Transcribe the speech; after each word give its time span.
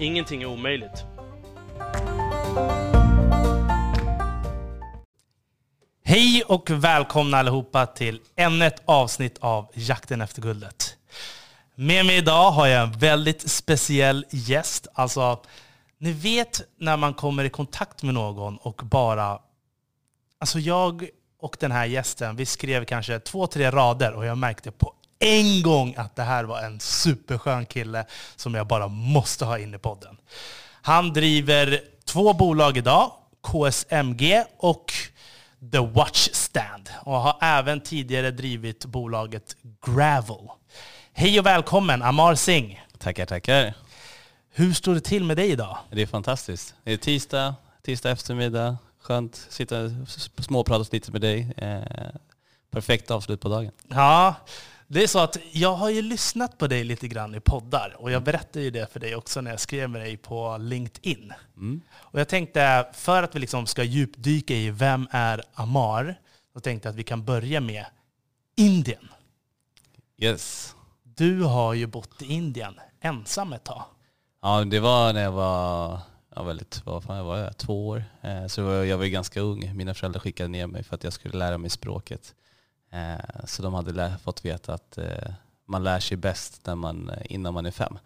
Ingenting 0.00 0.42
är 0.42 0.46
omöjligt. 0.46 1.04
Hej 6.04 6.42
och 6.46 6.70
välkomna 6.70 7.38
allihopa 7.38 7.86
till 7.86 8.20
ännu 8.36 8.66
ett 8.66 8.82
avsnitt 8.84 9.38
av 9.40 9.70
Jakten 9.74 10.20
efter 10.20 10.42
guldet. 10.42 10.96
Med 11.74 12.06
mig 12.06 12.16
idag 12.16 12.50
har 12.50 12.66
jag 12.66 12.82
en 12.82 12.92
väldigt 12.92 13.50
speciell 13.50 14.26
gäst. 14.30 14.86
Alltså, 14.94 15.42
ni 15.98 16.12
vet 16.12 16.60
när 16.78 16.96
man 16.96 17.14
kommer 17.14 17.44
i 17.44 17.50
kontakt 17.50 18.02
med 18.02 18.14
någon 18.14 18.56
och 18.56 18.80
bara... 18.84 19.38
Alltså 20.38 20.58
jag 20.58 21.08
och 21.40 21.56
den 21.60 21.72
här 21.72 21.86
gästen, 21.86 22.36
vi 22.36 22.46
skrev 22.46 22.84
kanske 22.84 23.20
två, 23.20 23.46
tre 23.46 23.70
rader 23.70 24.12
och 24.12 24.24
jag 24.26 24.38
märkte 24.38 24.70
på 24.70 24.94
en 25.20 25.62
gång 25.62 25.94
att 25.96 26.16
det 26.16 26.22
här 26.22 26.44
var 26.44 26.62
en 26.62 26.80
superskön 26.80 27.66
kille 27.66 28.06
som 28.36 28.54
jag 28.54 28.66
bara 28.66 28.88
måste 28.88 29.44
ha 29.44 29.58
in 29.58 29.74
i 29.74 29.78
podden. 29.78 30.16
Han 30.82 31.12
driver 31.12 31.80
två 32.04 32.32
bolag 32.32 32.76
idag, 32.76 33.12
KSMG 33.42 34.44
och 34.58 34.92
The 35.72 35.78
Watch 35.78 36.28
Stand 36.32 36.90
och 37.02 37.20
har 37.20 37.36
även 37.40 37.80
tidigare 37.80 38.30
drivit 38.30 38.84
bolaget 38.84 39.56
Gravel. 39.86 40.48
Hej 41.12 41.40
och 41.40 41.46
välkommen 41.46 42.02
Amar 42.02 42.34
Singh. 42.34 42.78
Tackar, 42.98 43.26
tackar. 43.26 43.74
Hur 44.52 44.72
står 44.72 44.94
det 44.94 45.00
till 45.00 45.24
med 45.24 45.36
dig 45.36 45.50
idag? 45.50 45.78
Det 45.90 46.02
är 46.02 46.06
fantastiskt. 46.06 46.74
Det 46.84 46.92
är 46.92 46.96
tisdag, 46.96 47.54
tisdag 47.82 48.10
eftermiddag. 48.10 48.76
Skönt 49.02 49.32
att 49.46 49.52
sitta 49.52 49.80
och 50.38 50.44
småprata 50.44 50.84
lite 50.92 51.12
med 51.12 51.20
dig. 51.20 51.54
Eh, 51.56 51.80
perfekt 52.70 53.10
avslut 53.10 53.40
på 53.40 53.48
dagen. 53.48 53.70
Ja, 53.88 54.34
det 54.92 55.02
är 55.02 55.06
så 55.06 55.18
att 55.18 55.36
jag 55.52 55.74
har 55.74 55.90
ju 55.90 56.02
lyssnat 56.02 56.58
på 56.58 56.66
dig 56.66 56.84
lite 56.84 57.08
grann 57.08 57.34
i 57.34 57.40
poddar 57.40 57.96
och 57.98 58.10
jag 58.10 58.22
berättade 58.22 58.64
ju 58.64 58.70
det 58.70 58.92
för 58.92 59.00
dig 59.00 59.14
också 59.16 59.40
när 59.40 59.50
jag 59.50 59.60
skrev 59.60 59.90
med 59.90 60.00
dig 60.00 60.16
på 60.16 60.56
LinkedIn. 60.60 61.32
Mm. 61.56 61.80
Och 61.92 62.20
jag 62.20 62.28
tänkte, 62.28 62.86
för 62.92 63.22
att 63.22 63.34
vi 63.34 63.40
liksom 63.40 63.66
ska 63.66 63.82
djupdyka 63.82 64.54
i 64.54 64.70
vem 64.70 65.08
är 65.10 65.42
Amar, 65.54 66.20
så 66.52 66.60
tänkte 66.60 66.88
jag 66.88 66.92
att 66.92 66.98
vi 66.98 67.02
kan 67.04 67.24
börja 67.24 67.60
med 67.60 67.84
Indien. 68.56 69.08
Yes. 70.18 70.74
Du 71.02 71.42
har 71.42 71.74
ju 71.74 71.86
bott 71.86 72.22
i 72.22 72.32
Indien 72.32 72.74
ensam 73.00 73.52
ett 73.52 73.64
tag. 73.64 73.82
Ja, 74.42 74.64
det 74.64 74.80
var 74.80 75.12
när 75.12 75.22
jag 75.22 75.32
var 75.32 75.98
ja, 76.34 76.42
väldigt, 76.42 76.82
vad 76.84 77.04
fan 77.04 77.24
var 77.24 77.38
jag, 77.38 77.56
två 77.56 77.88
år. 77.88 78.04
Eh, 78.22 78.46
så 78.46 78.60
jag 78.60 78.98
var 78.98 79.04
ganska 79.04 79.40
ung. 79.40 79.76
Mina 79.76 79.94
föräldrar 79.94 80.20
skickade 80.20 80.48
ner 80.48 80.66
mig 80.66 80.84
för 80.84 80.94
att 80.94 81.04
jag 81.04 81.12
skulle 81.12 81.38
lära 81.38 81.58
mig 81.58 81.70
språket. 81.70 82.34
Eh, 82.90 83.44
så 83.44 83.62
de 83.62 83.74
hade 83.74 83.92
lä- 83.92 84.18
fått 84.22 84.44
veta 84.44 84.74
att 84.74 84.98
eh, 84.98 85.32
man 85.64 85.84
lär 85.84 86.00
sig 86.00 86.16
bäst 86.16 86.66
när 86.66 86.74
man, 86.74 87.10
eh, 87.10 87.22
innan 87.24 87.54
man 87.54 87.66
är 87.66 87.70
fem. 87.70 87.98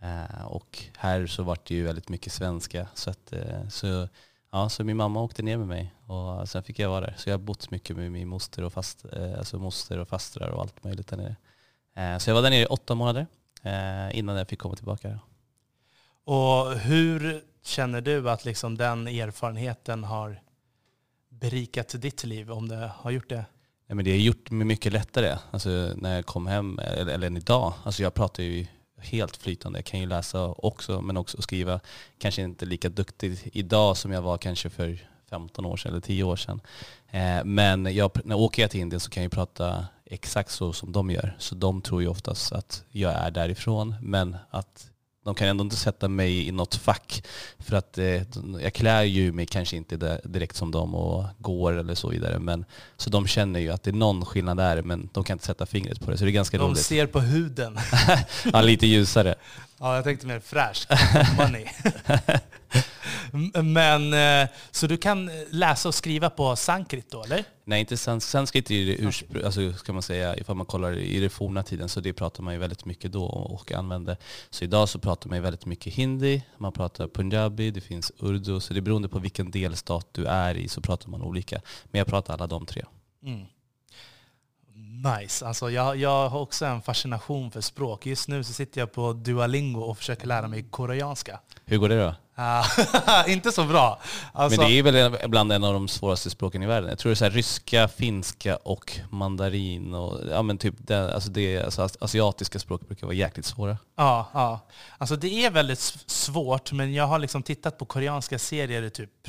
Eh, 0.00 0.44
och 0.46 0.84
här 0.96 1.26
så 1.26 1.42
var 1.42 1.58
det 1.64 1.74
ju 1.74 1.84
väldigt 1.84 2.08
mycket 2.08 2.32
svenska. 2.32 2.86
Så, 2.94 3.10
att, 3.10 3.32
eh, 3.32 3.68
så, 3.68 4.08
ja, 4.52 4.68
så 4.68 4.84
min 4.84 4.96
mamma 4.96 5.22
åkte 5.22 5.42
ner 5.42 5.56
med 5.56 5.66
mig 5.68 5.94
och 6.06 6.48
sen 6.48 6.62
fick 6.62 6.78
jag 6.78 6.88
vara 6.88 7.00
där. 7.00 7.14
Så 7.18 7.28
jag 7.30 7.34
har 7.34 7.42
bott 7.42 7.70
mycket 7.70 7.96
med 7.96 8.12
min 8.12 8.28
moster 8.28 8.64
och, 8.64 8.72
fast, 8.72 9.04
eh, 9.12 9.38
alltså 9.38 9.58
moster 9.58 9.98
och 9.98 10.08
fastrar 10.08 10.48
och 10.48 10.60
allt 10.60 10.84
möjligt 10.84 11.08
där 11.08 11.16
nere. 11.16 11.36
Så 12.20 12.30
jag 12.30 12.34
var 12.34 12.42
där 12.42 12.50
nere 12.50 12.62
i 12.62 12.66
åtta 12.66 12.94
månader 12.94 13.26
innan 14.12 14.36
jag 14.36 14.48
fick 14.48 14.58
komma 14.58 14.74
tillbaka. 14.76 15.18
Och 16.24 16.78
hur 16.78 17.44
känner 17.62 18.00
du 18.00 18.30
att 18.30 18.44
liksom 18.44 18.76
den 18.76 19.06
erfarenheten 19.06 20.04
har 20.04 20.40
berikat 21.28 21.94
ditt 21.98 22.24
liv, 22.24 22.50
om 22.52 22.68
det 22.68 22.90
har 22.96 23.10
gjort 23.10 23.28
det? 23.28 23.44
Ja, 23.92 23.96
men 23.96 24.04
det 24.04 24.10
har 24.10 24.18
gjort 24.18 24.50
mig 24.50 24.66
mycket 24.66 24.92
lättare. 24.92 25.38
Alltså, 25.50 25.68
när 25.96 26.14
jag 26.14 26.26
kom 26.26 26.46
hem, 26.46 26.78
eller, 26.78 27.12
eller 27.12 27.26
än 27.26 27.36
idag. 27.36 27.72
Alltså, 27.84 28.02
jag 28.02 28.14
pratar 28.14 28.42
ju 28.42 28.66
helt 28.96 29.36
flytande. 29.36 29.78
Jag 29.78 29.86
kan 29.86 30.00
ju 30.00 30.06
läsa 30.06 30.46
också, 30.46 31.00
men 31.00 31.16
också 31.16 31.42
skriva. 31.42 31.80
Kanske 32.18 32.42
inte 32.42 32.66
lika 32.66 32.88
duktig 32.88 33.50
idag 33.52 33.96
som 33.96 34.12
jag 34.12 34.22
var 34.22 34.38
kanske 34.38 34.70
för 34.70 34.98
15 35.30 35.66
år 35.66 35.76
sedan 35.76 35.92
eller 35.92 36.00
10 36.00 36.24
år 36.24 36.36
sedan. 36.36 36.60
Eh, 37.10 37.44
men 37.44 37.94
jag, 37.94 38.10
när 38.24 38.34
jag 38.34 38.40
åker 38.40 38.62
jag 38.62 38.70
till 38.70 38.80
Indien 38.80 39.00
så 39.00 39.10
kan 39.10 39.22
jag 39.22 39.26
ju 39.26 39.36
prata 39.36 39.86
exakt 40.04 40.50
så 40.50 40.72
som 40.72 40.92
de 40.92 41.10
gör. 41.10 41.36
Så 41.38 41.54
de 41.54 41.82
tror 41.82 42.02
ju 42.02 42.08
oftast 42.08 42.52
att 42.52 42.84
jag 42.90 43.12
är 43.12 43.30
därifrån, 43.30 43.94
men 44.00 44.36
att 44.50 44.90
de 45.24 45.34
kan 45.34 45.48
ändå 45.48 45.64
inte 45.64 45.76
sätta 45.76 46.08
mig 46.08 46.48
i 46.48 46.52
något 46.52 46.74
fack. 46.74 47.24
För 47.58 47.76
att 47.76 47.98
eh, 47.98 48.22
jag 48.60 48.72
klär 48.74 49.02
ju 49.02 49.32
mig 49.32 49.46
kanske 49.46 49.76
inte 49.76 50.20
direkt 50.24 50.56
som 50.56 50.70
dem 50.70 50.94
och 50.94 51.24
går 51.38 51.72
eller 51.72 51.94
så 51.94 52.08
vidare. 52.08 52.38
Men, 52.38 52.64
så 52.96 53.10
de 53.10 53.26
känner 53.26 53.60
ju 53.60 53.70
att 53.70 53.82
det 53.82 53.90
är 53.90 53.94
någon 53.94 54.24
skillnad 54.24 54.56
där 54.56 54.82
men 54.82 55.08
de 55.12 55.24
kan 55.24 55.34
inte 55.34 55.46
sätta 55.46 55.66
fingret 55.66 56.00
på 56.00 56.10
det. 56.10 56.18
Så 56.18 56.24
det 56.24 56.30
är 56.30 56.32
ganska 56.32 56.58
de 56.58 56.64
roligt. 56.64 56.78
De 56.78 56.84
ser 56.84 57.06
på 57.06 57.20
huden. 57.20 57.78
ja, 58.52 58.60
lite 58.60 58.86
ljusare. 58.86 59.34
Ja, 59.78 59.94
jag 59.94 60.04
tänkte 60.04 60.26
mer 60.26 60.40
fräsch. 60.40 60.86
Money. 61.36 61.66
Men, 63.62 64.14
eh, 64.14 64.48
så 64.70 64.86
du 64.86 64.96
kan 64.96 65.30
läsa 65.50 65.88
och 65.88 65.94
skriva 65.94 66.30
på 66.30 66.56
sanskrit 66.56 67.10
då, 67.10 67.24
eller? 67.24 67.44
Nej, 67.64 67.80
inte 67.80 67.96
sans 67.96 68.24
sanskrit 68.24 68.70
är 68.70 68.86
det 68.86 68.96
ursprung, 68.96 69.44
alltså 69.44 69.72
ska 69.72 69.92
man 69.92 70.02
säga, 70.02 70.36
ifall 70.36 70.56
man 70.56 70.66
kollar 70.66 70.98
i 70.98 71.20
den 71.20 71.30
forna 71.30 71.62
tiden, 71.62 71.88
så 71.88 72.00
det 72.00 72.12
pratar 72.12 72.42
man 72.42 72.54
ju 72.54 72.60
väldigt 72.60 72.84
mycket 72.84 73.12
då 73.12 73.24
och 73.24 73.72
använder. 73.72 74.16
Så 74.50 74.64
idag 74.64 74.88
så 74.88 74.98
pratar 74.98 75.28
man 75.28 75.38
ju 75.38 75.42
väldigt 75.42 75.66
mycket 75.66 75.94
hindi, 75.94 76.42
man 76.58 76.72
pratar 76.72 77.08
punjabi, 77.08 77.70
det 77.70 77.80
finns 77.80 78.12
urdu, 78.18 78.60
så 78.60 78.74
det 78.74 78.78
är 78.78 78.82
beroende 78.82 79.08
på 79.08 79.18
vilken 79.18 79.50
delstat 79.50 80.08
du 80.12 80.26
är 80.26 80.54
i 80.54 80.68
så 80.68 80.80
pratar 80.80 81.08
man 81.08 81.22
olika. 81.22 81.60
Men 81.84 81.98
jag 81.98 82.06
pratar 82.06 82.34
alla 82.34 82.46
de 82.46 82.66
tre. 82.66 82.84
Mm. 83.24 83.46
Nice. 85.20 85.46
Alltså 85.46 85.70
jag, 85.70 85.96
jag 85.96 86.28
har 86.28 86.40
också 86.40 86.66
en 86.66 86.82
fascination 86.82 87.50
för 87.50 87.60
språk. 87.60 88.06
Just 88.06 88.28
nu 88.28 88.44
så 88.44 88.52
sitter 88.52 88.80
jag 88.80 88.92
på 88.92 89.12
Duolingo 89.12 89.80
och 89.80 89.98
försöker 89.98 90.26
lära 90.26 90.48
mig 90.48 90.62
koreanska. 90.70 91.40
Hur 91.64 91.78
går 91.78 91.88
det 91.88 92.04
då? 92.04 92.14
Uh, 92.42 93.24
inte 93.32 93.52
så 93.52 93.64
bra. 93.64 94.00
Alltså, 94.32 94.60
men 94.60 94.70
det 94.70 94.78
är 94.78 94.82
väl 94.82 95.28
bland 95.28 95.52
en 95.52 95.64
av 95.64 95.72
de 95.72 95.88
svåraste 95.88 96.30
språken 96.30 96.62
i 96.62 96.66
världen. 96.66 96.88
Jag 96.88 96.98
tror 96.98 97.10
det 97.10 97.14
är 97.14 97.16
så 97.16 97.24
här, 97.24 97.30
ryska, 97.30 97.88
finska 97.88 98.56
och 98.56 98.98
mandarin. 99.10 99.94
Och, 99.94 100.20
ja, 100.30 100.42
men 100.42 100.58
typ 100.58 100.74
det, 100.78 101.14
alltså 101.14 101.30
det, 101.30 101.62
alltså 101.62 101.88
asiatiska 102.00 102.58
språk 102.58 102.86
brukar 102.88 103.06
vara 103.06 103.16
jäkligt 103.16 103.46
svåra. 103.46 103.76
Ja, 103.96 104.30
ja. 104.32 104.60
Alltså 104.98 105.16
det 105.16 105.44
är 105.44 105.50
väldigt 105.50 105.80
svårt, 106.06 106.72
men 106.72 106.94
jag 106.94 107.06
har 107.06 107.18
liksom 107.18 107.42
tittat 107.42 107.78
på 107.78 107.84
koreanska 107.84 108.38
serier 108.38 108.82
i 108.82 108.90
typ 108.90 109.28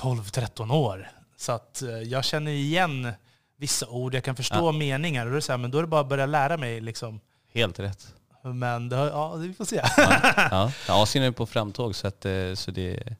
12-13 0.00 0.74
år. 0.74 1.10
Så 1.36 1.52
att 1.52 1.82
eh, 1.82 1.88
jag 1.90 2.24
känner 2.24 2.52
igen 2.52 3.12
vissa 3.56 3.88
ord, 3.88 4.14
jag 4.14 4.24
kan 4.24 4.36
förstå 4.36 4.66
ja. 4.68 4.72
meningar. 4.72 5.26
Och 5.26 5.32
då 5.32 5.36
är 5.36 5.40
så 5.40 5.52
här, 5.52 5.58
men 5.58 5.70
då 5.70 5.78
är 5.78 5.82
det 5.82 5.88
bara 5.88 6.00
att 6.00 6.08
börja 6.08 6.26
lära 6.26 6.56
mig. 6.56 6.80
Liksom. 6.80 7.20
Helt 7.52 7.78
rätt. 7.78 8.14
Men 8.42 8.88
det, 8.88 8.96
ja, 8.96 9.34
vi 9.34 9.52
får 9.52 9.64
se. 9.64 9.82
Ja, 9.96 10.20
ja. 10.50 10.72
Asien 11.02 11.24
är 11.24 11.30
på 11.30 11.46
framtåg 11.46 11.94
så, 11.94 12.06
att, 12.06 12.24
eh, 12.24 12.54
så 12.54 12.70
det, 12.70 13.16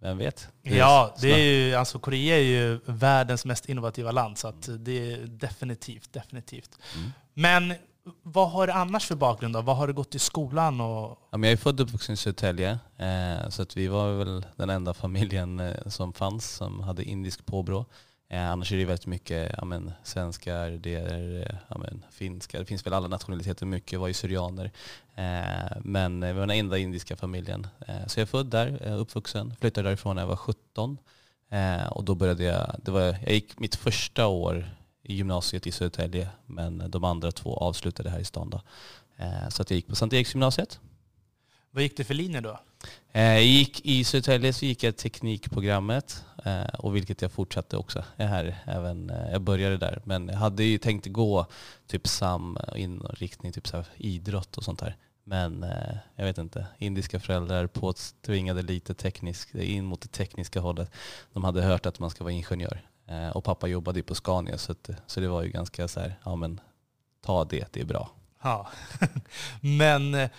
vem 0.00 0.18
vet? 0.18 0.48
Det 0.62 0.76
ja, 0.76 1.14
det 1.20 1.32
är 1.32 1.38
ju, 1.38 1.74
alltså 1.74 1.98
Korea 1.98 2.36
är 2.36 2.42
ju 2.42 2.80
världens 2.84 3.44
mest 3.44 3.68
innovativa 3.68 4.12
land 4.12 4.38
så 4.38 4.48
att 4.48 4.68
det 4.78 5.12
är 5.12 5.18
definitivt, 5.26 6.12
definitivt. 6.12 6.78
Mm. 6.96 7.10
Men 7.34 7.74
vad 8.22 8.50
har 8.50 8.66
du 8.66 8.72
annars 8.72 9.06
för 9.06 9.14
bakgrund 9.14 9.54
då? 9.54 9.60
Vad 9.60 9.76
har 9.76 9.86
du 9.86 9.92
gått 9.92 10.14
i 10.14 10.18
skolan? 10.18 10.80
Och... 10.80 11.18
Ja, 11.30 11.38
men 11.38 11.42
jag 11.42 11.52
är 11.52 11.56
född 11.56 11.80
och 11.80 11.86
uppvuxen 11.86 12.12
i 12.12 12.16
Södertälje, 12.16 12.78
eh, 12.96 13.48
så 13.48 13.62
att 13.62 13.76
vi 13.76 13.88
var 13.88 14.12
väl 14.12 14.46
den 14.56 14.70
enda 14.70 14.94
familjen 14.94 15.60
eh, 15.60 15.86
som 15.86 16.12
fanns 16.12 16.50
som 16.50 16.80
hade 16.80 17.04
indisk 17.04 17.46
påbrå. 17.46 17.86
Eh, 18.30 18.50
annars 18.50 18.72
är 18.72 18.76
det 18.76 18.84
väldigt 18.84 19.06
mycket 19.06 19.54
ja, 19.58 19.64
men, 19.64 19.92
svenskar, 20.02 20.70
det 20.70 20.94
är 20.94 21.60
ja, 21.68 21.78
men, 21.78 22.04
finskar, 22.10 22.58
det 22.58 22.64
finns 22.64 22.86
väl 22.86 22.92
alla 22.92 23.08
nationaliteter, 23.08 23.66
mycket 23.66 24.00
var 24.00 24.08
ju 24.08 24.14
syrianer. 24.14 24.70
Eh, 25.14 25.76
men 25.80 26.20
vi 26.20 26.32
var 26.32 26.40
den 26.40 26.50
enda 26.50 26.78
indiska 26.78 27.16
familjen. 27.16 27.66
Eh, 27.86 28.06
så 28.06 28.20
jag 28.20 28.22
är 28.22 28.26
född 28.26 28.46
där, 28.46 28.78
eh, 28.86 29.00
uppvuxen, 29.00 29.54
flyttade 29.60 29.88
därifrån 29.88 30.16
när 30.16 30.22
jag 30.22 30.28
var 30.28 30.36
17. 30.36 30.98
Eh, 31.50 31.86
och 31.86 32.04
då 32.04 32.14
började 32.14 32.44
jag, 32.44 32.76
det 32.82 32.90
var, 32.90 33.00
jag 33.00 33.32
gick 33.32 33.58
mitt 33.58 33.76
första 33.76 34.26
år 34.26 34.70
i 35.02 35.14
gymnasiet 35.14 35.66
i 35.66 35.72
Södertälje, 35.72 36.28
men 36.46 36.90
de 36.90 37.04
andra 37.04 37.32
två 37.32 37.56
avslutade 37.56 38.10
här 38.10 38.20
i 38.20 38.24
stan. 38.24 38.50
Då. 38.50 38.60
Eh, 39.16 39.48
så 39.48 39.62
att 39.62 39.70
jag 39.70 39.76
gick 39.76 39.86
på 39.86 39.96
Sankt 39.96 40.14
Eriksgymnasiet. 40.14 40.80
Vad 41.78 41.82
gick 41.82 41.96
du 41.96 42.04
för 42.04 42.14
linje 42.14 42.40
då? 42.40 42.60
Eh, 43.12 43.22
jag 43.22 43.44
gick, 43.44 43.86
I 43.86 44.04
Södertälje 44.04 44.52
så 44.52 44.64
gick 44.64 44.82
jag 44.82 44.96
teknikprogrammet 44.96 46.24
eh, 46.44 46.74
och 46.78 46.96
vilket 46.96 47.22
jag 47.22 47.32
fortsatte 47.32 47.76
också 47.76 48.04
här. 48.16 48.62
Även, 48.66 49.10
eh, 49.10 49.30
jag 49.32 49.42
började 49.42 49.76
där. 49.76 50.02
Men 50.04 50.28
jag 50.28 50.36
hade 50.36 50.64
ju 50.64 50.78
tänkt 50.78 51.06
gå 51.06 51.46
typ 51.86 52.06
sam 52.06 52.58
inriktning, 52.76 53.52
typ 53.52 53.68
så 53.68 53.84
idrott 53.96 54.56
och 54.56 54.64
sånt 54.64 54.78
där. 54.78 54.96
Men 55.24 55.66
jag 56.16 56.24
vet 56.24 56.38
inte, 56.38 56.66
indiska 56.78 57.20
föräldrar 57.20 57.66
påtvingade 57.66 58.62
lite 58.62 58.94
tekniskt, 58.94 59.54
in 59.54 59.84
mot 59.84 60.00
det 60.00 60.08
tekniska 60.08 60.60
hållet. 60.60 60.90
De 61.32 61.44
hade 61.44 61.62
hört 61.62 61.86
att 61.86 61.98
man 61.98 62.10
ska 62.10 62.24
vara 62.24 62.34
ingenjör. 62.34 62.82
Och 63.34 63.44
pappa 63.44 63.66
jobbade 63.66 63.98
ju 63.98 64.02
på 64.02 64.14
Scania 64.14 64.58
så, 64.58 64.72
att, 64.72 64.90
så 65.06 65.20
det 65.20 65.28
var 65.28 65.42
ju 65.42 65.50
ganska 65.50 65.88
så 65.88 66.00
här, 66.00 66.14
ja 66.24 66.36
men 66.36 66.60
ta 67.20 67.44
det, 67.44 67.72
det 67.72 67.80
är 67.80 67.84
bra. 67.84 68.17
Ja. 68.42 68.68
Men 69.60 70.14
eh, 70.14 70.30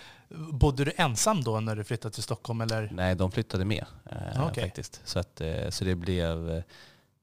bodde 0.52 0.84
du 0.84 0.92
ensam 0.96 1.44
då 1.44 1.60
när 1.60 1.76
du 1.76 1.84
flyttade 1.84 2.14
till 2.14 2.22
Stockholm? 2.22 2.60
Eller? 2.60 2.90
Nej, 2.92 3.14
de 3.14 3.30
flyttade 3.30 3.64
med 3.64 3.84
eh, 4.10 4.46
Okej. 4.46 4.64
faktiskt. 4.64 5.00
Så, 5.04 5.18
att, 5.18 5.40
eh, 5.40 5.70
så 5.70 5.84
det 5.84 5.94
blev... 5.94 6.62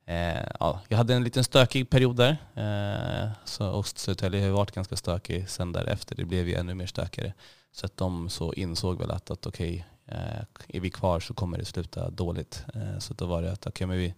Eh, 0.06 0.44
ja, 0.60 0.82
jag 0.88 0.98
hade 0.98 1.14
en 1.16 1.24
liten 1.24 1.44
stökig 1.44 1.90
period 1.90 2.16
där. 2.16 2.38
Eh, 2.56 3.32
så, 3.46 3.70
och 3.70 3.88
Södertälje 3.88 4.46
har 4.46 4.50
varit 4.50 4.72
ganska 4.72 4.96
stökig 4.96 5.50
sen 5.50 5.72
därefter. 5.72 6.16
Det 6.16 6.26
blev 6.26 6.48
ju 6.48 6.56
ännu 6.56 6.74
mer 6.74 6.86
stökigare. 6.86 7.34
Så 7.72 7.86
att 7.86 7.98
de 7.98 8.30
så 8.30 8.54
insåg 8.54 9.00
väl 9.00 9.12
att, 9.12 9.32
att 9.32 9.46
okej, 9.46 9.86
eh, 10.06 10.42
är 10.68 10.80
vi 10.80 10.90
kvar 10.90 11.20
så 11.20 11.34
kommer 11.34 11.58
det 11.58 11.66
sluta 11.66 12.10
dåligt. 12.10 12.66
Eh, 12.74 13.00
så 13.00 13.14
då 13.14 13.26
var 13.26 13.42
det 13.42 13.52
att 13.52 13.68
okej, 13.68 13.88
men 13.88 13.98
vi, 13.98 14.14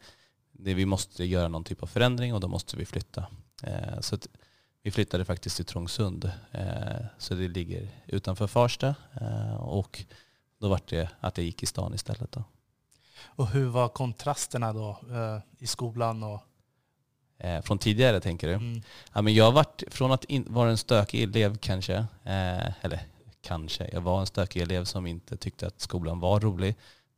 det, 0.51 0.73
vi 0.73 0.85
måste 0.85 1.23
göra 1.23 1.47
någon 1.47 1.63
typ 1.63 1.83
av 1.83 1.87
förändring 1.87 2.33
och 2.33 2.39
då 2.39 2.47
måste 2.47 2.77
vi 2.77 2.85
flytta. 2.85 3.25
Eh, 3.63 3.99
så 3.99 4.15
att, 4.15 4.27
vi 4.81 4.91
flyttade 4.91 5.25
faktiskt 5.25 5.55
till 5.55 5.65
Trångsund, 5.65 6.31
eh, 6.51 7.05
så 7.17 7.33
det 7.33 7.47
ligger 7.47 7.87
utanför 8.07 8.47
Farsta. 8.47 8.95
Eh, 9.21 9.55
och 9.55 10.03
då 10.59 10.69
var 10.69 10.81
det 10.85 11.09
att 11.19 11.37
jag 11.37 11.45
gick 11.45 11.63
i 11.63 11.65
stan 11.65 11.93
istället. 11.93 12.31
Då. 12.31 12.43
Och 13.23 13.47
hur 13.47 13.67
var 13.67 13.89
kontrasterna 13.89 14.73
då 14.73 14.89
eh, 14.89 15.39
i 15.57 15.67
skolan? 15.67 16.23
Och, 16.23 16.41
från 17.63 17.77
tidigare 17.77 18.19
tänker 18.19 18.47
du? 18.47 18.53
mm, 18.53 18.81
Ja, 19.13 19.21
men 19.21 19.33
jag 19.33 19.51
varit, 19.51 19.83
från 19.87 20.11
att 20.11 20.23
in, 20.23 20.45
vara 20.47 20.69
en 20.69 20.77
stökig 20.77 21.23
elev 21.23 21.57
kanske, 21.57 22.05
eller 22.81 23.01
kanske, 23.41 23.89
jag 23.93 24.01
var 24.01 24.19
en 24.19 24.25
stökig 24.25 24.61
elev 24.61 24.83
som 24.85 25.07
inte 25.07 25.37
tyckte 25.37 25.67
att 25.67 25.81
skolan 25.81 26.19
var 26.19 26.39
rolig, 26.39 26.75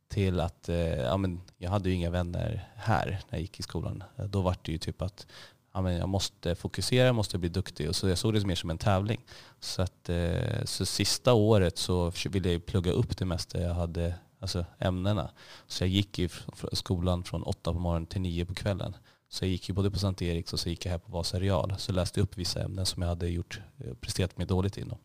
till 0.08 0.40
att 0.40 0.68
ja, 1.04 1.16
men 1.16 1.40
jag 1.58 1.70
hade 1.70 1.88
ju 1.88 1.94
inga 1.94 2.10
vänner 2.10 2.68
här 2.76 3.06
när 3.06 3.38
jag 3.38 3.40
gick 3.40 3.60
i 3.60 3.62
skolan. 3.62 4.04
Då 4.16 4.40
var 4.42 4.56
det 4.62 4.72
ju 4.72 4.78
typ 4.78 5.02
att 5.02 5.26
ja, 5.72 5.80
men 5.82 5.94
jag 5.96 6.08
måste 6.08 6.54
fokusera, 6.54 7.06
jag 7.06 7.14
måste 7.14 7.38
bli 7.38 7.48
duktig. 7.48 7.88
Och 7.88 7.96
så 7.96 8.08
jag 8.08 8.18
såg 8.18 8.34
det 8.34 8.46
mer 8.46 8.54
som 8.54 8.70
en 8.70 8.78
tävling. 8.78 9.20
Så, 9.60 9.82
att, 9.82 10.08
eh, 10.08 10.64
så 10.64 10.86
sista 10.86 11.32
året 11.32 11.78
så 11.78 12.12
ville 12.30 12.52
jag 12.52 12.66
plugga 12.66 12.92
upp 12.92 13.16
det 13.18 13.24
mesta 13.24 13.60
jag 13.60 13.74
hade, 13.74 14.14
alltså 14.40 14.64
ämnena. 14.78 15.30
Så 15.66 15.84
jag 15.84 15.88
gick 15.88 16.18
i 16.18 16.28
skolan 16.72 17.24
från 17.24 17.42
åtta 17.42 17.72
på 17.72 17.78
morgonen 17.78 18.06
till 18.06 18.20
nio 18.20 18.44
på 18.44 18.54
kvällen. 18.54 18.96
Så 19.28 19.44
jag 19.44 19.50
gick 19.50 19.68
ju 19.68 19.74
både 19.74 19.90
på 19.90 19.98
Sankt 19.98 20.22
Eriks 20.22 20.52
och 20.52 20.60
så 20.60 20.68
gick 20.68 20.86
jag 20.86 20.92
här 20.92 20.98
på 20.98 21.12
Vasa 21.12 21.40
Real. 21.40 21.74
Så 21.78 21.92
läste 21.92 22.20
jag 22.20 22.24
upp 22.24 22.36
vissa 22.36 22.62
ämnen 22.62 22.86
som 22.86 23.02
jag 23.02 23.08
hade 23.08 23.28
gjort, 23.28 23.60
eh, 23.78 23.94
presterat 23.94 24.38
mig 24.38 24.46
dåligt 24.46 24.78
inom. 24.78 24.98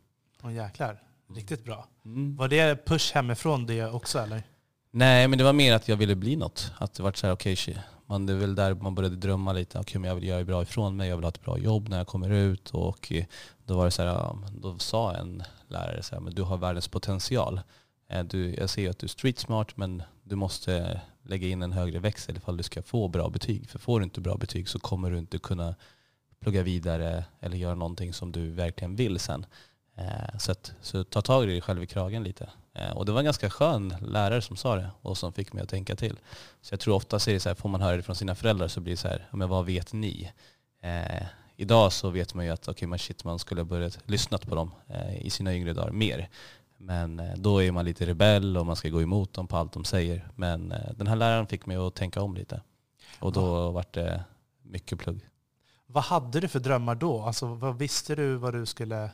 åh 0.43 0.53
jäklar, 0.53 1.01
riktigt 1.35 1.63
bra. 1.63 1.87
Mm. 2.05 2.35
Var 2.35 2.47
det 2.47 2.85
push 2.85 3.13
hemifrån 3.13 3.65
det 3.65 3.85
också 3.85 4.19
eller? 4.19 4.43
Nej, 4.91 5.27
men 5.27 5.37
det 5.37 5.43
var 5.43 5.53
mer 5.53 5.73
att 5.73 5.87
jag 5.87 5.97
ville 5.97 6.15
bli 6.15 6.35
något. 6.35 6.71
Att 6.77 6.93
det 6.93 7.03
var 7.03 7.11
så 7.11 7.27
här, 7.27 7.33
okej, 7.33 7.55
shit, 7.55 7.77
man, 8.07 8.25
det 8.25 8.33
är 8.33 8.37
väl 8.37 8.55
där 8.55 8.73
man 8.73 8.95
började 8.95 9.15
drömma 9.15 9.53
lite. 9.53 9.79
Okej, 9.79 10.01
men 10.01 10.07
jag 10.07 10.15
vill 10.15 10.27
göra 10.27 10.43
bra 10.43 10.61
ifrån 10.61 10.95
mig, 10.95 11.09
jag 11.09 11.15
vill 11.15 11.23
ha 11.23 11.29
ett 11.29 11.43
bra 11.43 11.57
jobb 11.57 11.89
när 11.89 11.97
jag 11.97 12.07
kommer 12.07 12.29
ut. 12.29 12.69
Och 12.69 13.11
eh, 13.11 13.25
då 13.65 13.77
var 13.77 13.85
det 13.85 13.91
så 13.91 14.03
här, 14.03 14.37
då 14.61 14.77
sa 14.79 15.15
en 15.15 15.43
lärare 15.67 16.03
så 16.03 16.15
här, 16.15 16.21
men 16.21 16.35
du 16.35 16.41
har 16.41 16.57
världens 16.57 16.87
potential. 16.87 17.61
Eh, 18.09 18.23
du, 18.23 18.55
jag 18.55 18.69
ser 18.69 18.81
ju 18.81 18.89
att 18.89 18.99
du 18.99 19.05
är 19.05 19.09
street 19.09 19.39
smart, 19.39 19.77
men 19.77 20.03
du 20.23 20.35
måste 20.35 21.01
lägga 21.23 21.47
in 21.47 21.61
en 21.61 21.71
högre 21.71 21.99
växel 21.99 22.37
ifall 22.37 22.57
du 22.57 22.63
ska 22.63 22.81
få 22.81 23.07
bra 23.07 23.29
betyg. 23.29 23.69
För 23.69 23.79
får 23.79 23.99
du 23.99 24.03
inte 24.03 24.21
bra 24.21 24.37
betyg 24.37 24.69
så 24.69 24.79
kommer 24.79 25.11
du 25.11 25.17
inte 25.17 25.39
kunna 25.39 25.75
plugga 26.39 26.63
vidare 26.63 27.25
eller 27.39 27.57
göra 27.57 27.75
någonting 27.75 28.13
som 28.13 28.31
du 28.31 28.49
verkligen 28.49 28.95
vill 28.95 29.19
sen. 29.19 29.45
Eh, 29.95 30.37
så, 30.37 30.51
att, 30.51 30.73
så 30.81 31.03
ta 31.03 31.21
tag 31.21 31.43
i 31.43 31.47
dig 31.47 31.61
själv 31.61 31.83
i 31.83 31.87
kragen 31.87 32.23
lite. 32.23 32.49
Eh, 32.77 32.97
Och 32.97 33.05
det 33.05 33.11
var 33.11 33.19
en 33.19 33.25
ganska 33.25 33.49
skön 33.49 33.95
lärare 34.01 34.41
som 34.41 34.55
sa 34.57 34.75
det 34.75 34.89
och 35.01 35.17
som 35.17 35.33
fick 35.33 35.53
mig 35.53 35.63
att 35.63 35.69
tänka 35.69 35.95
till. 35.95 36.19
Så 36.61 36.73
jag 36.73 36.79
tror 36.79 36.95
ofta 36.95 37.15
är 37.15 37.33
det 37.33 37.39
så 37.39 37.49
här, 37.49 37.55
får 37.55 37.69
man 37.69 37.81
höra 37.81 37.97
det 37.97 38.03
från 38.03 38.15
sina 38.15 38.35
föräldrar 38.35 38.67
så 38.67 38.79
blir 38.81 38.93
det 38.93 38.97
så 38.97 39.07
här, 39.07 39.27
"Ja, 39.31 39.37
men 39.37 39.49
vad 39.49 39.65
vet 39.65 39.93
ni? 39.93 40.31
Eh, 40.81 41.23
idag 41.55 41.93
så 41.93 42.09
vet 42.09 42.33
man 42.33 42.45
ju 42.45 42.51
att 42.51 42.67
okay, 42.67 42.87
man, 42.87 42.99
shit, 42.99 43.23
man 43.23 43.39
skulle 43.39 43.61
ha 43.61 43.65
börjat 43.65 43.99
lyssna 44.05 44.37
på 44.37 44.55
dem 44.55 44.71
eh, 44.87 45.25
i 45.25 45.29
sina 45.29 45.53
yngre 45.55 45.73
dagar 45.73 45.91
mer. 45.91 46.29
Men 46.77 47.19
eh, 47.19 47.33
då 47.37 47.63
är 47.63 47.71
man 47.71 47.85
lite 47.85 48.05
rebell 48.05 48.57
och 48.57 48.65
man 48.65 48.75
ska 48.75 48.89
gå 48.89 49.01
emot 49.01 49.33
dem 49.33 49.47
på 49.47 49.57
allt 49.57 49.73
de 49.73 49.83
säger. 49.85 50.27
Men 50.35 50.71
eh, 50.71 50.91
den 50.95 51.07
här 51.07 51.15
läraren 51.15 51.47
fick 51.47 51.65
mig 51.65 51.77
att 51.77 51.95
tänka 51.95 52.21
om 52.21 52.35
lite. 52.35 52.61
Och 53.19 53.31
då 53.31 53.71
vart 53.71 53.93
det 53.93 54.23
mycket 54.63 54.99
plugg. 54.99 55.19
Vad 55.85 56.03
hade 56.03 56.39
du 56.39 56.47
för 56.47 56.59
drömmar 56.59 56.95
då? 56.95 57.21
Alltså, 57.21 57.45
vad 57.45 57.77
visste 57.77 58.15
du 58.15 58.35
vad 58.35 58.53
du 58.53 58.65
skulle 58.65 59.09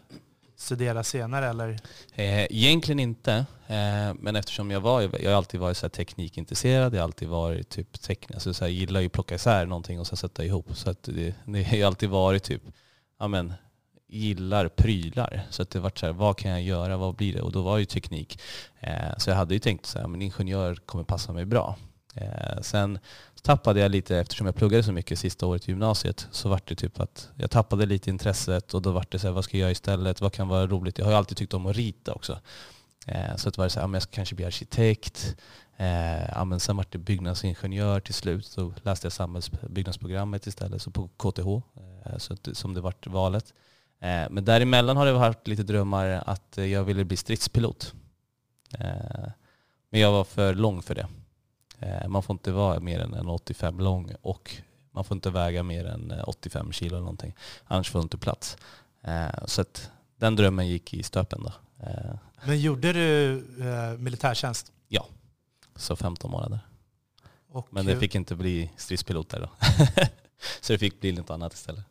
studera 0.56 1.04
senare? 1.04 1.48
Eller? 1.48 1.70
Eh, 2.16 2.44
egentligen 2.44 3.00
inte, 3.00 3.34
eh, 3.68 4.14
men 4.20 4.36
eftersom 4.36 4.72
jag 4.72 4.82
var, 4.82 5.02
jag 5.02 5.32
har 5.32 5.38
alltid 5.38 5.60
varit 5.60 5.78
så 5.78 5.86
här 5.86 5.90
teknikintresserad, 5.90 6.94
jag 6.94 7.00
har 7.00 7.04
alltid 7.04 7.28
varit 7.28 7.70
typ 7.70 8.02
teknik, 8.02 8.32
alltså 8.34 8.54
så 8.54 8.66
här, 8.66 8.72
gillar 8.72 9.00
ju 9.00 9.06
att 9.06 9.12
plocka 9.12 9.36
isär 9.36 9.66
någonting 9.66 10.00
och 10.00 10.08
sen 10.08 10.18
sätta 10.18 10.46
ihop. 10.46 10.78
Så 10.78 10.90
att 10.90 11.04
det, 11.04 11.36
det 11.46 11.64
har 11.64 11.78
ju 11.78 11.84
alltid 11.84 12.10
varit 12.10 12.44
typ, 12.44 12.62
ja 13.20 13.28
men, 13.28 13.54
gillar 14.08 14.68
prylar. 14.68 15.48
Så 15.50 15.62
att 15.62 15.70
det 15.70 15.80
vart 15.80 16.00
så 16.00 16.06
här, 16.06 16.14
vad 16.14 16.38
kan 16.38 16.52
jag 16.52 16.62
göra, 16.62 16.98
vad 16.98 17.16
blir 17.16 17.34
det? 17.34 17.42
Och 17.42 17.52
då 17.52 17.62
var 17.62 17.78
ju 17.78 17.86
teknik. 17.86 18.40
Eh, 18.80 19.18
så 19.18 19.30
jag 19.30 19.38
hade 19.38 19.54
ju 19.54 19.60
tänkt 19.60 19.86
så 19.86 20.00
här, 20.00 20.08
men 20.08 20.22
ingenjör 20.22 20.76
kommer 20.76 21.04
passa 21.04 21.34
mig 21.34 21.46
bra. 21.46 21.76
Sen 22.62 23.00
tappade 23.44 23.80
jag 23.80 23.92
lite, 23.92 24.18
eftersom 24.18 24.46
jag 24.46 24.56
pluggade 24.56 24.84
så 24.84 24.92
mycket 24.92 25.20
sista 25.20 25.46
året 25.46 25.68
i 25.68 25.72
gymnasiet, 25.72 26.28
så 26.32 26.50
vart 26.50 26.68
det 26.68 26.76
typ 26.76 27.00
att 27.00 27.30
jag 27.36 27.52
tappade 27.52 27.86
lite 27.86 28.10
intresset 28.10 28.74
och 28.74 28.82
då 28.82 28.92
vart 28.92 29.12
det 29.12 29.20
så 29.20 29.28
här, 29.28 29.34
vad 29.34 29.44
ska 29.44 29.58
jag 29.58 29.62
göra 29.62 29.72
istället? 29.72 30.22
Vad 30.22 30.34
kan 30.34 30.48
vara 30.48 30.68
roligt? 30.68 30.98
Jag 30.98 31.06
har 31.06 31.12
ju 31.12 31.18
alltid 31.18 31.38
tyckt 31.38 31.54
om 31.54 31.66
att 31.66 31.76
rita 31.76 32.14
också. 32.14 32.40
Eh, 33.08 33.36
så 33.36 33.50
det 33.50 33.58
var 33.58 33.70
så 33.70 33.80
här, 33.80 33.84
ja, 33.84 33.88
men 33.88 33.94
jag 33.94 34.04
ska 34.04 34.12
kanske 34.12 34.36
bli 34.36 34.46
arkitekt. 34.46 35.36
Eh, 35.78 36.30
ja, 36.30 36.46
men 36.46 36.60
sen 36.60 36.78
vart 36.78 36.92
det 36.92 36.98
byggnadsingenjör 36.98 38.00
till 38.00 38.14
slut. 38.14 38.46
Så 38.46 38.74
läste 38.84 39.06
jag 39.06 39.14
samhällsbyggnadsprogrammet 39.14 40.48
istället, 40.48 40.82
så 40.82 40.92
på 40.92 41.08
KTH, 41.08 41.48
eh, 41.48 42.18
så 42.18 42.34
att, 42.34 42.50
som 42.54 42.74
det 42.74 42.82
vart 42.82 43.08
valet. 43.08 43.54
Eh, 44.00 44.30
men 44.30 44.46
däremellan 44.46 44.98
har 44.98 45.06
det 45.06 45.14
varit 45.14 45.48
lite 45.48 45.64
drömmar 45.64 46.24
att 46.26 46.58
jag 46.58 46.84
ville 46.84 47.04
bli 47.04 47.18
stridspilot. 47.18 47.94
Eh, 48.80 49.30
men 49.90 50.02
jag 50.02 50.12
var 50.12 50.24
för 50.24 50.54
lång 50.54 50.82
för 50.82 50.96
det. 50.96 51.08
Eh, 51.84 52.08
Man 52.08 52.24
får 52.24 52.34
inte 52.34 52.52
vara 52.52 52.80
mer 52.80 53.00
än 53.00 53.14
en 53.14 53.28
85 53.28 53.80
lång 53.80 54.12
och 54.22 54.56
man 54.92 55.04
får 55.04 55.16
inte 55.16 55.30
väga 55.30 55.64
mer 55.64 55.86
än 55.86 56.12
eh, 56.12 56.24
85 56.30 56.72
kilo 56.72 56.90
eller 56.96 57.00
någonting. 57.04 57.36
Annars 57.66 57.90
får 57.90 58.00
du 58.00 58.04
inte 58.04 58.18
plats. 58.18 58.58
Eh, 59.04 59.46
Så 59.46 59.62
att 59.62 59.92
den 60.18 60.36
drömmen 60.36 60.68
gick 60.68 60.94
i 60.94 61.04
stöpen 61.04 61.44
då. 61.44 61.54
Eh, 61.86 62.16
Men 62.46 62.60
gjorde 62.60 62.94
du 62.94 63.34
eh, 63.62 63.98
militärtjänst? 64.00 64.72
Så 65.76 65.96
15 65.96 66.32
månader. 66.32 66.60
Och 67.52 67.68
Men 67.72 67.86
det 67.86 67.98
fick 68.00 68.16
inte 68.16 68.36
bli 68.36 68.72
stridspilot 68.78 69.30
där 69.30 69.40
då. 69.40 69.50
Så 70.62 70.74
det 70.74 70.80
fick 70.80 71.00
bli 71.02 71.12
något 71.12 71.30
annat 71.30 71.54
istället. 71.54 71.84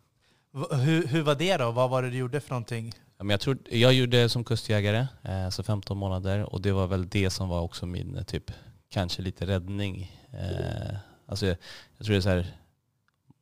hur, 0.70 1.06
hur 1.06 1.22
var 1.22 1.34
det 1.34 1.56
då? 1.56 1.70
Vad 1.70 1.90
var 1.90 2.02
det 2.02 2.10
du 2.10 2.16
gjorde 2.16 2.40
för 2.40 2.50
någonting? 2.50 2.92
Ja, 3.18 3.24
jag, 3.30 3.40
tror, 3.40 3.58
jag 3.70 3.92
gjorde 3.94 4.28
som 4.28 4.44
kustjägare, 4.44 5.06
eh, 5.22 5.48
så 5.48 5.62
15 5.62 5.96
månader. 5.98 6.52
Och 6.54 6.60
det 6.62 6.72
var 6.72 6.86
väl 6.86 7.08
det 7.08 7.30
som 7.30 7.48
var 7.48 7.60
också 7.60 7.86
min 7.86 8.16
eh, 8.16 8.22
typ, 8.24 8.50
kanske 8.92 9.22
lite 9.22 9.46
räddning. 9.46 10.12
Eh, 10.32 10.96
alltså 11.26 11.46
jag, 11.46 11.56
jag 11.98 12.06
tror 12.06 12.12
det 12.12 12.18
är 12.18 12.20
så 12.20 12.28
här, 12.28 12.56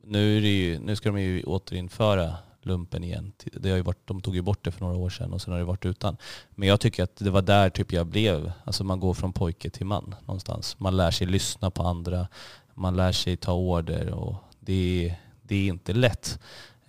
nu, 0.04 0.37
är 0.37 0.40
det 0.40 0.49
ju, 0.49 0.78
nu 0.78 0.97
ska 0.97 1.11
de 1.11 1.21
ju 1.21 1.42
återinföra 1.42 2.35
lumpen 2.62 3.04
igen. 3.04 3.33
Det 3.52 3.71
har 3.71 3.76
ju 3.76 3.83
varit, 3.83 4.07
de 4.07 4.21
tog 4.21 4.35
ju 4.35 4.42
bort 4.42 4.64
det 4.64 4.71
för 4.71 4.80
några 4.80 4.97
år 4.97 5.11
sedan 5.11 5.33
och 5.33 5.42
sen 5.42 5.52
har 5.52 5.59
det 5.59 5.64
varit 5.64 5.87
utan. 5.87 6.16
Men 6.50 6.69
jag 6.69 6.80
tycker 6.80 7.02
att 7.02 7.16
det 7.16 7.30
var 7.30 7.42
där 7.42 7.71
typ 7.71 7.92
jag 7.92 8.07
blev, 8.07 8.52
alltså 8.64 8.85
man 8.85 9.00
går 9.00 9.14
från 9.14 9.33
pojke 9.33 9.71
till 9.71 9.87
man 9.87 10.14
någonstans. 10.21 10.78
Man 10.78 10.97
lär 10.97 11.11
sig 11.11 11.26
lyssna 11.26 11.71
på 11.71 11.83
andra, 11.83 12.28
man 12.75 12.97
lär 12.97 13.12
sig 13.12 13.37
ta 13.37 13.52
order 13.52 14.11
och 14.11 14.35
det, 14.61 15.14
det 15.42 15.57
är 15.57 15.69
inte 15.69 15.92
lätt. 15.92 16.38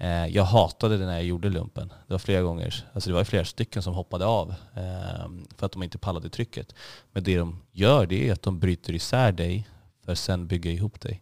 Eh, 0.02 0.28
Jag 0.28 0.44
hatade 0.44 0.98
det 0.98 1.06
när 1.06 1.14
jag 1.14 1.24
gjorde 1.24 1.50
lumpen. 1.50 1.88
Det 2.08 2.14
var 2.14 2.20
flera 2.20 2.42
gånger, 2.42 2.86
alltså 2.94 3.10
det 3.10 3.14
var 3.14 3.24
flera 3.24 3.46
stycken 3.46 3.82
som 3.84 3.94
hoppade 3.94 4.26
av 4.26 4.50
eh, 4.76 5.30
för 5.58 5.66
att 5.66 5.72
de 5.72 5.84
inte 5.84 5.98
pallade 5.98 6.30
trycket. 6.30 6.76
Men 7.12 7.24
det 7.24 7.38
de 7.38 7.62
gör 7.72 8.06
det 8.06 8.28
är 8.30 8.34
att 8.34 8.42
de 8.42 8.60
bryter 8.60 8.94
isär 8.94 9.32
dig 9.32 9.68
för 10.06 10.12
att 10.12 10.18
sen 10.18 10.48
bygga 10.48 10.72
ihop 10.72 11.02
dig. 11.02 11.22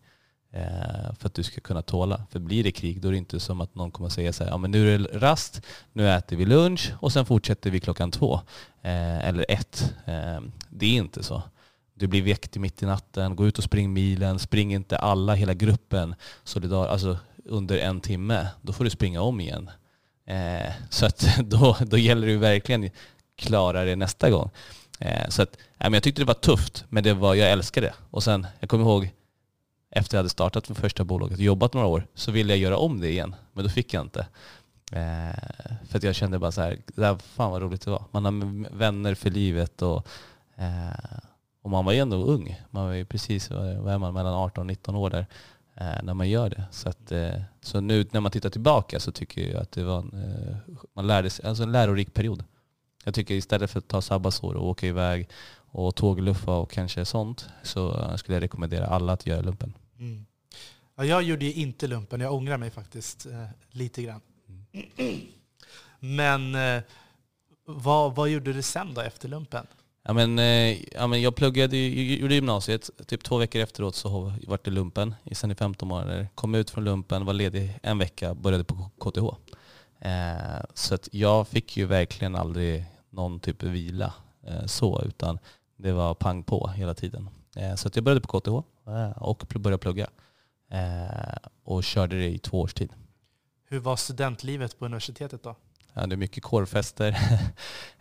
Eh, 0.53 1.13
För 1.19 1.27
att 1.27 1.33
du 1.33 1.43
ska 1.43 1.61
kunna 1.61 1.81
tåla. 1.81 2.21
För 2.31 2.39
blir 2.39 2.63
det 2.63 2.71
krig 2.71 3.01
då 3.01 3.07
är 3.07 3.11
det 3.11 3.17
inte 3.17 3.39
som 3.39 3.61
att 3.61 3.75
någon 3.75 3.91
kommer 3.91 4.09
säga 4.09 4.33
så 4.33 4.43
här, 4.43 4.51
ja 4.51 4.57
men 4.57 4.71
nu 4.71 4.95
är 4.95 4.99
det 4.99 5.19
rast, 5.19 5.61
nu 5.93 6.09
äter 6.09 6.37
vi 6.37 6.45
lunch 6.45 6.91
och 6.99 7.13
sen 7.13 7.25
fortsätter 7.25 7.71
vi 7.71 7.79
klockan 7.79 8.11
två. 8.11 8.33
Eh, 8.81 9.27
Eller 9.27 9.45
ett. 9.49 9.93
Eh, 10.05 10.41
Det 10.69 10.85
är 10.85 10.97
inte 10.97 11.23
så. 11.23 11.43
Du 11.93 12.07
blir 12.07 12.21
väckt 12.21 12.55
mitt 12.57 12.83
i 12.83 12.85
natten, 12.85 13.35
gå 13.35 13.47
ut 13.47 13.57
och 13.57 13.63
spring 13.63 13.93
milen, 13.93 14.39
spring 14.39 14.73
inte 14.73 14.97
alla, 14.97 15.33
hela 15.35 15.53
gruppen 15.53 16.15
solidar, 16.43 16.87
alltså 16.87 17.17
under 17.49 17.77
en 17.77 18.01
timme, 18.01 18.47
då 18.61 18.73
får 18.73 18.83
du 18.83 18.89
springa 18.89 19.21
om 19.21 19.39
igen. 19.39 19.69
Eh, 20.25 20.71
så 20.89 21.05
att 21.05 21.37
då, 21.43 21.77
då 21.81 21.97
gäller 21.97 22.27
det 22.27 22.33
ju 22.33 22.39
verkligen 22.39 22.89
klara 23.35 23.83
det 23.83 23.95
nästa 23.95 24.29
gång. 24.29 24.49
Eh, 24.99 25.29
så 25.29 25.41
att, 25.41 25.55
eh, 25.55 25.59
men 25.77 25.93
jag 25.93 26.03
tyckte 26.03 26.21
det 26.21 26.25
var 26.25 26.33
tufft, 26.33 26.85
men 26.89 27.03
det 27.03 27.13
var, 27.13 27.35
jag 27.35 27.51
älskade 27.51 27.87
det. 27.87 27.93
Och 28.11 28.23
sen, 28.23 28.47
jag 28.59 28.69
kommer 28.69 28.83
ihåg, 28.83 29.09
efter 29.91 30.17
jag 30.17 30.19
hade 30.19 30.29
startat 30.29 30.67
för 30.67 30.73
första 30.73 31.03
bolaget 31.03 31.37
och 31.37 31.43
jobbat 31.43 31.73
några 31.73 31.87
år, 31.87 32.07
så 32.13 32.31
ville 32.31 32.53
jag 32.53 32.59
göra 32.59 32.77
om 32.77 32.99
det 32.99 33.09
igen, 33.09 33.35
men 33.53 33.63
då 33.63 33.69
fick 33.69 33.93
jag 33.93 34.01
inte. 34.01 34.27
Eh, 34.91 35.79
för 35.89 35.97
att 35.97 36.03
jag 36.03 36.15
kände 36.15 36.39
bara 36.39 36.51
så 36.51 36.61
här, 36.61 36.81
det 36.95 37.17
fan 37.19 37.51
vad 37.51 37.61
roligt 37.61 37.81
det 37.81 37.91
var. 37.91 38.03
Man 38.11 38.25
har 38.25 38.75
vänner 38.77 39.15
för 39.15 39.29
livet 39.29 39.81
och, 39.81 40.07
eh, 40.55 41.19
och 41.61 41.69
man 41.69 41.85
var 41.85 41.93
ju 41.93 41.99
ändå 41.99 42.17
ung. 42.17 42.61
Man 42.69 42.85
var 42.85 42.93
ju 42.93 43.05
precis, 43.05 43.49
vad 43.49 43.93
är 43.93 43.97
man, 43.97 44.13
mellan 44.13 44.33
18 44.33 44.61
och 44.61 44.67
19 44.67 44.95
år 44.95 45.09
där 45.09 45.25
när 46.03 46.13
man 46.13 46.29
gör 46.29 46.49
det. 46.49 46.63
Så, 46.71 46.89
att, 46.89 47.11
eh, 47.11 47.41
så 47.61 47.81
nu 47.81 48.07
när 48.11 48.21
man 48.21 48.31
tittar 48.31 48.49
tillbaka 48.49 48.99
så 48.99 49.11
tycker 49.11 49.51
jag 49.51 49.61
att 49.61 49.71
det 49.71 49.83
var 49.83 49.99
en, 49.99 50.13
eh, 50.13 50.75
man 50.93 51.07
lärde 51.07 51.29
sig, 51.29 51.45
alltså 51.45 51.63
en 51.63 51.71
lärorik 51.71 52.13
period. 52.13 52.43
Jag 53.03 53.13
tycker 53.13 53.33
istället 53.33 53.71
för 53.71 53.79
att 53.79 53.87
ta 53.87 54.01
sabbatsår 54.01 54.53
och 54.53 54.67
åka 54.67 54.87
iväg 54.87 55.29
och 55.71 55.95
tågluffa 55.95 56.51
och 56.51 56.71
kanske 56.71 57.05
sånt 57.05 57.49
så 57.63 58.13
skulle 58.17 58.35
jag 58.35 58.43
rekommendera 58.43 58.87
alla 58.87 59.13
att 59.13 59.25
göra 59.25 59.41
lumpen. 59.41 59.73
Mm. 59.99 60.25
Ja, 60.95 61.05
jag 61.05 61.23
gjorde 61.23 61.45
ju 61.45 61.53
inte 61.53 61.87
lumpen, 61.87 62.21
jag 62.21 62.33
ångrar 62.33 62.57
mig 62.57 62.69
faktiskt 62.69 63.25
eh, 63.25 63.45
lite 63.71 64.01
grann. 64.01 64.21
Mm. 64.97 65.21
Men 65.99 66.55
eh, 66.55 66.83
vad, 67.65 68.15
vad 68.15 68.29
gjorde 68.29 68.53
du 68.53 68.61
sen 68.61 68.93
då 68.93 69.01
efter 69.01 69.27
lumpen? 69.27 69.67
Ja, 70.09 70.13
men, 70.13 70.39
eh, 70.39 70.93
ja, 70.93 71.07
men 71.07 71.21
jag 71.21 71.35
pluggade, 71.35 71.77
gjorde 71.77 72.35
gymnasiet, 72.35 72.89
typ 73.07 73.23
två 73.23 73.37
veckor 73.37 73.61
efteråt 73.61 73.95
så 73.95 74.33
var 74.47 74.59
det 74.63 74.71
lumpen, 74.71 75.15
sen 75.31 75.51
i 75.51 75.55
15 75.55 75.87
månader. 75.87 76.27
Kom 76.35 76.55
ut 76.55 76.69
från 76.69 76.83
lumpen, 76.83 77.25
var 77.25 77.33
ledig 77.33 77.79
en 77.83 77.97
vecka, 77.97 78.33
började 78.33 78.63
på 78.63 78.89
KTH. 78.99 79.25
Eh, 79.99 80.63
så 80.73 80.95
att 80.95 81.09
jag 81.11 81.47
fick 81.47 81.77
ju 81.77 81.85
verkligen 81.85 82.35
aldrig 82.35 82.85
någon 83.09 83.39
typ 83.39 83.63
av 83.63 83.69
vila 83.69 84.13
eh, 84.47 84.65
så, 84.65 85.03
utan 85.05 85.39
det 85.77 85.91
var 85.91 86.13
pang 86.13 86.43
på 86.43 86.67
hela 86.67 86.93
tiden. 86.93 87.29
Eh, 87.55 87.75
så 87.75 87.87
att 87.87 87.95
jag 87.95 88.05
började 88.05 88.21
på 88.21 88.39
KTH 88.39 88.89
eh, 88.91 89.11
och 89.17 89.43
började 89.55 89.81
plugga. 89.81 90.09
Eh, 90.71 91.49
och 91.63 91.83
körde 91.83 92.19
det 92.19 92.27
i 92.29 92.39
två 92.39 92.61
års 92.61 92.73
tid. 92.73 92.93
Hur 93.65 93.79
var 93.79 93.95
studentlivet 93.95 94.79
på 94.79 94.85
universitetet 94.85 95.43
då? 95.43 95.55
Ja, 95.93 96.05
det 96.05 96.15
är 96.15 96.17
mycket 96.17 96.43
kårfester. 96.43 97.17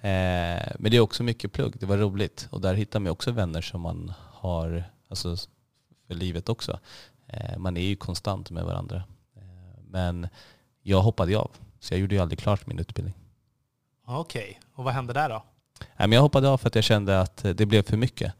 Eh, 0.00 0.72
men 0.78 0.90
det 0.90 0.96
är 0.96 1.00
också 1.00 1.22
mycket 1.22 1.52
plugg. 1.52 1.74
Det 1.80 1.86
var 1.86 1.96
roligt. 1.96 2.48
Och 2.50 2.60
där 2.60 2.74
hittar 2.74 3.00
man 3.00 3.12
också 3.12 3.30
vänner 3.30 3.60
som 3.60 3.80
man 3.80 4.12
har 4.18 4.84
alltså, 5.08 5.36
för 6.06 6.14
livet 6.14 6.48
också. 6.48 6.78
Eh, 7.26 7.58
man 7.58 7.76
är 7.76 7.80
ju 7.80 7.96
konstant 7.96 8.50
med 8.50 8.64
varandra. 8.64 9.02
Eh, 9.36 9.82
men 9.82 10.28
jag 10.82 11.00
hoppade 11.00 11.38
av. 11.38 11.50
Så 11.80 11.94
jag 11.94 12.00
gjorde 12.00 12.14
ju 12.14 12.20
aldrig 12.20 12.38
klart 12.38 12.66
min 12.66 12.78
utbildning. 12.78 13.14
Okej, 14.06 14.42
okay. 14.42 14.54
och 14.74 14.84
vad 14.84 14.94
hände 14.94 15.12
där 15.12 15.28
då? 15.28 15.44
Jag 15.96 16.22
hoppade 16.22 16.48
av 16.48 16.58
för 16.58 16.68
att 16.68 16.74
jag 16.74 16.84
kände 16.84 17.20
att 17.20 17.36
det 17.54 17.66
blev 17.66 17.82
för 17.82 17.96
mycket. 17.96 18.34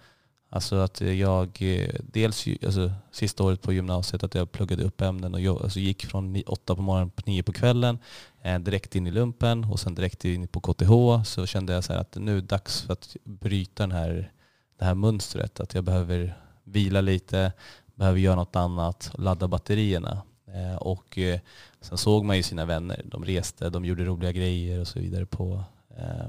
Alltså 0.50 0.76
att 0.76 1.00
jag, 1.00 1.58
eh, 1.60 1.94
dels 2.02 2.46
alltså, 2.64 2.92
sista 3.10 3.44
året 3.44 3.62
på 3.62 3.72
gymnasiet, 3.72 4.22
att 4.22 4.34
jag 4.34 4.52
pluggade 4.52 4.84
upp 4.84 5.00
ämnen 5.00 5.34
och 5.34 5.40
jag, 5.40 5.62
alltså 5.62 5.78
gick 5.78 6.06
från 6.06 6.42
åtta 6.46 6.76
på 6.76 6.82
morgonen 6.82 7.10
på 7.10 7.22
nio 7.26 7.42
på 7.42 7.52
kvällen, 7.52 7.98
eh, 8.42 8.58
direkt 8.58 8.94
in 8.94 9.06
i 9.06 9.10
lumpen 9.10 9.64
och 9.64 9.80
sen 9.80 9.94
direkt 9.94 10.24
in 10.24 10.48
på 10.48 10.60
KTH. 10.60 11.24
Så 11.24 11.46
kände 11.46 11.72
jag 11.72 11.84
så 11.84 11.92
att 11.92 12.16
nu 12.16 12.32
är 12.32 12.40
det 12.40 12.46
dags 12.46 12.82
för 12.82 12.92
att 12.92 13.16
bryta 13.24 13.82
den 13.82 13.92
här, 13.92 14.32
det 14.78 14.84
här 14.84 14.94
mönstret. 14.94 15.60
Att 15.60 15.74
jag 15.74 15.84
behöver 15.84 16.38
vila 16.64 17.00
lite, 17.00 17.52
behöver 17.94 18.18
göra 18.18 18.36
något 18.36 18.56
annat, 18.56 19.10
ladda 19.18 19.48
batterierna. 19.48 20.22
Eh, 20.54 20.76
och 20.76 21.18
eh, 21.18 21.40
sen 21.80 21.98
såg 21.98 22.24
man 22.24 22.36
ju 22.36 22.42
sina 22.42 22.64
vänner. 22.64 23.02
De 23.04 23.24
reste, 23.24 23.70
de 23.70 23.84
gjorde 23.84 24.04
roliga 24.04 24.32
grejer 24.32 24.80
och 24.80 24.88
så 24.88 25.00
vidare 25.00 25.26
på 25.26 25.64
eh, 25.96 26.28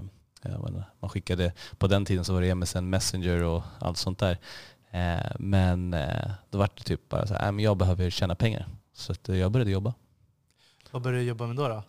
man 0.99 1.09
skickade, 1.09 1.53
på 1.77 1.87
den 1.87 2.05
tiden 2.05 2.25
så 2.25 2.33
var 2.33 2.41
det 2.41 2.55
MSN 2.55 2.89
Messenger 2.89 3.43
och 3.43 3.63
allt 3.79 3.97
sånt 3.97 4.19
där. 4.19 4.37
Eh, 4.91 5.31
men 5.39 5.93
eh, 5.93 6.31
då 6.49 6.57
var 6.57 6.69
det 6.75 6.83
typ 6.83 7.09
bara 7.09 7.27
så 7.27 7.33
här, 7.33 7.53
äh, 7.53 7.63
jag 7.63 7.77
behöver 7.77 8.09
tjäna 8.09 8.35
pengar. 8.35 8.67
Så 8.93 9.13
jag 9.25 9.51
började 9.51 9.71
jobba. 9.71 9.93
Vad 10.91 11.01
började 11.01 11.23
du 11.23 11.27
jobba 11.27 11.47
med 11.47 11.55
då? 11.55 11.67
då? 11.67 11.83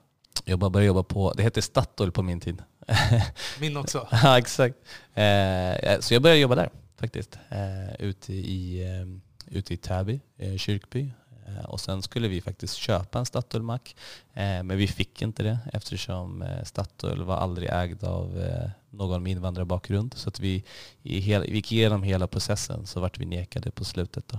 Jag 0.45 0.59
började 0.59 0.85
jobba 0.85 1.03
på, 1.03 1.33
det 1.33 1.43
hette 1.43 1.63
Statoil 1.63 2.13
på 2.13 2.23
min 2.23 2.41
tid. 2.41 2.63
Min 3.61 3.77
också. 3.77 4.09
ja, 4.23 4.39
exakt. 4.39 4.77
Eh, 5.15 6.01
så 6.01 6.15
jag 6.15 6.23
började 6.23 6.41
jobba 6.41 6.55
där 6.55 6.71
faktiskt. 7.01 7.39
Eh, 7.49 7.95
ute, 7.99 8.33
i, 8.33 8.83
eh, 8.83 9.57
ute 9.59 9.75
i 9.75 9.77
Täby, 9.77 10.21
eh, 10.39 10.57
Kyrkby. 10.57 11.11
Eh, 11.57 11.65
och 11.65 11.81
sen 11.81 12.03
skulle 12.03 12.29
vi 12.29 12.41
faktiskt 12.41 12.75
köpa 12.75 13.19
en 13.19 13.27
Statoil-mack. 13.27 13.97
Eh, 14.35 14.63
men 14.63 14.77
vi 14.77 14.87
fick 14.87 15.23
inte 15.23 15.43
det 15.43 15.59
eftersom 15.73 16.43
eh, 16.43 16.65
Statoil 16.65 17.23
var 17.23 17.37
aldrig 17.37 17.69
ägd 17.73 18.05
av 18.05 18.45
någon 18.91 19.23
med 19.23 19.33
invandrarbakgrund. 19.33 20.15
Så 20.15 20.29
att 20.29 20.41
vi, 20.41 20.65
vi 21.03 21.19
gick 21.55 21.73
igenom 21.73 22.03
hela 22.03 22.27
processen 22.27 22.87
så 22.87 23.01
vart 23.01 23.19
vi 23.19 23.25
nekade 23.25 23.71
på 23.71 23.85
slutet. 23.85 24.29
Då. 24.29 24.39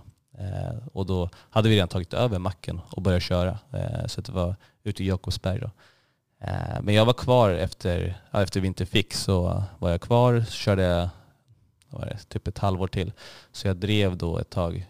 Och 0.93 1.05
då 1.05 1.29
hade 1.35 1.69
vi 1.69 1.75
redan 1.75 1.87
tagit 1.87 2.13
över 2.13 2.39
macken 2.39 2.81
och 2.89 3.01
börjat 3.01 3.23
köra. 3.23 3.59
Så 4.07 4.21
det 4.21 4.31
var 4.31 4.55
ute 4.83 5.03
i 5.03 5.07
Jakobsberg. 5.07 5.59
Då. 5.59 5.71
Men 6.81 6.95
jag 6.95 7.05
var 7.05 7.13
kvar 7.13 7.49
efter, 7.49 8.21
efter 8.31 8.59
vi 8.59 8.67
inte 8.67 8.85
fick 8.85 9.13
så 9.13 9.63
var 9.79 9.89
jag 9.89 10.01
kvar, 10.01 10.45
körde 10.49 11.09
var 11.89 12.05
det, 12.05 12.17
typ 12.27 12.47
ett 12.47 12.57
halvår 12.57 12.87
till. 12.87 13.11
Så 13.51 13.67
jag 13.67 13.77
drev 13.77 14.17
då 14.17 14.37
ett 14.37 14.49
tag 14.49 14.87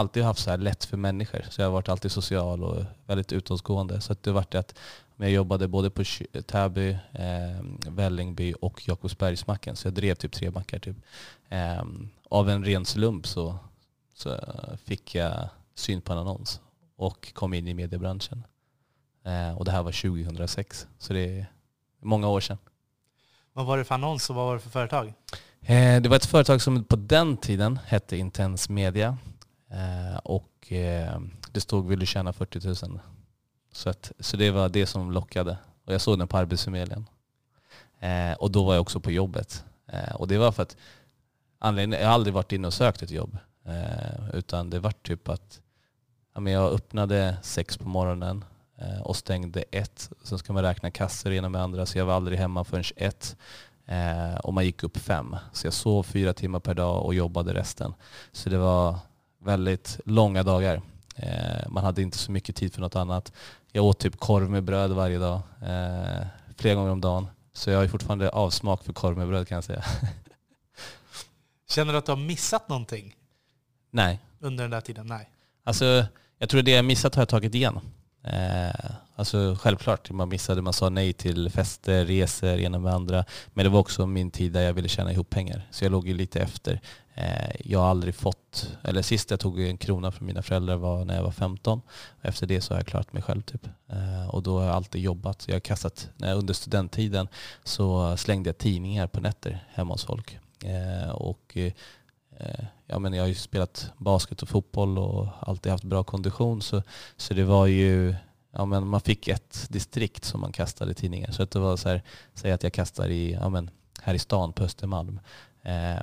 alltid 0.00 0.22
haft 0.22 0.40
så 0.40 0.50
här 0.50 0.58
lätt 0.58 0.84
för 0.84 0.96
människor. 0.96 1.44
Så 1.50 1.60
jag 1.60 1.66
har 1.66 1.72
varit 1.72 1.88
alltid 1.88 2.12
social 2.12 2.64
och 2.64 2.84
väldigt 3.06 3.32
utåtgående. 3.32 4.00
Så 4.00 4.16
det 4.20 4.32
vart 4.32 4.54
att 4.54 4.78
jag 5.16 5.30
jobbade 5.30 5.68
både 5.68 5.90
på 5.90 6.04
Täby, 6.46 6.90
eh, 7.12 7.90
Vällingby 7.90 8.54
och 8.60 8.88
Jakobsbergsmacken. 8.88 9.76
Så 9.76 9.86
jag 9.86 9.94
drev 9.94 10.14
typ 10.14 10.32
tre 10.32 10.50
mackar. 10.50 10.78
Typ. 10.78 10.96
Eh, 11.48 11.82
av 12.28 12.50
en 12.50 12.64
ren 12.64 12.84
slump 12.84 13.26
så, 13.26 13.58
så 14.14 14.40
fick 14.84 15.14
jag 15.14 15.48
syn 15.74 16.00
på 16.00 16.12
en 16.12 16.18
annons 16.18 16.60
och 16.96 17.34
kom 17.34 17.54
in 17.54 17.68
i 17.68 17.74
mediebranschen. 17.74 18.44
Eh, 19.24 19.58
och 19.58 19.64
det 19.64 19.70
här 19.70 19.82
var 19.82 19.92
2006. 19.92 20.86
Så 20.98 21.12
det 21.12 21.38
är 21.38 21.46
många 22.00 22.28
år 22.28 22.40
sedan. 22.40 22.58
Vad 23.52 23.66
var 23.66 23.78
det 23.78 23.84
för 23.84 23.94
annons 23.94 24.30
och 24.30 24.36
vad 24.36 24.46
var 24.46 24.54
det 24.54 24.60
för 24.60 24.70
företag? 24.70 25.12
Eh, 25.60 26.02
det 26.02 26.08
var 26.08 26.16
ett 26.16 26.26
företag 26.26 26.62
som 26.62 26.84
på 26.84 26.96
den 26.96 27.36
tiden 27.36 27.78
hette 27.86 28.16
Intens 28.16 28.68
Media. 28.68 29.18
Eh, 29.70 30.16
och 30.16 30.72
eh, 30.72 31.20
det 31.52 31.60
stod 31.60 31.88
vill 31.88 31.98
du 31.98 32.06
tjäna 32.06 32.32
40 32.32 32.86
000? 32.86 33.00
Så, 33.72 33.90
att, 33.90 34.12
så 34.18 34.36
det 34.36 34.50
var 34.50 34.68
det 34.68 34.86
som 34.86 35.12
lockade. 35.12 35.58
Och 35.84 35.94
jag 35.94 36.00
såg 36.00 36.18
den 36.18 36.28
på 36.28 36.36
Arbetsförmedlingen. 36.36 37.06
Eh, 38.00 38.32
och 38.32 38.50
då 38.50 38.64
var 38.64 38.74
jag 38.74 38.80
också 38.80 39.00
på 39.00 39.10
jobbet. 39.10 39.64
och 40.14 40.28
det 40.28 40.38
var 40.38 40.52
för 40.52 40.62
att 40.62 40.76
anledningen, 41.58 42.00
jag 42.00 42.08
har 42.08 42.14
aldrig 42.14 42.34
varit 42.34 42.52
inne 42.52 42.66
och 42.66 42.74
sökt 42.74 43.02
ett 43.02 43.10
jobb. 43.10 43.38
utan 44.32 44.70
det 44.70 44.78
var 44.78 44.92
typ 44.92 45.28
att 45.28 45.60
jag 46.34 46.72
öppnade 46.72 47.36
sex 47.42 47.78
på 47.78 47.88
morgonen 47.88 48.44
och 49.04 49.16
stängde 49.16 49.64
ett. 49.70 50.10
Sen 50.22 50.38
ska 50.38 50.52
man 50.52 50.62
räkna 50.62 50.90
kassor 50.90 51.32
ena 51.32 51.48
med 51.48 51.62
andra 51.62 51.86
så 51.86 51.98
jag 51.98 52.06
var 52.06 52.14
aldrig 52.14 52.38
hemma 52.38 52.64
förrän 52.64 52.84
ett. 52.96 53.36
och 54.42 54.54
man 54.54 54.64
gick 54.64 54.82
upp 54.82 54.96
fem. 54.96 55.36
Så 55.52 55.66
jag 55.66 55.74
sov 55.74 56.02
fyra 56.02 56.32
timmar 56.32 56.60
per 56.60 56.74
dag 56.74 57.04
och 57.04 57.14
jobbade 57.14 57.54
resten. 57.54 57.94
Så 58.32 58.50
det 58.50 58.58
var 58.58 58.98
väldigt 59.40 60.00
långa 60.04 60.42
dagar. 60.42 60.82
Eh, 61.16 61.68
man 61.68 61.84
hade 61.84 62.02
inte 62.02 62.18
så 62.18 62.32
mycket 62.32 62.56
tid 62.56 62.74
för 62.74 62.80
något 62.80 62.96
annat. 62.96 63.32
Jag 63.72 63.84
åt 63.84 63.98
typ 63.98 64.16
korv 64.16 64.50
med 64.50 64.64
bröd 64.64 64.90
varje 64.90 65.18
dag, 65.18 65.40
eh, 65.62 66.26
flera 66.56 66.74
gånger 66.74 66.90
om 66.90 67.00
dagen. 67.00 67.26
Så 67.52 67.70
jag 67.70 67.78
har 67.78 67.88
fortfarande 67.88 68.30
avsmak 68.30 68.84
för 68.84 68.92
korv 68.92 69.18
med 69.18 69.28
bröd 69.28 69.48
kan 69.48 69.54
jag 69.54 69.64
säga. 69.64 69.84
Känner 71.68 71.92
du 71.92 71.98
att 71.98 72.06
du 72.06 72.12
har 72.12 72.16
missat 72.16 72.68
någonting? 72.68 73.16
Nej. 73.90 74.20
Under 74.40 74.64
den 74.64 74.70
där 74.70 74.80
tiden? 74.80 75.06
Nej. 75.06 75.30
Alltså, 75.64 76.04
jag 76.38 76.48
tror 76.48 76.62
det 76.62 76.70
jag 76.70 76.84
missat 76.84 77.14
har 77.14 77.22
jag 77.22 77.28
tagit 77.28 77.54
igen. 77.54 77.80
Eh, 78.24 78.90
alltså 79.16 79.56
självklart, 79.60 80.10
man 80.10 80.28
missade, 80.28 80.62
man 80.62 80.72
sa 80.72 80.88
nej 80.88 81.12
till 81.12 81.50
fester, 81.50 82.04
resor, 82.04 82.58
ena 82.58 82.78
med 82.78 82.94
andra. 82.94 83.24
Men 83.54 83.64
det 83.64 83.70
var 83.70 83.80
också 83.80 84.06
min 84.06 84.30
tid 84.30 84.52
där 84.52 84.62
jag 84.62 84.72
ville 84.72 84.88
tjäna 84.88 85.12
ihop 85.12 85.30
pengar. 85.30 85.68
Så 85.70 85.84
jag 85.84 85.92
låg 85.92 86.08
ju 86.08 86.14
lite 86.14 86.40
efter. 86.40 86.80
Eh, 87.20 87.50
jag 87.64 87.78
har 87.78 87.88
aldrig 87.88 88.14
fått, 88.14 88.76
eller 88.82 89.02
sist 89.02 89.30
jag 89.30 89.40
tog 89.40 89.60
en 89.60 89.76
krona 89.76 90.12
från 90.12 90.26
mina 90.26 90.42
föräldrar 90.42 90.76
var 90.76 91.04
när 91.04 91.16
jag 91.16 91.22
var 91.22 91.30
15. 91.30 91.80
Efter 92.22 92.46
det 92.46 92.60
så 92.60 92.74
har 92.74 92.78
jag 92.78 92.86
klarat 92.86 93.12
mig 93.12 93.22
själv 93.22 93.42
typ. 93.42 93.66
Eh, 93.88 94.28
och 94.28 94.42
då 94.42 94.58
har 94.58 94.66
jag 94.66 94.74
alltid 94.74 95.00
jobbat. 95.02 95.44
Jag 95.48 95.54
har 95.54 95.60
kastat, 95.60 96.10
under 96.18 96.54
studenttiden 96.54 97.28
så 97.64 98.16
slängde 98.16 98.48
jag 98.48 98.58
tidningar 98.58 99.06
på 99.06 99.20
nätter 99.20 99.64
hemma 99.68 99.94
hos 99.94 100.04
folk. 100.04 100.38
Eh, 100.64 101.10
och 101.10 101.56
eh, 101.56 101.72
ja, 102.86 102.98
men 102.98 103.12
jag 103.12 103.22
har 103.22 103.28
ju 103.28 103.34
spelat 103.34 103.92
basket 103.96 104.42
och 104.42 104.48
fotboll 104.48 104.98
och 104.98 105.28
alltid 105.40 105.72
haft 105.72 105.84
bra 105.84 106.04
kondition. 106.04 106.62
Så, 106.62 106.82
så 107.16 107.34
det 107.34 107.44
var 107.44 107.66
ju, 107.66 108.14
ja, 108.52 108.64
men 108.64 108.86
man 108.86 109.00
fick 109.00 109.28
ett 109.28 109.66
distrikt 109.68 110.24
som 110.24 110.40
man 110.40 110.52
kastade 110.52 110.94
tidningar. 110.94 111.30
Så 111.30 111.42
att 111.42 111.50
det 111.50 111.58
var 111.58 111.76
så 111.76 111.88
här, 111.88 112.02
säg 112.34 112.52
att 112.52 112.62
jag 112.62 112.72
kastar 112.72 113.08
i, 113.08 113.32
ja, 113.32 113.48
men 113.48 113.70
här 114.02 114.14
i 114.14 114.18
stan 114.18 114.52
på 114.52 114.64
Östermalm. 114.64 115.20
Eh, 115.62 116.02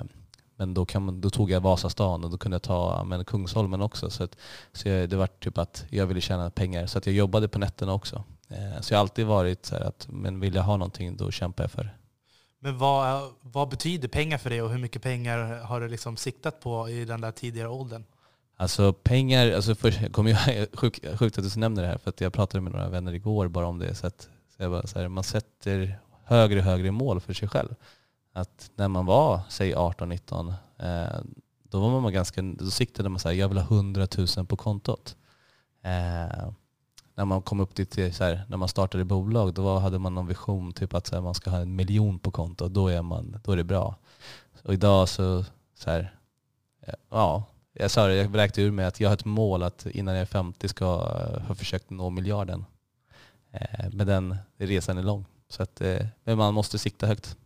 Eh, 0.58 0.66
men 0.66 0.74
då, 0.74 0.86
kan 0.86 1.02
man, 1.02 1.20
då 1.20 1.30
tog 1.30 1.50
jag 1.50 1.60
Vasastan 1.60 2.24
och 2.24 2.30
då 2.30 2.38
kunde 2.38 2.54
jag 2.54 2.62
ta 2.62 3.04
men, 3.04 3.24
Kungsholmen 3.24 3.82
också. 3.82 4.10
Så, 4.10 4.24
att, 4.24 4.36
så 4.72 4.88
jag, 4.88 5.08
det 5.08 5.16
var 5.16 5.26
typ 5.26 5.58
att 5.58 5.84
jag 5.90 6.06
ville 6.06 6.20
tjäna 6.20 6.50
pengar. 6.50 6.86
Så 6.86 6.98
att 6.98 7.06
jag 7.06 7.14
jobbade 7.14 7.48
på 7.48 7.58
nätterna 7.58 7.92
också. 7.92 8.24
Eh, 8.48 8.80
så 8.80 8.92
jag 8.92 8.98
har 8.98 9.00
alltid 9.00 9.26
varit 9.26 9.66
så 9.66 9.74
här 9.74 9.82
att 9.82 10.06
men 10.08 10.40
vill 10.40 10.54
jag 10.54 10.62
ha 10.62 10.76
någonting 10.76 11.16
då 11.16 11.30
kämpar 11.30 11.64
jag 11.64 11.70
för 11.70 11.82
det. 11.82 11.90
Men 12.60 12.78
vad, 12.78 13.30
vad 13.40 13.68
betyder 13.68 14.08
pengar 14.08 14.38
för 14.38 14.50
dig 14.50 14.62
och 14.62 14.70
hur 14.70 14.78
mycket 14.78 15.02
pengar 15.02 15.62
har 15.62 15.80
du 15.80 15.88
liksom 15.88 16.16
siktat 16.16 16.60
på 16.60 16.88
i 16.88 17.04
den 17.04 17.20
där 17.20 17.32
tidigare 17.32 17.68
åldern? 17.68 18.04
Alltså 18.56 18.92
pengar, 18.92 19.52
alltså 19.52 19.74
först, 19.74 20.00
jag 20.00 20.12
kommer 20.12 20.30
jag, 20.52 20.68
sjukt, 20.72 21.18
sjukt 21.18 21.38
att 21.38 21.54
du 21.54 21.60
nämner 21.60 21.82
det 21.82 21.88
här 21.88 21.98
för 21.98 22.10
att 22.10 22.20
jag 22.20 22.32
pratade 22.32 22.60
med 22.60 22.72
några 22.72 22.88
vänner 22.88 23.12
igår 23.12 23.48
bara 23.48 23.66
om 23.66 23.78
det. 23.78 23.94
Så 23.94 24.06
att, 24.06 24.20
så 24.56 24.62
jag 24.62 24.70
bara, 24.70 24.86
så 24.86 24.98
här, 24.98 25.08
man 25.08 25.24
sätter 25.24 25.98
högre 26.24 26.58
och 26.58 26.64
högre 26.64 26.90
mål 26.90 27.20
för 27.20 27.32
sig 27.32 27.48
själv. 27.48 27.74
Att 28.38 28.70
när 28.76 28.88
man 28.88 29.06
var, 29.06 29.40
säg 29.48 29.74
18-19, 29.74 30.54
eh, 30.78 31.20
då 31.62 31.80
var 31.80 32.00
man 32.00 32.12
ganska, 32.12 32.42
då 32.42 32.70
siktade 32.70 33.08
man 33.08 33.18
så 33.18 33.28
här, 33.28 33.34
jag 33.34 33.48
vill 33.48 33.58
ha 33.58 33.76
100 33.76 34.06
000 34.36 34.46
på 34.46 34.56
kontot. 34.56 35.16
Eh, 35.82 36.50
när 37.14 37.24
man 37.24 37.42
kom 37.42 37.60
upp 37.60 37.74
till, 37.74 38.14
så 38.14 38.24
här, 38.24 38.44
när 38.48 38.56
man 38.56 38.68
startade 38.68 39.04
bolag, 39.04 39.54
då 39.54 39.78
hade 39.78 39.98
man 39.98 40.14
någon 40.14 40.26
vision, 40.26 40.72
typ 40.72 40.94
att 40.94 41.06
så 41.06 41.14
här, 41.14 41.22
man 41.22 41.34
ska 41.34 41.50
ha 41.50 41.58
en 41.58 41.76
miljon 41.76 42.18
på 42.18 42.30
kontot, 42.30 42.74
då 42.74 42.88
är, 42.88 43.02
man, 43.02 43.40
då 43.44 43.52
är 43.52 43.56
det 43.56 43.64
bra. 43.64 43.96
Och 44.64 44.74
idag 44.74 45.08
så, 45.08 45.44
så 45.74 45.90
här, 45.90 46.14
eh, 46.80 46.94
ja, 47.10 47.44
jag 47.72 47.90
sa 47.90 48.06
det, 48.06 48.14
jag 48.14 48.36
räknade 48.36 48.62
ur 48.62 48.70
mig 48.70 48.84
att 48.84 49.00
jag 49.00 49.08
har 49.08 49.14
ett 49.14 49.24
mål 49.24 49.62
att 49.62 49.86
innan 49.86 50.14
jag 50.14 50.22
är 50.22 50.26
50 50.26 50.68
ska 50.68 50.84
eh, 50.84 51.40
ha 51.42 51.54
försökt 51.54 51.90
nå 51.90 52.10
miljarden. 52.10 52.64
Eh, 53.52 53.90
men 53.92 54.06
den 54.06 54.36
resan 54.56 54.98
är 54.98 55.02
lång. 55.02 55.24
Så 55.48 55.62
att, 55.62 55.80
eh, 55.80 56.06
men 56.24 56.38
man 56.38 56.54
måste 56.54 56.78
sikta 56.78 57.06
högt. 57.06 57.36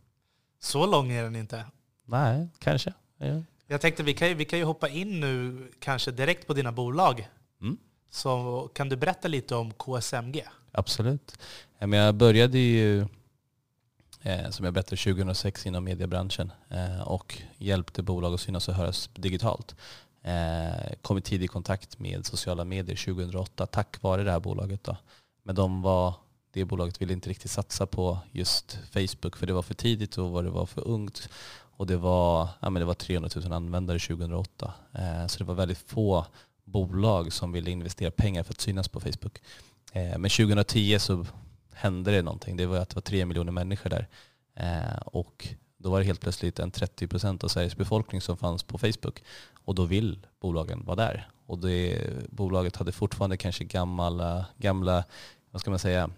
Så 0.63 0.87
lång 0.87 1.13
är 1.13 1.23
den 1.23 1.37
inte. 1.37 1.65
Nej, 2.05 2.49
kanske. 2.59 2.93
Ja. 3.19 3.43
Jag 3.67 3.81
tänkte 3.81 4.03
vi 4.03 4.15
kan, 4.15 4.37
vi 4.37 4.45
kan 4.45 4.59
ju 4.59 4.65
hoppa 4.65 4.89
in 4.89 5.21
nu 5.21 5.69
kanske 5.79 6.11
direkt 6.11 6.47
på 6.47 6.55
dina 6.55 6.73
bolag. 6.73 7.29
Mm. 7.61 7.77
Så 8.11 8.71
kan 8.75 8.89
du 8.89 8.97
berätta 8.97 9.29
lite 9.29 9.55
om 9.55 9.73
KSMG? 9.73 10.45
Absolut. 10.73 11.39
Jag 11.79 12.15
började 12.15 12.59
ju, 12.59 13.01
eh, 14.23 14.51
som 14.51 14.65
jag 14.65 14.75
berättade, 14.75 14.97
2006 14.97 15.67
inom 15.67 15.85
mediebranschen 15.85 16.53
eh, 16.69 17.01
och 17.01 17.43
hjälpte 17.59 18.03
bolag 18.03 18.35
att 18.35 18.41
synas 18.41 18.69
och 18.69 18.75
höras 18.75 19.11
digitalt. 19.15 19.75
Eh, 20.23 20.93
kom 21.03 21.19
i 21.19 21.21
tidig 21.21 21.51
kontakt 21.51 21.99
med 21.99 22.27
sociala 22.27 22.65
medier 22.65 22.97
2008 22.97 23.67
tack 23.67 24.03
vare 24.03 24.25
det 24.25 24.31
här 24.31 24.41
bolaget. 24.41 24.85
Då. 24.85 24.97
Men 25.43 25.55
de 25.55 25.83
var, 25.83 26.15
det 26.53 26.65
bolaget 26.65 27.03
ville 27.03 27.13
inte 27.13 27.31
riktigt 27.31 27.51
satsa 27.51 27.87
på 27.87 28.19
just 28.33 28.79
Facebook 28.91 29.37
för 29.37 29.47
det 29.47 29.53
var 29.53 29.63
för 29.63 29.75
tidigt 29.75 30.19
och 30.19 30.45
det 30.45 30.51
var 30.51 30.67
för 30.67 30.89
ungt. 30.89 31.29
Och 31.77 31.87
det 31.87 31.97
var, 31.97 32.49
ja, 32.61 32.71
men 32.71 32.81
det 32.81 32.87
var 32.87 32.95
300 32.95 33.31
000 33.37 33.53
användare 33.53 33.99
2008. 33.99 34.75
Eh, 34.93 35.27
så 35.27 35.39
det 35.39 35.45
var 35.45 35.55
väldigt 35.55 35.79
få 35.79 36.27
bolag 36.65 37.33
som 37.33 37.53
ville 37.53 37.71
investera 37.71 38.11
pengar 38.11 38.43
för 38.43 38.53
att 38.53 38.61
synas 38.61 38.89
på 38.89 39.01
Facebook. 39.01 39.39
Eh, 39.93 40.19
men 40.19 40.31
2010 40.31 40.99
så 40.99 41.27
hände 41.73 42.11
det 42.11 42.23
någonting. 42.23 42.57
Det 42.57 42.67
var 42.67 42.77
att 42.77 42.89
det 42.89 42.97
var 42.97 43.03
tre 43.03 43.27
miljoner 43.27 43.53
människor 43.53 43.91
där. 43.91 44.09
Eh, 44.55 44.99
och 45.07 45.49
då 45.79 45.91
var 45.91 45.99
det 45.99 46.07
helt 46.07 46.21
plötsligt 46.21 46.59
en 46.59 46.71
30 46.71 47.07
procent 47.07 47.45
av 47.45 47.49
Sveriges 47.49 47.77
befolkning 47.77 48.21
som 48.21 48.37
fanns 48.37 48.63
på 48.63 48.79
Facebook. 48.79 49.23
Och 49.65 49.75
då 49.75 49.85
vill 49.85 50.27
bolagen 50.41 50.85
vara 50.85 50.97
där. 50.97 51.29
Och 51.47 51.59
det, 51.59 52.09
bolaget 52.29 52.77
hade 52.77 52.93
fortfarande 52.93 53.37
kanske 53.37 53.65
gamla, 53.65 54.39
eh, 54.39 54.45
gamla 54.57 55.05
vad 55.51 55.61
ska 55.61 55.71
man 55.71 55.79
säga, 55.79 56.11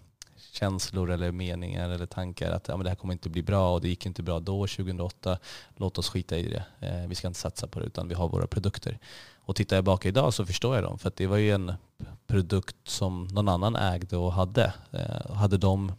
känslor 0.55 1.11
eller 1.11 1.31
meningar 1.31 1.89
eller 1.89 2.05
tankar 2.05 2.51
att 2.51 2.67
ja, 2.67 2.77
men 2.77 2.83
det 2.83 2.89
här 2.89 2.95
kommer 2.95 3.13
inte 3.13 3.29
bli 3.29 3.43
bra 3.43 3.73
och 3.73 3.81
det 3.81 3.87
gick 3.87 4.05
inte 4.05 4.23
bra 4.23 4.39
då 4.39 4.67
2008. 4.67 5.37
Låt 5.75 5.97
oss 5.97 6.09
skita 6.09 6.37
i 6.37 6.49
det. 6.49 6.87
Eh, 6.87 7.07
vi 7.07 7.15
ska 7.15 7.27
inte 7.27 7.39
satsa 7.39 7.67
på 7.67 7.79
det 7.79 7.85
utan 7.85 8.07
vi 8.07 8.15
har 8.15 8.29
våra 8.29 8.47
produkter. 8.47 8.99
Och 9.35 9.55
tittar 9.55 9.75
jag 9.75 9.85
bak 9.85 10.05
idag 10.05 10.33
så 10.33 10.45
förstår 10.45 10.75
jag 10.75 10.83
dem. 10.83 10.99
För 10.99 11.11
det 11.15 11.27
var 11.27 11.37
ju 11.37 11.51
en 11.51 11.73
produkt 12.27 12.75
som 12.83 13.27
någon 13.27 13.49
annan 13.49 13.75
ägde 13.75 14.17
och 14.17 14.33
hade. 14.33 14.73
Eh, 14.91 15.35
hade 15.35 15.57
de 15.57 15.91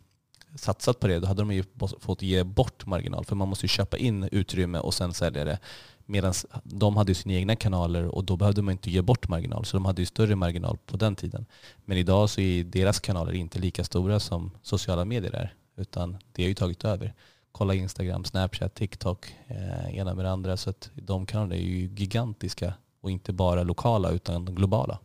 satsat 0.54 1.00
på 1.00 1.06
det 1.06 1.20
då 1.20 1.26
hade 1.26 1.42
de 1.42 1.52
ju 1.52 1.64
fått 2.00 2.22
ge 2.22 2.44
bort 2.44 2.86
marginal. 2.86 3.24
För 3.24 3.36
man 3.36 3.48
måste 3.48 3.64
ju 3.64 3.68
köpa 3.68 3.96
in 3.96 4.28
utrymme 4.32 4.78
och 4.78 4.94
sen 4.94 5.14
sälja 5.14 5.44
det. 5.44 5.58
Medan 6.06 6.34
de 6.62 6.96
hade 6.96 7.14
sina 7.14 7.34
egna 7.34 7.56
kanaler 7.56 8.04
och 8.04 8.24
då 8.24 8.36
behövde 8.36 8.62
man 8.62 8.72
inte 8.72 8.90
ge 8.90 9.02
bort 9.02 9.28
marginal. 9.28 9.64
Så 9.64 9.76
de 9.76 9.84
hade 9.84 10.02
ju 10.02 10.06
större 10.06 10.36
marginal 10.36 10.78
på 10.86 10.96
den 10.96 11.16
tiden. 11.16 11.46
Men 11.84 11.98
idag 11.98 12.30
så 12.30 12.40
är 12.40 12.64
deras 12.64 13.00
kanaler 13.00 13.32
inte 13.32 13.58
lika 13.58 13.84
stora 13.84 14.20
som 14.20 14.50
sociala 14.62 15.04
medier 15.04 15.34
är. 15.34 15.54
Utan 15.76 16.16
det 16.32 16.42
har 16.42 16.48
ju 16.48 16.54
tagit 16.54 16.84
över. 16.84 17.14
Kolla 17.52 17.74
Instagram, 17.74 18.24
Snapchat, 18.24 18.74
TikTok, 18.74 19.34
eh, 19.46 19.96
ena 19.96 20.14
med 20.14 20.24
det 20.24 20.30
andra. 20.30 20.56
Så 20.56 20.70
att 20.70 20.90
de 20.94 21.26
kanalerna 21.26 21.54
är 21.54 21.60
ju 21.60 21.86
gigantiska 21.86 22.74
och 23.00 23.10
inte 23.10 23.32
bara 23.32 23.62
lokala 23.62 24.10
utan 24.10 24.44
globala. 24.44 24.98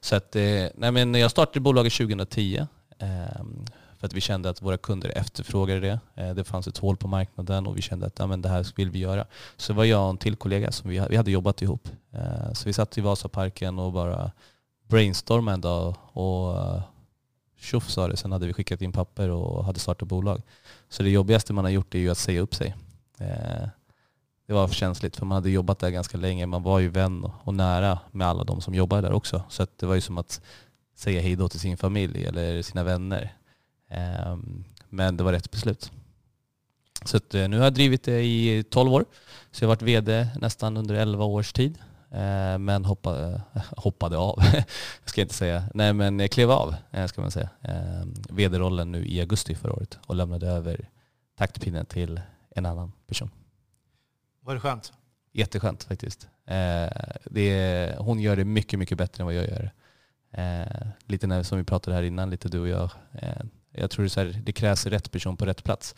Så 0.00 0.16
att, 0.16 0.36
eh, 0.36 0.66
nej 0.74 0.92
men 0.92 1.14
jag 1.14 1.30
startade 1.30 1.60
bolaget 1.60 1.92
2010 1.92 2.66
eh, 2.98 3.44
för 4.00 4.06
att 4.06 4.12
vi 4.12 4.20
kände 4.20 4.50
att 4.50 4.62
våra 4.62 4.76
kunder 4.76 5.12
efterfrågade 5.16 5.80
det. 5.80 6.00
Eh, 6.14 6.34
det 6.34 6.44
fanns 6.44 6.66
ett 6.66 6.78
hål 6.78 6.96
på 6.96 7.08
marknaden 7.08 7.66
och 7.66 7.76
vi 7.76 7.82
kände 7.82 8.06
att 8.06 8.18
ja, 8.18 8.26
men 8.26 8.42
det 8.42 8.48
här 8.48 8.66
vill 8.76 8.90
vi 8.90 8.98
göra. 8.98 9.26
Så 9.56 9.72
var 9.72 9.84
jag 9.84 10.04
och 10.04 10.10
en 10.10 10.16
till 10.16 10.36
kollega 10.36 10.72
som 10.72 10.90
vi, 10.90 11.06
vi 11.10 11.16
hade 11.16 11.30
jobbat 11.30 11.62
ihop. 11.62 11.88
Eh, 12.12 12.52
så 12.52 12.64
vi 12.64 12.72
satt 12.72 12.98
i 12.98 13.00
Vasaparken 13.00 13.78
och 13.78 13.92
bara 13.92 14.32
brainstormade 14.88 15.54
en 15.54 15.60
dag 15.60 15.94
och 16.12 16.58
eh, 16.58 16.82
tjoff 17.58 17.90
sa 17.90 18.08
det. 18.08 18.16
Sen 18.16 18.32
hade 18.32 18.46
vi 18.46 18.52
skickat 18.52 18.82
in 18.82 18.92
papper 18.92 19.28
och 19.28 19.64
hade 19.64 19.78
startat 19.78 20.08
bolag. 20.08 20.42
Så 20.88 21.02
det 21.02 21.10
jobbigaste 21.10 21.52
man 21.52 21.64
har 21.64 21.72
gjort 21.72 21.94
är 21.94 21.98
ju 21.98 22.10
att 22.10 22.18
säga 22.18 22.40
upp 22.40 22.54
sig 22.54 22.74
det 24.50 24.54
var 24.54 24.68
för 24.68 24.74
känsligt 24.74 25.16
för 25.16 25.26
man 25.26 25.34
hade 25.34 25.50
jobbat 25.50 25.78
där 25.78 25.90
ganska 25.90 26.18
länge. 26.18 26.46
Man 26.46 26.62
var 26.62 26.78
ju 26.78 26.88
vän 26.88 27.30
och 27.42 27.54
nära 27.54 27.98
med 28.10 28.26
alla 28.26 28.44
de 28.44 28.60
som 28.60 28.74
jobbade 28.74 29.02
där 29.02 29.12
också. 29.12 29.42
Så 29.48 29.66
det 29.76 29.86
var 29.86 29.94
ju 29.94 30.00
som 30.00 30.18
att 30.18 30.40
säga 30.96 31.20
hej 31.20 31.36
då 31.36 31.48
till 31.48 31.60
sin 31.60 31.76
familj 31.76 32.24
eller 32.24 32.62
sina 32.62 32.82
vänner. 32.82 33.32
Ehm, 33.90 34.64
men 34.88 35.16
det 35.16 35.24
var 35.24 35.32
rätt 35.32 35.50
beslut. 35.50 35.92
Så 37.04 37.16
eh, 37.16 37.48
nu 37.48 37.56
har 37.56 37.64
jag 37.64 37.74
drivit 37.74 38.04
det 38.04 38.24
i 38.24 38.64
12 38.70 38.92
år. 38.92 39.04
Så 39.50 39.64
jag 39.64 39.68
har 39.68 39.74
varit 39.76 39.82
vd 39.82 40.28
nästan 40.40 40.76
under 40.76 40.94
11 40.94 41.24
års 41.24 41.52
tid. 41.52 41.78
Ehm, 42.10 42.64
men 42.64 42.84
hoppade, 42.84 43.42
hoppade 43.76 44.16
av. 44.18 44.42
jag 45.00 45.10
ska 45.10 45.20
inte 45.20 45.34
säga. 45.34 45.64
Nej 45.74 45.92
men 45.92 46.28
klev 46.28 46.50
av 46.50 46.74
eh, 46.90 47.06
ska 47.06 47.20
man 47.20 47.30
säga. 47.30 47.48
Ehm, 47.62 48.14
vd-rollen 48.30 48.92
nu 48.92 49.06
i 49.06 49.20
augusti 49.20 49.54
förra 49.54 49.72
året 49.72 49.98
och 50.06 50.14
lämnade 50.14 50.48
över 50.48 50.88
taktpinnen 51.38 51.86
till 51.86 52.20
en 52.50 52.66
annan 52.66 52.92
person. 53.06 53.30
Var 54.40 54.54
det 54.54 54.60
skönt? 54.60 54.92
Jätteskönt 55.32 55.84
faktiskt. 55.84 56.28
Eh, 56.46 56.88
det 57.24 57.94
hon 57.98 58.20
gör 58.20 58.36
det 58.36 58.44
mycket, 58.44 58.78
mycket 58.78 58.98
bättre 58.98 59.22
än 59.22 59.26
vad 59.26 59.34
jag 59.34 59.48
gör. 59.48 59.70
Eh, 60.32 60.86
lite 61.06 61.26
när, 61.26 61.42
som 61.42 61.58
vi 61.58 61.64
pratade 61.64 61.96
här 61.96 62.02
innan, 62.02 62.30
lite 62.30 62.48
du 62.48 62.60
och 62.60 62.68
jag. 62.68 62.90
Jag 63.72 63.90
tror 63.90 64.02
det, 64.02 64.10
så 64.10 64.20
här, 64.20 64.40
det 64.44 64.52
krävs 64.52 64.86
rätt 64.86 65.10
person 65.10 65.36
på 65.36 65.46
rätt 65.46 65.64
plats. 65.64 65.94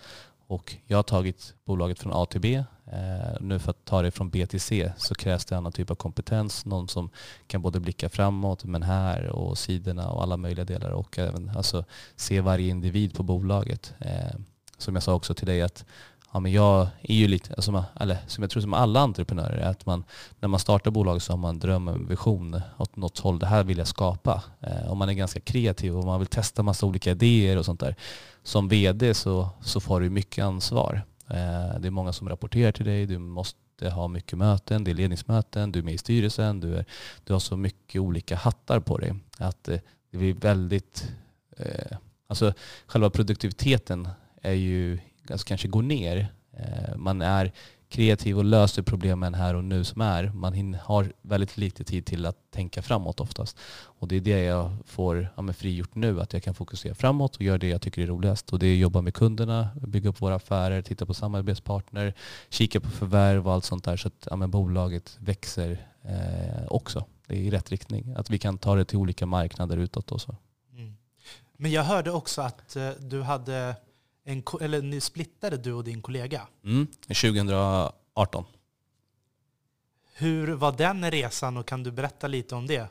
Och 0.46 0.76
jag 0.86 0.98
har 0.98 1.02
tagit 1.02 1.54
bolaget 1.64 1.98
från 1.98 2.12
A 2.12 2.26
till 2.26 2.40
B. 2.40 2.64
Eh, 2.86 3.40
nu 3.40 3.58
för 3.58 3.70
att 3.70 3.84
ta 3.84 4.02
det 4.02 4.10
från 4.10 4.30
B 4.30 4.46
till 4.46 4.60
C 4.60 4.92
så 4.96 5.14
krävs 5.14 5.44
det 5.44 5.56
annan 5.56 5.72
typ 5.72 5.90
av 5.90 5.94
kompetens. 5.94 6.64
Någon 6.64 6.88
som 6.88 7.10
kan 7.46 7.62
både 7.62 7.80
blicka 7.80 8.08
framåt 8.08 8.64
men 8.64 8.82
här 8.82 9.26
och 9.26 9.58
sidorna 9.58 10.10
och 10.10 10.22
alla 10.22 10.36
möjliga 10.36 10.64
delar 10.64 10.90
och 10.90 11.18
även 11.18 11.50
alltså, 11.56 11.84
se 12.16 12.40
varje 12.40 12.68
individ 12.68 13.14
på 13.14 13.22
bolaget. 13.22 13.94
Eh, 13.98 14.36
som 14.78 14.94
jag 14.94 15.02
sa 15.02 15.14
också 15.14 15.34
till 15.34 15.46
dig 15.46 15.62
att 15.62 15.84
ja, 16.32 16.40
men 16.40 16.52
jag 16.52 16.88
är 17.02 17.14
ju 17.14 17.28
lite, 17.28 17.54
alltså, 17.54 17.84
eller 18.00 18.18
som 18.26 18.42
jag 18.42 18.50
tror 18.50 18.60
som 18.60 18.74
alla 18.74 19.00
entreprenörer, 19.00 19.56
är 19.56 19.70
att 19.70 19.86
man, 19.86 20.04
när 20.40 20.48
man 20.48 20.60
startar 20.60 20.90
bolag 20.90 21.22
så 21.22 21.32
har 21.32 21.38
man 21.38 21.50
en 21.50 21.58
dröm, 21.58 21.88
en 21.88 22.08
vision 22.08 22.60
åt 22.78 22.96
något 22.96 23.18
håll. 23.18 23.38
Det 23.38 23.46
här 23.46 23.64
vill 23.64 23.78
jag 23.78 23.86
skapa. 23.86 24.42
Eh, 24.60 24.90
och 24.90 24.96
man 24.96 25.08
är 25.08 25.12
ganska 25.12 25.40
kreativ 25.40 25.96
och 25.96 26.04
man 26.04 26.18
vill 26.18 26.28
testa 26.28 26.62
massa 26.62 26.86
olika 26.86 27.10
idéer 27.10 27.58
och 27.58 27.64
sånt 27.64 27.80
där. 27.80 27.96
Som 28.42 28.68
vd 28.68 29.14
så, 29.14 29.48
så 29.60 29.80
får 29.80 30.00
du 30.00 30.10
mycket 30.10 30.44
ansvar. 30.44 31.02
Eh, 31.28 31.80
det 31.80 31.88
är 31.88 31.90
många 31.90 32.12
som 32.12 32.28
rapporterar 32.28 32.72
till 32.72 32.86
dig, 32.86 33.06
du 33.06 33.18
måste 33.18 33.90
ha 33.90 34.08
mycket 34.08 34.38
möten, 34.38 34.84
det 34.84 34.90
är 34.90 34.94
ledningsmöten, 34.94 35.72
du 35.72 35.78
är 35.78 35.82
med 35.82 35.94
i 35.94 35.98
styrelsen, 35.98 36.60
du, 36.60 36.76
är, 36.76 36.84
du 37.24 37.32
har 37.32 37.40
så 37.40 37.56
mycket 37.56 38.00
olika 38.00 38.36
hattar 38.36 38.80
på 38.80 38.98
dig. 38.98 39.14
Att 39.38 39.68
eh, 39.68 39.78
det 40.10 40.18
blir 40.18 40.34
väldigt, 40.34 41.12
eh, 41.56 41.96
alltså 42.26 42.52
själva 42.86 43.10
produktiviteten 43.10 44.08
är 44.42 44.52
ju 44.52 44.98
alltså 45.30 45.46
kanske 45.46 45.68
går 45.68 45.82
ner. 45.82 46.34
Eh, 46.56 46.96
man 46.96 47.22
är 47.22 47.52
kreativ 47.92 48.38
och 48.38 48.44
löser 48.44 48.82
problemen 48.82 49.34
här 49.34 49.54
och 49.54 49.64
nu 49.64 49.84
som 49.84 50.00
är. 50.00 50.32
Man 50.34 50.74
har 50.82 51.12
väldigt 51.22 51.56
lite 51.56 51.84
tid 51.84 52.06
till 52.06 52.26
att 52.26 52.36
tänka 52.50 52.82
framåt 52.82 53.20
oftast. 53.20 53.58
Och 53.84 54.08
det 54.08 54.16
är 54.16 54.20
det 54.20 54.42
jag 54.42 54.76
får 54.86 55.28
ja, 55.36 55.52
frigjort 55.52 55.94
nu, 55.94 56.20
att 56.20 56.32
jag 56.32 56.42
kan 56.42 56.54
fokusera 56.54 56.94
framåt 56.94 57.36
och 57.36 57.42
göra 57.42 57.58
det 57.58 57.68
jag 57.68 57.82
tycker 57.82 58.02
är 58.02 58.06
roligast. 58.06 58.52
Och 58.52 58.58
det 58.58 58.66
är 58.66 58.72
att 58.72 58.78
jobba 58.78 59.00
med 59.00 59.14
kunderna, 59.14 59.68
bygga 59.86 60.10
upp 60.10 60.22
våra 60.22 60.34
affärer, 60.34 60.82
titta 60.82 61.06
på 61.06 61.14
samarbetspartner, 61.14 62.14
kika 62.48 62.80
på 62.80 62.90
förvärv 62.90 63.46
och 63.46 63.52
allt 63.52 63.64
sånt 63.64 63.84
där 63.84 63.96
så 63.96 64.08
att 64.08 64.28
ja, 64.30 64.46
bolaget 64.46 65.16
växer 65.20 65.86
eh, 66.02 66.66
också. 66.68 67.04
Det 67.26 67.34
är 67.34 67.40
i 67.40 67.50
rätt 67.50 67.70
riktning. 67.70 68.14
Att 68.16 68.30
vi 68.30 68.38
kan 68.38 68.58
ta 68.58 68.74
det 68.74 68.84
till 68.84 68.98
olika 68.98 69.26
marknader 69.26 69.76
utåt 69.76 70.12
och 70.12 70.20
så. 70.20 70.36
Mm. 70.72 70.96
Men 71.56 71.70
jag 71.70 71.82
hörde 71.82 72.10
också 72.10 72.42
att 72.42 72.76
eh, 72.76 72.90
du 73.00 73.22
hade 73.22 73.76
en, 74.24 74.42
eller 74.60 74.82
ni 74.82 75.00
splittade 75.00 75.56
du 75.56 75.72
och 75.72 75.84
din 75.84 76.02
kollega. 76.02 76.46
Mm, 76.64 76.86
2018. 76.86 78.44
Hur 80.14 80.52
var 80.52 80.72
den 80.72 81.10
resan 81.10 81.56
och 81.56 81.66
kan 81.66 81.82
du 81.82 81.90
berätta 81.90 82.26
lite 82.26 82.54
om 82.54 82.66
det? 82.66 82.88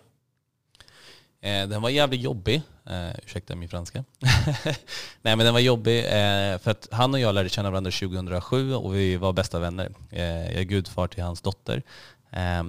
Eh, 1.42 1.68
den 1.68 1.82
var 1.82 1.90
jävligt 1.90 2.22
jobbig. 2.22 2.62
Eh, 2.86 3.10
ursäkta 3.24 3.56
min 3.56 3.70
franska. 3.70 4.04
Nej 5.22 5.36
men 5.36 5.40
den 5.40 5.54
var 5.54 5.60
jobbig 5.60 6.00
eh, 6.00 6.58
för 6.58 6.72
att 6.72 6.88
han 6.92 7.14
och 7.14 7.20
jag 7.20 7.36
lärde 7.36 7.50
känna 7.50 7.70
varandra 7.72 7.92
2007 7.92 8.74
och 8.74 8.96
vi 8.96 9.18
var 9.18 9.34
bästa 9.34 9.60
vänner. 9.60 9.92
Eh, 10.10 10.24
jag 10.24 10.54
är 10.54 10.64
gudfar 10.64 11.08
till 11.08 11.24
hans 11.24 11.42
dotter. 11.42 11.84
Eh, 12.30 12.64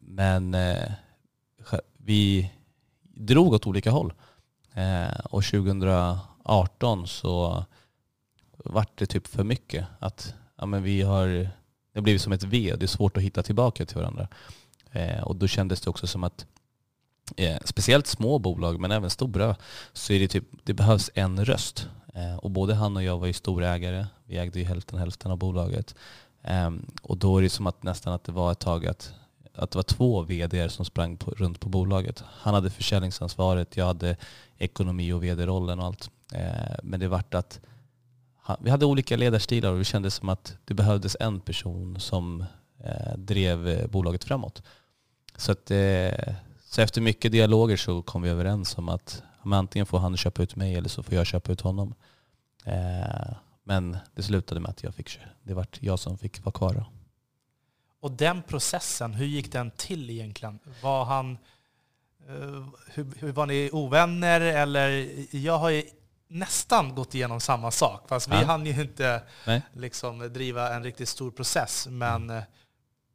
men 0.00 0.56
vi 1.96 2.50
drog 3.02 3.52
åt 3.52 3.66
olika 3.66 3.90
håll. 3.90 4.12
Och 5.24 5.44
2018 5.44 7.06
så 7.06 7.64
vart 8.68 8.98
det 8.98 9.06
typ 9.06 9.26
för 9.26 9.44
mycket. 9.44 9.86
Att 9.98 10.34
ja, 10.56 10.66
men 10.66 10.82
vi 10.82 11.02
har, 11.02 11.26
det 11.28 11.50
har 11.94 12.02
blivit 12.02 12.22
som 12.22 12.32
ett 12.32 12.44
V, 12.44 12.74
det 12.78 12.84
är 12.84 12.86
svårt 12.86 13.16
att 13.16 13.22
hitta 13.22 13.42
tillbaka 13.42 13.86
till 13.86 13.96
varandra. 13.96 14.28
Eh, 14.92 15.22
och 15.22 15.36
då 15.36 15.46
kändes 15.46 15.80
det 15.80 15.90
också 15.90 16.06
som 16.06 16.24
att 16.24 16.46
eh, 17.36 17.56
speciellt 17.64 18.06
små 18.06 18.38
bolag 18.38 18.80
men 18.80 18.92
även 18.92 19.10
stora 19.10 19.56
så 19.92 20.12
är 20.12 20.20
det 20.20 20.28
typ, 20.28 20.44
det 20.64 20.74
behövs 20.74 21.10
en 21.14 21.44
röst. 21.44 21.88
Eh, 22.14 22.36
och 22.36 22.50
både 22.50 22.74
han 22.74 22.96
och 22.96 23.02
jag 23.02 23.18
var 23.18 23.26
ju 23.26 23.32
storägare. 23.32 24.06
Vi 24.24 24.38
ägde 24.38 24.58
ju 24.58 24.64
hälften 24.64 24.98
hälften 24.98 25.30
av 25.30 25.38
bolaget. 25.38 25.94
Ehm, 26.42 26.86
och 27.02 27.16
då 27.16 27.38
är 27.38 27.42
det 27.42 27.50
som 27.50 27.66
att 27.66 27.82
nästan 27.82 28.12
att 28.12 28.24
det 28.24 28.32
var 28.32 28.52
ett 28.52 28.58
tag 28.58 28.86
att, 28.86 29.14
att 29.54 29.70
det 29.70 29.78
var 29.78 29.82
två 29.82 30.22
vd 30.22 30.68
som 30.68 30.84
sprang 30.84 31.16
på, 31.16 31.30
runt 31.30 31.60
på 31.60 31.68
bolaget. 31.68 32.24
Han 32.26 32.54
hade 32.54 32.70
försäljningsansvaret, 32.70 33.76
jag 33.76 33.86
hade 33.86 34.16
ekonomi 34.58 35.12
och 35.12 35.24
vd-rollen 35.24 35.80
och 35.80 35.86
allt. 35.86 36.10
Eh, 36.32 36.76
men 36.82 37.00
det 37.00 37.08
vart 37.08 37.34
att 37.34 37.60
vi 38.60 38.70
hade 38.70 38.86
olika 38.86 39.16
ledarstilar 39.16 39.72
och 39.72 39.78
det 39.78 39.84
kändes 39.84 40.14
som 40.14 40.28
att 40.28 40.56
det 40.64 40.74
behövdes 40.74 41.16
en 41.20 41.40
person 41.40 42.00
som 42.00 42.44
eh, 42.84 43.16
drev 43.16 43.68
eh, 43.68 43.86
bolaget 43.86 44.24
framåt. 44.24 44.62
Så, 45.36 45.52
att, 45.52 45.70
eh, 45.70 46.34
så 46.64 46.82
efter 46.82 47.00
mycket 47.00 47.32
dialoger 47.32 47.76
så 47.76 48.02
kom 48.02 48.22
vi 48.22 48.28
överens 48.28 48.78
om 48.78 48.88
att 48.88 49.22
antingen 49.42 49.86
får 49.86 49.98
han 49.98 50.16
köpa 50.16 50.42
ut 50.42 50.56
mig 50.56 50.74
eller 50.74 50.88
så 50.88 51.02
får 51.02 51.14
jag 51.14 51.26
köpa 51.26 51.52
ut 51.52 51.60
honom. 51.60 51.94
Eh, 52.64 53.34
men 53.64 53.96
det 54.14 54.22
slutade 54.22 54.60
med 54.60 54.70
att 54.70 54.82
jag 54.82 54.94
fick, 54.94 55.18
det 55.42 55.54
var 55.54 55.66
jag 55.80 55.98
som 55.98 56.18
fick 56.18 56.44
vara 56.44 56.52
kvar. 56.52 56.74
Då. 56.74 56.86
Och 58.00 58.10
den 58.10 58.42
processen, 58.42 59.14
hur 59.14 59.26
gick 59.26 59.52
den 59.52 59.70
till 59.70 60.10
egentligen? 60.10 60.58
Var 60.82 61.04
han, 61.04 61.38
eh, 62.28 62.66
hur, 62.94 63.06
hur 63.18 63.32
var 63.32 63.46
ni 63.46 63.70
ovänner? 63.72 64.40
Eller 64.40 65.08
jag 65.36 65.58
har 65.58 65.70
ju 65.70 65.82
nästan 66.28 66.94
gått 66.94 67.14
igenom 67.14 67.40
samma 67.40 67.70
sak. 67.70 68.08
Fast 68.08 68.28
ja. 68.28 68.38
vi 68.38 68.44
hann 68.44 68.66
ju 68.66 68.82
inte 68.82 69.22
liksom, 69.72 70.18
driva 70.18 70.74
en 70.74 70.84
riktigt 70.84 71.08
stor 71.08 71.30
process. 71.30 71.86
Men 71.90 72.30
mm. 72.30 72.42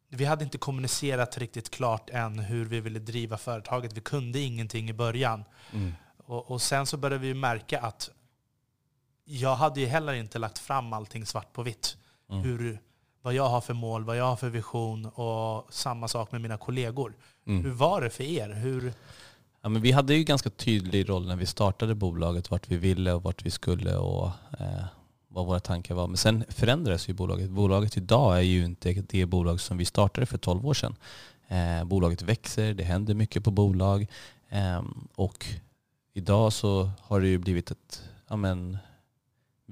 vi 0.08 0.24
hade 0.24 0.44
inte 0.44 0.58
kommunicerat 0.58 1.38
riktigt 1.38 1.70
klart 1.70 2.10
än 2.10 2.38
hur 2.38 2.64
vi 2.64 2.80
ville 2.80 2.98
driva 2.98 3.38
företaget. 3.38 3.92
Vi 3.92 4.00
kunde 4.00 4.40
ingenting 4.40 4.90
i 4.90 4.92
början. 4.92 5.44
Mm. 5.72 5.92
Och, 6.26 6.50
och, 6.50 6.62
sen 6.62 6.86
så 6.86 6.96
började 6.96 7.26
vi 7.26 7.34
märka 7.34 7.80
att 7.80 8.10
jag 9.24 9.56
hade 9.56 9.80
ju 9.80 9.86
heller 9.86 10.12
inte 10.12 10.38
lagt 10.38 10.58
fram 10.58 10.92
allting 10.92 11.26
svart 11.26 11.52
på 11.52 11.62
vitt. 11.62 11.96
Mm. 12.30 12.42
Hur, 12.42 12.80
vad 13.22 13.34
jag 13.34 13.48
har 13.48 13.60
för 13.60 13.74
mål, 13.74 14.04
vad 14.04 14.16
jag 14.16 14.24
har 14.24 14.36
för 14.36 14.48
vision 14.48 15.06
och 15.06 15.74
samma 15.74 16.08
sak 16.08 16.32
med 16.32 16.40
mina 16.40 16.56
kollegor. 16.56 17.14
Mm. 17.46 17.64
Hur 17.64 17.70
var 17.70 18.00
det 18.00 18.10
för 18.10 18.24
er? 18.24 18.48
Hur, 18.48 18.92
Ja, 19.64 19.68
men 19.68 19.82
vi 19.82 19.92
hade 19.92 20.14
ju 20.14 20.24
ganska 20.24 20.50
tydlig 20.50 21.08
roll 21.08 21.26
när 21.26 21.36
vi 21.36 21.46
startade 21.46 21.94
bolaget, 21.94 22.50
vart 22.50 22.68
vi 22.68 22.76
ville 22.76 23.12
och 23.12 23.22
vart 23.22 23.46
vi 23.46 23.50
skulle 23.50 23.96
och 23.96 24.26
eh, 24.58 24.84
vad 25.28 25.46
våra 25.46 25.60
tankar 25.60 25.94
var. 25.94 26.06
Men 26.06 26.16
sen 26.16 26.44
förändrades 26.48 27.08
ju 27.08 27.12
bolaget. 27.12 27.50
Bolaget 27.50 27.96
idag 27.96 28.36
är 28.36 28.40
ju 28.40 28.64
inte 28.64 28.92
det 28.92 29.26
bolag 29.26 29.60
som 29.60 29.76
vi 29.76 29.84
startade 29.84 30.26
för 30.26 30.38
12 30.38 30.66
år 30.66 30.74
sedan. 30.74 30.96
Eh, 31.48 31.84
bolaget 31.84 32.22
växer, 32.22 32.74
det 32.74 32.84
händer 32.84 33.14
mycket 33.14 33.44
på 33.44 33.50
bolag 33.50 34.06
eh, 34.48 34.82
och 35.14 35.46
idag 36.14 36.52
så 36.52 36.90
har 37.00 37.20
det 37.20 37.28
ju 37.28 37.38
blivit 37.38 37.70
ett, 37.70 38.02
ja 38.28 38.36
men, 38.36 38.78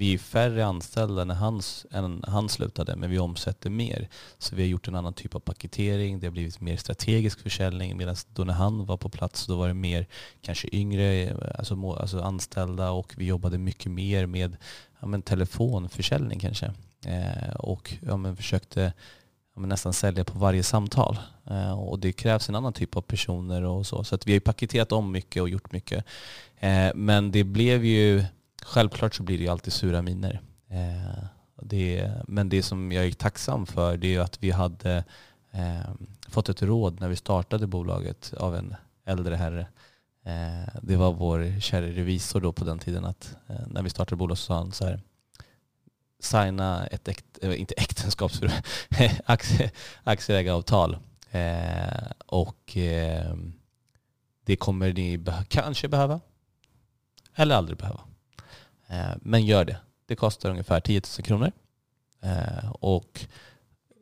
vi 0.02 0.14
är 0.14 0.18
färre 0.18 0.66
anställda 0.66 1.24
när 1.24 1.34
han, 1.34 1.60
än 1.90 2.24
han 2.26 2.48
slutade, 2.48 2.96
men 2.96 3.10
vi 3.10 3.18
omsätter 3.18 3.70
mer. 3.70 4.08
Så 4.38 4.56
vi 4.56 4.62
har 4.62 4.68
gjort 4.68 4.88
en 4.88 4.94
annan 4.94 5.12
typ 5.12 5.34
av 5.34 5.40
paketering, 5.40 6.20
det 6.20 6.26
har 6.26 6.32
blivit 6.32 6.60
mer 6.60 6.76
strategisk 6.76 7.40
försäljning, 7.40 7.96
medan 7.96 8.16
då 8.34 8.44
när 8.44 8.54
han 8.54 8.86
var 8.86 8.96
på 8.96 9.08
plats 9.08 9.46
då 9.46 9.56
var 9.56 9.68
det 9.68 9.74
mer 9.74 10.06
kanske 10.40 10.68
yngre 10.72 11.22
eh, 11.22 11.36
alltså, 11.58 11.92
alltså 11.92 12.20
anställda 12.20 12.90
och 12.90 13.14
vi 13.16 13.24
jobbade 13.24 13.58
mycket 13.58 13.92
mer 13.92 14.26
med 14.26 14.56
ja, 15.00 15.06
men 15.06 15.22
telefonförsäljning 15.22 16.38
kanske. 16.38 16.72
Eh, 17.06 17.54
och 17.54 17.94
ja, 18.06 18.16
men 18.16 18.36
försökte 18.36 18.92
ja, 19.54 19.60
men 19.60 19.68
nästan 19.68 19.92
sälja 19.92 20.24
på 20.24 20.38
varje 20.38 20.62
samtal. 20.62 21.18
Eh, 21.50 21.80
och 21.80 21.98
det 21.98 22.12
krävs 22.12 22.48
en 22.48 22.54
annan 22.54 22.72
typ 22.72 22.96
av 22.96 23.00
personer 23.02 23.62
och 23.62 23.86
så. 23.86 24.04
Så 24.04 24.14
att 24.14 24.26
vi 24.26 24.32
har 24.32 24.40
paketerat 24.40 24.92
om 24.92 25.12
mycket 25.12 25.42
och 25.42 25.48
gjort 25.48 25.72
mycket. 25.72 26.04
Eh, 26.60 26.90
men 26.94 27.30
det 27.30 27.44
blev 27.44 27.84
ju 27.84 28.24
Självklart 28.64 29.14
så 29.14 29.22
blir 29.22 29.38
det 29.38 29.44
ju 29.44 29.50
alltid 29.50 29.72
sura 29.72 30.02
miner. 30.02 30.40
Eh, 30.68 31.24
det, 31.62 32.10
men 32.28 32.48
det 32.48 32.62
som 32.62 32.92
jag 32.92 33.06
är 33.06 33.12
tacksam 33.12 33.66
för 33.66 33.96
det 33.96 34.14
är 34.14 34.20
att 34.20 34.42
vi 34.42 34.50
hade 34.50 35.04
eh, 35.50 35.90
fått 36.28 36.48
ett 36.48 36.62
råd 36.62 37.00
när 37.00 37.08
vi 37.08 37.16
startade 37.16 37.66
bolaget 37.66 38.34
av 38.36 38.56
en 38.56 38.74
äldre 39.04 39.36
herre. 39.36 39.66
Eh, 40.24 40.74
det 40.82 40.96
var 40.96 41.12
vår 41.12 41.60
kära 41.60 41.86
revisor 41.86 42.40
då 42.40 42.52
på 42.52 42.64
den 42.64 42.78
tiden 42.78 43.04
att 43.04 43.36
eh, 43.46 43.66
när 43.66 43.82
vi 43.82 43.90
startade 43.90 44.16
bolaget 44.16 44.38
så 44.38 44.44
sa 44.44 44.54
han 44.54 44.72
så 44.72 44.86
här 44.86 45.00
signa 46.20 46.86
ett, 46.86 47.08
äkt, 47.08 47.38
eh, 47.42 47.60
inte 47.60 47.74
äktenskaps, 47.74 48.40
aktie, 49.24 49.70
aktieägaravtal. 50.04 50.96
Eh, 51.30 52.10
och 52.26 52.76
ehm, 52.76 53.52
det 54.44 54.56
kommer 54.56 54.92
ni 54.92 55.18
be 55.18 55.44
kanske 55.48 55.88
behöva 55.88 56.20
eller 57.34 57.54
aldrig 57.54 57.78
behöva. 57.78 58.00
Eh, 58.92 59.16
men 59.20 59.46
gör 59.46 59.64
det. 59.64 59.76
Det 60.06 60.16
kostar 60.16 60.50
ungefär 60.50 60.80
10 60.80 61.00
000 61.18 61.24
kronor. 61.24 61.52
Eh, 62.22 62.70
och 62.70 63.26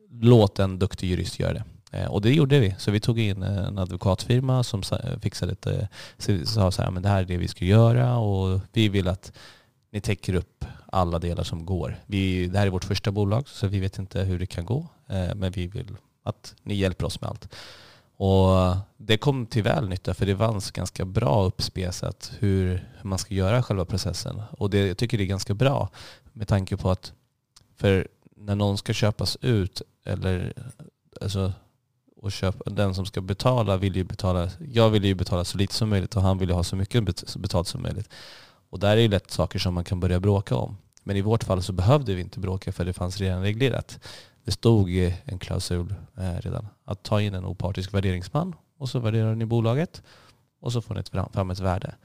låt 0.09 0.59
en 0.59 0.79
duktig 0.79 1.09
jurist 1.09 1.39
göra 1.39 1.53
det. 1.53 1.63
Eh, 1.91 2.11
och 2.11 2.21
det 2.21 2.33
gjorde 2.33 2.59
vi. 2.59 2.75
Så 2.77 2.91
vi 2.91 2.99
tog 2.99 3.19
in 3.19 3.43
en 3.43 3.77
advokatfirma 3.77 4.63
som 4.63 4.83
fixade 5.21 5.51
lite, 5.51 5.89
sa 6.45 6.71
så 6.71 6.81
här, 6.81 6.91
men 6.91 7.03
det 7.03 7.09
här 7.09 7.21
är 7.21 7.25
det 7.25 7.37
vi 7.37 7.47
ska 7.47 7.65
göra 7.65 8.17
och 8.17 8.61
vi 8.73 8.89
vill 8.89 9.07
att 9.07 9.33
ni 9.91 10.01
täcker 10.01 10.33
upp 10.33 10.65
alla 10.85 11.19
delar 11.19 11.43
som 11.43 11.65
går. 11.65 11.99
Vi, 12.05 12.47
det 12.47 12.59
här 12.59 12.67
är 12.67 12.71
vårt 12.71 12.85
första 12.85 13.11
bolag 13.11 13.49
så 13.49 13.67
vi 13.67 13.79
vet 13.79 13.99
inte 13.99 14.21
hur 14.21 14.39
det 14.39 14.45
kan 14.45 14.65
gå. 14.65 14.87
Men 15.35 15.51
vi 15.51 15.67
vill 15.67 15.97
att 16.23 16.55
ni 16.63 16.75
hjälper 16.75 17.05
oss 17.05 17.21
med 17.21 17.29
allt. 17.29 17.55
Och 18.23 18.77
det 18.97 19.17
kom 19.17 19.45
till 19.45 19.63
väl 19.63 19.89
nytta 19.89 20.13
för 20.13 20.25
det 20.25 20.37
fanns 20.37 20.71
ganska 20.71 21.05
bra 21.05 21.43
uppspesat 21.43 22.31
hur 22.39 22.89
man 23.03 23.19
ska 23.19 23.33
göra 23.33 23.63
själva 23.63 23.85
processen. 23.85 24.41
Och 24.51 24.69
det, 24.69 24.87
jag 24.87 24.97
tycker 24.97 25.17
det 25.17 25.23
är 25.23 25.25
ganska 25.25 25.53
bra 25.53 25.89
med 26.33 26.47
tanke 26.47 26.77
på 26.77 26.91
att 26.91 27.13
för 27.77 28.07
när 28.35 28.55
någon 28.55 28.77
ska 28.77 28.93
köpas 28.93 29.37
ut 29.41 29.81
eller 30.05 30.53
alltså, 31.21 31.53
och 32.17 32.31
köpa, 32.31 32.69
den 32.69 32.95
som 32.95 33.05
ska 33.05 33.21
betala 33.21 33.77
vill 33.77 33.95
ju 33.95 34.03
betala, 34.03 34.49
jag 34.71 34.89
vill 34.89 35.05
ju 35.05 35.15
betala 35.15 35.45
så 35.45 35.57
lite 35.57 35.73
som 35.73 35.89
möjligt 35.89 36.15
och 36.15 36.21
han 36.21 36.37
vill 36.37 36.49
ju 36.49 36.55
ha 36.55 36.63
så 36.63 36.75
mycket 36.75 37.35
betalt 37.35 37.67
som 37.67 37.81
möjligt. 37.81 38.09
Och 38.69 38.79
där 38.79 38.97
är 38.97 39.01
ju 39.01 39.07
lätt 39.07 39.31
saker 39.31 39.59
som 39.59 39.73
man 39.73 39.83
kan 39.83 39.99
börja 39.99 40.19
bråka 40.19 40.55
om. 40.55 40.77
Men 41.03 41.15
i 41.15 41.21
vårt 41.21 41.43
fall 41.43 41.63
så 41.63 41.73
behövde 41.73 42.13
vi 42.13 42.21
inte 42.21 42.39
bråka 42.39 42.71
för 42.71 42.85
det 42.85 42.93
fanns 42.93 43.17
redan 43.17 43.41
reglerat 43.41 43.99
det 44.43 44.51
stod 44.51 44.89
en 45.25 45.39
klausul 45.39 45.93
eh, 46.17 46.41
redan. 46.41 46.67
Att 46.91 47.03
ta 47.03 47.21
in 47.21 47.33
en 47.33 47.45
opartisk 47.45 47.93
värderingsman 47.93 48.55
och 48.77 48.89
så 48.89 48.99
värderar 48.99 49.35
ni 49.35 49.45
bolaget 49.45 50.03
och 50.61 50.73
så 50.73 50.81
får 50.81 50.95
ni 50.95 51.03
fram 51.33 51.51
ett 51.51 51.59
värde. 51.59 51.95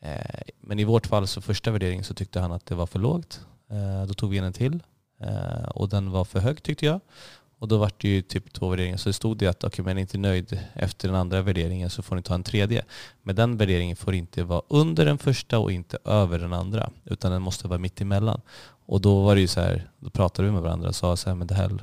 Eh, 0.00 0.40
men 0.60 0.78
i 0.78 0.84
vårt 0.84 1.06
fall 1.06 1.26
så 1.26 1.40
första 1.40 1.70
värderingen 1.70 2.04
så 2.04 2.14
tyckte 2.14 2.40
han 2.40 2.52
att 2.52 2.66
det 2.66 2.74
var 2.74 2.86
för 2.86 2.98
lågt. 2.98 3.40
Eh, 3.70 4.06
då 4.06 4.14
tog 4.14 4.30
vi 4.30 4.36
in 4.36 4.44
en 4.44 4.52
till 4.52 4.82
eh, 5.20 5.68
och 5.68 5.88
den 5.88 6.10
var 6.10 6.24
för 6.24 6.40
hög 6.40 6.62
tyckte 6.62 6.86
jag. 6.86 7.00
Och 7.58 7.68
då 7.68 7.78
var 7.78 7.90
det 7.96 8.08
ju 8.08 8.22
typ 8.22 8.52
två 8.52 8.68
värderingar. 8.68 8.96
Så 8.96 9.08
det 9.08 9.12
stod 9.12 9.36
det 9.36 9.46
att 9.46 9.64
okej, 9.64 9.68
okay, 9.68 9.84
men 9.84 9.90
är 9.90 9.94
ni 9.94 10.00
inte 10.00 10.18
nöjd 10.18 10.60
efter 10.74 11.08
den 11.08 11.16
andra 11.16 11.42
värderingen 11.42 11.90
så 11.90 12.02
får 12.02 12.16
ni 12.16 12.22
ta 12.22 12.34
en 12.34 12.42
tredje. 12.42 12.84
Men 13.22 13.36
den 13.36 13.56
värderingen 13.56 13.96
får 13.96 14.14
inte 14.14 14.44
vara 14.44 14.62
under 14.68 15.04
den 15.04 15.18
första 15.18 15.58
och 15.58 15.72
inte 15.72 15.98
över 16.04 16.38
den 16.38 16.52
andra. 16.52 16.90
Utan 17.04 17.32
den 17.32 17.42
måste 17.42 17.68
vara 17.68 17.78
mitt 17.78 18.00
emellan. 18.00 18.40
Och 18.86 19.00
då 19.00 19.22
var 19.22 19.34
det 19.34 19.40
ju 19.40 19.46
så 19.46 19.60
här, 19.60 19.90
då 19.98 20.10
pratade 20.10 20.48
vi 20.48 20.52
med 20.52 20.62
varandra 20.62 20.88
och 20.88 20.94
sa 20.94 21.16
så 21.16 21.30
här, 21.30 21.36
men 21.36 21.46
det 21.46 21.54
här, 21.54 21.78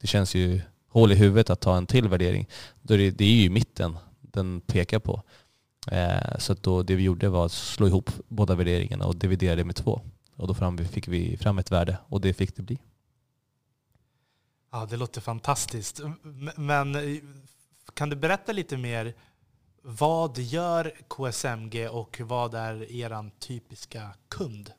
det 0.00 0.06
känns 0.06 0.34
ju 0.34 0.60
hål 0.92 1.12
i 1.12 1.14
huvudet 1.14 1.50
att 1.50 1.60
ta 1.60 1.76
en 1.76 1.86
till 1.86 2.08
värdering. 2.08 2.48
Då 2.82 2.94
är 2.94 2.98
det, 2.98 3.10
det 3.10 3.24
är 3.24 3.42
ju 3.42 3.50
mitten 3.50 3.98
den 4.20 4.60
pekar 4.60 4.98
på. 4.98 5.22
Eh, 5.90 6.38
så 6.38 6.54
då 6.54 6.82
det 6.82 6.94
vi 6.94 7.02
gjorde 7.02 7.28
var 7.28 7.46
att 7.46 7.52
slå 7.52 7.86
ihop 7.86 8.10
båda 8.28 8.54
värderingarna 8.54 9.06
och 9.06 9.16
dividera 9.16 9.56
det 9.56 9.64
med 9.64 9.76
två. 9.76 10.00
Och 10.36 10.48
då 10.48 10.54
fram, 10.54 10.78
fick 10.78 11.08
vi 11.08 11.36
fram 11.36 11.58
ett 11.58 11.70
värde 11.70 11.98
och 12.08 12.20
det 12.20 12.34
fick 12.34 12.56
det 12.56 12.62
bli. 12.62 12.78
Ja, 14.72 14.86
det 14.90 14.96
låter 14.96 15.20
fantastiskt. 15.20 16.00
Men 16.56 16.96
kan 17.94 18.08
du 18.08 18.16
berätta 18.16 18.52
lite 18.52 18.76
mer? 18.76 19.14
Vad 19.82 20.38
gör 20.38 20.92
KSMG 21.08 21.88
och 21.88 22.20
vad 22.24 22.54
är 22.54 22.92
er 22.92 23.30
typiska 23.38 24.14
kund? 24.28 24.72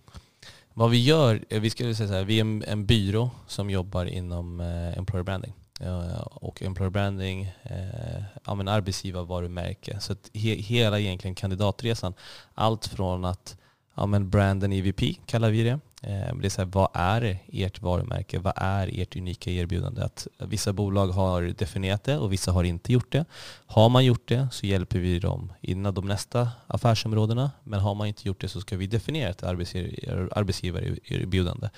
Vad 0.74 0.90
vi 0.90 1.04
gör, 1.04 1.46
vi 1.50 1.70
ska 1.70 1.84
säga 1.84 2.08
så 2.08 2.14
här, 2.14 2.24
vi 2.24 2.38
är 2.38 2.42
en, 2.42 2.64
en 2.64 2.86
byrå 2.86 3.30
som 3.48 3.70
jobbar 3.70 4.06
inom 4.06 4.60
eh, 4.60 4.98
employer 4.98 5.24
branding. 5.24 5.54
Eh, 5.86 6.22
och 6.22 6.62
employer 6.62 6.90
branding, 6.90 7.52
eh, 7.64 8.24
ja, 8.46 8.72
arbetsgivarvarumärke. 8.72 10.00
Så 10.00 10.14
att 10.14 10.30
he, 10.34 10.56
hela 10.56 11.00
egentligen 11.00 11.36
kandidatresan, 11.36 12.14
allt 12.54 12.88
från 12.88 13.26
att 13.26 13.58
ja, 13.96 14.06
men 14.06 14.30
branden 14.30 14.74
EVP 14.74 15.02
kallar 15.26 15.50
vi 15.50 15.64
det. 15.64 15.80
Eh, 16.02 16.36
det 16.36 16.48
är 16.48 16.50
så 16.50 16.62
här, 16.62 16.70
vad 16.74 16.90
är 16.94 17.38
ert 17.48 17.82
varumärke? 17.82 18.40
Vad 18.40 18.54
är 18.56 19.02
ert 19.02 19.16
unika 19.16 19.52
erbjudande? 19.52 20.02
Att 20.02 20.28
vissa 20.38 20.74
bolag 20.74 21.08
har 21.08 21.42
definierat 21.42 22.04
det 22.04 22.18
och 22.18 22.34
vissa 22.34 22.52
har 22.52 22.64
inte 22.64 22.94
gjort 22.94 23.12
det. 23.12 23.26
Har 23.66 23.90
man 23.90 24.06
gjort 24.06 24.28
det 24.28 24.48
så 24.52 24.66
hjälper 24.66 25.00
vi 25.00 25.20
dem 25.20 25.54
innan 25.62 25.94
de 25.94 26.08
nästa 26.08 26.50
affärsområdena. 26.68 27.52
Men 27.64 27.80
har 27.80 27.96
man 27.96 28.08
inte 28.08 28.28
gjort 28.28 28.42
det 28.42 28.48
så 28.48 28.62
ska 28.62 28.78
vi 28.78 28.88
definiera 28.88 29.30
ett 29.30 29.44
arbetsgivarerbjudande. 29.44 31.70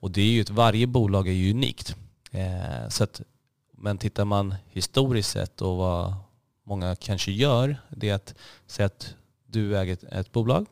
Och 0.00 0.10
det 0.10 0.20
är 0.20 0.30
ju 0.30 0.40
ett, 0.40 0.50
varje 0.50 0.86
bolag 0.86 1.28
är 1.28 1.32
ju 1.32 1.50
unikt. 1.50 1.96
Eh, 2.32 2.88
så 2.88 3.04
att, 3.04 3.20
men 3.82 3.98
tittar 3.98 4.24
man 4.24 4.54
historiskt 4.70 5.30
sett 5.30 5.62
och 5.62 5.76
vad 5.76 6.14
många 6.64 6.96
kanske 6.96 7.32
gör, 7.32 7.76
det 7.88 8.08
är 8.08 8.14
att 8.14 8.34
säga 8.66 8.86
att 8.86 9.14
du 9.46 9.78
äger 9.78 9.92
ett, 9.92 10.04
ett 10.04 10.32
bolag 10.32 10.66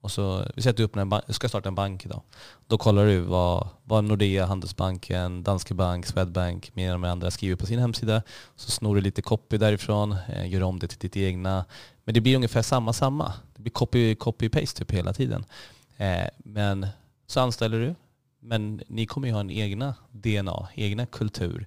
och 0.00 0.10
så, 0.10 0.46
vi 0.54 0.62
säger 0.62 0.70
att 0.70 0.76
du 0.76 0.84
öppnar 0.84 1.02
en 1.02 1.08
bank, 1.08 1.24
ska 1.28 1.48
starta 1.48 1.68
en 1.68 1.74
bank 1.74 2.06
idag. 2.06 2.22
Då 2.66 2.78
kollar 2.78 3.06
du 3.06 3.20
vad, 3.20 3.68
vad 3.84 4.04
Nordea, 4.04 4.46
Handelsbanken, 4.46 5.42
Danske 5.42 5.74
Bank, 5.74 6.06
Swedbank 6.06 6.74
med 6.74 6.92
de 6.92 7.04
andra 7.04 7.30
skriver 7.30 7.56
på 7.56 7.66
sin 7.66 7.78
hemsida. 7.78 8.22
Så 8.56 8.70
snor 8.70 8.94
du 8.94 9.00
lite 9.00 9.22
copy 9.22 9.58
därifrån, 9.58 10.16
eh, 10.28 10.52
gör 10.52 10.62
om 10.62 10.78
det 10.78 10.86
till 10.86 10.98
ditt 10.98 11.16
egna. 11.16 11.64
Men 12.04 12.14
det 12.14 12.20
blir 12.20 12.36
ungefär 12.36 12.62
samma 12.62 12.92
samma. 12.92 13.32
Det 13.54 13.62
blir 13.62 13.72
copy, 13.72 14.14
copy 14.14 14.48
paste 14.48 14.78
typ 14.78 14.90
hela 14.90 15.12
tiden. 15.12 15.44
Eh, 15.96 16.28
men 16.38 16.86
så 17.26 17.40
anställer 17.40 17.80
du. 17.80 17.94
Men 18.40 18.82
ni 18.88 19.06
kommer 19.06 19.28
ju 19.28 19.34
ha 19.34 19.40
en 19.40 19.50
egna 19.50 19.94
DNA, 20.10 20.68
egna 20.74 21.06
kultur. 21.06 21.66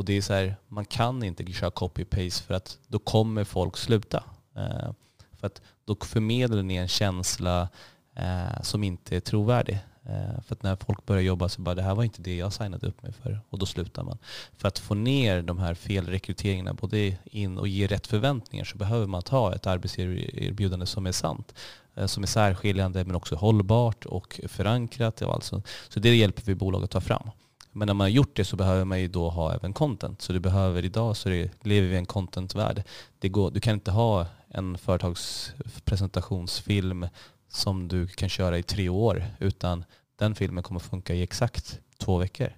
Och 0.00 0.06
det 0.06 0.16
är 0.16 0.22
så 0.22 0.32
här, 0.32 0.56
man 0.68 0.84
kan 0.84 1.22
inte 1.22 1.52
köra 1.52 1.70
copy-paste 1.70 2.42
för 2.42 2.54
att 2.54 2.78
då 2.88 2.98
kommer 2.98 3.44
folk 3.44 3.76
sluta. 3.76 4.24
Eh, 4.56 4.92
för 5.40 5.46
att 5.46 5.62
då 5.84 5.96
förmedlar 6.00 6.62
ni 6.62 6.74
en 6.74 6.88
känsla 6.88 7.68
eh, 8.16 8.62
som 8.62 8.84
inte 8.84 9.16
är 9.16 9.20
trovärdig. 9.20 9.78
Eh, 10.02 10.42
för 10.46 10.54
att 10.54 10.62
när 10.62 10.76
folk 10.76 11.06
börjar 11.06 11.22
jobba 11.22 11.48
så 11.48 11.60
bara 11.60 11.74
det 11.74 11.82
här 11.82 11.94
var 11.94 12.04
inte 12.04 12.22
det 12.22 12.36
jag 12.36 12.52
signade 12.52 12.86
upp 12.86 13.02
mig 13.02 13.12
för 13.12 13.40
och 13.50 13.58
då 13.58 13.66
slutar 13.66 14.02
man. 14.02 14.18
För 14.56 14.68
att 14.68 14.78
få 14.78 14.94
ner 14.94 15.42
de 15.42 15.58
här 15.58 15.74
felrekryteringarna 15.74 16.74
både 16.74 17.16
in 17.24 17.58
och 17.58 17.68
ge 17.68 17.86
rätt 17.86 18.06
förväntningar 18.06 18.64
så 18.64 18.78
behöver 18.78 19.06
man 19.06 19.22
ta 19.22 19.54
ett 19.54 19.66
arbetserbjudande 19.66 20.86
som 20.86 21.06
är 21.06 21.12
sant. 21.12 21.54
Eh, 21.94 22.06
som 22.06 22.22
är 22.22 22.26
särskiljande 22.26 23.04
men 23.04 23.16
också 23.16 23.34
hållbart 23.34 24.06
och 24.06 24.40
förankrat. 24.48 25.22
Och 25.22 25.34
alltså. 25.34 25.62
Så 25.88 26.00
det 26.00 26.16
hjälper 26.16 26.42
vi 26.44 26.54
bolag 26.54 26.84
att 26.84 26.90
ta 26.90 27.00
fram. 27.00 27.30
Men 27.72 27.86
när 27.86 27.94
man 27.94 28.04
har 28.04 28.08
gjort 28.08 28.36
det 28.36 28.44
så 28.44 28.56
behöver 28.56 28.84
man 28.84 29.00
ju 29.00 29.08
då 29.08 29.28
ha 29.28 29.54
även 29.54 29.72
content. 29.72 30.22
Så 30.22 30.32
du 30.32 30.40
behöver 30.40 30.84
idag 30.84 31.16
så 31.16 31.28
det, 31.28 31.50
lever 31.62 31.88
vi 31.88 31.94
i 31.94 31.98
en 31.98 32.06
contentvärld. 32.06 32.82
Det 33.18 33.28
går, 33.28 33.50
du 33.50 33.60
kan 33.60 33.74
inte 33.74 33.90
ha 33.90 34.26
en 34.48 34.78
företagspresentationsfilm 34.78 37.06
som 37.48 37.88
du 37.88 38.06
kan 38.06 38.28
köra 38.28 38.58
i 38.58 38.62
tre 38.62 38.88
år 38.88 39.24
utan 39.38 39.84
den 40.18 40.34
filmen 40.34 40.62
kommer 40.62 40.80
funka 40.80 41.14
i 41.14 41.22
exakt 41.22 41.80
två 41.98 42.16
veckor. 42.16 42.52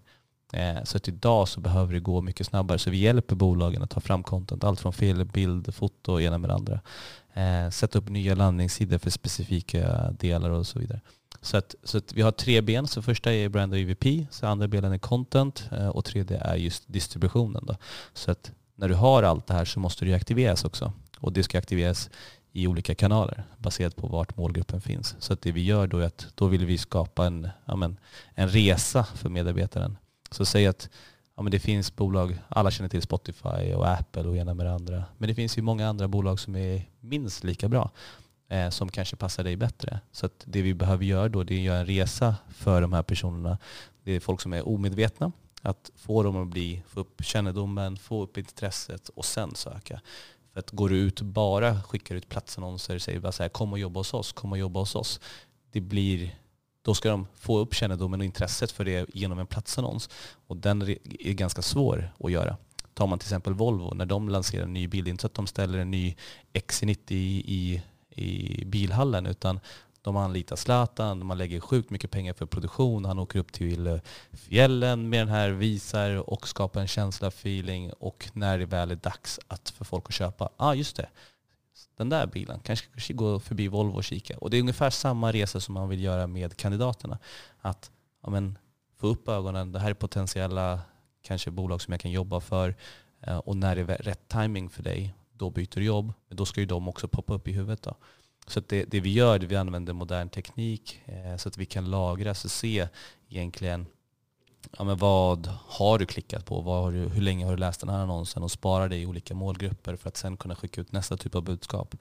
Eh, 0.53 0.85
så 0.85 0.97
att 0.97 1.09
idag 1.09 1.49
så 1.49 1.61
behöver 1.61 1.95
det 1.95 2.01
gå 2.01 2.21
mycket 2.21 2.47
snabbare. 2.47 2.79
Så 2.79 2.91
vi 2.91 2.97
hjälper 2.97 3.37
bolagen 3.37 3.83
att 3.83 3.91
ta 3.91 4.01
fram 4.01 4.23
content. 4.23 4.65
Allt 4.65 4.81
från 4.81 4.93
film, 4.93 5.29
bild, 5.29 5.75
foto 5.75 6.13
och 6.13 6.23
ena 6.23 6.39
med 6.39 6.51
det 6.51 6.55
andra. 6.55 6.81
Eh, 7.35 7.71
sätta 7.71 7.99
upp 7.99 8.09
nya 8.09 8.35
landningssidor 8.35 8.99
för 8.99 9.11
specifika 9.11 10.11
delar 10.11 10.51
och 10.51 10.67
så 10.67 10.79
vidare. 10.79 11.01
Så, 11.43 11.57
att, 11.57 11.75
så 11.85 11.99
att 11.99 12.13
vi 12.13 12.23
har 12.23 12.33
tre 12.33 12.61
ben. 12.61 12.87
Så 12.87 13.03
första 13.03 13.33
är 13.33 13.49
brand 13.49 13.73
och 13.73 13.79
EVP, 13.79 14.27
så 14.31 14.47
andra 14.47 14.69
benen 14.69 14.93
är 14.93 14.99
content 14.99 15.69
eh, 15.73 15.89
och 15.89 16.05
tredje 16.05 16.39
är 16.39 16.57
just 16.57 16.85
distributionen. 16.87 17.67
Då. 17.67 17.77
Så 18.15 18.31
att 18.31 18.53
när 18.75 18.89
du 18.89 18.95
har 18.95 19.23
allt 19.23 19.47
det 19.47 19.55
här 19.55 19.65
så 19.65 19.81
måste 19.81 20.05
det 20.05 20.15
aktiveras 20.15 20.65
också. 20.65 20.93
Och 21.19 21.33
det 21.33 21.43
ska 21.43 21.59
aktiveras 21.59 22.11
i 22.53 22.67
olika 22.67 22.95
kanaler 22.95 23.45
baserat 23.59 23.97
på 23.97 24.07
vart 24.07 24.37
målgruppen 24.37 24.81
finns. 24.81 25.17
Så 25.19 25.33
att 25.33 25.43
det 25.43 25.53
vi 25.53 25.65
gör 25.65 25.87
då 25.87 25.99
är 25.99 26.07
att 26.07 26.27
då 26.35 26.47
vill 26.47 26.67
vi 26.67 26.79
skapa 26.79 27.27
en, 27.27 27.49
ja 27.65 27.77
men, 27.77 27.97
en 28.35 28.49
resa 28.49 29.05
för 29.05 29.29
medarbetaren. 29.29 29.97
Så 30.31 30.45
säg 30.45 30.67
att 30.67 30.89
ja 31.37 31.43
men 31.43 31.53
det 31.53 31.59
finns 31.59 31.97
bolag, 31.97 32.39
alla 32.49 32.71
känner 32.71 32.89
till 32.89 33.03
Spotify 33.03 33.75
och 33.75 33.89
Apple 33.89 34.23
och 34.23 34.37
ena 34.37 34.55
med 34.55 34.67
det 34.67 34.73
andra. 34.73 35.05
Men 35.19 35.29
det 35.29 35.35
finns 35.35 35.59
ju 35.59 35.63
många 35.63 35.89
andra 35.89 36.09
bolag 36.09 36.41
som 36.41 36.57
är 36.57 36.89
minst 37.01 37.45
lika 37.45 37.69
bra 37.69 37.91
eh, 38.53 38.71
som 38.71 38.89
kanske 38.89 39.17
passar 39.17 39.45
dig 39.45 39.57
bättre. 39.57 40.01
Så 40.13 40.27
att 40.27 40.45
det 40.45 40.63
vi 40.63 40.75
behöver 40.75 41.05
göra 41.05 41.29
då 41.29 41.43
det 41.43 41.55
är 41.55 41.59
att 41.59 41.65
göra 41.65 41.79
en 41.79 41.87
resa 41.87 42.37
för 42.49 42.83
de 42.83 42.93
här 42.93 43.03
personerna. 43.03 43.59
Det 44.05 44.13
är 44.13 44.21
folk 44.21 44.41
som 44.41 44.53
är 44.53 44.69
omedvetna. 44.69 45.33
Att 45.63 45.91
få 45.97 46.23
dem 46.23 46.37
att 46.37 46.49
bli, 46.49 46.83
få 46.87 47.01
upp 47.01 47.25
kännedomen, 47.25 47.97
få 47.97 48.23
upp 48.23 48.39
intresset 48.39 49.09
och 49.09 49.25
sen 49.25 49.55
söka. 49.55 50.01
För 50.53 50.61
att 50.61 50.71
går 50.71 50.89
du 50.89 50.97
ut 50.97 51.21
bara 51.21 51.83
skickar 51.83 52.15
ut 52.15 52.29
platsannonser 52.29 52.95
och 52.95 53.03
säger 53.03 53.21
bara 53.21 53.33
så 53.33 53.43
här, 53.43 53.51
kom 53.51 53.73
och 53.73 53.79
jobba 53.79 54.01
hos 54.01 54.15
oss, 54.15 54.33
kom 54.33 54.53
och 54.53 54.59
jobba 54.59 54.81
hos 54.81 54.95
oss. 54.95 55.21
Det 55.71 55.81
blir, 55.81 56.39
då 56.83 56.95
ska 56.95 57.11
de 57.11 57.27
få 57.35 57.59
upp 57.59 57.75
kännedomen 57.75 58.21
och 58.21 58.25
intresset 58.25 58.73
för 58.73 58.85
det 58.85 59.11
genom 59.15 59.39
en 59.39 59.47
platsannons. 59.47 60.11
Och 60.47 60.57
den 60.57 60.83
är 61.21 61.33
ganska 61.33 61.63
svår 61.63 62.13
att 62.19 62.33
göra. 62.33 62.57
Tar 62.95 63.07
man 63.07 63.19
till 63.19 63.27
exempel 63.27 63.55
Volvo, 63.55 63.95
när 63.95 64.07
de 64.07 64.29
lanserar 64.29 64.65
en 64.65 64.73
ny 64.73 64.89
bil, 64.89 65.05
det 65.05 65.09
är 65.09 65.13
inte 65.13 65.23
så 65.23 65.27
att 65.27 65.35
de 65.35 65.47
ställer 65.47 65.79
en 65.79 65.91
ny 65.91 66.17
XC90 66.53 67.13
i, 67.13 67.83
i 68.17 68.65
bilhallen 68.67 69.27
utan 69.27 69.61
de 70.03 70.17
anlitar 70.17 70.57
Zlatan, 70.57 71.27
man 71.27 71.39
lägger 71.39 71.61
sjukt 71.61 71.91
mycket 71.91 72.11
pengar 72.11 72.33
för 72.33 72.47
produktion. 72.47 73.05
Han 73.05 73.19
åker 73.19 73.39
upp 73.39 73.53
till 73.53 73.87
eh, 73.87 73.99
fjällen 74.33 75.09
med 75.09 75.21
den 75.21 75.29
här, 75.29 75.51
visar 75.51 76.31
och 76.31 76.49
skapar 76.49 76.81
en 76.81 76.89
känsla, 76.89 77.29
feeling 77.29 77.93
och 77.93 78.31
när 78.33 78.59
det 78.59 78.67
väl 78.67 78.91
är 78.91 78.97
dags 78.97 79.41
att 79.49 79.71
för 79.71 79.85
folk 79.85 80.05
att 80.09 80.15
köpa, 80.15 80.45
ja 80.45 80.67
ah, 80.67 80.75
just 80.75 80.97
det, 80.97 81.09
den 81.97 82.09
där 82.09 82.27
bilen, 82.27 82.61
kanske 82.61 83.13
gå 83.13 83.41
förbi 83.41 83.69
Volvo 83.69 83.97
och 83.97 84.05
kika. 84.05 84.39
Och 84.39 84.51
det 84.51 84.57
är 84.57 84.61
ungefär 84.61 84.91
samma 84.91 85.33
resa 85.33 85.61
som 85.61 85.75
man 85.75 85.89
vill 85.89 86.03
göra 86.03 86.27
med 86.27 86.57
kandidaterna. 86.57 87.19
Att 87.61 87.91
ja, 88.23 88.31
men, 88.31 88.59
få 89.01 89.07
upp 89.07 89.29
ögonen, 89.29 89.73
det 89.73 89.79
här 89.79 89.91
är 89.91 89.95
potentiella 89.95 90.81
kanske 91.23 91.51
bolag 91.51 91.81
som 91.81 91.93
jag 91.93 92.01
kan 92.01 92.11
jobba 92.11 92.41
för 92.41 92.75
eh, 93.21 93.39
och 93.39 93.57
när 93.57 93.77
det 93.77 93.81
är 93.81 93.99
rätt 93.99 94.29
timing 94.29 94.71
för 94.71 94.83
dig 94.83 95.15
då 95.33 95.51
byter 95.51 95.75
du 95.75 95.85
jobb. 95.85 96.13
Men 96.29 96.37
då 96.37 96.45
ska 96.45 96.61
ju 96.61 96.67
de 96.67 96.89
också 96.89 97.09
poppa 97.09 97.35
upp 97.35 97.49
i 97.49 97.53
huvudet. 97.53 97.83
Då. 97.83 97.95
Så 98.47 98.61
det, 98.61 98.85
det, 98.85 99.01
vi 99.01 99.13
gör 99.13 99.35
är 99.35 99.37
att 99.37 99.43
vi 99.43 99.57
använder 99.57 99.93
modern 99.93 100.29
teknik 100.29 101.01
eh, 101.05 101.37
så 101.37 101.49
att 101.49 101.59
vi 101.59 101.67
kan 101.67 101.91
lagra 101.91 102.31
och 102.31 102.37
se 102.37 102.89
egentligen 103.29 103.87
ja, 104.79 104.85
men 104.85 104.97
vad 104.97 105.47
har 105.67 105.99
du 105.99 106.07
klickat 106.07 106.45
på? 106.45 106.61
Vad 106.61 106.83
har 106.83 106.93
du, 106.93 106.99
hur 106.99 107.23
länge 107.23 107.45
har 107.45 107.53
du 107.53 107.59
läst 107.59 107.81
den 107.81 107.89
här 107.89 107.99
annonsen? 107.99 108.43
Och 108.43 108.51
spara 108.51 108.89
det 108.89 108.97
i 108.97 109.07
olika 109.07 109.35
målgrupper 109.35 109.97
för 109.97 110.09
att 110.09 110.17
sen 110.17 110.37
kunna 110.37 110.57
skicka 110.57 110.81
ut 110.81 110.93
nästa 110.93 111.17
typ 111.17 111.35
av 111.35 111.43
budskap. 111.43 111.95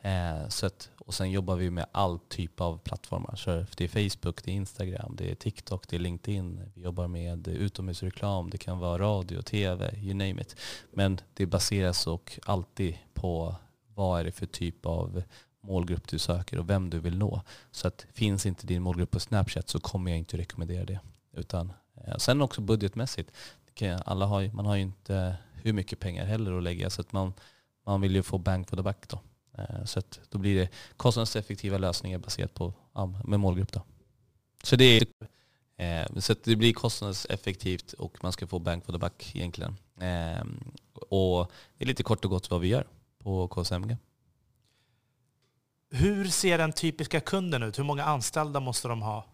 Eh, 0.00 0.48
så 0.48 0.66
att, 0.66 0.90
och 1.08 1.14
sen 1.14 1.30
jobbar 1.30 1.56
vi 1.56 1.70
med 1.70 1.86
all 1.92 2.18
typ 2.18 2.60
av 2.60 2.78
plattformar. 2.78 3.36
Så 3.36 3.64
det 3.76 3.84
är 3.84 3.88
Facebook, 3.88 4.44
det 4.44 4.50
är 4.50 4.54
Instagram, 4.54 5.14
det 5.16 5.30
är 5.30 5.34
TikTok, 5.34 5.88
det 5.88 5.96
är 5.96 6.00
LinkedIn. 6.00 6.60
Vi 6.74 6.82
jobbar 6.82 7.08
med 7.08 7.48
utomhusreklam, 7.48 8.50
det 8.50 8.58
kan 8.58 8.78
vara 8.78 8.98
radio, 8.98 9.42
tv, 9.42 9.96
you 9.96 10.14
name 10.14 10.42
it. 10.42 10.56
Men 10.92 11.20
det 11.34 11.46
baseras 11.46 12.06
och 12.06 12.38
alltid 12.44 12.98
på 13.14 13.54
vad 13.94 14.20
är 14.20 14.24
det 14.24 14.32
för 14.32 14.46
typ 14.46 14.86
av 14.86 15.22
målgrupp 15.60 16.08
du 16.08 16.18
söker 16.18 16.58
och 16.58 16.70
vem 16.70 16.90
du 16.90 16.98
vill 16.98 17.18
nå. 17.18 17.42
Så 17.70 17.88
att 17.88 18.06
finns 18.12 18.46
inte 18.46 18.66
din 18.66 18.82
målgrupp 18.82 19.10
på 19.10 19.20
Snapchat 19.20 19.68
så 19.68 19.80
kommer 19.80 20.10
jag 20.10 20.18
inte 20.18 20.38
rekommendera 20.38 20.84
det. 20.84 21.00
Utan, 21.32 21.72
eh, 22.06 22.16
sen 22.16 22.42
också 22.42 22.60
budgetmässigt. 22.60 23.30
Alla 24.04 24.26
har, 24.26 24.54
man 24.54 24.66
har 24.66 24.76
ju 24.76 24.82
inte 24.82 25.36
hur 25.52 25.72
mycket 25.72 26.00
pengar 26.00 26.24
heller 26.24 26.52
att 26.52 26.62
lägga 26.62 26.90
så 26.90 27.00
att 27.00 27.12
man, 27.12 27.32
man 27.86 28.00
vill 28.00 28.14
ju 28.14 28.22
få 28.22 28.38
bang 28.38 28.68
for 28.68 28.76
the 28.76 28.82
buck 28.82 29.08
då. 29.08 29.20
Eh, 29.58 29.84
så 29.84 30.02
då 30.28 30.38
blir 30.38 30.60
det 30.60 30.68
kostnadseffektiva 30.96 31.78
lösningar 31.78 32.18
baserat 32.18 32.54
på 32.54 32.72
med 33.24 33.40
målgrupp. 33.40 33.72
Då. 33.72 33.82
Så 34.62 34.76
det, 34.76 34.84
är, 35.76 36.04
eh, 36.04 36.20
så 36.20 36.34
det 36.44 36.56
blir 36.56 36.72
kostnadseffektivt 36.72 37.92
och 37.92 38.18
man 38.22 38.32
ska 38.32 38.46
få 38.46 38.58
bank 38.58 38.84
for 38.84 38.92
the 38.92 38.98
buck 38.98 39.36
egentligen. 39.36 39.76
Eh, 40.00 40.44
och 40.92 41.52
det 41.78 41.84
är 41.84 41.86
lite 41.86 42.02
kort 42.02 42.24
och 42.24 42.30
gott 42.30 42.50
vad 42.50 42.60
vi 42.60 42.68
gör 42.68 42.86
på 43.18 43.48
KSMG. 43.48 43.96
Hur 45.90 46.28
ser 46.28 46.58
den 46.58 46.72
typiska 46.72 47.20
kunden 47.20 47.62
ut? 47.62 47.78
Hur 47.78 47.84
många 47.84 48.04
anställda 48.04 48.60
måste 48.60 48.88
de 48.88 49.02
ha? 49.02 49.26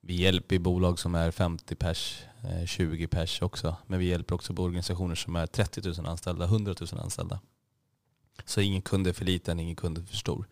Vi 0.00 0.14
hjälper 0.14 0.58
bolag 0.58 0.98
som 0.98 1.14
är 1.14 1.30
50 1.30 1.74
pers, 1.74 2.22
20 2.66 3.06
pers 3.06 3.42
också. 3.42 3.76
Men 3.86 3.98
vi 3.98 4.04
hjälper 4.04 4.34
också 4.34 4.52
organisationer 4.52 5.14
som 5.14 5.36
är 5.36 5.46
30 5.46 5.80
000 6.00 6.06
anställda, 6.06 6.44
100 6.44 6.74
000 6.80 7.00
anställda. 7.00 7.40
Så 8.44 8.60
ingen 8.60 8.82
kund 8.82 9.06
är 9.06 9.12
för 9.12 9.24
liten, 9.24 9.60
ingen 9.60 9.76
kund 9.76 9.98
är 9.98 10.02
för 10.02 10.16
stor. 10.16 10.48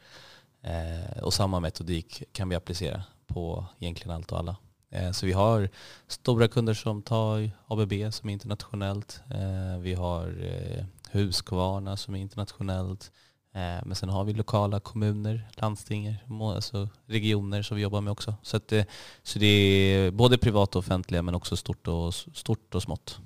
Eh, 0.62 1.22
och 1.22 1.34
samma 1.34 1.60
metodik 1.60 2.22
kan 2.32 2.48
vi 2.48 2.56
applicera 2.56 3.02
på 3.26 3.66
egentligen 3.78 4.16
allt 4.16 4.32
och 4.32 4.38
alla. 4.38 4.56
Eh, 4.90 5.10
så 5.10 5.26
vi 5.26 5.32
har 5.32 5.68
stora 6.06 6.48
kunder 6.48 6.74
som 6.74 7.02
tar 7.02 7.50
ABB 7.66 7.92
som 8.12 8.28
är 8.28 8.32
internationellt. 8.32 9.20
Eh, 9.30 9.78
vi 9.80 9.94
har 9.94 10.44
eh, 10.44 10.84
Husqvarna 11.10 11.96
som 11.96 12.14
är 12.14 12.18
internationellt. 12.18 13.12
Eh, 13.54 13.84
men 13.84 13.94
sen 13.94 14.08
har 14.08 14.24
vi 14.24 14.34
lokala 14.34 14.80
kommuner, 14.80 15.48
landsting, 15.54 16.16
alltså 16.40 16.88
regioner 17.06 17.62
som 17.62 17.76
vi 17.76 17.82
jobbar 17.82 18.00
med 18.00 18.10
också. 18.10 18.34
Så, 18.42 18.56
att, 18.56 18.72
eh, 18.72 18.84
så 19.22 19.38
det 19.38 19.46
är 19.46 20.10
både 20.10 20.38
privat 20.38 20.76
och 20.76 20.78
offentliga 20.78 21.22
men 21.22 21.34
också 21.34 21.56
stort 21.56 21.88
och, 21.88 22.14
stort 22.14 22.74
och 22.74 22.82
smått. 22.82 23.20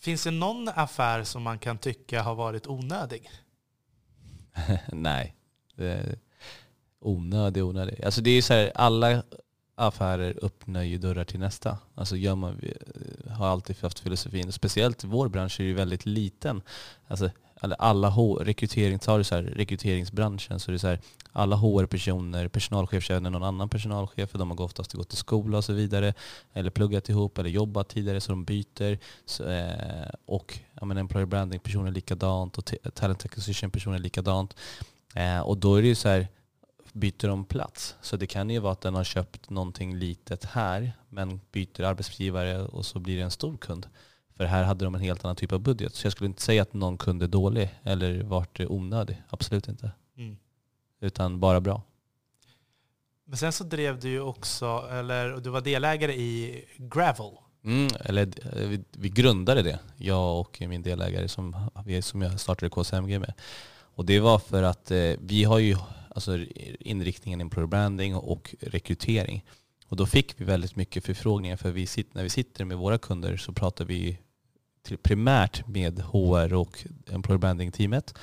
Finns 0.00 0.24
det 0.24 0.30
någon 0.30 0.68
affär 0.68 1.24
som 1.24 1.42
man 1.42 1.58
kan 1.58 1.78
tycka 1.78 2.22
har 2.22 2.34
varit 2.34 2.66
onödig? 2.66 3.30
Nej. 4.92 5.34
onödig, 7.00 7.64
onödig. 7.64 8.04
Alltså 8.04 8.20
det 8.20 8.30
är 8.30 8.42
så 8.42 8.54
här, 8.54 8.72
alla 8.74 9.22
affärer 9.74 10.38
öppnar 10.42 10.82
ju 10.82 10.98
dörrar 10.98 11.24
till 11.24 11.40
nästa. 11.40 11.78
Alltså 11.94 12.16
gör 12.16 12.34
man, 12.34 12.60
har 13.30 13.46
alltid 13.46 13.82
haft 13.82 13.98
filosofin, 13.98 14.52
speciellt 14.52 15.04
vår 15.04 15.28
bransch 15.28 15.60
är 15.60 15.64
ju 15.64 15.74
väldigt 15.74 16.06
liten. 16.06 16.62
Alltså 17.06 17.30
alla 17.60 18.10
rekrytering, 18.10 18.98
tar 18.98 19.22
så 19.22 19.34
här, 19.34 19.42
rekryteringsbranschen 19.42 20.60
så 20.60 20.70
är 20.70 20.72
det 20.72 20.78
så 20.78 20.86
här, 20.86 21.00
alla 21.32 21.56
HR-personer, 21.56 22.48
personalchef 22.48 23.04
känner 23.04 23.30
någon 23.30 23.42
annan 23.42 23.68
personalchef 23.68 24.30
för 24.30 24.38
de 24.38 24.50
har 24.50 24.60
oftast 24.60 24.92
gått 24.92 25.12
i 25.12 25.16
skola 25.16 25.58
och 25.58 25.64
så 25.64 25.72
vidare. 25.72 26.14
Eller 26.52 26.70
pluggat 26.70 27.08
ihop 27.08 27.38
eller 27.38 27.50
jobbat 27.50 27.88
tidigare 27.88 28.20
så 28.20 28.32
de 28.32 28.44
byter. 28.44 28.98
Så, 29.24 29.44
eh, 29.48 30.08
och 30.26 30.58
ja, 30.80 30.86
men 30.86 30.96
employer 30.96 31.26
branding-personer 31.26 31.90
likadant 31.90 32.58
och 32.58 32.74
talent 32.94 33.24
acquisition-personer 33.24 33.98
likadant. 33.98 34.56
Eh, 35.14 35.40
och 35.40 35.58
då 35.58 35.74
är 35.74 35.82
det 35.82 35.88
ju 35.88 35.94
så 35.94 36.08
här, 36.08 36.28
byter 36.92 37.28
de 37.28 37.44
plats. 37.44 37.94
Så 38.00 38.16
det 38.16 38.26
kan 38.26 38.50
ju 38.50 38.58
vara 38.58 38.72
att 38.72 38.80
den 38.80 38.94
har 38.94 39.04
köpt 39.04 39.50
någonting 39.50 39.96
litet 39.96 40.44
här 40.44 40.92
men 41.08 41.40
byter 41.52 41.82
arbetsgivare 41.82 42.62
och 42.62 42.86
så 42.86 42.98
blir 42.98 43.16
det 43.16 43.22
en 43.22 43.30
stor 43.30 43.56
kund. 43.56 43.86
För 44.38 44.44
här 44.44 44.64
hade 44.64 44.84
de 44.84 44.94
en 44.94 45.00
helt 45.00 45.24
annan 45.24 45.36
typ 45.36 45.52
av 45.52 45.60
budget. 45.60 45.94
Så 45.94 46.06
jag 46.06 46.12
skulle 46.12 46.26
inte 46.26 46.42
säga 46.42 46.62
att 46.62 46.74
någon 46.74 46.98
kund 46.98 47.22
är 47.22 47.26
dålig 47.26 47.70
eller 47.82 48.22
vart 48.22 48.60
onödig. 48.60 49.22
Absolut 49.28 49.68
inte. 49.68 49.90
Mm. 50.18 50.36
Utan 51.00 51.40
bara 51.40 51.60
bra. 51.60 51.82
Men 53.24 53.36
sen 53.36 53.52
så 53.52 53.64
drev 53.64 54.00
du 54.00 54.08
ju 54.08 54.20
också, 54.20 54.88
eller 54.90 55.36
du 55.36 55.50
var 55.50 55.60
delägare 55.60 56.12
i 56.12 56.64
Gravel. 56.76 57.30
Mm, 57.64 57.88
eller 58.00 58.28
vi, 58.66 58.80
vi, 58.90 59.08
grundade 59.08 59.62
det, 59.62 59.78
jag 59.96 60.40
och 60.40 60.60
min 60.60 60.82
delägare 60.82 61.28
som, 61.28 61.70
som 62.02 62.22
jag 62.22 62.40
startade 62.40 62.70
KSMG 62.70 63.18
med. 63.18 63.32
Och 63.80 64.04
det 64.04 64.20
var 64.20 64.38
för 64.38 64.62
att 64.62 64.90
eh, 64.90 65.12
vi 65.20 65.44
har 65.44 65.58
ju 65.58 65.76
alltså 66.08 66.38
inriktningen 66.80 67.40
employer 67.40 67.66
branding 67.66 68.16
och 68.16 68.54
rekrytering. 68.60 69.44
Och 69.88 69.96
då 69.96 70.06
fick 70.06 70.40
vi 70.40 70.44
väldigt 70.44 70.76
mycket 70.76 71.04
förfrågningar 71.04 71.56
för 71.56 71.70
vi 71.70 71.86
sitter, 71.86 72.16
när 72.16 72.22
vi 72.22 72.30
sitter 72.30 72.64
med 72.64 72.76
våra 72.76 72.98
kunder 72.98 73.36
så 73.36 73.52
pratar 73.52 73.84
vi 73.84 74.18
primärt 74.96 75.66
med 75.66 76.00
HR 76.00 76.54
och 76.54 76.84
employer 77.10 77.38
branding-teamet. 77.38 78.14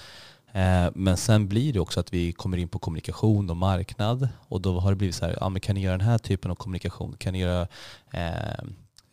Eh, 0.56 0.92
men 0.96 1.18
sen 1.18 1.48
blir 1.48 1.74
det 1.74 1.80
också 1.80 2.00
att 2.00 2.14
vi 2.14 2.32
kommer 2.32 2.58
in 2.58 2.68
på 2.68 2.80
kommunikation 2.80 3.50
och 3.50 3.58
marknad 3.58 4.30
och 4.48 4.62
då 4.62 4.80
har 4.80 4.90
det 4.90 4.96
blivit 4.96 5.16
så 5.16 5.26
här, 5.26 5.38
ja, 5.40 5.50
men 5.50 5.62
kan 5.62 5.76
ni 5.76 5.82
göra 5.82 5.98
den 5.98 6.08
här 6.08 6.18
typen 6.18 6.52
av 6.52 6.56
kommunikation? 6.56 7.16
Kan 7.18 7.34
ni 7.34 7.40
göra, 7.40 7.68
eh, 8.12 8.64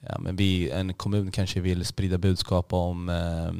ja, 0.09 0.19
men 0.19 0.37
vi, 0.37 0.71
en 0.71 0.95
kommun 0.95 1.31
kanske 1.31 1.61
vill 1.61 1.85
sprida 1.85 2.19
budskap 2.19 2.73
om 2.73 3.09
eh, 3.09 3.53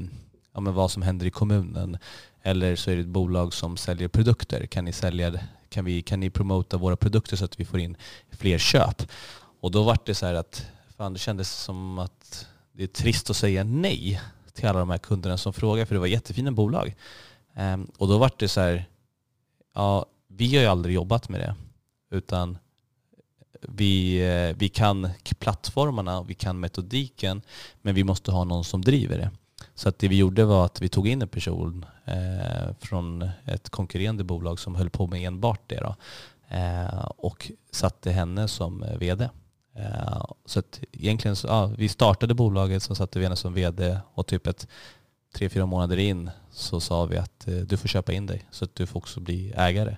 ja, 0.55 0.61
men 0.61 0.75
vad 0.75 0.91
som 0.91 1.03
händer 1.03 1.27
i 1.27 1.31
kommunen. 1.31 1.99
Eller 2.43 2.77
så 2.77 2.91
är 2.91 2.95
det 2.95 3.01
ett 3.01 3.07
bolag 3.07 3.55
som 3.55 3.77
säljer 3.77 4.09
produkter. 4.09 4.67
Kan 4.67 4.85
ni, 4.85 4.93
sälja, 4.93 5.33
kan 5.69 5.85
vi, 5.85 6.03
kan 6.03 6.21
ni 6.21 6.31
promota 6.31 6.77
våra 6.77 6.97
produkter 6.97 7.37
så 7.37 7.45
att 7.45 7.61
vi 7.61 7.65
får 7.65 7.81
in 7.81 7.97
fler 8.31 8.59
köp? 8.59 9.03
Och 9.61 9.71
då 9.71 9.83
var 9.83 9.99
det 10.05 10.15
så 10.15 10.27
här 10.27 10.35
att 10.35 10.67
fan, 10.97 11.13
det 11.13 11.19
kändes 11.19 11.51
som 11.51 11.99
att 11.99 12.47
det 12.73 12.83
är 12.83 12.87
trist 12.87 13.31
att 13.31 13.37
säga 13.37 13.65
nej 13.65 14.21
till 14.53 14.69
alla 14.69 14.79
de 14.79 14.91
här 14.91 14.99
kunderna 14.99 15.37
som 15.37 15.53
frågar, 15.53 15.85
för 15.85 15.95
det 15.95 16.01
var 16.01 16.07
jättefina 16.07 16.53
bolag. 16.53 16.95
Um, 17.57 17.91
och 17.99 18.09
då 18.09 18.19
var 18.19 18.31
det 18.37 18.49
så 18.49 18.61
här, 18.61 18.89
ja, 19.75 20.07
vi 20.29 20.57
har 20.57 20.63
ju 20.63 20.69
aldrig 20.69 20.95
jobbat 20.95 21.29
med 21.29 21.41
det, 21.41 21.55
utan 22.17 22.59
vi, 23.69 24.17
eh, 24.17 24.57
vi 24.57 24.69
kan 24.69 25.09
plattformarna, 25.39 26.23
vi 26.23 26.35
kan 26.35 26.61
metodiken, 26.61 27.43
men 27.83 27.95
vi 27.95 28.05
måste 28.05 28.31
ha 28.31 28.45
någon 28.45 28.65
som 28.65 28.83
driver 28.83 29.19
det. 29.19 29.31
Så 29.75 29.89
att 29.89 29.99
det 29.99 30.09
vi 30.09 30.17
gjorde 30.17 30.45
var 30.45 30.65
att 30.65 30.81
vi 30.81 30.89
tog 30.89 31.09
in 31.09 31.23
en 31.23 31.29
person 31.29 31.85
eh, 32.05 32.75
från 32.81 33.31
ett 33.45 33.71
konkurrerande 33.71 34.25
bolag 34.25 34.59
som 34.61 34.75
höll 34.75 34.91
på 34.91 35.07
med 35.07 35.27
enbart 35.27 35.61
det 35.67 35.81
då, 35.81 35.97
eh, 36.57 37.05
och 37.05 37.51
satte 37.71 38.11
henne 38.11 38.49
som 38.49 38.83
eh, 38.83 38.99
vd. 38.99 39.29
Eh, 39.75 40.25
så 40.45 40.59
att 40.59 40.81
egentligen 40.93 41.37
så, 41.37 41.47
ja, 41.47 41.67
vi 41.79 41.89
startade 41.89 42.35
bolaget 42.35 42.83
så 42.83 42.95
satte 42.95 43.19
vi 43.19 43.25
henne 43.25 43.37
som 43.37 43.55
vd 43.55 43.99
och 44.15 44.27
typ 44.27 44.47
ett 44.47 44.69
tre, 45.35 45.49
fyra 45.49 45.67
månader 45.67 45.97
in 45.97 46.31
så 46.51 46.81
sa 46.81 47.05
vi 47.05 47.17
att 47.17 47.49
eh, 47.49 47.55
du 47.55 47.77
får 47.77 47.89
köpa 47.89 48.13
in 48.13 48.27
dig 48.27 48.47
så 48.51 48.65
att 48.65 48.75
du 48.75 48.87
får 48.87 49.01
också 49.01 49.21
bli 49.21 49.53
ägare. 49.57 49.97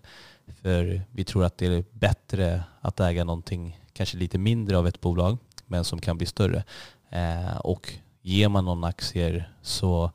För 0.63 1.03
vi 1.11 1.25
tror 1.25 1.45
att 1.45 1.59
det 1.59 1.67
är 1.67 1.85
bättre 1.93 2.65
att 2.81 3.01
äga 3.01 3.25
någonting 3.25 3.81
kanske 3.93 4.17
lite 4.17 4.39
mindre 4.39 4.79
av 4.79 4.87
ett 4.87 5.01
bolag 5.01 5.39
men 5.67 5.85
som 5.85 6.01
kan 6.01 6.17
bli 6.17 6.27
större. 6.27 6.65
Eh, 7.11 7.57
och 7.57 7.93
ger 8.23 8.49
man 8.49 8.65
någon 8.65 8.85
aktier 8.85 9.53
så 9.63 10.11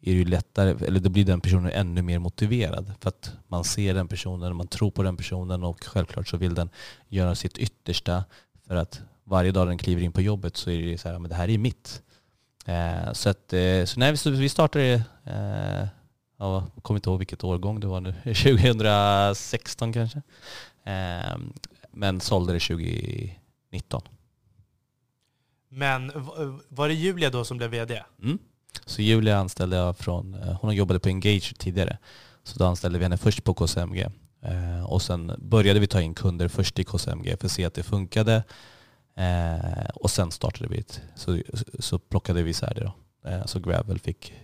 är 0.00 0.10
det 0.12 0.18
ju 0.18 0.24
lättare, 0.24 0.86
eller 0.86 1.00
då 1.00 1.10
blir 1.10 1.24
den 1.24 1.40
personen 1.40 1.72
ännu 1.72 2.02
mer 2.02 2.18
motiverad. 2.18 2.92
För 3.00 3.08
att 3.08 3.32
man 3.48 3.64
ser 3.64 3.94
den 3.94 4.08
personen, 4.08 4.56
man 4.56 4.68
tror 4.68 4.90
på 4.90 5.02
den 5.02 5.16
personen 5.16 5.64
och 5.64 5.84
självklart 5.84 6.28
så 6.28 6.36
vill 6.36 6.54
den 6.54 6.70
göra 7.08 7.34
sitt 7.34 7.58
yttersta 7.58 8.24
för 8.66 8.76
att 8.76 9.00
varje 9.24 9.52
dag 9.52 9.66
den 9.66 9.78
kliver 9.78 10.02
in 10.02 10.12
på 10.12 10.20
jobbet 10.20 10.56
så 10.56 10.70
är 10.70 10.82
det 10.82 10.98
så 10.98 11.08
här, 11.08 11.18
men 11.18 11.28
det 11.28 11.34
här 11.34 11.50
är 11.50 11.58
mitt. 11.58 12.02
Eh, 12.66 13.12
så 13.12 13.28
att, 13.28 13.52
eh, 13.52 13.84
så 13.84 14.00
när 14.00 14.30
vi, 14.30 14.48
startade, 14.48 15.02
eh, 15.24 15.86
jag 16.38 16.62
kommer 16.82 16.98
inte 16.98 17.10
ihåg 17.10 17.18
vilket 17.18 17.44
årgång 17.44 17.80
det 17.80 17.86
var 17.86 18.00
nu, 18.00 18.12
2016 18.24 19.92
kanske. 19.92 20.22
Eh, 20.84 21.36
men 21.92 22.20
sålde 22.20 22.52
det 22.52 22.60
2019. 22.60 24.02
Men 25.68 26.12
var 26.68 26.88
det 26.88 26.94
Julia 26.94 27.30
då 27.30 27.44
som 27.44 27.56
blev 27.56 27.70
vd? 27.70 28.02
Mm. 28.22 28.38
Så 28.86 29.02
Julia 29.02 29.38
anställde 29.38 29.76
jag 29.76 29.96
från, 29.96 30.34
eh, 30.34 30.58
hon 30.60 30.74
jobbade 30.74 31.00
på 31.00 31.08
Engage 31.08 31.54
tidigare. 31.58 31.98
Så 32.44 32.58
då 32.58 32.64
anställde 32.64 32.98
vi 32.98 33.04
henne 33.04 33.18
först 33.18 33.44
på 33.44 33.54
KSMG. 33.54 34.10
Eh, 34.42 34.84
och 34.84 35.02
sen 35.02 35.32
började 35.38 35.80
vi 35.80 35.86
ta 35.86 36.00
in 36.00 36.14
kunder 36.14 36.48
först 36.48 36.78
i 36.78 36.84
KSMG 36.84 37.36
för 37.40 37.46
att 37.46 37.52
se 37.52 37.64
att 37.64 37.74
det 37.74 37.82
funkade. 37.82 38.44
Eh, 39.16 39.88
och 39.94 40.10
sen 40.10 40.30
startade 40.30 40.68
vi 40.68 40.78
ett, 40.78 41.02
så, 41.14 41.42
så 41.78 41.98
plockade 41.98 42.42
vi 42.42 42.50
isär 42.50 42.74
det 42.74 42.84
då. 42.84 42.92
så 43.46 43.60
Gravel 43.60 43.98
fick 43.98 44.34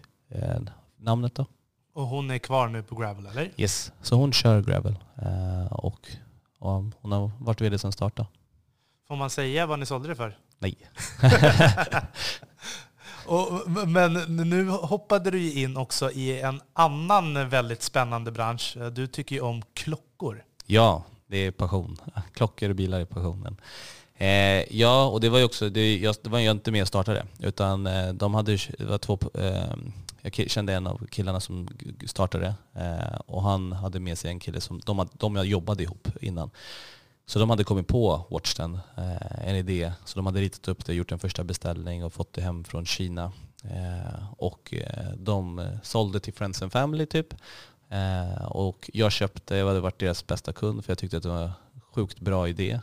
namnet 0.97 1.35
då. 1.35 1.47
Och 1.95 2.07
hon 2.07 2.31
är 2.31 2.39
kvar 2.39 2.69
nu 2.69 2.83
på 2.83 2.95
Gravel 2.95 3.27
eller? 3.27 3.51
Yes, 3.57 3.93
så 4.03 4.17
hon 4.17 4.33
kör 4.33 4.63
Gravel. 4.63 4.97
och, 5.71 6.09
och 6.59 6.85
hon 7.01 7.13
har 7.13 7.31
varit 7.39 7.61
vd 7.61 7.79
sedan 7.79 7.93
start 7.93 8.17
då. 8.17 8.27
Får 9.09 9.17
man 9.17 9.31
säga 9.31 9.67
vad 9.67 9.79
ni 9.79 9.87
sålde 9.87 10.09
det 10.09 10.15
för? 10.17 10.39
Nej. 10.59 10.77
Och, 13.29 13.71
men 13.89 14.13
nu 14.49 14.69
hoppade 14.69 15.31
du 15.31 15.53
in 15.53 15.77
också 15.77 16.11
i 16.11 16.41
en 16.41 16.61
annan 16.73 17.49
väldigt 17.49 17.83
spännande 17.83 18.31
bransch. 18.31 18.77
Du 18.93 19.07
tycker 19.07 19.37
ju 19.37 19.43
om 19.43 19.63
klockor. 19.75 20.45
Ja, 20.67 21.05
det 21.27 21.37
är 21.37 21.51
passion. 21.51 21.97
Klockor 22.33 22.69
och 22.69 22.77
bilar 22.77 23.01
är 23.01 23.05
passionen. 23.05 23.57
Eh, 24.15 24.77
ja, 24.77 25.07
och 25.07 25.21
det 25.21 25.29
var 25.29 25.39
ju 25.39 25.45
också, 25.45 25.69
det, 25.69 25.99
jag, 25.99 26.15
det 26.23 26.31
var 26.31 26.39
ju 26.39 26.51
inte 26.51 26.71
med 26.71 26.83
och 26.83 26.89
startade, 26.89 27.27
utan 27.39 27.87
eh, 27.87 28.09
de 28.13 28.35
hade, 28.35 28.59
det 28.79 28.85
var 28.85 28.99
två, 28.99 29.19
eh, 29.35 29.75
jag 30.23 30.51
kände 30.51 30.75
en 30.75 30.87
av 30.87 31.07
killarna 31.11 31.41
som 31.41 31.69
startade 32.07 32.55
eh, 32.75 33.21
och 33.27 33.43
han 33.43 33.73
hade 33.73 34.01
med 34.01 34.19
sig 34.19 34.31
en 34.31 34.41
kille 34.41 34.61
som, 34.61 34.81
de, 34.85 35.09
de 35.13 35.47
jobbade 35.47 35.83
ihop 35.83 36.09
innan. 36.21 36.51
Så 37.29 37.39
de 37.39 37.51
hade 37.51 37.65
kommit 37.65 37.87
på 37.87 38.27
Watchden, 38.31 38.79
eh, 38.97 39.49
en 39.49 39.57
idé. 39.57 39.93
Så 40.05 40.19
de 40.19 40.27
hade 40.27 40.41
ritat 40.41 40.69
upp 40.69 40.85
det, 40.85 40.95
gjort 40.95 41.13
en 41.13 41.19
första 41.19 41.45
beställning 41.45 42.05
och 42.05 42.13
fått 42.13 42.33
det 42.33 42.43
hem 42.43 42.65
från 42.65 42.87
Kina. 42.87 43.33
Eh, 43.65 44.33
och 44.37 44.75
eh, 44.75 45.13
de 45.17 45.69
sålde 45.83 46.21
till 46.21 46.33
Friends 46.33 46.63
and 46.63 46.73
Family 46.73 47.07
typ. 47.07 47.35
Och 48.49 48.91
jag 48.93 49.13
köpte, 49.13 49.57
jag 49.57 49.67
hade 49.67 49.81
varit 49.81 49.99
deras 49.99 50.27
bästa 50.27 50.53
kund 50.53 50.85
för 50.85 50.91
jag 50.91 50.99
tyckte 50.99 51.17
att 51.17 51.23
det 51.23 51.29
var 51.29 51.53
sjukt 51.95 52.21
bra 52.21 52.49
idé. 52.49 52.81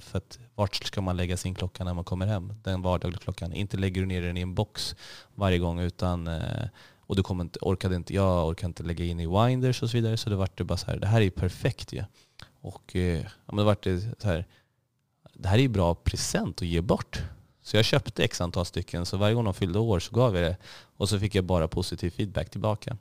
För 0.00 0.18
att 0.18 0.38
vart 0.54 0.74
ska 0.74 1.00
man 1.00 1.16
lägga 1.16 1.36
sin 1.36 1.54
klocka 1.54 1.84
när 1.84 1.94
man 1.94 2.04
kommer 2.04 2.26
hem? 2.26 2.52
Den 2.62 2.82
vardagliga 2.82 3.20
klockan. 3.20 3.52
Inte 3.52 3.76
lägger 3.76 4.00
du 4.00 4.06
ner 4.06 4.22
den 4.22 4.36
i 4.36 4.40
en 4.40 4.54
box 4.54 4.96
varje 5.34 5.58
gång 5.58 5.80
utan 5.80 6.28
och 6.98 7.16
du 7.16 7.22
kommer 7.22 7.44
inte, 7.44 7.58
orkade 7.62 7.96
inte, 7.96 8.14
jag 8.14 8.48
orkade 8.48 8.66
inte 8.66 8.82
lägga 8.82 9.04
in 9.04 9.20
i 9.20 9.26
winders 9.26 9.82
och 9.82 9.90
så 9.90 9.96
vidare. 9.96 10.16
Så 10.16 10.30
det 10.30 10.36
vart 10.36 10.58
det 10.58 10.64
bara 10.64 10.78
så 10.78 10.86
här, 10.86 10.96
det 10.96 11.06
här 11.06 11.20
är 11.20 11.24
ju 11.24 11.30
perfekt 11.30 11.92
ju. 11.92 11.98
Ja. 11.98 12.04
Och 12.66 12.96
eh, 12.96 13.20
ja, 13.20 13.28
men 13.46 13.56
det 13.56 13.64
vart 13.64 13.84
det 13.84 14.00
så 14.00 14.28
här, 14.28 14.46
det 15.34 15.48
här 15.48 15.58
är 15.58 15.62
ju 15.62 15.68
bra 15.68 15.94
present 15.94 16.62
att 16.62 16.68
ge 16.68 16.80
bort. 16.80 17.22
Så 17.62 17.76
jag 17.76 17.84
köpte 17.84 18.24
x 18.24 18.40
antal 18.40 18.66
stycken, 18.66 19.06
så 19.06 19.16
varje 19.16 19.34
gång 19.34 19.44
de 19.44 19.54
fyllde 19.54 19.78
år 19.78 20.00
så 20.00 20.14
gav 20.14 20.36
jag 20.36 20.44
det. 20.44 20.56
Och 20.96 21.08
så 21.08 21.18
fick 21.18 21.34
jag 21.34 21.44
bara 21.44 21.68
positiv 21.68 22.10
feedback 22.10 22.50
tillbaka. 22.50 22.96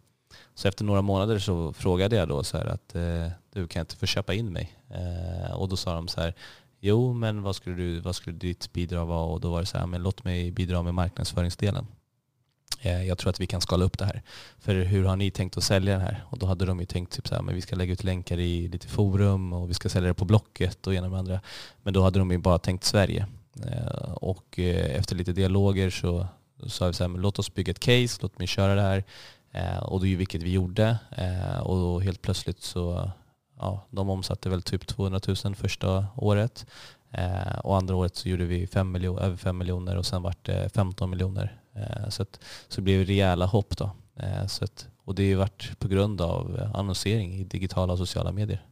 Så 0.54 0.68
efter 0.68 0.86
några 0.86 1.02
månader 1.02 1.40
så 1.40 1.74
frågade 1.74 2.16
jag 2.16 2.28
då 2.28 2.44
så 2.44 2.58
här 2.58 2.66
att 2.66 2.96
eh, 2.96 3.28
du 3.54 3.68
kan 3.68 3.80
inte 3.80 3.96
få 3.96 4.06
köpa 4.06 4.34
in 4.34 4.54
mig? 4.54 4.78
Eh, 4.90 5.56
och 5.56 5.70
då 5.70 5.76
sa 5.76 5.96
de 5.96 6.08
så 6.08 6.22
här, 6.22 6.34
jo 6.80 7.14
men 7.14 7.42
vad 7.42 7.56
skulle, 7.56 7.76
du, 7.76 8.00
vad 8.00 8.16
skulle 8.16 8.38
ditt 8.38 8.74
bidrag 8.74 9.06
vara? 9.06 9.26
Och 9.26 9.42
då 9.42 9.52
var 9.52 9.60
det 9.60 9.66
så 9.66 9.78
här, 9.78 9.88
men 9.88 10.04
låt 10.04 10.24
mig 10.24 10.52
bidra 10.52 10.84
med 10.84 10.94
marknadsföringsdelen. 10.94 11.88
Eh, 12.86 13.04
jag 13.04 13.18
tror 13.18 13.30
att 13.30 13.40
vi 13.40 13.48
kan 13.48 13.62
skala 13.62 13.86
upp 13.86 13.98
det 13.98 14.06
här. 14.06 14.22
För 14.60 14.76
hur 14.76 15.06
har 15.06 15.16
ni 15.16 15.32
tänkt 15.32 15.58
att 15.58 15.64
sälja 15.64 15.98
det 15.98 16.04
här? 16.04 16.24
Och 16.30 16.40
då 16.40 16.46
hade 16.46 16.66
de 16.66 16.80
ju 16.80 16.86
tänkt 16.86 17.12
typ 17.12 17.28
så 17.28 17.36
här, 17.36 17.42
men 17.42 17.56
vi 17.56 17.62
ska 17.62 17.76
lägga 17.76 17.94
ut 17.94 18.04
länkar 18.04 18.40
i 18.40 18.68
lite 18.68 18.88
forum 18.88 19.54
och 19.54 19.70
vi 19.70 19.74
ska 19.74 19.90
sälja 19.90 20.08
det 20.08 20.14
på 20.14 20.26
Blocket 20.26 20.88
och 20.88 20.94
ena 20.94 21.10
med 21.10 21.20
andra. 21.20 21.42
Men 21.84 21.94
då 21.94 22.04
hade 22.04 22.20
de 22.20 22.32
ju 22.32 22.38
bara 22.38 22.60
tänkt 22.60 22.84
Sverige. 22.84 23.28
Eh, 23.66 24.12
och 24.12 24.60
eh, 24.60 24.96
efter 24.96 25.16
lite 25.16 25.32
dialoger 25.32 25.90
så 25.90 26.28
sa 26.68 26.88
vi 26.88 26.94
så 26.94 27.04
här, 27.04 27.10
men 27.10 27.22
låt 27.22 27.40
oss 27.40 27.54
bygga 27.54 27.72
ett 27.72 27.80
case, 27.80 28.20
låt 28.22 28.40
mig 28.40 28.48
köra 28.48 28.76
det 28.76 28.82
här. 28.82 29.04
Och 29.82 30.02
det 30.02 30.08
är 30.08 30.10
ju 30.10 30.16
vilket 30.16 30.44
vi 30.44 30.52
gjorde. 30.52 30.98
Och 31.62 32.04
helt 32.04 32.22
plötsligt 32.22 32.62
så 32.62 33.12
ja, 33.60 33.86
de 33.90 34.10
omsatte 34.10 34.50
väl 34.50 34.62
typ 34.62 34.88
200 34.88 35.20
000 35.46 35.56
första 35.56 36.08
året. 36.16 36.66
Och 37.64 37.78
andra 37.78 37.96
året 37.96 38.16
så 38.16 38.30
gjorde 38.30 38.46
vi 38.46 38.68
5 38.68 38.92
miljoner, 38.92 39.22
över 39.22 39.38
5 39.38 39.58
miljoner 39.58 39.98
och 39.98 40.06
sen 40.06 40.22
vart 40.22 40.46
det 40.46 40.70
15 40.74 41.10
miljoner. 41.10 41.60
Eh, 41.76 42.10
så, 42.10 42.22
att, 42.22 42.40
så 42.68 42.76
det 42.76 42.82
blev 42.82 43.06
rejäla 43.06 43.46
hopp 43.46 43.78
då. 43.78 43.92
Eh, 44.16 44.48
så 44.48 44.64
att, 44.64 44.88
och 44.98 45.16
det 45.16 45.24
har 45.24 45.28
ju 45.28 45.36
varit 45.36 45.80
på 45.80 45.88
grund 45.88 46.22
av 46.22 46.72
annonsering 46.74 47.34
i 47.34 47.44
digitala 47.44 47.94
och 47.94 48.00
sociala 48.00 48.32
medier. 48.32 48.66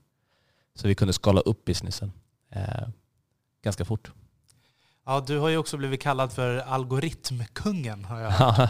Så 0.76 0.88
vi 0.88 0.96
kunde 0.96 1.14
skala 1.14 1.42
upp 1.42 1.66
businessen 1.66 2.12
eh, 2.52 2.88
ganska 3.64 3.86
fort. 3.86 4.12
Ja, 5.06 5.24
du 5.28 5.38
har 5.38 5.50
ju 5.50 5.58
också 5.58 5.78
blivit 5.78 6.02
kallad 6.02 6.32
för 6.32 6.58
algoritmkungen. 6.58 8.06
Har 8.06 8.20
jag. 8.20 8.32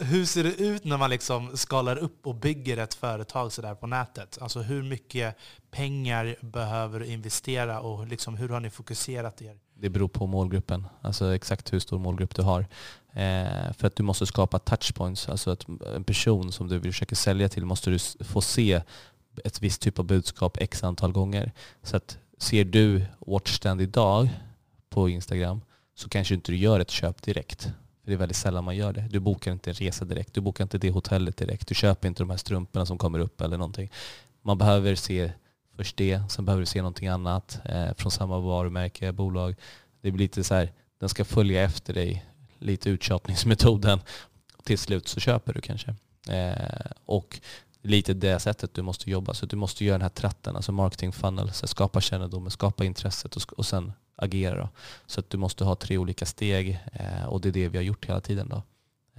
hur 0.00 0.24
ser 0.24 0.44
det 0.44 0.54
ut 0.54 0.84
när 0.84 0.96
man 0.96 1.10
liksom 1.10 1.56
skalar 1.56 1.96
upp 1.96 2.26
och 2.26 2.34
bygger 2.34 2.76
ett 2.76 2.94
företag 2.94 3.52
sådär 3.52 3.74
på 3.74 3.86
nätet? 3.86 4.38
Alltså 4.40 4.60
hur 4.60 4.82
mycket 4.82 5.36
pengar 5.70 6.36
behöver 6.40 7.00
du 7.00 7.06
investera 7.06 7.80
och 7.80 8.06
liksom 8.06 8.36
hur 8.36 8.48
har 8.48 8.60
ni 8.60 8.70
fokuserat 8.70 9.42
er? 9.42 9.58
Det 9.74 9.90
beror 9.90 10.08
på 10.08 10.26
målgruppen, 10.26 10.86
alltså 11.00 11.34
exakt 11.34 11.72
hur 11.72 11.78
stor 11.78 11.98
målgrupp 11.98 12.34
du 12.34 12.42
har. 12.42 12.60
Eh, 13.12 13.72
för 13.72 13.86
att 13.86 13.96
du 13.96 14.02
måste 14.02 14.26
skapa 14.26 14.58
touchpoints, 14.58 15.28
alltså 15.28 15.50
att 15.50 15.66
en 15.96 16.04
person 16.04 16.52
som 16.52 16.68
du 16.68 16.78
vill 16.78 16.92
försöka 16.92 17.14
sälja 17.14 17.48
till 17.48 17.64
måste 17.64 17.90
du 17.90 17.98
få 18.24 18.40
se 18.40 18.82
ett 19.44 19.62
visst 19.62 19.82
typ 19.82 19.98
av 19.98 20.04
budskap 20.04 20.56
x 20.60 20.84
antal 20.84 21.12
gånger. 21.12 21.52
Så 21.82 21.96
att 21.96 22.18
ser 22.38 22.64
du 22.64 23.04
Watchstand 23.18 23.80
idag 23.80 24.28
på 24.90 25.08
Instagram 25.08 25.60
så 25.94 26.08
kanske 26.08 26.34
inte 26.34 26.52
du 26.52 26.58
gör 26.58 26.80
ett 26.80 26.90
köp 26.90 27.22
direkt. 27.22 27.62
För 27.62 28.10
det 28.10 28.12
är 28.12 28.16
väldigt 28.16 28.36
sällan 28.36 28.64
man 28.64 28.76
gör 28.76 28.92
det. 28.92 29.08
Du 29.10 29.20
bokar 29.20 29.52
inte 29.52 29.70
en 29.70 29.74
resa 29.74 30.04
direkt. 30.04 30.34
Du 30.34 30.40
bokar 30.40 30.64
inte 30.64 30.78
det 30.78 30.90
hotellet 30.90 31.36
direkt. 31.36 31.68
Du 31.68 31.74
köper 31.74 32.08
inte 32.08 32.22
de 32.22 32.30
här 32.30 32.36
strumporna 32.36 32.86
som 32.86 32.98
kommer 32.98 33.18
upp 33.18 33.40
eller 33.40 33.58
någonting. 33.58 33.90
Man 34.42 34.58
behöver 34.58 34.94
se 34.94 35.32
först 35.76 35.96
det, 35.96 36.22
sen 36.30 36.44
behöver 36.44 36.60
du 36.60 36.66
se 36.66 36.78
någonting 36.78 37.08
annat 37.08 37.60
eh, 37.64 37.94
från 37.94 38.12
samma 38.12 38.38
varumärke, 38.38 39.12
bolag. 39.12 39.54
Det 40.00 40.10
blir 40.10 40.24
lite 40.24 40.44
så 40.44 40.54
här, 40.54 40.72
den 41.00 41.08
ska 41.08 41.24
följa 41.24 41.62
efter 41.62 41.94
dig, 41.94 42.24
lite 42.58 42.90
uttjatningsmetoden. 42.90 44.00
Till 44.64 44.78
slut 44.78 45.08
så 45.08 45.20
köper 45.20 45.52
du 45.52 45.60
kanske. 45.60 45.94
Eh, 46.28 46.90
och 47.04 47.40
lite 47.82 48.14
det 48.14 48.38
sättet 48.38 48.74
du 48.74 48.82
måste 48.82 49.10
jobba. 49.10 49.34
Så 49.34 49.46
du 49.46 49.56
måste 49.56 49.84
göra 49.84 49.94
den 49.94 50.02
här 50.02 50.08
tratten, 50.08 50.56
alltså 50.56 50.72
marketing 50.72 51.12
funnel, 51.12 51.52
så 51.52 51.66
skapa 51.66 52.00
kännedomen, 52.00 52.50
skapa 52.50 52.84
intresset 52.84 53.36
och, 53.36 53.52
och 53.58 53.66
sen 53.66 53.92
agera. 54.16 54.56
Då. 54.56 54.68
Så 55.06 55.20
att 55.20 55.30
du 55.30 55.36
måste 55.36 55.64
ha 55.64 55.74
tre 55.74 55.98
olika 55.98 56.26
steg 56.26 56.80
eh, 56.92 57.24
och 57.24 57.40
det 57.40 57.48
är 57.48 57.52
det 57.52 57.68
vi 57.68 57.78
har 57.78 57.84
gjort 57.84 58.06
hela 58.06 58.20
tiden. 58.20 58.48
Då. 58.48 58.62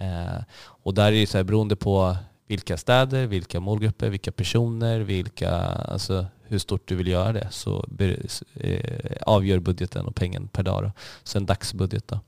Eh, 0.03 0.43
och 0.57 0.93
där 0.93 1.11
är 1.11 1.11
det 1.11 1.27
så 1.27 1.37
här, 1.37 1.43
beroende 1.43 1.75
på 1.75 2.17
vilka 2.47 2.77
städer, 2.77 3.27
vilka 3.27 3.59
målgrupper, 3.59 4.09
vilka 4.09 4.31
personer, 4.31 4.99
vilka, 4.99 5.51
alltså 5.65 6.25
hur 6.47 6.59
stort 6.59 6.87
du 6.87 6.95
vill 6.95 7.07
göra 7.07 7.33
det 7.33 7.47
så 7.51 7.85
eh, 8.53 9.17
avgör 9.21 9.59
budgeten 9.59 10.05
och 10.05 10.15
pengen 10.15 10.47
per 10.47 10.63
dag. 10.63 10.83
Då. 10.83 10.91
Så 11.23 11.37
en 11.37 11.45
dagsbudget. 11.45 12.07
Då. 12.07 12.19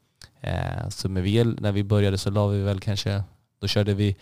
Eh, 0.41 0.89
så 0.89 1.09
med 1.09 1.23
vi, 1.23 1.43
när 1.43 1.71
vi 1.71 1.83
började 1.83 2.17
så 2.17 2.29
la 2.29 2.47
vi 2.47 2.61
väl 2.61 2.79
kanske, 2.79 3.23
då 3.59 3.67
körde 3.67 3.93
vi, 3.93 4.15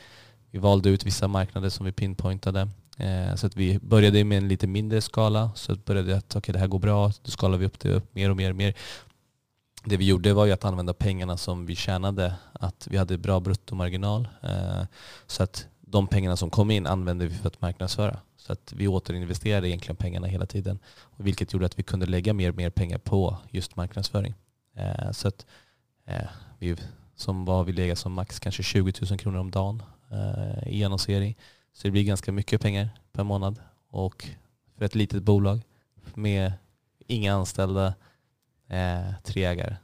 vi 0.52 0.60
valde 0.60 0.90
ut 0.90 1.06
vissa 1.06 1.28
marknader 1.28 1.70
som 1.70 1.86
vi 1.86 1.92
pinpointade. 1.92 2.70
Eh, 2.98 3.36
så 3.36 3.48
att 3.48 3.56
vi 3.56 3.80
började 3.80 4.24
med 4.24 4.38
en 4.38 4.48
lite 4.48 4.68
mindre 4.68 5.02
skala. 5.02 5.52
Så 5.56 5.76
började 5.76 6.10
jag 6.10 6.18
att 6.18 6.36
okay, 6.36 6.54
det 6.54 6.60
här 6.60 6.68
går 6.68 6.80
bra, 6.80 7.12
då 7.24 7.32
skalar 7.32 7.58
vi 7.58 7.66
upp 7.66 7.80
det 7.80 7.90
upp 7.90 8.16
mer 8.16 8.30
och 8.30 8.38
mer 8.38 8.50
och 8.50 8.56
mer. 8.56 8.74
Det 9.84 9.98
vi 9.98 10.06
gjorde 10.06 10.34
var 10.34 10.46
ju 10.46 10.52
att 10.52 10.66
använda 10.66 10.94
pengarna 10.94 11.38
som 11.38 11.66
vi 11.66 11.76
tjänade, 11.76 12.36
att 12.54 12.88
vi 12.92 12.98
hade 12.98 13.18
bra 13.18 13.40
bruttomarginal. 13.40 14.28
Så 15.28 15.44
att 15.44 15.68
de 15.82 16.08
pengarna 16.08 16.38
som 16.38 16.50
kom 16.50 16.72
in 16.72 16.88
använde 16.88 17.28
vi 17.28 17.36
för 17.36 17.48
att 17.48 17.62
marknadsföra. 17.62 18.20
Så 18.46 18.54
att 18.54 18.74
vi 18.76 18.88
återinvesterade 18.88 19.70
egentligen 19.70 19.96
pengarna 19.96 20.28
hela 20.28 20.46
tiden. 20.46 20.80
Vilket 21.18 21.54
gjorde 21.54 21.66
att 21.66 21.80
vi 21.80 21.84
kunde 21.84 22.06
lägga 22.06 22.34
mer 22.34 22.50
och 22.50 22.56
mer 22.56 22.70
pengar 22.70 22.98
på 22.98 23.38
just 23.50 23.76
marknadsföring. 23.76 24.34
Eh, 24.76 25.12
så 25.12 25.28
att 25.28 25.46
eh, 26.06 26.28
vi, 26.60 26.76
som 27.16 27.46
var 27.46 27.64
vi 27.64 27.74
legat 27.74 28.00
som 28.00 28.14
max 28.14 28.40
kanske 28.40 28.64
20 28.64 28.94
000 29.10 29.20
kronor 29.20 29.40
om 29.40 29.52
dagen 29.52 29.84
eh, 30.12 30.74
i 30.74 30.84
annonsering. 30.84 31.38
Så 31.74 31.88
det 31.88 31.92
blir 31.92 32.04
ganska 32.04 32.32
mycket 32.32 32.62
pengar 32.62 32.90
per 33.12 33.24
månad. 33.24 33.60
Och 33.90 34.28
för 34.78 34.86
ett 34.86 34.96
litet 34.96 35.24
bolag 35.24 35.62
med 36.14 36.54
inga 37.08 37.34
anställda, 37.34 37.94
eh, 38.68 39.14
tre 39.24 39.46
ägare. 39.46 39.76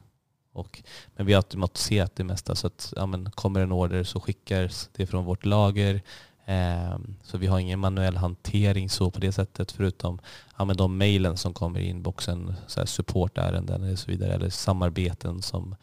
Och, 0.52 0.82
men 1.16 1.26
vi 1.26 1.32
har 1.32 1.38
automatiserat 1.38 2.16
det 2.16 2.24
mesta 2.24 2.54
så 2.54 2.66
att 2.66 2.92
ja, 2.96 3.06
men 3.06 3.30
kommer 3.30 3.60
en 3.60 3.72
order 3.72 4.04
så 4.04 4.20
skickas 4.20 4.90
det 4.92 5.06
från 5.06 5.24
vårt 5.24 5.44
lager. 5.44 6.02
Eh, 6.44 6.98
så 7.22 7.38
vi 7.38 7.46
har 7.46 7.58
ingen 7.58 7.78
manuell 7.78 8.16
hantering 8.16 8.90
så 8.90 9.10
på 9.10 9.20
det 9.20 9.32
sättet 9.32 9.72
förutom 9.72 10.20
ja, 10.58 10.64
men 10.64 10.76
de 10.76 10.98
mejlen 10.98 11.36
som 11.36 11.54
kommer 11.54 11.80
i 11.80 11.88
inboxen, 11.88 12.54
supportärenden 12.84 13.92
och 13.92 13.98
så 13.98 14.10
vidare 14.10 14.34
eller 14.34 14.50
samarbeten 14.50 15.42
som 15.42 15.74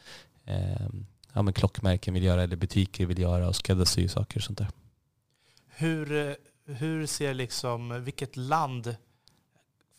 eh, 0.46 0.90
ja, 1.34 1.42
men 1.42 1.54
klockmärken 1.54 2.14
vill 2.14 2.24
göra 2.24 2.44
eller 2.44 2.56
butiker 2.56 3.06
vill 3.06 3.20
göra 3.20 3.48
och 3.48 3.56
skräddarsy 3.56 4.08
saker 4.08 4.40
och 4.40 4.44
sånt 4.44 4.58
där. 4.58 4.68
Hur, 5.68 6.36
hur 6.66 7.06
ser 7.06 7.34
liksom, 7.34 8.04
vilket 8.04 8.38
land 8.38 8.96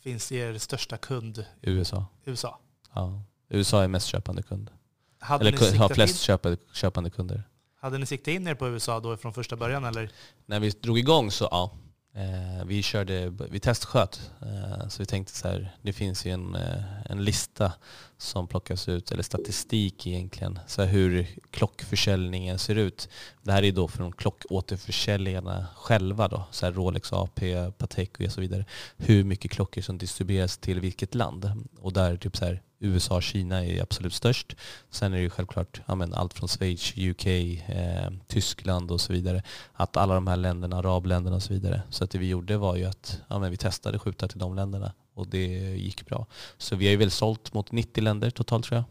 finns 0.03 0.31
er 0.31 0.57
största 0.57 0.97
kund? 0.97 1.45
USA. 1.61 2.05
USA? 2.25 2.59
Ja. 2.93 3.23
USA 3.49 3.83
är 3.83 3.87
mest 3.87 4.07
köpande 4.07 4.43
kund. 4.43 4.71
Hade 5.19 5.47
eller 5.47 5.77
har 5.77 5.89
flest 5.89 6.13
in, 6.13 6.17
köpande, 6.17 6.57
köpande 6.73 7.09
kunder. 7.09 7.43
Hade 7.81 7.97
ni 7.97 8.05
siktat 8.05 8.27
in 8.27 8.47
er 8.47 8.55
på 8.55 8.67
USA 8.67 8.99
då 8.99 9.17
från 9.17 9.33
första 9.33 9.55
början 9.55 9.85
eller? 9.85 10.09
När 10.45 10.59
vi 10.59 10.69
drog 10.69 10.99
igång 10.99 11.31
så 11.31 11.47
ja. 11.51 11.71
Eh, 12.15 12.65
vi, 12.65 12.83
körde, 12.83 13.29
vi 13.29 13.59
testsköt. 13.59 14.31
Eh, 14.41 14.87
så 14.87 15.01
vi 15.01 15.05
tänkte 15.05 15.33
så 15.33 15.47
här, 15.47 15.75
det 15.81 15.93
finns 15.93 16.25
ju 16.25 16.31
en, 16.31 16.55
eh, 16.55 17.01
en 17.05 17.23
lista 17.23 17.73
som 18.21 18.47
plockas 18.47 18.89
ut, 18.89 19.11
eller 19.11 19.23
statistik 19.23 20.07
egentligen, 20.07 20.59
så 20.67 20.83
hur 20.83 21.27
klockförsäljningen 21.51 22.59
ser 22.59 22.75
ut. 22.75 23.09
Det 23.41 23.51
här 23.51 23.63
är 23.63 23.71
då 23.71 23.87
från 23.87 24.11
klockåterförsäljarna 24.11 25.67
själva 25.75 26.27
då, 26.27 26.43
så 26.51 26.65
här 26.65 26.73
Rolex, 26.73 27.13
AP, 27.13 27.71
Patek 27.77 28.19
och 28.19 28.31
så 28.31 28.41
vidare. 28.41 28.65
Hur 28.97 29.23
mycket 29.23 29.51
klockor 29.51 29.81
som 29.81 29.97
distribueras 29.97 30.57
till 30.57 30.79
vilket 30.79 31.15
land. 31.15 31.51
Och 31.79 31.93
där 31.93 32.17
typ 32.17 32.37
så 32.37 32.45
här, 32.45 32.61
USA 32.79 33.15
och 33.15 33.23
Kina 33.23 33.65
är 33.65 33.81
absolut 33.81 34.13
störst. 34.13 34.55
Sen 34.89 35.13
är 35.13 35.17
det 35.17 35.23
ju 35.23 35.29
självklart 35.29 35.81
ja, 35.85 35.95
men 35.95 36.13
allt 36.13 36.33
från 36.33 36.49
Schweiz, 36.49 36.93
UK, 36.97 37.25
eh, 37.25 38.11
Tyskland 38.27 38.91
och 38.91 39.01
så 39.01 39.13
vidare. 39.13 39.43
Att 39.73 39.97
alla 39.97 40.13
de 40.13 40.27
här 40.27 40.37
länderna, 40.37 40.77
arabländerna 40.77 41.35
och 41.35 41.43
så 41.43 41.53
vidare. 41.53 41.81
Så 41.89 42.03
att 42.03 42.11
det 42.11 42.17
vi 42.17 42.27
gjorde 42.27 42.57
var 42.57 42.75
ju 42.75 42.85
att 42.85 43.21
ja, 43.27 43.39
men 43.39 43.51
vi 43.51 43.57
testade 43.57 43.99
skjuta 43.99 44.27
till 44.27 44.39
de 44.39 44.55
länderna 44.55 44.93
och 45.13 45.27
det 45.27 45.47
gick 45.77 46.05
bra. 46.05 46.25
Så 46.57 46.75
vi 46.75 46.85
har 46.85 46.91
ju 46.91 46.97
väl 46.97 47.11
sålt 47.11 47.53
mot 47.53 47.71
90 47.71 48.03
länder 48.03 48.29
totalt 48.29 48.65
tror 48.65 48.83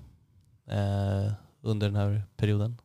jag 0.67 0.77
eh, 0.79 1.33
under 1.61 1.87
den 1.87 1.97
här 1.97 2.23
perioden. 2.37 2.81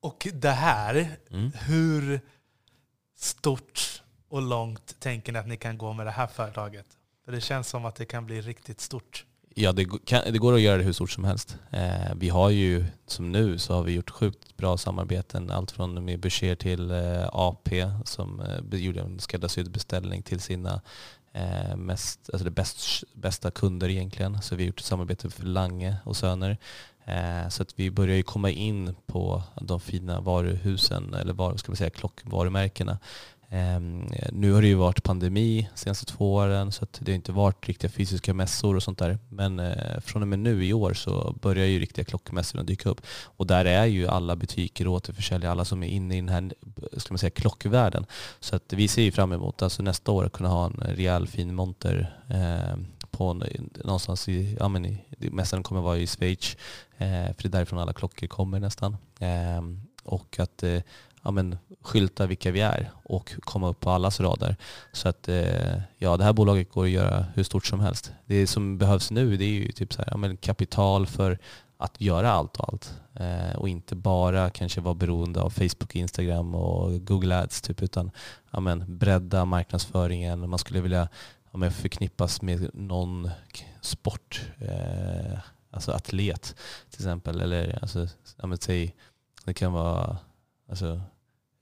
Och 0.00 0.28
det 0.34 0.50
här, 0.50 1.16
mm. 1.30 1.52
hur 1.54 2.20
stort 3.16 4.02
och 4.28 4.42
långt 4.42 5.00
tänker 5.00 5.32
ni 5.32 5.38
att 5.38 5.48
ni 5.48 5.56
kan 5.56 5.78
gå 5.78 5.92
med 5.92 6.06
det 6.06 6.10
här 6.10 6.26
företaget? 6.26 6.86
För 7.24 7.32
det 7.32 7.40
känns 7.40 7.68
som 7.68 7.84
att 7.84 7.94
det 7.94 8.04
kan 8.04 8.26
bli 8.26 8.40
riktigt 8.40 8.80
stort. 8.80 9.26
Ja, 9.54 9.72
det, 9.72 9.84
kan, 10.04 10.32
det, 10.32 10.38
går 10.38 10.54
att 10.54 10.60
göra 10.60 10.76
det 10.76 10.84
hur 10.84 10.92
stort 10.92 11.10
som 11.10 11.24
helst. 11.24 11.58
Eh, 11.70 12.14
vi 12.16 12.28
har 12.28 12.50
ju, 12.50 12.84
som 13.06 13.32
nu, 13.32 13.58
så 13.58 13.74
har 13.74 13.82
vi 13.82 13.92
gjort 13.92 14.10
sjukt 14.10 14.56
bra 14.56 14.78
samarbeten. 14.78 15.50
Allt 15.50 15.70
från 15.70 16.04
med 16.04 16.20
Boucher 16.20 16.54
till 16.54 16.90
eh, 16.90 17.28
AP 17.32 17.86
som 18.04 18.40
eh, 18.40 18.80
gjorde 18.80 19.00
en 19.00 19.20
skräddarsydd 19.20 19.70
beställning 19.70 20.22
till 20.22 20.40
sina 20.40 20.80
Eh, 21.32 21.76
mest, 21.76 22.30
alltså 22.32 22.44
det 22.44 22.50
bäst, 22.50 23.04
bästa 23.14 23.50
kunder 23.50 23.88
egentligen. 23.88 24.42
Så 24.42 24.56
vi 24.56 24.62
har 24.62 24.66
gjort 24.66 24.80
ett 24.80 24.86
samarbete 24.86 25.30
för 25.30 25.42
Lange 25.44 25.96
och 26.04 26.16
Söner. 26.16 26.58
Eh, 27.04 27.48
så 27.48 27.62
att 27.62 27.78
vi 27.78 27.90
börjar 27.90 28.16
ju 28.16 28.22
komma 28.22 28.50
in 28.50 28.94
på 29.06 29.42
de 29.60 29.80
fina 29.80 30.20
varuhusen, 30.20 31.14
eller 31.14 31.32
var, 31.32 31.56
ska 31.56 31.72
man 31.72 31.76
säga, 31.76 31.90
klockvarumärkena. 31.90 32.98
Ehm, 33.54 34.08
nu 34.32 34.52
har 34.52 34.62
det 34.62 34.68
ju 34.68 34.74
varit 34.74 35.02
pandemi 35.02 35.68
de 35.74 35.78
senaste 35.78 36.06
två 36.06 36.34
åren 36.34 36.72
så 36.72 36.86
det 36.98 37.12
har 37.12 37.16
inte 37.16 37.32
varit 37.32 37.68
riktiga 37.68 37.90
fysiska 37.90 38.34
mässor 38.34 38.76
och 38.76 38.82
sånt 38.82 38.98
där. 38.98 39.18
Men 39.28 39.58
eh, 39.58 40.00
från 40.00 40.22
och 40.22 40.28
med 40.28 40.38
nu 40.38 40.64
i 40.64 40.72
år 40.72 40.94
så 40.94 41.34
börjar 41.42 41.66
ju 41.66 41.80
riktiga 41.80 42.04
klockmässorna 42.04 42.62
dyka 42.62 42.88
upp. 42.88 43.00
Och 43.24 43.46
där 43.46 43.64
är 43.64 43.86
ju 43.86 44.08
alla 44.08 44.36
butiker 44.36 44.88
och 44.88 44.94
återförsäljare, 44.94 45.52
alla 45.52 45.64
som 45.64 45.82
är 45.82 45.88
inne 45.88 46.14
i 46.14 46.20
den 46.20 46.28
här 46.28 46.52
ska 46.96 47.14
man 47.14 47.18
säga, 47.18 47.30
klockvärlden. 47.30 48.06
Så 48.40 48.56
att 48.56 48.72
vi 48.72 48.88
ser 48.88 49.02
ju 49.02 49.12
fram 49.12 49.32
emot 49.32 49.62
alltså 49.62 49.82
nästa 49.82 50.12
år 50.12 50.24
att 50.24 50.32
kunna 50.32 50.48
ha 50.48 50.66
en 50.66 50.80
rejäl 50.96 51.26
fin 51.26 51.54
monter 51.54 52.16
ehm, 52.28 52.86
på 53.10 53.34
någonstans 53.84 54.28
i, 54.28 54.56
ja 54.60 54.68
men 54.68 54.86
i, 54.86 54.98
mässan 55.18 55.62
kommer 55.62 55.80
vara 55.80 55.98
i 55.98 56.06
Schweiz, 56.06 56.56
eh, 56.96 57.26
för 57.34 57.42
det 57.42 57.48
är 57.48 57.48
därifrån 57.48 57.78
alla 57.78 57.92
klockor 57.92 58.26
kommer 58.26 58.60
nästan. 58.60 58.96
Ehm, 59.18 59.80
och 60.04 60.38
att 60.38 60.62
eh, 60.62 60.80
ja, 61.22 61.30
men, 61.30 61.58
skylta 61.80 62.26
vilka 62.26 62.50
vi 62.50 62.60
är 62.60 62.90
och 63.04 63.32
komma 63.40 63.68
upp 63.68 63.80
på 63.80 63.90
allas 63.90 64.20
radar. 64.20 64.56
Så 64.92 65.08
att 65.08 65.28
eh, 65.28 65.80
ja, 65.98 66.16
det 66.16 66.24
här 66.24 66.32
bolaget 66.32 66.72
går 66.72 66.84
att 66.84 66.90
göra 66.90 67.26
hur 67.34 67.42
stort 67.42 67.66
som 67.66 67.80
helst. 67.80 68.12
Det 68.26 68.46
som 68.46 68.78
behövs 68.78 69.10
nu 69.10 69.36
det 69.36 69.44
är 69.44 69.48
ju 69.48 69.72
typ 69.72 69.92
så 69.92 70.02
här, 70.02 70.08
ja, 70.10 70.16
men 70.16 70.36
kapital 70.36 71.06
för 71.06 71.38
att 71.76 72.00
göra 72.00 72.32
allt 72.32 72.56
och 72.56 72.68
allt. 72.72 72.94
Eh, 73.14 73.56
och 73.56 73.68
inte 73.68 73.96
bara 73.96 74.50
kanske 74.50 74.80
vara 74.80 74.94
beroende 74.94 75.40
av 75.40 75.50
Facebook, 75.50 75.96
Instagram 75.96 76.54
och 76.54 77.04
Google 77.06 77.38
Ads 77.38 77.62
typ, 77.62 77.82
utan 77.82 78.10
ja, 78.50 78.60
men, 78.60 78.98
bredda 78.98 79.44
marknadsföringen. 79.44 80.50
Man 80.50 80.58
skulle 80.58 80.80
vilja 80.80 81.08
ja, 81.52 81.58
men, 81.58 81.72
förknippas 81.72 82.42
med 82.42 82.70
någon 82.74 83.30
sport, 83.80 84.42
eh, 84.58 85.38
alltså 85.70 85.92
atlet 85.92 86.56
till 86.90 87.00
exempel. 87.00 87.40
Eller 87.40 87.78
alltså, 87.82 88.08
ja, 88.36 88.46
men, 88.46 88.58
säg, 88.58 88.94
det 89.44 89.54
kan 89.54 89.72
vara 89.72 90.18
alltså, 90.72 91.00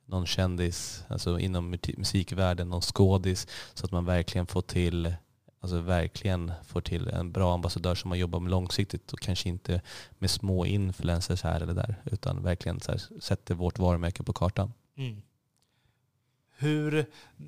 någon 0.07 0.27
kändis 0.27 1.05
alltså 1.09 1.39
inom 1.39 1.77
musikvärlden, 1.97 2.69
någon 2.69 2.83
skådis, 2.83 3.47
så 3.75 3.87
att 3.87 3.93
man 3.93 4.05
verkligen 4.05 4.47
får 4.47 4.63
till 4.63 5.15
alltså 5.61 5.81
verkligen 5.81 6.53
får 6.65 6.81
till 6.81 7.09
en 7.09 7.33
bra 7.33 7.55
ambassadör 7.55 7.95
som 7.95 8.09
man 8.09 8.19
jobbar 8.19 8.41
med 8.41 8.51
långsiktigt 8.51 9.13
och 9.13 9.21
kanske 9.21 9.49
inte 9.49 9.83
med 10.19 10.31
små 10.31 10.67
influencers 10.67 11.43
här 11.43 11.61
eller 11.61 11.75
där 11.75 12.03
utan 12.05 12.43
verkligen 12.43 12.81
så 12.81 12.93
här, 12.93 13.21
sätter 13.21 13.55
vårt 13.55 13.79
varumärke 13.79 14.23
på 14.23 14.33
kartan. 14.33 14.73
Mm. 14.97 15.23
Hur, 16.57 17.07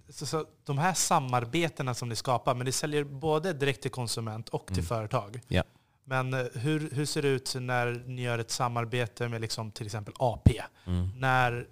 så, 0.09 0.27
så, 0.27 0.47
de 0.65 0.79
här 0.79 0.95
samarbetena 0.95 1.95
som 1.95 2.09
ni 2.09 2.17
skapar, 2.17 2.55
men 2.55 2.65
ni 2.65 2.73
säljer 2.73 3.05
både 3.05 3.53
direkt 3.53 3.83
till 3.83 3.91
konsument 3.91 4.49
och 4.49 4.67
till 4.67 4.75
mm. 4.75 4.87
företag. 4.87 5.41
Ja. 5.49 5.63
Men 6.05 6.35
eh, 6.35 6.47
hur, 6.55 6.91
hur 6.91 7.05
ser 7.05 7.23
det 7.23 7.29
ut 7.29 7.55
när 7.61 8.05
ni 8.07 8.23
gör 8.23 8.39
ett 8.39 8.51
samarbete 8.51 9.29
med 9.29 9.41
liksom 9.41 9.71
till 9.71 9.87
exempel 9.87 10.15
AP? 10.19 10.63
Mm. 10.85 11.09
När, 11.17 11.67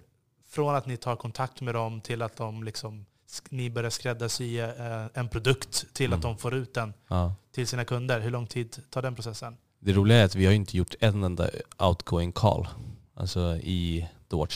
från 0.49 0.75
att 0.75 0.85
ni 0.85 0.97
tar 0.97 1.15
kontakt 1.15 1.61
med 1.61 1.75
dem 1.75 2.01
till 2.01 2.21
att 2.21 2.35
de 2.35 2.63
liksom 2.63 3.05
ni 3.49 3.69
börjar 3.69 3.89
skräddarsy 3.89 4.59
eh, 4.59 5.05
en 5.13 5.29
produkt 5.29 5.93
till 5.93 6.05
mm. 6.05 6.17
att 6.17 6.23
de 6.23 6.37
får 6.37 6.53
ut 6.53 6.73
den 6.73 6.93
ja. 7.07 7.35
till 7.51 7.67
sina 7.67 7.85
kunder. 7.85 8.19
Hur 8.19 8.31
lång 8.31 8.47
tid 8.47 8.77
tar 8.89 9.01
den 9.01 9.15
processen? 9.15 9.57
Det 9.79 9.93
roliga 9.93 10.17
är 10.17 10.25
att 10.25 10.35
vi 10.35 10.45
har 10.45 10.53
inte 10.53 10.77
gjort 10.77 10.95
en 10.99 11.23
enda 11.23 11.49
outgoing 11.77 12.31
call 12.31 12.67
alltså 13.13 13.57
i 13.57 14.07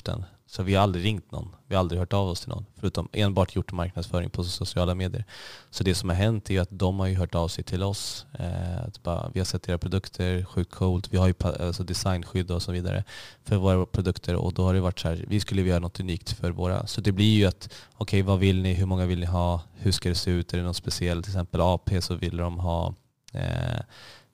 Den. 0.03 0.23
Så 0.47 0.63
vi 0.63 0.75
har 0.75 0.83
aldrig 0.83 1.05
ringt 1.05 1.31
någon. 1.31 1.55
Vi 1.67 1.75
har 1.75 1.79
aldrig 1.79 1.99
hört 1.99 2.13
av 2.13 2.27
oss 2.27 2.39
till 2.39 2.49
någon. 2.49 2.65
Förutom 2.75 3.09
enbart 3.11 3.55
gjort 3.55 3.71
marknadsföring 3.71 4.29
på 4.29 4.43
sociala 4.43 4.95
medier. 4.95 5.25
Så 5.69 5.83
det 5.83 5.95
som 5.95 6.09
har 6.09 6.15
hänt 6.15 6.51
är 6.51 6.61
att 6.61 6.69
de 6.71 6.99
har 6.99 7.07
ju 7.07 7.15
hört 7.15 7.35
av 7.35 7.47
sig 7.47 7.63
till 7.63 7.83
oss. 7.83 8.25
Eh, 8.39 8.87
bara, 9.03 9.31
vi 9.33 9.39
har 9.39 9.45
sett 9.45 9.69
era 9.69 9.77
produkter, 9.77 10.45
sjukt 10.45 10.71
coolt. 10.71 11.13
Vi 11.13 11.17
har 11.17 11.27
ju 11.27 11.33
alltså 11.43 11.83
designskydd 11.83 12.51
och 12.51 12.61
så 12.61 12.71
vidare 12.71 13.03
för 13.43 13.55
våra 13.55 13.85
produkter. 13.85 14.35
Och 14.35 14.53
då 14.53 14.63
har 14.63 14.73
det 14.73 14.81
varit 14.81 14.99
så 14.99 15.07
här, 15.07 15.25
vi 15.27 15.39
skulle 15.39 15.61
vilja 15.61 15.73
göra 15.73 15.81
något 15.81 15.99
unikt 15.99 16.31
för 16.31 16.51
våra. 16.51 16.87
Så 16.87 17.01
det 17.01 17.11
blir 17.11 17.35
ju 17.35 17.45
att, 17.45 17.69
okej 17.93 18.21
okay, 18.21 18.21
vad 18.21 18.39
vill 18.39 18.61
ni? 18.61 18.73
Hur 18.73 18.85
många 18.85 19.05
vill 19.05 19.19
ni 19.19 19.25
ha? 19.25 19.61
Hur 19.73 19.91
ska 19.91 20.09
det 20.09 20.15
se 20.15 20.31
ut? 20.31 20.53
Är 20.53 20.57
det 20.57 20.63
något 20.63 20.77
speciellt? 20.77 21.25
Till 21.25 21.33
exempel 21.33 21.61
AP 21.61 22.01
så 22.01 22.15
vill 22.15 22.37
de 22.37 22.59
ha 22.59 22.93
eh, 23.33 23.79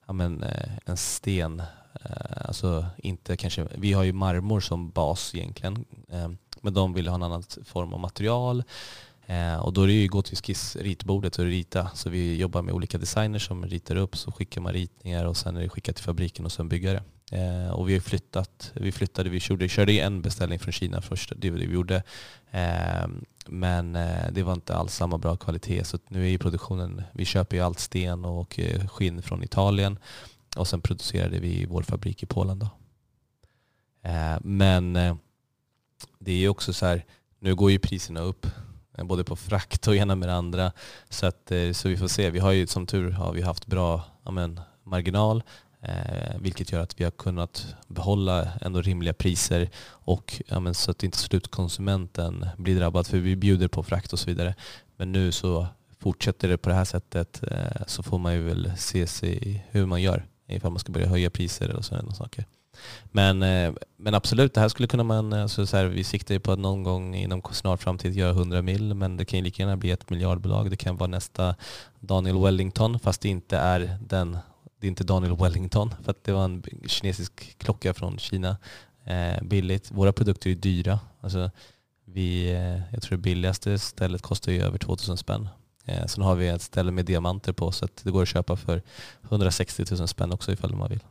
ja, 0.07 0.13
men, 0.13 0.43
eh, 0.43 0.69
en 0.85 0.97
sten 0.97 1.61
Eh, 1.93 2.45
alltså 2.45 2.85
inte 2.97 3.37
kanske, 3.37 3.67
vi 3.75 3.93
har 3.93 4.03
ju 4.03 4.13
marmor 4.13 4.59
som 4.59 4.89
bas 4.89 5.35
egentligen, 5.35 5.85
eh, 6.09 6.29
men 6.61 6.73
de 6.73 6.93
vill 6.93 7.07
ha 7.07 7.15
en 7.15 7.23
annan 7.23 7.43
form 7.65 7.93
av 7.93 7.99
material. 7.99 8.63
Eh, 9.25 9.55
och 9.55 9.73
då 9.73 9.81
är 9.83 9.87
det 9.87 9.93
ju 9.93 10.07
gå 10.07 10.21
till 10.21 10.37
skissritbordet 10.37 11.39
och 11.39 11.45
rita. 11.45 11.89
Så 11.93 12.09
vi 12.09 12.37
jobbar 12.37 12.61
med 12.61 12.73
olika 12.73 12.97
designers 12.97 13.47
som 13.47 13.65
ritar 13.65 13.95
upp, 13.95 14.17
så 14.17 14.31
skickar 14.31 14.61
man 14.61 14.73
ritningar 14.73 15.25
och 15.25 15.37
sen 15.37 15.57
är 15.57 15.61
det 15.61 15.69
skickat 15.69 15.95
till 15.95 16.05
fabriken 16.05 16.45
och 16.45 16.51
sen 16.51 16.69
byggare. 16.69 17.03
Eh, 17.31 17.71
och 17.71 17.89
vi 17.89 17.93
har 17.93 17.99
flyttat, 17.99 18.71
vi 18.73 18.91
flyttade, 18.91 19.29
vi 19.29 19.39
körde, 19.39 19.69
körde 19.69 19.93
en 19.93 20.21
beställning 20.21 20.59
från 20.59 20.71
Kina 20.71 21.01
först, 21.01 21.33
det 21.35 21.51
var 21.51 21.57
det 21.57 21.67
vi 21.67 21.73
gjorde. 21.73 22.03
Eh, 22.51 23.07
men 23.45 23.93
det 24.31 24.43
var 24.43 24.53
inte 24.53 24.75
alls 24.75 24.95
samma 24.95 25.17
bra 25.17 25.37
kvalitet 25.37 25.83
så 25.83 25.99
nu 26.07 26.25
är 26.25 26.29
ju 26.29 26.37
produktionen, 26.37 27.03
vi 27.13 27.25
köper 27.25 27.57
ju 27.57 27.63
allt 27.63 27.79
sten 27.79 28.25
och 28.25 28.59
skinn 28.87 29.21
från 29.21 29.43
Italien 29.43 29.99
och 30.55 30.67
sen 30.67 30.81
producerade 30.81 31.39
vi 31.39 31.61
i 31.61 31.65
vår 31.65 31.81
fabrik 31.81 32.23
i 32.23 32.25
Polen. 32.25 32.59
Då. 32.59 32.69
Eh, 34.09 34.37
men 34.41 34.95
eh, 34.95 35.15
det 36.19 36.31
är 36.31 36.49
också 36.49 36.73
så 36.73 36.85
här, 36.85 37.05
nu 37.39 37.55
går 37.55 37.71
ju 37.71 37.79
priserna 37.79 38.19
upp 38.19 38.47
eh, 38.97 39.05
både 39.05 39.23
på 39.23 39.35
frakt 39.35 39.87
och 39.87 39.95
ena 39.95 40.15
med 40.15 40.29
det 40.29 40.35
andra. 40.35 40.71
Så, 41.09 41.25
att, 41.25 41.51
så 41.73 41.89
vi 41.89 41.97
får 41.97 42.07
se. 42.07 42.29
Vi 42.29 42.39
har 42.39 42.51
ju 42.51 42.67
som 42.67 42.85
tur 42.85 43.11
har 43.11 43.33
vi 43.33 43.41
haft 43.41 43.65
bra 43.65 44.03
amen, 44.23 44.59
marginal 44.83 45.43
eh, 45.81 46.39
vilket 46.39 46.71
gör 46.71 46.79
att 46.79 46.99
vi 46.99 47.03
har 47.03 47.11
kunnat 47.11 47.75
behålla 47.87 48.47
ändå 48.61 48.81
rimliga 48.81 49.13
priser 49.13 49.69
och 49.87 50.41
amen, 50.49 50.73
så 50.73 50.91
att 50.91 51.03
inte 51.03 51.17
slutkonsumenten 51.17 52.47
blir 52.57 52.75
drabbad 52.75 53.07
för 53.07 53.17
vi 53.17 53.35
bjuder 53.35 53.67
på 53.67 53.83
frakt 53.83 54.13
och 54.13 54.19
så 54.19 54.25
vidare. 54.25 54.55
Men 54.97 55.11
nu 55.11 55.31
så 55.31 55.67
fortsätter 55.99 56.47
det 56.47 56.57
på 56.57 56.69
det 56.69 56.75
här 56.75 56.85
sättet 56.85 57.43
eh, 57.43 57.85
så 57.87 58.03
får 58.03 58.19
man 58.19 58.33
ju 58.33 58.41
väl 58.41 58.71
se 58.77 59.07
sig 59.07 59.65
hur 59.71 59.85
man 59.85 60.01
gör 60.01 60.25
ifall 60.55 60.71
man 60.71 60.79
ska 60.79 60.91
börja 60.91 61.07
höja 61.07 61.29
priser 61.29 61.69
eller 61.69 61.81
sådana 61.81 62.13
saker. 62.13 62.45
Men, 63.11 63.43
eh, 63.43 63.73
men 63.97 64.13
absolut, 64.13 64.53
det 64.53 64.61
här 64.61 64.69
skulle 64.69 64.87
kunna 64.87 65.03
man, 65.03 65.33
alltså 65.33 65.65
så 65.65 65.77
här, 65.77 65.85
vi 65.85 66.03
siktar 66.03 66.33
ju 66.33 66.39
på 66.39 66.51
att 66.51 66.59
någon 66.59 66.83
gång 66.83 67.15
inom 67.15 67.41
snar 67.51 67.77
framtid 67.77 68.13
göra 68.13 68.31
100 68.31 68.61
mil, 68.61 68.93
men 68.93 69.17
det 69.17 69.25
kan 69.25 69.39
ju 69.39 69.43
lika 69.43 69.63
gärna 69.63 69.77
bli 69.77 69.91
ett 69.91 70.09
miljardbolag. 70.09 70.69
Det 70.69 70.77
kan 70.77 70.97
vara 70.97 71.07
nästa 71.07 71.55
Daniel 71.99 72.43
Wellington, 72.43 72.99
fast 72.99 73.21
det 73.21 73.29
inte 73.29 73.57
är 73.57 73.97
den, 74.07 74.37
det 74.79 74.87
är 74.87 74.89
inte 74.89 75.03
Daniel 75.03 75.35
Wellington, 75.35 75.93
för 76.03 76.11
att 76.11 76.23
det 76.23 76.31
var 76.31 76.45
en 76.45 76.63
kinesisk 76.85 77.57
klocka 77.57 77.93
från 77.93 78.17
Kina. 78.19 78.57
Eh, 79.05 79.43
billigt. 79.43 79.91
Våra 79.91 80.13
produkter 80.13 80.49
är 80.49 80.55
dyra. 80.55 80.99
Alltså, 81.21 81.51
vi, 82.05 82.51
eh, 82.51 82.93
jag 82.93 83.01
tror 83.01 83.17
det 83.17 83.21
billigaste 83.21 83.79
stället 83.79 84.21
kostar 84.21 84.51
ju 84.51 84.61
över 84.61 84.77
2000 84.77 85.17
spänn. 85.17 85.49
Eh, 85.85 86.05
sen 86.05 86.23
har 86.23 86.35
vi 86.35 86.47
ett 86.47 86.61
ställe 86.61 86.91
med 86.91 87.05
diamanter 87.05 87.53
på 87.53 87.71
så 87.71 87.85
att 87.85 88.03
det 88.03 88.11
går 88.11 88.21
att 88.21 88.27
köpa 88.27 88.55
för 88.55 88.81
160 89.23 89.85
000 89.91 90.07
spänn 90.07 90.31
också 90.31 90.51
ifall 90.51 90.75
man 90.75 90.89
vill. 90.89 91.03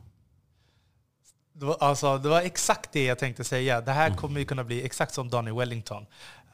Det 1.53 1.65
var, 1.65 1.77
alltså, 1.79 2.17
det 2.17 2.29
var 2.29 2.41
exakt 2.41 2.91
det 2.91 3.05
jag 3.05 3.19
tänkte 3.19 3.43
säga. 3.43 3.81
Det 3.81 3.91
här 3.91 4.07
mm. 4.07 4.17
kommer 4.17 4.39
ju 4.39 4.45
kunna 4.45 4.63
bli 4.63 4.85
exakt 4.85 5.13
som 5.13 5.29
Daniel 5.29 5.55
Wellington. 5.55 6.05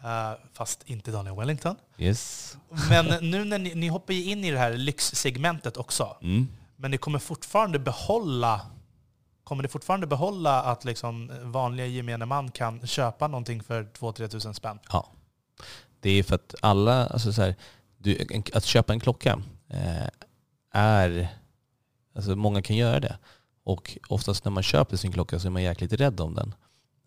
Uh, 0.04 0.40
fast 0.54 0.84
inte 0.86 1.12
Daniel 1.12 1.36
Wellington. 1.36 1.76
Yes. 1.98 2.58
Men 2.90 3.30
nu 3.32 3.44
när 3.44 3.60
ni, 3.60 3.76
ni 3.76 3.88
hoppar 3.88 4.14
in 4.14 4.44
i 4.44 4.52
det 4.52 4.58
här 4.58 4.74
lyxsegmentet 4.74 5.78
också. 5.78 6.18
Mm. 6.22 6.48
Men 6.76 6.92
ni 6.92 6.98
kommer 6.98 7.20
fortfarande 7.20 7.80
behålla 7.80 8.62
Kommer 9.48 9.64
ni 9.64 9.70
fortfarande 9.70 10.08
behålla 10.08 10.62
att 10.62 10.86
liksom 10.86 11.32
vanliga 11.44 11.86
gemene 11.86 12.26
man 12.26 12.52
kan 12.52 12.88
köpa 12.88 13.28
någonting 13.28 13.64
för 13.64 13.84
2-3 13.84 14.28
tusen 14.28 14.54
spänn? 14.54 14.80
Ja. 14.90 15.08
Det 16.00 16.10
är 16.10 16.24
för 16.24 16.36
att 16.36 16.56
alla, 16.62 17.06
alltså 17.08 17.34
så 17.34 17.42
här, 17.42 17.56
du, 18.08 18.44
att 18.54 18.66
köpa 18.66 18.94
en 18.94 19.00
klocka 19.00 19.42
eh, 19.70 20.08
är, 20.72 21.28
alltså 22.16 22.36
många 22.36 22.62
kan 22.62 22.76
göra 22.76 23.00
det. 23.00 23.18
Och 23.64 23.98
oftast 24.10 24.46
när 24.46 24.52
man 24.52 24.64
köper 24.64 24.98
sin 24.98 25.12
klocka 25.12 25.40
så 25.40 25.48
är 25.48 25.52
man 25.52 25.64
jäkligt 25.64 25.94
rädd 25.94 26.20
om 26.20 26.36
den. 26.36 26.54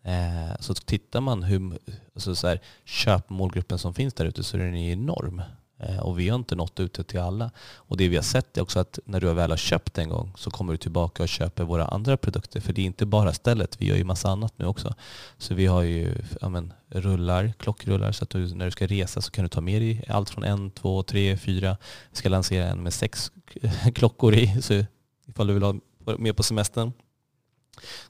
Eh, 0.03 0.57
så 0.59 0.73
tittar 0.73 1.21
man 1.21 1.43
hur, 1.43 1.79
alltså 2.13 2.35
så 2.35 2.47
här, 2.47 2.61
köpmålgruppen 2.85 3.77
som 3.77 3.93
finns 3.93 4.13
där 4.13 4.25
ute 4.25 4.43
så 4.43 4.57
är 4.57 4.61
den 4.61 4.75
enorm. 4.75 5.41
Eh, 5.81 5.99
och 5.99 6.19
vi 6.19 6.29
har 6.29 6.35
inte 6.35 6.55
nått 6.55 6.79
ut 6.79 7.07
till 7.07 7.19
alla. 7.19 7.51
Och 7.75 7.97
det 7.97 8.07
vi 8.07 8.15
har 8.15 8.23
sett 8.23 8.57
är 8.57 8.61
också 8.61 8.79
att 8.79 8.99
när 9.05 9.19
du 9.19 9.33
väl 9.33 9.49
har 9.49 9.57
köpt 9.57 9.97
en 9.97 10.09
gång 10.09 10.33
så 10.35 10.51
kommer 10.51 10.73
du 10.73 10.77
tillbaka 10.77 11.23
och 11.23 11.29
köper 11.29 11.63
våra 11.63 11.85
andra 11.85 12.17
produkter. 12.17 12.59
För 12.59 12.73
det 12.73 12.81
är 12.81 12.85
inte 12.85 13.05
bara 13.05 13.33
stället, 13.33 13.81
vi 13.81 13.85
gör 13.85 13.95
ju 13.95 14.03
massa 14.03 14.29
annat 14.29 14.53
nu 14.57 14.65
också. 14.65 14.95
Så 15.37 15.53
vi 15.53 15.65
har 15.65 15.81
ju 15.81 16.15
ja, 16.41 16.49
men, 16.49 16.73
rullar, 16.89 17.53
klockrullar 17.59 18.11
så 18.11 18.23
att 18.23 18.29
du, 18.29 18.55
när 18.55 18.65
du 18.65 18.71
ska 18.71 18.87
resa 18.87 19.21
så 19.21 19.31
kan 19.31 19.43
du 19.43 19.49
ta 19.49 19.61
med 19.61 19.81
dig 19.81 20.05
allt 20.07 20.29
från 20.29 20.43
en, 20.43 20.71
två, 20.71 21.03
tre, 21.03 21.37
fyra. 21.37 21.77
Vi 22.11 22.17
ska 22.17 22.29
lansera 22.29 22.65
en 22.65 22.83
med 22.83 22.93
sex 22.93 23.31
klockor 23.95 24.33
i, 24.33 24.61
så 24.61 24.85
ifall 25.27 25.47
du 25.47 25.53
vill 25.53 25.63
ha 25.63 25.75
med 26.17 26.37
på 26.37 26.43
semestern. 26.43 26.91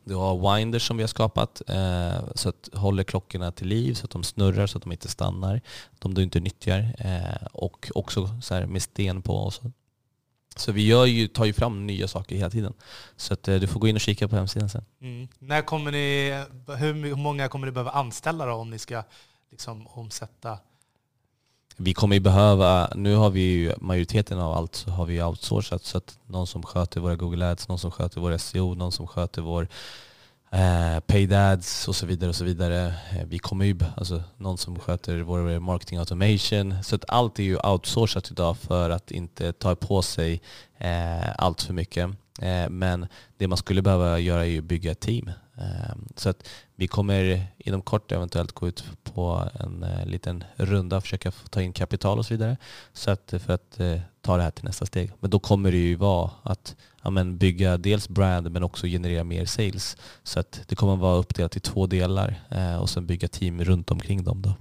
Du 0.04 0.16
har 0.16 0.56
winders 0.56 0.88
som 0.88 0.98
vi 0.98 1.04
har 1.04 1.08
skapat 1.08 1.62
eh, 1.68 2.34
så 2.36 2.50
att 2.50 2.70
håller 2.74 3.04
klockorna 3.04 3.52
till 3.52 3.68
liv 3.68 3.94
så 3.94 4.06
att 4.06 4.12
de 4.12 4.24
snurrar 4.24 4.68
så 4.68 4.78
att 4.78 4.84
de 4.84 4.92
inte 4.92 5.08
stannar. 5.08 5.62
De 6.00 6.14
du 6.14 6.24
inte 6.24 6.40
nyttjar 6.40 6.96
eh, 7.00 7.48
och 7.54 7.92
också 7.96 8.30
så 8.42 8.54
här 8.54 8.66
med 8.66 8.82
sten 8.82 9.22
på. 9.22 9.36
Och 9.36 9.54
så. 9.54 9.72
Så 10.56 10.72
vi 10.72 10.88
gör 10.88 11.06
ju, 11.06 11.28
tar 11.28 11.46
ju 11.46 11.54
fram 11.54 11.88
nya 11.88 12.08
saker 12.08 12.36
hela 12.36 12.50
tiden. 12.50 12.74
Så 13.16 13.34
att, 13.34 13.48
eh, 13.48 13.56
du 13.56 13.68
får 13.68 13.80
gå 13.80 13.88
in 13.88 13.96
och 13.96 14.02
kika 14.02 14.28
på 14.28 14.36
hemsidan 14.36 14.70
sen. 14.70 14.86
Mm. 15.02 15.28
När 15.40 15.62
kommer 15.62 15.92
ni, 15.92 16.44
hur 16.78 17.16
många 17.16 17.48
kommer 17.48 17.66
ni 17.66 17.72
behöva 17.72 17.92
anställa 17.92 18.46
då, 18.46 18.54
om 18.54 18.70
ni 18.70 18.80
ska 18.80 19.04
liksom 19.52 19.88
omsätta 19.88 20.58
vi 21.78 21.94
kommer 21.94 22.16
ju 22.16 22.20
behöva, 22.20 22.90
nu 22.96 23.16
har 23.16 23.30
vi 23.30 23.42
ju 23.42 23.74
majoriteten 23.80 24.40
av 24.40 24.54
allt 24.54 24.76
så 24.76 24.92
har 24.92 25.06
vi 25.06 25.24
outsourcat 25.24 25.84
så 25.84 25.98
att 25.98 26.20
någon 26.28 26.48
som 26.48 26.64
sköter 26.64 27.00
våra 27.00 27.16
Google 27.16 27.52
Ads, 27.52 27.68
någon 27.68 27.80
som 27.80 27.92
sköter 27.92 28.22
vår 28.22 28.38
SEO, 28.38 28.76
någon 28.76 28.92
som 28.92 29.08
sköter 29.08 29.42
vår 29.42 29.68
eh, 30.52 31.00
paid 31.00 31.34
ads 31.34 31.88
och 31.88 31.96
så 31.96 32.06
vidare 32.06 32.30
och 32.30 32.36
så 32.36 32.44
vidare. 32.44 32.86
Eh, 32.88 33.26
vi 33.28 33.40
kommer 33.40 33.66
ju, 33.66 33.78
alltså 33.96 34.24
någon 34.38 34.58
som 34.58 34.80
sköter 34.80 35.20
vår 35.20 35.60
marketing 35.60 36.00
automation. 36.00 36.84
Så 36.84 36.96
att 36.96 37.06
allt 37.08 37.40
är 37.40 37.44
ju 37.44 37.58
outsourcat 37.58 38.32
idag 38.32 38.58
för 38.58 38.90
att 38.90 39.12
inte 39.12 39.54
ta 39.54 39.76
på 39.76 40.02
sig 40.02 40.42
eh, 40.78 41.32
allt 41.38 41.62
för 41.62 41.74
mycket. 41.74 42.10
Eh, 42.40 42.70
men 42.70 43.08
det 43.38 43.48
man 43.48 43.58
skulle 43.58 43.82
behöva 43.82 44.20
göra 44.20 44.46
är 44.46 44.50
ju 44.50 44.62
bygga 44.62 44.92
ett 44.92 45.00
team. 45.00 45.28
Eh, 45.58 45.96
så 46.16 46.30
att 46.30 46.48
vi 46.76 46.88
kommer 46.88 47.48
inom 47.58 47.82
kort 47.82 48.12
eventuellt 48.12 48.52
gå 48.52 48.68
ut 48.68 48.84
på 49.04 49.50
en 49.54 49.84
eh, 49.84 50.06
liten 50.06 50.44
runda 50.56 50.98
och 50.98 51.04
försöka 51.04 51.32
ta 51.32 51.62
in 51.62 51.74
kapital 51.74 52.20
och 52.20 52.26
så 52.26 52.34
vidare. 52.34 52.58
Så 52.94 53.12
att, 53.12 53.34
för 53.46 53.54
att 53.54 53.80
ta 54.22 54.38
det 54.38 54.44
här 54.44 54.52
till 54.52 54.66
nästa 54.66 54.86
steg. 54.86 55.12
Men 55.20 55.30
då 55.30 55.40
kommer 55.40 55.72
det 55.72 55.78
ju 55.78 55.96
vara 55.96 56.32
att 56.44 56.76
ja, 57.04 57.10
men 57.10 57.38
bygga 57.38 57.78
dels 57.78 58.10
brand 58.10 58.52
men 58.52 58.64
också 58.64 58.88
generera 58.88 59.24
mer 59.24 59.46
sales. 59.46 59.98
Så 60.24 60.40
att 60.40 60.62
det 60.68 60.76
kommer 60.76 60.96
vara 60.96 61.18
uppdelat 61.18 61.58
i 61.58 61.60
två 61.60 61.88
delar 61.88 62.36
och 62.82 62.90
sen 62.90 63.06
bygga 63.06 63.28
team 63.28 63.64
runt 63.64 63.92
omkring 63.92 64.24
dem. 64.24 64.42
Då. 64.42 64.54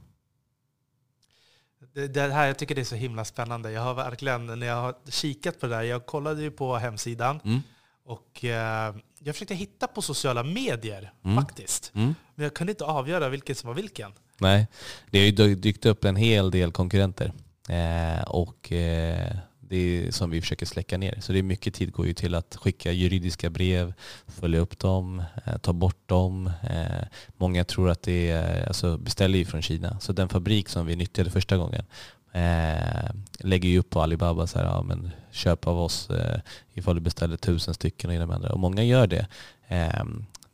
Det, 1.92 2.06
det, 2.06 2.20
här, 2.20 2.46
jag 2.46 2.58
tycker 2.58 2.74
det 2.74 2.80
är 2.80 2.84
så 2.84 2.94
himla 2.94 3.24
spännande. 3.24 3.72
Jag 3.72 3.82
har 3.82 3.94
verkligen, 3.94 4.46
när 4.46 4.66
jag 4.66 4.76
har 4.76 4.94
kikat 5.08 5.60
på 5.60 5.66
det 5.66 5.74
där, 5.74 5.82
jag 5.82 6.06
kollade 6.06 6.42
ju 6.42 6.50
på 6.50 6.76
hemsidan 6.76 7.40
mm. 7.44 7.60
och 8.04 8.44
eh, 8.44 8.94
jag 9.18 9.34
försökte 9.34 9.54
hitta 9.54 9.86
på 9.86 10.02
sociala 10.02 10.42
medier 10.42 11.12
mm. 11.24 11.36
faktiskt. 11.36 11.92
Mm. 11.94 12.14
Men 12.34 12.44
jag 12.44 12.54
kunde 12.54 12.70
inte 12.70 12.84
avgöra 12.84 13.28
vilken 13.28 13.56
som 13.56 13.68
var 13.68 13.74
vilken. 13.74 14.12
Nej, 14.38 14.66
det 15.10 15.38
har 15.38 15.48
ju 15.48 15.54
dykt 15.54 15.86
upp 15.86 16.04
en 16.04 16.16
hel 16.16 16.50
del 16.50 16.72
konkurrenter. 16.72 17.32
Eh, 17.68 18.22
och 18.22 18.72
eh, 18.72 19.36
det 19.70 19.76
är 19.76 20.10
som 20.10 20.30
vi 20.30 20.40
försöker 20.40 20.66
släcka 20.66 20.98
ner. 20.98 21.18
Så 21.20 21.32
det 21.32 21.38
är 21.38 21.42
mycket 21.42 21.74
tid 21.74 21.92
går 21.92 22.06
ju 22.06 22.14
till 22.14 22.34
att 22.34 22.56
skicka 22.56 22.92
juridiska 22.92 23.50
brev, 23.50 23.94
följa 24.26 24.60
upp 24.60 24.78
dem, 24.78 25.22
eh, 25.44 25.56
ta 25.58 25.72
bort 25.72 26.08
dem. 26.08 26.50
Eh, 26.62 27.06
många 27.36 27.64
tror 27.64 27.90
att 27.90 28.02
det 28.02 28.30
är, 28.30 28.66
alltså 28.66 28.98
beställer 28.98 29.38
ju 29.38 29.44
från 29.44 29.62
Kina. 29.62 30.00
Så 30.00 30.12
den 30.12 30.28
fabrik 30.28 30.68
som 30.68 30.86
vi 30.86 30.96
nyttjade 30.96 31.30
första 31.30 31.56
gången 31.56 31.84
eh, 32.32 33.10
lägger 33.38 33.68
ju 33.68 33.78
upp 33.78 33.90
på 33.90 34.02
Alibaba 34.02 34.46
så 34.46 34.58
här, 34.58 34.66
ja, 34.66 34.82
men 34.82 35.10
köp 35.30 35.66
av 35.66 35.80
oss 35.80 36.10
eh, 36.10 36.40
ifall 36.74 36.94
du 36.94 37.00
beställer 37.00 37.36
tusen 37.36 37.74
stycken 37.74 38.22
och 38.22 38.28
med 38.28 38.36
andra. 38.36 38.52
Och 38.52 38.60
många 38.60 38.82
gör 38.82 39.06
det. 39.06 39.26
Eh, 39.68 40.04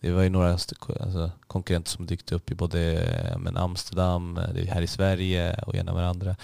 det 0.01 0.13
var 0.13 0.23
ju 0.23 0.29
några 0.29 0.51
alltså, 0.51 1.31
konkurrenter 1.47 1.91
som 1.91 2.07
dykt 2.07 2.33
upp 2.33 2.51
i 2.51 2.55
både 2.55 2.81
eh, 3.03 3.39
men 3.39 3.57
Amsterdam, 3.57 4.37
eh, 4.37 4.67
här 4.67 4.83
i 4.83 4.87
Sverige 4.87 5.55
och 5.67 5.75
ena 5.75 5.95
med 5.95 6.09
andra. 6.09 6.37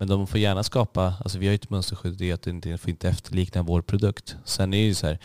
Men 0.00 0.08
de 0.08 0.26
får 0.26 0.40
gärna 0.40 0.62
skapa, 0.62 1.14
alltså 1.20 1.38
vi 1.38 1.46
har 1.46 1.50
ju 1.50 1.54
ett 1.54 1.70
mönsterskydd 1.70 2.22
i 2.22 2.32
att 2.32 2.42
det 2.42 2.50
inte 2.50 2.78
får 2.78 2.90
inte 2.90 3.08
efterlikna 3.08 3.62
vår 3.62 3.82
produkt. 3.82 4.36
Sen 4.44 4.74
är 4.74 4.78
det 4.78 4.84
ju 4.84 4.94
så 4.94 5.06
här, 5.06 5.18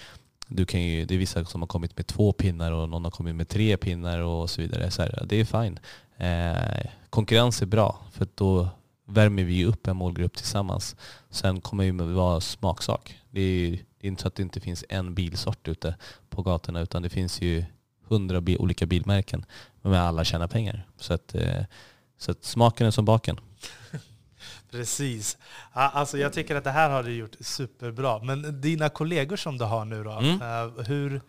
du 0.47 0.65
kan 0.65 0.82
ju, 0.82 1.05
det 1.05 1.13
är 1.13 1.17
vissa 1.17 1.45
som 1.45 1.61
har 1.61 1.67
kommit 1.67 1.97
med 1.97 2.07
två 2.07 2.34
pinnar 2.34 2.71
och 2.71 2.89
någon 2.89 3.03
har 3.03 3.11
kommit 3.11 3.36
med 3.36 3.47
tre 3.49 3.78
pinnar 3.78 4.19
och 4.19 4.49
så 4.49 4.61
vidare. 4.61 4.91
Så 4.91 5.01
här, 5.01 5.26
det 5.26 5.36
är 5.36 5.45
fine. 5.45 5.80
Eh, 6.17 6.91
konkurrens 7.09 7.61
är 7.61 7.65
bra 7.65 7.99
för 8.11 8.28
då 8.36 8.69
värmer 9.07 9.43
vi 9.43 9.65
upp 9.65 9.88
en 9.88 9.97
målgrupp 9.97 10.38
tillsammans. 10.38 10.95
Sen 11.30 11.61
kommer 11.61 11.84
det 11.84 11.88
ju 11.88 12.13
vara 12.13 12.41
smaksak. 12.41 13.19
Det 13.32 13.41
är, 13.41 13.71
det 13.71 13.78
är 14.01 14.07
inte 14.07 14.21
så 14.21 14.28
att 14.28 14.36
det 14.36 14.43
inte 14.43 14.59
finns 14.59 14.86
en 14.89 15.15
bilsort 15.15 15.67
ute 15.67 15.95
på 16.30 16.41
gatorna 16.41 16.82
utan 16.82 17.01
det 17.01 17.09
finns 17.09 17.41
ju 17.41 17.65
hundra 18.07 18.43
olika 18.59 18.86
bilmärken. 18.86 19.45
Men 19.82 19.93
alla 19.93 20.23
tjänar 20.23 20.47
pengar. 20.47 20.88
Så 20.97 21.13
att, 21.13 21.36
eh, 21.36 21.63
så 22.17 22.32
att 22.32 22.43
smaken 22.43 22.88
är 22.88 22.91
som 22.91 23.05
baken. 23.05 23.39
Precis. 24.76 25.38
Alltså 25.73 26.17
jag 26.17 26.34
tycker 26.34 26.55
att 26.55 26.63
det 26.63 26.71
här 26.71 26.89
har 26.89 27.03
du 27.03 27.13
gjort 27.13 27.36
superbra. 27.39 28.19
Men 28.19 28.61
dina 28.61 28.89
kollegor 28.89 29.36
som 29.36 29.57
du 29.57 29.65
har 29.65 29.86
nu 29.86 30.03
då, 30.03 30.11
mm. 30.11 30.41
Eh, 30.41 30.86
hur, 30.86 31.21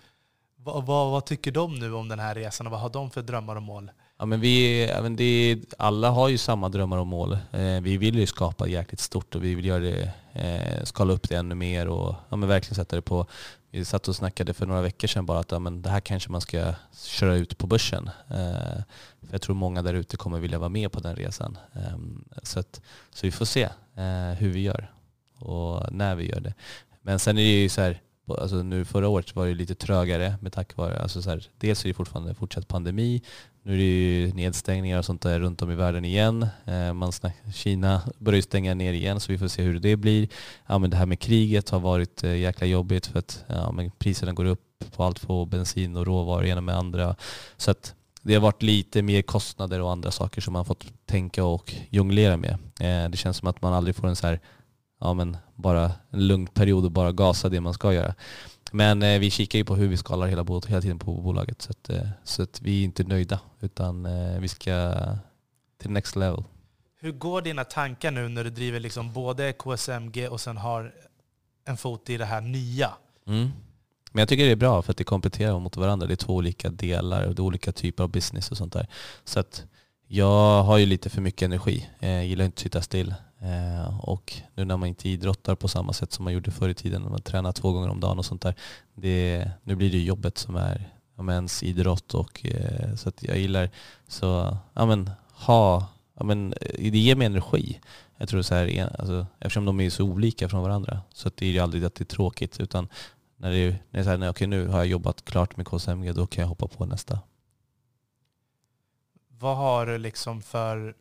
vad, 0.57 0.87
vad, 0.87 1.11
vad, 1.11 1.27
tycker 1.27 1.53
de 1.53 1.75
nu 1.75 1.95
om 1.95 2.09
den 2.09 2.19
här 2.19 2.35
resan 2.35 2.67
och 2.67 2.71
vad 2.71 2.81
har 2.81 2.91
de 2.91 3.11
för 3.11 3.23
drömmar 3.23 3.57
och 3.57 3.63
mål? 3.63 3.91
Ja, 4.19 4.27
men 4.27 4.41
vi, 4.41 4.83
även 4.83 5.17
det, 5.17 5.59
alla 5.79 6.11
har 6.11 6.29
ju 6.29 6.39
samma 6.39 6.69
drömmar 6.69 6.99
och 6.99 7.07
mål. 7.07 7.33
Eh, 7.33 7.81
vi 7.83 7.97
vill 7.97 8.19
ju 8.19 8.27
skapa 8.27 8.69
jäkligt 8.69 9.01
stort 9.01 9.35
och 9.35 9.45
vi 9.45 9.55
vill 9.55 9.65
göra 9.65 9.81
det, 9.81 10.11
eh, 10.33 10.85
skala 10.85 11.13
upp 11.13 11.29
det 11.29 11.35
ännu 11.35 11.55
mer 11.55 11.89
och 11.89 12.15
ja, 12.29 12.37
men 12.37 12.49
verkligen 12.49 12.75
sätta 12.75 12.97
det 12.97 13.03
på 13.03 13.27
vi 13.71 13.85
satt 13.85 14.09
och 14.09 14.17
snackade 14.17 14.55
för 14.55 14.67
några 14.67 14.83
veckor 14.83 15.09
sedan 15.09 15.27
bara 15.27 15.39
att 15.39 15.51
ja, 15.51 15.59
men 15.59 15.83
det 15.83 15.91
här 15.91 16.01
kanske 16.01 16.31
man 16.31 16.41
ska 16.41 16.75
köra 17.05 17.35
ut 17.35 17.59
på 17.59 17.67
börsen. 17.67 18.11
Eh, 18.29 18.83
för 19.21 19.33
jag 19.33 19.43
tror 19.43 19.55
många 19.55 19.83
där 19.83 19.95
ute 19.95 20.17
kommer 20.17 20.39
vilja 20.41 20.59
vara 20.59 20.69
med 20.69 20.93
på 20.93 21.01
den 21.01 21.17
resan. 21.17 21.59
Eh, 21.73 21.99
så, 22.43 22.61
att, 22.61 22.81
så 23.11 23.27
vi 23.27 23.31
får 23.31 23.45
se 23.45 23.63
eh, 23.95 24.39
hur 24.39 24.51
vi 24.51 24.61
gör 24.61 24.93
och 25.39 25.93
när 25.93 26.15
vi 26.15 26.29
gör 26.29 26.41
det. 26.41 26.55
Men 27.03 27.19
sen 27.19 27.39
är 27.39 27.43
det 27.43 27.63
ju 27.63 27.69
så 27.69 27.81
här, 27.81 28.01
alltså 28.29 28.57
nu 28.57 28.85
förra 28.85 29.09
året 29.09 29.37
var 29.37 29.47
det 29.47 29.55
lite 29.55 29.75
trögare 29.75 30.35
med 30.41 30.53
tack 30.53 30.77
vare, 30.77 30.99
alltså 30.99 31.23
så 31.23 31.31
här, 31.31 31.49
dels 31.59 31.85
är 31.85 31.89
det 31.89 31.95
fortfarande 31.95 32.35
fortsatt 32.35 32.69
pandemi, 32.69 33.23
nu 33.67 33.73
är 33.73 33.77
det 33.77 33.85
ju 33.85 34.33
nedstängningar 34.33 34.99
och 34.99 35.05
sånt 35.05 35.23
där 35.23 35.41
runt 35.41 35.63
om 35.63 35.71
i 35.71 35.75
världen 35.75 36.05
igen. 36.05 36.47
Eh, 36.65 36.93
man 36.93 37.13
snack, 37.13 37.37
Kina 37.55 38.03
börjar 38.19 38.37
ju 38.37 38.43
stänga 38.43 38.75
ner 38.75 38.93
igen 38.93 39.21
så 39.21 39.33
vi 39.33 39.39
får 39.39 39.49
se 39.49 39.63
hur 39.63 39.81
det 39.81 39.97
blir. 39.97 40.29
Ja, 40.67 40.79
men 40.79 40.91
det 40.91 40.97
här 40.97 41.07
med 41.07 41.21
kriget 41.21 41.71
har 41.71 41.81
varit 41.81 42.25
eh, 42.25 42.37
jäkla 42.37 42.67
jobbigt 42.67 43.07
för 43.07 43.19
att 43.19 43.45
ja, 43.47 43.73
men 43.73 43.91
priserna 43.91 44.33
går 44.33 44.45
upp 44.45 44.85
på 44.97 45.05
allt 45.05 45.27
på 45.27 45.45
bensin 45.45 45.97
och 45.97 46.07
råvaror 46.07 46.47
ena 46.47 46.61
med 46.61 46.77
andra. 46.77 47.17
Så 47.57 47.71
att 47.71 47.95
det 48.23 48.35
har 48.35 48.41
varit 48.41 48.63
lite 48.63 49.03
mer 49.03 49.23
kostnader 49.23 49.81
och 49.81 49.93
andra 49.93 50.11
saker 50.11 50.41
som 50.41 50.53
man 50.53 50.65
fått 50.65 50.87
tänka 51.07 51.45
och 51.45 51.75
jonglera 51.91 52.37
med. 52.37 52.53
Eh, 52.81 53.11
det 53.11 53.17
känns 53.17 53.37
som 53.37 53.49
att 53.49 53.63
man 53.63 53.73
aldrig 53.73 53.97
får 53.97 54.09
en 54.09 54.17
så 54.17 54.27
här, 54.27 54.41
ja 55.01 55.15
men 55.15 55.37
bara 55.55 55.93
en 56.11 56.27
lugn 56.27 56.47
period 56.47 56.85
och 56.85 56.93
bara 56.93 57.13
gasa 57.13 57.49
det 57.49 57.61
man 57.61 57.75
ska 57.75 57.93
göra. 57.93 58.15
Men 58.73 59.03
eh, 59.03 59.19
vi 59.19 59.31
kikar 59.31 59.59
ju 59.59 59.65
på 59.65 59.77
hur 59.77 59.89
vi 59.89 59.97
skalar 59.97 60.27
hela, 60.27 60.45
hela 60.69 60.81
tiden 60.81 60.99
på 60.99 61.21
bolaget 61.21 61.63
så, 61.63 61.71
att, 61.71 61.91
eh, 61.91 62.09
så 62.25 62.43
att 62.43 62.61
vi 62.63 62.81
är 62.81 62.85
inte 62.85 63.05
nöjda 63.05 63.41
utan 63.61 64.07
eh, 64.07 64.41
vi 64.41 64.49
ska 64.49 64.95
till 65.79 65.91
next 65.91 66.17
level. 66.17 66.45
Hur 67.01 67.13
går 67.13 67.43
dina 67.43 67.65
tankar 67.65 68.11
nu 68.11 68.29
när 68.29 68.45
du 68.45 68.51
driver 68.51 68.81
liksom 68.81 69.13
både 69.13 69.53
KSMG 69.53 70.29
och 70.29 70.41
sen 70.41 70.57
har 70.57 70.95
en 71.65 71.77
fot 71.77 72.11
i 72.11 72.17
det 72.17 72.25
här 72.25 72.41
nya? 72.41 72.91
Mm. 73.27 73.51
Men 74.13 74.21
jag 74.21 74.29
tycker 74.29 74.45
det 74.45 74.53
är 74.53 74.57
bra 74.57 74.83
för 74.83 74.91
att 74.91 74.97
det 74.97 75.05
kompletterar 75.05 75.61
mot 75.61 75.77
varandra. 75.77 76.07
Det 76.07 76.15
är 76.15 76.17
två 76.17 76.35
olika 76.35 76.71
delar 76.71 77.27
och 77.27 77.35
det 77.35 77.41
är 77.41 77.45
olika 77.45 77.73
typer 77.73 78.05
av 78.05 78.11
business 78.11 78.51
och 78.51 78.57
sånt 78.57 78.73
där. 78.73 78.87
Så 79.25 79.41
att 79.41 79.65
jag 80.07 80.63
har 80.63 80.79
ju 80.79 80.87
lite 80.87 81.11
för 81.11 81.21
mycket 81.21 81.43
energi. 81.43 81.89
Jag 81.99 82.27
gillar 82.27 82.45
inte 82.45 82.55
att 82.55 82.63
sitta 82.63 82.83
still. 82.83 83.15
Eh, 83.41 84.01
och 84.01 84.33
nu 84.55 84.65
när 84.65 84.77
man 84.77 84.89
inte 84.89 85.09
idrottar 85.09 85.55
på 85.55 85.69
samma 85.69 85.93
sätt 85.93 86.13
som 86.13 86.25
man 86.25 86.33
gjorde 86.33 86.51
förr 86.51 86.69
i 86.69 86.75
tiden, 86.75 87.03
när 87.03 87.11
man 87.11 87.23
tränar 87.23 87.53
två 87.53 87.73
gånger 87.73 87.89
om 87.89 88.01
dagen 88.01 88.19
och 88.19 88.25
sånt 88.25 88.43
där. 88.43 88.55
Det, 88.95 89.51
nu 89.63 89.75
blir 89.75 89.91
det 89.91 89.99
jobbet 89.99 90.39
som 90.39 90.57
är 90.57 90.91
ja, 91.17 91.33
ens 91.33 91.63
idrott 91.63 92.15
och 92.15 92.47
eh, 92.47 92.95
så 92.95 93.09
att 93.09 93.23
jag 93.23 93.39
gillar 93.39 93.71
så, 94.09 94.57
ja 94.75 94.87
men 94.87 95.11
ha, 95.33 95.87
ja 96.15 96.25
men 96.25 96.53
eh, 96.53 96.93
det 96.93 96.99
ger 96.99 97.17
mig 97.17 97.27
energi. 97.27 97.81
Jag 98.17 98.29
tror 98.29 98.43
så 98.43 98.55
här, 98.55 98.91
alltså, 98.99 99.27
eftersom 99.39 99.65
de 99.65 99.81
är 99.81 99.91
så 99.91 100.05
olika 100.05 100.49
från 100.49 100.63
varandra 100.63 101.01
så 101.13 101.29
att 101.29 101.37
det 101.37 101.47
är 101.47 101.51
ju 101.51 101.59
aldrig 101.59 101.85
att 101.85 101.95
det 101.95 102.03
är 102.03 102.07
tråkigt 102.07 102.61
utan 102.61 102.89
när 103.37 103.51
det 103.51 103.57
är, 103.57 103.71
när 103.71 103.79
det 103.91 103.99
är 103.99 104.05
så 104.05 104.11
här, 104.11 104.19
nej, 104.19 104.29
okej 104.29 104.47
nu 104.47 104.67
har 104.67 104.79
jag 104.79 104.87
jobbat 104.87 105.25
klart 105.25 105.57
med 105.57 105.67
KSMG 105.67 106.13
då 106.13 106.27
kan 106.27 106.43
jag 106.43 106.49
hoppa 106.49 106.69
på 106.69 106.87
nästa. 106.87 107.21
Vad 109.29 109.57
har 109.57 109.87
du 109.87 109.99
liksom 109.99 110.43
för 110.43 110.95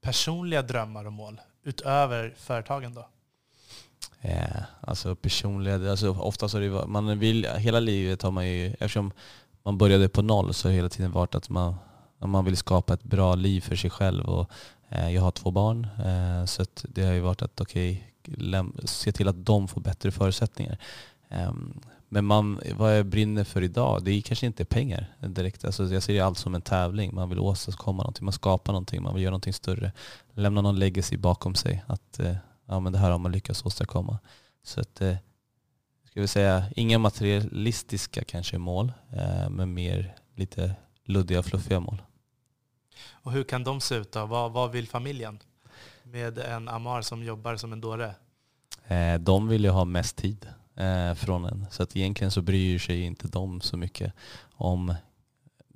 personliga 0.00 0.62
drömmar 0.62 1.04
och 1.04 1.12
mål? 1.12 1.40
Utöver 1.64 2.34
företagen 2.36 2.94
då? 2.94 3.08
Yeah, 4.22 4.62
alltså 4.80 5.14
personliga, 5.16 5.90
alltså 5.90 6.10
oftast 6.10 6.54
har 6.54 6.60
det 6.60 6.86
man 6.86 7.18
vill, 7.18 7.46
hela 7.46 7.80
livet 7.80 8.22
har 8.22 8.30
man 8.30 8.48
ju, 8.48 8.66
eftersom 8.72 9.12
man 9.62 9.78
började 9.78 10.08
på 10.08 10.22
noll 10.22 10.54
så 10.54 10.68
har 10.68 10.70
det 10.70 10.76
hela 10.76 10.88
tiden 10.88 11.12
varit 11.12 11.34
att 11.34 11.48
man, 11.48 11.74
man 12.18 12.44
vill 12.44 12.56
skapa 12.56 12.94
ett 12.94 13.02
bra 13.02 13.34
liv 13.34 13.60
för 13.60 13.76
sig 13.76 13.90
själv. 13.90 14.24
Och, 14.24 14.50
eh, 14.88 15.10
jag 15.10 15.22
har 15.22 15.30
två 15.30 15.50
barn 15.50 15.88
eh, 16.04 16.44
så 16.44 16.64
det 16.82 17.02
har 17.04 17.12
ju 17.12 17.20
varit 17.20 17.42
att 17.42 17.60
okej, 17.60 18.14
okay, 18.28 18.62
se 18.84 19.12
till 19.12 19.28
att 19.28 19.46
de 19.46 19.68
får 19.68 19.80
bättre 19.80 20.10
förutsättningar. 20.10 20.78
Um, 21.28 21.80
men 22.14 22.24
man, 22.24 22.60
vad 22.76 22.98
jag 22.98 23.06
brinner 23.06 23.44
för 23.44 23.62
idag, 23.62 24.04
det 24.04 24.10
är 24.10 24.20
kanske 24.20 24.46
inte 24.46 24.64
pengar 24.64 25.16
direkt. 25.20 25.64
Alltså 25.64 25.84
jag 25.84 26.02
ser 26.02 26.22
allt 26.22 26.38
som 26.38 26.54
en 26.54 26.62
tävling. 26.62 27.14
Man 27.14 27.28
vill 27.28 27.38
åstadkomma 27.38 28.02
någonting, 28.02 28.24
man 28.24 28.32
skapar 28.32 28.72
någonting, 28.72 29.02
man 29.02 29.14
vill 29.14 29.22
göra 29.22 29.30
någonting 29.30 29.52
större. 29.52 29.92
Lämna 30.34 30.62
någon 30.62 30.78
legacy 30.78 31.16
bakom 31.16 31.54
sig. 31.54 31.84
Att 31.86 32.20
eh, 32.20 32.36
ja, 32.66 32.80
men 32.80 32.92
det 32.92 32.98
här 32.98 33.10
har 33.10 33.18
man 33.18 33.32
lyckats 33.32 33.66
åstadkomma. 33.66 34.18
Så 34.62 34.80
att, 34.80 35.00
eh, 35.00 35.16
ska 36.10 36.20
vi 36.20 36.28
säga, 36.28 36.64
inga 36.76 36.98
materialistiska 36.98 38.24
kanske 38.24 38.58
mål, 38.58 38.92
eh, 39.12 39.50
men 39.50 39.74
mer 39.74 40.14
lite 40.34 40.74
luddiga, 41.04 41.42
fluffiga 41.42 41.80
mål. 41.80 42.02
Och 43.10 43.32
hur 43.32 43.44
kan 43.44 43.64
de 43.64 43.80
se 43.80 43.94
ut 43.94 44.12
då? 44.12 44.26
Vad, 44.26 44.52
vad 44.52 44.70
vill 44.70 44.88
familjen 44.88 45.38
med 46.02 46.38
en 46.38 46.68
Amar 46.68 47.02
som 47.02 47.24
jobbar 47.24 47.56
som 47.56 47.72
en 47.72 47.80
dåre? 47.80 48.14
de 49.20 49.48
vill 49.48 49.64
ju 49.64 49.70
ha 49.70 49.84
mest 49.84 50.16
tid 50.16 50.48
eh, 50.76 51.14
från 51.14 51.44
en. 51.44 51.66
Så 51.70 51.82
att 51.82 51.96
egentligen 51.96 52.30
så 52.30 52.42
bryr 52.42 52.78
sig 52.78 53.02
inte 53.02 53.28
de 53.28 53.60
så 53.60 53.76
mycket 53.76 54.12
om 54.52 54.94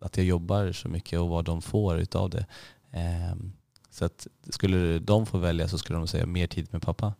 att 0.00 0.16
jag 0.16 0.26
jobbar 0.26 0.72
så 0.72 0.88
mycket 0.88 1.20
och 1.20 1.28
vad 1.28 1.44
de 1.44 1.62
får 1.62 1.98
utav 1.98 2.30
det. 2.30 2.46
Eh, 2.92 3.36
så 3.90 4.04
att 4.04 4.26
skulle 4.50 4.98
de 4.98 5.26
få 5.26 5.38
välja 5.38 5.68
så 5.68 5.78
skulle 5.78 5.98
de 5.98 6.08
säga 6.08 6.26
mer 6.26 6.46
tid 6.46 6.68
med 6.70 6.82
pappa. 6.82 7.14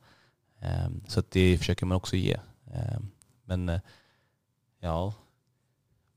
Eh, 0.60 0.88
så 1.06 1.20
att 1.20 1.30
det 1.30 1.58
försöker 1.58 1.86
man 1.86 1.96
också 1.96 2.16
ge. 2.16 2.36
Eh, 2.72 2.98
men 3.44 3.68
eh, 3.68 3.80
ja, 4.80 5.14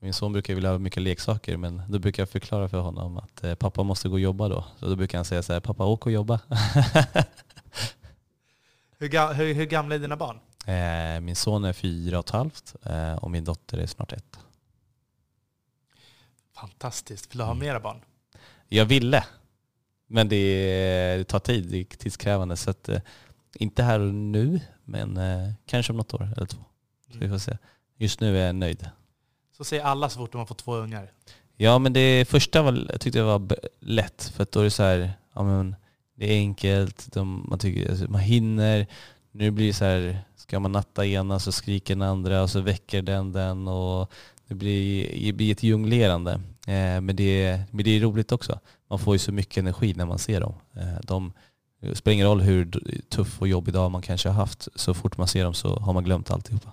min 0.00 0.12
son 0.12 0.32
brukar 0.32 0.54
vilja 0.54 0.70
ha 0.70 0.78
mycket 0.78 1.02
leksaker 1.02 1.56
men 1.56 1.82
då 1.88 1.98
brukar 1.98 2.22
jag 2.22 2.28
förklara 2.28 2.68
för 2.68 2.80
honom 2.80 3.16
att 3.16 3.44
eh, 3.44 3.54
pappa 3.54 3.82
måste 3.82 4.08
gå 4.08 4.14
och 4.14 4.20
jobba 4.20 4.48
då. 4.48 4.64
Så 4.78 4.86
då 4.88 4.96
brukar 4.96 5.18
han 5.18 5.24
säga 5.24 5.42
så 5.42 5.52
här, 5.52 5.60
pappa 5.60 5.84
åk 5.84 6.06
och 6.06 6.12
jobba. 6.12 6.40
hur, 8.98 9.34
hur, 9.34 9.54
hur 9.54 9.66
gamla 9.66 9.94
är 9.94 9.98
dina 9.98 10.16
barn? 10.16 10.38
Eh, 10.66 11.20
min 11.20 11.36
son 11.36 11.64
är 11.64 11.72
fyra 11.72 12.18
och 12.18 12.24
ett 12.24 12.30
halvt 12.30 12.74
eh, 12.82 13.14
och 13.14 13.30
min 13.30 13.44
dotter 13.44 13.78
är 13.78 13.86
snart 13.86 14.12
ett. 14.12 14.38
Fantastiskt. 16.54 17.32
Vill 17.32 17.38
du 17.38 17.44
ha 17.44 17.52
mm. 17.52 17.66
mera 17.66 17.80
barn? 17.80 18.00
Jag 18.68 18.84
ville. 18.84 19.24
Men 20.06 20.28
det, 20.28 21.16
det 21.16 21.24
tar 21.24 21.38
tid, 21.38 21.66
det 21.70 21.78
är 21.78 21.84
tidskrävande. 21.84 22.56
Så 22.56 22.70
att, 22.70 22.88
eh, 22.88 23.00
inte 23.54 23.82
här 23.82 24.00
och 24.00 24.14
nu, 24.14 24.60
men 24.84 25.20
kanske 25.66 25.92
om 25.92 25.96
något 25.96 26.14
år 26.14 26.32
eller 26.36 26.46
två. 26.46 26.64
Så 27.12 27.18
vi 27.18 27.28
får 27.28 27.38
se. 27.38 27.58
Just 27.96 28.20
nu 28.20 28.38
är 28.38 28.46
jag 28.46 28.54
nöjd. 28.54 28.90
Så 29.56 29.64
säger 29.64 29.84
alla 29.84 30.08
så 30.08 30.18
fort 30.18 30.32
de 30.32 30.38
har 30.38 30.46
fått 30.46 30.58
två 30.58 30.74
ungar. 30.74 31.12
Ja 31.56 31.78
men 31.78 31.92
det 31.92 32.28
första 32.28 32.62
var, 32.62 32.86
jag 32.88 33.00
tyckte 33.00 33.18
jag 33.18 33.38
var 33.38 33.56
lätt 33.80 34.32
för 34.34 34.42
att 34.42 34.52
då 34.52 34.60
är 34.60 34.64
det 34.64 34.70
så 34.70 34.82
här, 34.82 35.12
ja 35.34 35.42
men 35.42 35.76
det 36.14 36.32
är 36.32 36.36
enkelt, 36.36 37.12
de, 37.12 37.46
man, 37.48 37.58
tycker, 37.58 37.90
alltså, 37.90 38.10
man 38.10 38.20
hinner. 38.20 38.86
Nu 39.30 39.50
blir 39.50 39.66
det 39.66 39.74
så 39.74 39.84
här, 39.84 40.18
ska 40.52 40.60
man 40.60 40.72
natta 40.72 41.06
ena 41.06 41.38
så 41.38 41.52
skriker 41.52 41.94
den 41.94 42.02
andra 42.02 42.42
och 42.42 42.50
så 42.50 42.60
väcker 42.60 43.02
den 43.02 43.32
den 43.32 43.68
och 43.68 44.12
det 44.48 44.54
blir, 44.54 45.26
det 45.26 45.32
blir 45.32 45.52
ett 45.52 45.62
jonglerande. 45.62 46.32
Eh, 46.66 47.00
men, 47.00 47.16
det, 47.16 47.60
men 47.70 47.84
det 47.84 47.90
är 47.90 48.00
roligt 48.00 48.32
också. 48.32 48.60
Man 48.88 48.98
får 48.98 49.14
ju 49.14 49.18
så 49.18 49.32
mycket 49.32 49.56
energi 49.56 49.94
när 49.94 50.06
man 50.06 50.18
ser 50.18 50.40
dem. 50.40 50.54
Eh, 50.76 51.00
de, 51.02 51.32
det 51.80 51.96
spelar 51.96 52.12
ingen 52.14 52.26
roll 52.26 52.40
hur 52.40 52.70
tuff 53.08 53.40
och 53.40 53.48
jobbig 53.48 53.74
dag 53.74 53.90
man 53.90 54.02
kanske 54.02 54.28
har 54.28 54.34
haft, 54.34 54.68
så 54.74 54.94
fort 54.94 55.16
man 55.16 55.28
ser 55.28 55.44
dem 55.44 55.54
så 55.54 55.76
har 55.76 55.92
man 55.92 56.04
glömt 56.04 56.30
alltihopa. 56.30 56.70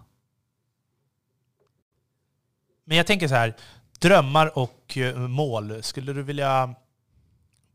Men 2.86 2.98
jag 2.98 3.08
tänker 3.08 3.28
så 3.28 3.36
här, 3.36 3.56
drömmar 4.00 4.58
och 4.58 4.98
eh, 4.98 5.18
mål. 5.18 5.84
Skulle 5.84 6.14
du 6.14 6.24
vilja 6.24 6.76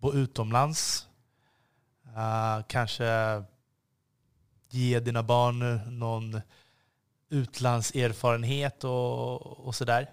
bo 0.01 0.13
utomlands? 0.13 1.07
Uh, 2.17 2.65
kanske 2.69 3.05
ge 4.75 5.01
dina 5.01 5.23
barn 5.23 5.63
eh, 5.63 5.89
någon 5.89 6.41
utlandserfarenhet 7.31 8.85
och, 8.85 9.67
och 9.67 9.75
sådär? 9.75 10.11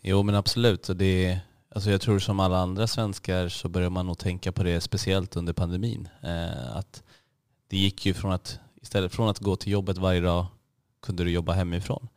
Jo 0.00 0.22
men 0.22 0.34
absolut. 0.34 0.90
Det, 0.94 1.38
alltså 1.68 1.90
jag 1.90 2.00
tror 2.00 2.18
som 2.18 2.40
alla 2.40 2.58
andra 2.58 2.86
svenskar 2.86 3.48
så 3.48 3.68
börjar 3.68 3.90
man 3.90 4.06
nog 4.06 4.18
tänka 4.18 4.52
på 4.52 4.62
det 4.62 4.80
speciellt 4.80 5.36
under 5.36 5.52
pandemin. 5.52 6.08
Eh, 6.22 6.76
att 6.76 7.02
det 7.68 7.76
gick 7.76 8.06
ju 8.06 8.14
från 8.14 8.32
att 8.32 8.60
istället 8.82 9.14
från 9.14 9.28
att 9.28 9.38
gå 9.38 9.56
till 9.56 9.72
jobbet 9.72 9.98
varje 9.98 10.20
dag 10.20 10.46
kunde 11.02 11.24
du 11.24 11.30
jobba 11.30 11.52
hemifrån. 11.52 12.08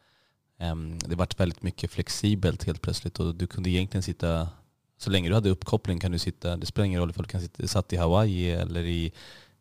Eh, 0.60 0.76
det 1.06 1.16
vart 1.16 1.40
väldigt 1.40 1.64
mycket 1.64 1.92
flexibelt 1.92 2.64
helt 2.64 2.82
plötsligt 2.82 3.20
och 3.20 3.36
du 3.36 3.48
kunde 3.48 3.70
egentligen 3.70 4.04
sitta 4.04 4.50
så 4.98 5.10
länge 5.10 5.30
du 5.30 5.36
hade 5.36 5.50
uppkoppling 5.50 6.00
kan 6.00 6.12
du 6.12 6.20
sitta, 6.20 6.58
det 6.58 6.66
spelar 6.66 6.86
ingen 6.86 7.00
roll 7.00 7.10
ifall 7.10 7.24
du 7.24 7.30
kan 7.30 7.42
sitta, 7.42 7.68
satt 7.68 7.94
i 7.94 7.98
Hawaii 7.98 8.52
eller 8.52 8.84
i 8.84 9.12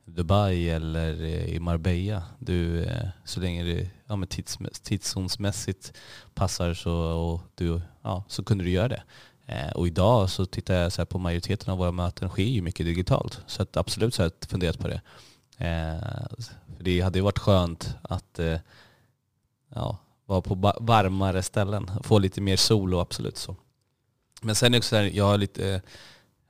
Dubai 0.05 0.68
eller 0.68 1.22
eh, 1.22 1.44
i 1.44 1.61
Marbella. 1.61 2.22
Du, 2.38 2.84
eh, 2.84 3.09
så 3.24 3.40
länge 3.40 3.64
det 3.64 3.90
ja, 4.07 4.16
men 4.16 4.28
tids, 4.28 4.59
tidszonsmässigt 4.82 5.92
passar 6.34 6.74
så, 6.74 6.92
och 6.94 7.40
du, 7.55 7.80
ja, 8.03 8.24
så 8.28 8.44
kunde 8.44 8.64
du 8.64 8.70
göra 8.70 8.88
det. 8.88 9.03
Eh, 9.46 9.70
och 9.72 9.86
idag 9.86 10.30
så 10.30 10.46
tittar 10.46 10.74
jag 10.74 10.92
så 10.92 11.01
här 11.01 11.07
på 11.07 11.18
majoriteten 11.18 11.72
av 11.72 11.78
våra 11.78 11.92
möten 11.92 12.28
sker 12.28 12.42
ju 12.42 12.62
mycket 12.62 12.86
digitalt. 12.86 13.40
Så 13.46 13.62
att 13.62 13.76
absolut 13.76 14.14
så 14.14 14.22
har 14.22 14.30
jag 14.40 14.51
funderat 14.51 14.78
på 14.78 14.88
det. 14.88 15.01
Eh, 15.57 16.26
för 16.76 16.84
det 16.84 17.01
hade 17.01 17.18
ju 17.18 17.22
varit 17.22 17.38
skönt 17.38 17.96
att 18.03 18.38
eh, 18.38 18.59
ja, 19.74 19.98
vara 20.26 20.40
på 20.40 20.55
varmare 20.80 21.42
ställen, 21.42 21.90
få 22.03 22.18
lite 22.18 22.40
mer 22.40 22.57
sol 22.57 22.94
och 22.94 23.01
absolut 23.01 23.36
så. 23.36 23.57
Men 24.42 24.55
sen 24.55 24.66
är 24.66 24.70
det 24.70 24.78
också 24.78 24.88
så 24.88 24.96
här, 24.96 25.11
jag 25.14 25.24
har 25.24 25.38
lite 25.38 25.74
eh, 25.74 25.80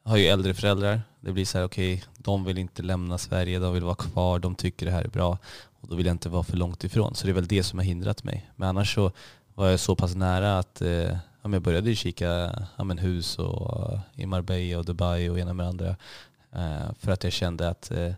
har 0.03 0.17
ju 0.17 0.27
äldre 0.27 0.55
föräldrar. 0.55 1.03
Det 1.21 1.33
blir 1.33 1.45
så 1.45 1.59
här, 1.59 1.65
okej, 1.65 1.95
okay, 1.95 2.07
de 2.19 2.45
vill 2.45 2.59
inte 2.59 2.83
lämna 2.83 3.19
Sverige, 3.19 3.59
de 3.59 3.75
vill 3.75 3.85
vara 3.85 3.95
kvar, 3.95 4.39
de 4.39 4.55
tycker 4.55 4.87
det 4.87 4.93
här 4.93 5.05
är 5.05 5.09
bra. 5.09 5.39
Och 5.81 5.89
då 5.89 5.97
vill 5.97 6.07
jag 6.07 6.15
inte 6.15 6.29
vara 6.29 6.43
för 6.43 6.57
långt 6.57 6.85
ifrån. 6.85 7.15
Så 7.15 7.27
det 7.27 7.33
är 7.33 7.35
väl 7.35 7.47
det 7.47 7.63
som 7.63 7.79
har 7.79 7.87
hindrat 7.87 8.25
mig. 8.25 8.51
Men 8.57 8.69
annars 8.69 8.95
så 8.95 9.13
var 9.55 9.69
jag 9.69 9.81
så 9.81 9.97
pass 9.97 10.15
nära 10.15 10.59
att 10.59 10.83
eh, 10.83 11.17
ja, 11.43 11.51
jag 11.53 11.63
började 11.63 11.95
kika 11.95 12.27
ja, 12.77 12.85
men 12.85 12.99
hus 12.99 13.39
och, 13.39 13.93
eh, 13.93 14.01
i 14.15 14.27
Marbella 14.27 14.79
och 14.79 14.85
Dubai 14.85 15.29
och 15.29 15.39
ena 15.39 15.53
med 15.53 15.67
andra. 15.67 15.97
Eh, 16.53 16.93
för 16.99 17.13
att 17.13 17.25
jag 17.25 17.33
kände 17.33 17.69
att 17.69 17.91
eh, 17.91 18.13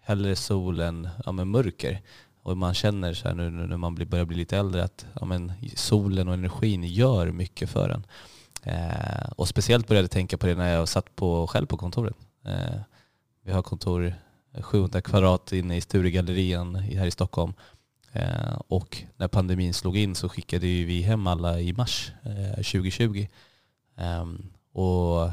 hellre 0.00 0.36
sol 0.36 0.80
än 0.80 1.08
ja, 1.24 1.32
men 1.32 1.48
mörker. 1.48 2.00
Och 2.42 2.56
man 2.56 2.74
känner 2.74 3.14
så 3.14 3.28
här 3.28 3.34
nu, 3.34 3.50
nu 3.50 3.66
när 3.66 3.76
man 3.76 3.94
börjar 3.94 4.24
bli 4.24 4.36
lite 4.36 4.58
äldre 4.58 4.84
att 4.84 5.06
ja, 5.20 5.24
men 5.24 5.52
solen 5.74 6.28
och 6.28 6.34
energin 6.34 6.84
gör 6.84 7.30
mycket 7.30 7.70
för 7.70 7.88
en. 7.88 8.06
Eh, 8.62 9.30
och 9.36 9.48
speciellt 9.48 9.88
började 9.88 10.04
jag 10.04 10.10
tänka 10.10 10.38
på 10.38 10.46
det 10.46 10.54
när 10.54 10.74
jag 10.74 10.88
satt 10.88 11.16
på, 11.16 11.46
själv 11.46 11.66
på 11.66 11.76
kontoret. 11.76 12.16
Eh, 12.44 12.80
vi 13.42 13.52
har 13.52 13.62
kontor 13.62 14.14
700 14.60 15.00
kvadrat 15.00 15.52
inne 15.52 15.76
i 15.76 15.80
Sturegallerian 15.80 16.74
här 16.74 17.06
i 17.06 17.10
Stockholm. 17.10 17.52
Eh, 18.12 18.54
och 18.68 19.02
när 19.16 19.28
pandemin 19.28 19.74
slog 19.74 19.96
in 19.96 20.14
så 20.14 20.28
skickade 20.28 20.66
vi 20.66 21.02
hem 21.02 21.26
alla 21.26 21.60
i 21.60 21.72
mars 21.72 22.12
eh, 22.22 22.54
2020. 22.54 23.26
Ehm, 23.96 24.52
och 24.72 25.30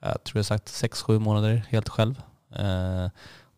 jag 0.00 0.24
tror 0.24 0.38
jag 0.38 0.46
sagt 0.46 0.66
6-7 0.66 1.18
månader 1.18 1.66
helt 1.68 1.88
själv. 1.88 2.22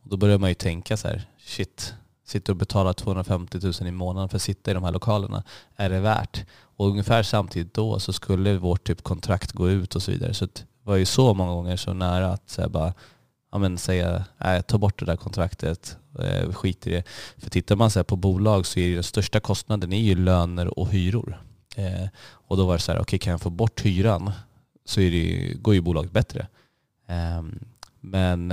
och 0.02 0.08
då 0.10 0.16
börjar 0.16 0.38
man 0.38 0.50
ju 0.50 0.54
tänka 0.54 0.96
så 0.96 1.08
här, 1.08 1.28
shit, 1.38 1.94
sitter 2.24 2.52
och 2.52 2.56
betalar 2.56 2.92
250 2.92 3.58
000 3.62 3.88
i 3.88 3.90
månaden 3.90 4.28
för 4.28 4.36
att 4.36 4.42
sitta 4.42 4.70
i 4.70 4.74
de 4.74 4.84
här 4.84 4.92
lokalerna. 4.92 5.42
Är 5.76 5.90
det 5.90 6.00
värt? 6.00 6.46
Och 6.76 6.88
ungefär 6.88 7.22
samtidigt 7.22 7.74
då 7.74 8.00
så 8.00 8.12
skulle 8.12 8.58
vårt 8.58 8.84
typ 8.86 9.02
kontrakt 9.02 9.52
gå 9.52 9.70
ut 9.70 9.96
och 9.96 10.02
så 10.02 10.10
vidare. 10.10 10.34
Så 10.34 10.48
var 10.84 10.96
ju 10.96 11.04
så 11.04 11.34
många 11.34 11.52
gånger 11.52 11.76
så 11.76 11.92
nära 11.92 12.32
att 12.32 12.50
så 12.50 12.68
bara, 12.68 12.94
ja, 13.52 13.58
men 13.58 13.78
säga 13.78 14.24
nej, 14.38 14.62
ta 14.62 14.78
bort 14.78 14.98
det 14.98 15.04
där 15.04 15.16
kontraktet, 15.16 15.96
eh, 16.18 16.52
skit 16.52 16.86
i 16.86 16.90
det. 16.90 17.02
För 17.38 17.50
tittar 17.50 17.76
man 17.76 17.90
så 17.90 18.04
på 18.04 18.16
bolag 18.16 18.66
så 18.66 18.80
är 18.80 18.94
den 18.94 19.02
största 19.02 19.40
kostnaden 19.40 19.92
är 19.92 20.02
ju 20.02 20.14
löner 20.14 20.78
och 20.78 20.88
hyror. 20.88 21.40
Eh, 21.76 22.08
och 22.24 22.56
då 22.56 22.66
var 22.66 22.74
det 22.74 22.80
så 22.80 22.92
här, 22.92 22.98
okej 22.98 23.02
okay, 23.02 23.18
kan 23.18 23.30
jag 23.30 23.40
få 23.40 23.50
bort 23.50 23.80
hyran 23.84 24.32
så 24.84 25.00
är 25.00 25.10
det, 25.10 25.54
går 25.54 25.74
ju 25.74 25.80
bolaget 25.80 26.12
bättre. 26.12 26.46
Ehm, 27.08 27.48
eh, 27.48 27.66
men 28.00 28.52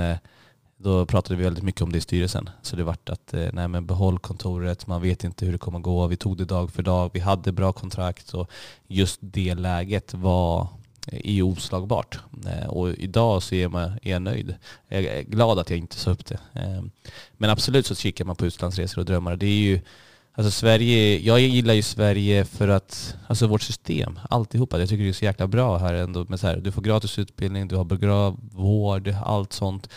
då 0.82 1.06
pratade 1.06 1.36
vi 1.36 1.44
väldigt 1.44 1.64
mycket 1.64 1.82
om 1.82 1.92
det 1.92 1.98
i 1.98 2.00
styrelsen. 2.00 2.50
Så 2.62 2.76
det 2.76 2.84
vart 2.84 3.08
att 3.08 3.34
eh, 3.34 3.48
nej 3.52 3.68
men 3.68 3.86
behåll 3.86 4.18
kontoret, 4.18 4.86
man 4.86 5.02
vet 5.02 5.24
inte 5.24 5.44
hur 5.44 5.52
det 5.52 5.58
kommer 5.58 5.78
gå. 5.78 6.06
Vi 6.06 6.16
tog 6.16 6.36
det 6.36 6.44
dag 6.44 6.70
för 6.70 6.82
dag, 6.82 7.10
vi 7.14 7.20
hade 7.20 7.52
bra 7.52 7.72
kontrakt 7.72 8.34
och 8.34 8.50
just 8.86 9.18
det 9.20 9.54
läget 9.54 10.14
var 10.14 10.68
Eh, 11.06 11.36
är 11.38 11.42
oslagbart. 11.42 12.18
Eh, 12.46 12.68
och 12.68 12.90
idag 12.90 13.42
så 13.42 13.54
är, 13.54 13.68
man, 13.68 13.82
är 14.02 14.10
jag 14.12 14.22
nöjd. 14.22 14.54
Jag 14.88 15.04
är 15.04 15.22
glad 15.22 15.58
att 15.58 15.70
jag 15.70 15.78
inte 15.78 15.96
sa 15.96 16.10
upp 16.10 16.26
det. 16.26 16.38
Eh, 16.52 16.82
men 17.36 17.50
absolut 17.50 17.86
så 17.86 17.94
kikar 17.94 18.24
man 18.24 18.36
på 18.36 18.46
utlandsresor 18.46 19.00
och 19.00 19.06
drömmar. 19.06 19.36
Det 19.36 19.46
är 19.46 19.60
ju, 19.60 19.80
alltså 20.32 20.50
Sverige, 20.50 21.18
jag 21.18 21.40
gillar 21.40 21.74
ju 21.74 21.82
Sverige 21.82 22.44
för 22.44 22.68
att, 22.68 23.16
alltså 23.26 23.46
vårt 23.46 23.62
system, 23.62 24.18
alltihopa. 24.30 24.78
Jag 24.80 24.88
tycker 24.88 25.04
det 25.04 25.10
är 25.10 25.12
så 25.12 25.24
jäkla 25.24 25.46
bra 25.46 25.78
här 25.78 25.94
ändå. 25.94 26.24
Med 26.28 26.40
så 26.40 26.46
här, 26.46 26.56
du 26.56 26.72
får 26.72 26.82
gratis 26.82 27.18
utbildning, 27.18 27.68
du 27.68 27.76
har 27.76 27.84
bra 27.84 28.36
vård, 28.52 29.14
allt 29.24 29.52
sånt. 29.52 29.88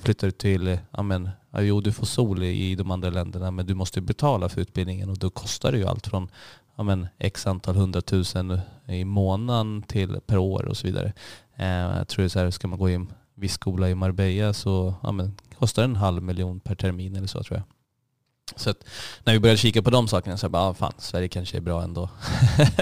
Flyttar 0.00 0.26
du 0.26 0.30
till, 0.30 0.78
ja 0.90 1.02
men, 1.02 1.30
jo 1.58 1.80
du 1.80 1.92
får 1.92 2.06
sol 2.06 2.42
i 2.42 2.74
de 2.74 2.90
andra 2.90 3.10
länderna 3.10 3.50
men 3.50 3.66
du 3.66 3.74
måste 3.74 4.00
betala 4.00 4.48
för 4.48 4.60
utbildningen 4.60 5.10
och 5.10 5.18
då 5.18 5.30
kostar 5.30 5.72
det 5.72 5.78
ju 5.78 5.86
allt 5.86 6.06
från 6.06 6.28
ja 6.76 6.82
men, 6.82 7.08
x 7.18 7.46
antal 7.46 7.76
hundratusen 7.76 8.60
i 8.88 9.04
månaden 9.04 9.82
till 9.82 10.20
per 10.26 10.38
år 10.38 10.64
och 10.64 10.76
så 10.76 10.86
vidare. 10.86 11.12
Eh, 11.56 11.66
jag 11.66 12.08
tror 12.08 12.22
det 12.22 12.26
är 12.26 12.28
så 12.28 12.38
här, 12.38 12.50
ska 12.50 12.68
man 12.68 12.78
gå 12.78 12.90
i 12.90 12.94
en 12.94 13.12
viss 13.34 13.52
skola 13.52 13.90
i 13.90 13.94
Marbella 13.94 14.52
så 14.52 14.94
ja 15.02 15.12
men, 15.12 15.36
kostar 15.58 15.82
det 15.82 15.88
en 15.88 15.96
halv 15.96 16.22
miljon 16.22 16.60
per 16.60 16.74
termin 16.74 17.16
eller 17.16 17.26
så 17.26 17.42
tror 17.42 17.58
jag. 17.58 17.64
Så 18.56 18.70
att 18.70 18.84
när 19.24 19.32
vi 19.32 19.40
började 19.40 19.58
kika 19.58 19.82
på 19.82 19.90
de 19.90 20.08
sakerna 20.08 20.36
så 20.36 20.44
jag 20.44 20.50
bara, 20.50 20.62
ah, 20.62 20.74
fan 20.74 20.92
Sverige 20.98 21.28
kanske 21.28 21.56
är 21.56 21.60
bra 21.60 21.82
ändå. 21.82 22.08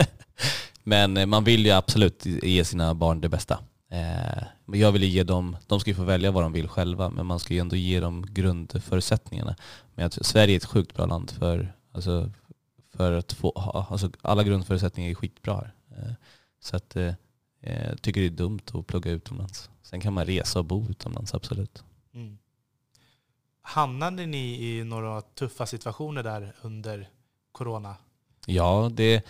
men 0.83 1.17
eh, 1.17 1.27
man 1.27 1.45
vill 1.45 1.67
ju 1.67 1.73
absolut 1.73 2.27
ge 2.27 2.65
sina 2.65 2.95
barn 2.95 3.21
det 3.21 3.29
bästa. 3.29 3.59
Eh, 3.91 4.43
men 4.65 4.81
jag 4.81 4.93
vill 4.93 5.05
ge 5.05 5.23
dem, 5.23 5.57
de 5.67 5.81
ska 5.81 5.91
ju 5.91 5.95
få 5.95 6.05
välja 6.05 6.31
vad 6.31 6.43
de 6.43 6.53
vill 6.53 6.69
själva, 6.69 7.11
men 7.11 7.27
man 7.27 7.39
ska 7.39 7.55
ju 7.55 7.61
ändå 7.61 7.77
ge 7.77 8.01
dem 8.01 8.27
grundförutsättningarna. 8.29 9.57
Men 9.95 10.03
jag 10.03 10.13
tror, 10.13 10.25
Sverige 10.25 10.55
är 10.55 10.57
ett 10.57 10.65
sjukt 10.65 10.95
bra 10.95 11.07
land 11.07 11.31
för, 11.31 11.75
alltså, 11.93 12.31
för 12.97 13.13
att 13.13 13.33
få, 13.33 13.51
alltså, 13.91 14.11
alla 14.23 14.43
grundförutsättningar 14.43 15.11
är 15.11 15.15
skitbra 15.15 15.55
här. 15.55 16.17
Så 16.61 16.77
att, 16.77 16.97
jag 17.61 18.03
tycker 18.03 18.21
det 18.21 18.27
är 18.27 18.31
dumt 18.31 18.61
att 18.73 18.87
plugga 18.87 19.11
utomlands. 19.11 19.71
Sen 19.83 20.01
kan 20.01 20.13
man 20.13 20.27
resa 20.27 20.59
och 20.59 20.65
bo 20.65 20.87
utomlands, 20.91 21.35
absolut. 21.35 21.85
Mm. 22.15 22.39
Hamnade 23.63 24.27
ni 24.27 24.65
i 24.65 24.85
några 24.85 25.21
tuffa 25.21 25.67
situationer 25.67 26.23
där 26.23 26.53
under 26.63 27.09
corona? 27.53 27.97
Ja, 28.47 28.91
det, 28.93 29.25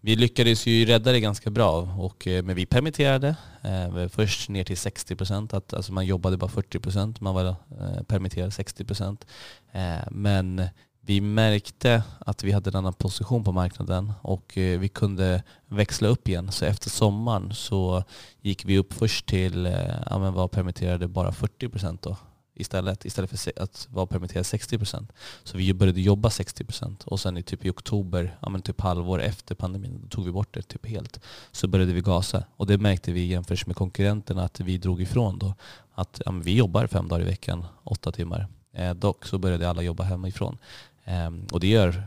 vi 0.00 0.16
lyckades 0.16 0.66
ju 0.66 0.86
rädda 0.86 1.12
det 1.12 1.20
ganska 1.20 1.50
bra, 1.50 1.80
och, 1.98 2.26
men 2.26 2.54
vi 2.54 2.66
permitterade. 2.66 3.36
Eh, 3.62 4.08
först 4.08 4.48
ner 4.48 4.64
till 4.64 4.76
60 4.76 5.16
procent, 5.16 5.54
alltså 5.54 5.92
man 5.92 6.06
jobbade 6.06 6.36
bara 6.36 6.50
40 6.50 6.78
procent, 6.78 7.20
man 7.20 7.34
var 7.34 7.46
eh, 7.46 8.02
permitterad 8.06 8.52
60 8.52 8.84
procent. 8.84 9.26
Eh, 9.72 9.98
men 10.10 10.62
vi 11.08 11.20
märkte 11.20 12.02
att 12.18 12.44
vi 12.44 12.52
hade 12.52 12.70
en 12.70 12.76
annan 12.76 12.92
position 12.92 13.44
på 13.44 13.52
marknaden 13.52 14.12
och 14.22 14.58
eh, 14.58 14.78
vi 14.78 14.88
kunde 14.88 15.42
växla 15.66 16.08
upp 16.08 16.28
igen. 16.28 16.52
Så 16.52 16.64
efter 16.64 16.90
sommaren 16.90 17.54
så 17.54 18.04
gick 18.40 18.64
vi 18.64 18.78
upp 18.78 18.92
först 18.92 19.26
till, 19.26 19.66
eh, 19.66 19.72
ja 20.10 20.18
vara 20.18 20.48
permitterade 20.48 21.08
bara 21.08 21.32
40 21.32 21.68
procent 21.68 22.02
då 22.02 22.16
istället, 22.54 23.04
istället 23.04 23.30
för 23.30 23.62
att 23.62 23.88
vara 23.90 24.06
permitterad 24.06 24.46
60 24.46 24.78
procent. 24.78 25.12
Så 25.44 25.56
vi 25.56 25.74
började 25.74 26.00
jobba 26.00 26.30
60 26.30 26.64
procent 26.64 27.02
och 27.04 27.20
sen 27.20 27.36
i 27.36 27.42
typ 27.42 27.64
i 27.64 27.70
oktober, 27.70 28.38
ja 28.40 28.48
men 28.48 28.62
typ 28.62 28.80
halvår 28.80 29.22
efter 29.22 29.54
pandemin, 29.54 30.00
då 30.02 30.08
tog 30.08 30.24
vi 30.24 30.32
bort 30.32 30.54
det 30.54 30.62
typ 30.62 30.86
helt. 30.86 31.20
Så 31.52 31.68
började 31.68 31.92
vi 31.92 32.00
gasa 32.00 32.44
och 32.56 32.66
det 32.66 32.78
märkte 32.78 33.12
vi 33.12 33.26
jämfört 33.26 33.66
med 33.66 33.76
konkurrenterna 33.76 34.44
att 34.44 34.60
vi 34.60 34.78
drog 34.78 35.02
ifrån 35.02 35.38
då. 35.38 35.54
Att 35.94 36.20
ja, 36.24 36.32
vi 36.32 36.56
jobbar 36.56 36.86
fem 36.86 37.08
dagar 37.08 37.22
i 37.22 37.24
veckan, 37.24 37.64
åtta 37.84 38.12
timmar. 38.12 38.48
Eh, 38.78 38.94
dock 38.94 39.24
så 39.24 39.38
började 39.38 39.70
alla 39.70 39.82
jobba 39.82 40.04
hemifrån. 40.04 40.58
Eh, 41.08 41.30
och 41.52 41.60
det 41.60 41.66
gör 41.66 42.06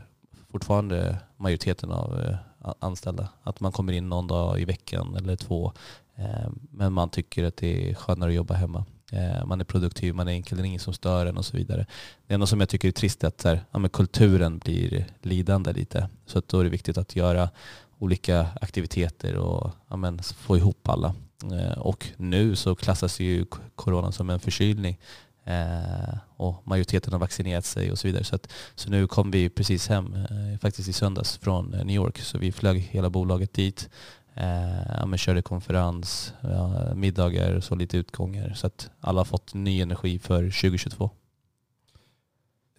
fortfarande 0.50 1.18
majoriteten 1.36 1.90
av 1.92 2.20
eh, 2.20 2.36
anställda. 2.78 3.28
Att 3.42 3.60
man 3.60 3.72
kommer 3.72 3.92
in 3.92 4.08
någon 4.08 4.26
dag 4.26 4.60
i 4.60 4.64
veckan 4.64 5.16
eller 5.16 5.36
två. 5.36 5.72
Eh, 6.16 6.50
men 6.70 6.92
man 6.92 7.08
tycker 7.10 7.44
att 7.44 7.56
det 7.56 7.90
är 7.90 7.94
skönare 7.94 8.30
att 8.30 8.36
jobba 8.36 8.54
hemma. 8.54 8.84
Eh, 9.12 9.46
man 9.46 9.60
är 9.60 9.64
produktiv, 9.64 10.14
man 10.14 10.28
är 10.28 10.32
enkel, 10.32 10.58
det 10.58 10.64
är 10.64 10.66
ingen 10.66 10.80
som 10.80 10.94
stör 10.94 11.26
en 11.26 11.36
och 11.36 11.44
så 11.44 11.56
vidare. 11.56 11.86
Det 12.26 12.34
enda 12.34 12.46
som 12.46 12.60
jag 12.60 12.68
tycker 12.68 12.88
är 12.88 12.92
trist 12.92 13.24
är 13.24 13.28
att 13.28 13.42
här, 13.44 13.60
ja, 13.70 13.88
kulturen 13.88 14.58
blir 14.58 15.06
lidande 15.22 15.72
lite. 15.72 16.08
Så 16.26 16.38
att 16.38 16.48
då 16.48 16.60
är 16.60 16.64
det 16.64 16.70
viktigt 16.70 16.98
att 16.98 17.16
göra 17.16 17.50
olika 17.98 18.46
aktiviteter 18.60 19.36
och 19.36 19.70
ja, 19.88 19.96
men, 19.96 20.18
få 20.18 20.56
ihop 20.56 20.88
alla. 20.88 21.14
Ehm, 21.44 21.80
och 21.80 22.06
nu 22.16 22.56
så 22.56 22.74
klassas 22.74 23.20
ju 23.20 23.44
coronan 23.74 24.12
som 24.12 24.30
en 24.30 24.40
förkylning. 24.40 24.98
Eh, 25.44 26.14
och 26.36 26.68
majoriteten 26.68 27.12
har 27.12 27.20
vaccinerat 27.20 27.64
sig 27.64 27.92
och 27.92 27.98
så 27.98 28.08
vidare. 28.08 28.24
Så, 28.24 28.34
att, 28.34 28.52
så 28.74 28.90
nu 28.90 29.06
kom 29.06 29.30
vi 29.30 29.50
precis 29.50 29.88
hem, 29.88 30.14
eh, 30.14 30.58
faktiskt 30.60 30.88
i 30.88 30.92
söndags 30.92 31.36
från 31.36 31.70
New 31.70 31.96
York. 31.96 32.18
Så 32.18 32.38
vi 32.38 32.52
flög 32.52 32.78
hela 32.78 33.10
bolaget 33.10 33.52
dit. 33.52 33.88
Eh, 34.34 35.08
ja, 35.10 35.16
körde 35.16 35.42
konferens, 35.42 36.34
ja, 36.40 36.94
middagar 36.94 37.54
och 37.54 37.64
så 37.64 37.74
lite 37.74 37.96
utgångar. 37.96 38.54
Så 38.54 38.66
att 38.66 38.90
alla 39.00 39.20
har 39.20 39.24
fått 39.24 39.54
ny 39.54 39.80
energi 39.80 40.18
för 40.18 40.42
2022. 40.42 41.10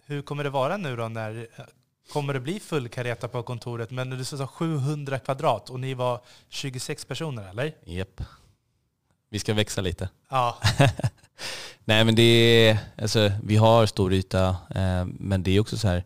Hur 0.06 0.22
kommer 0.22 0.44
det 0.44 0.50
vara 0.50 0.76
nu 0.76 0.96
då 0.96 1.08
när 1.08 1.46
Kommer 2.12 2.32
det 2.32 2.40
bli 2.40 2.60
full 2.60 2.88
kareta 2.88 3.28
på 3.28 3.42
kontoret? 3.42 3.90
Men 3.90 4.10
du 4.10 4.24
sa 4.24 4.46
700 4.46 5.18
kvadrat 5.18 5.70
och 5.70 5.80
ni 5.80 5.94
var 5.94 6.20
26 6.48 7.04
personer, 7.04 7.50
eller? 7.50 7.74
Japp. 7.84 8.22
Vi 9.28 9.38
ska 9.38 9.54
växa 9.54 9.80
lite. 9.80 10.08
Ja. 10.28 10.58
Nej 11.84 12.04
men 12.04 12.14
det 12.14 12.22
är, 12.22 12.78
alltså, 13.02 13.32
vi 13.42 13.56
har 13.56 13.86
stor 13.86 14.12
yta, 14.12 14.48
eh, 14.48 15.04
men 15.04 15.42
det 15.42 15.50
är 15.50 15.60
också 15.60 15.78
så 15.78 15.88
här, 15.88 16.04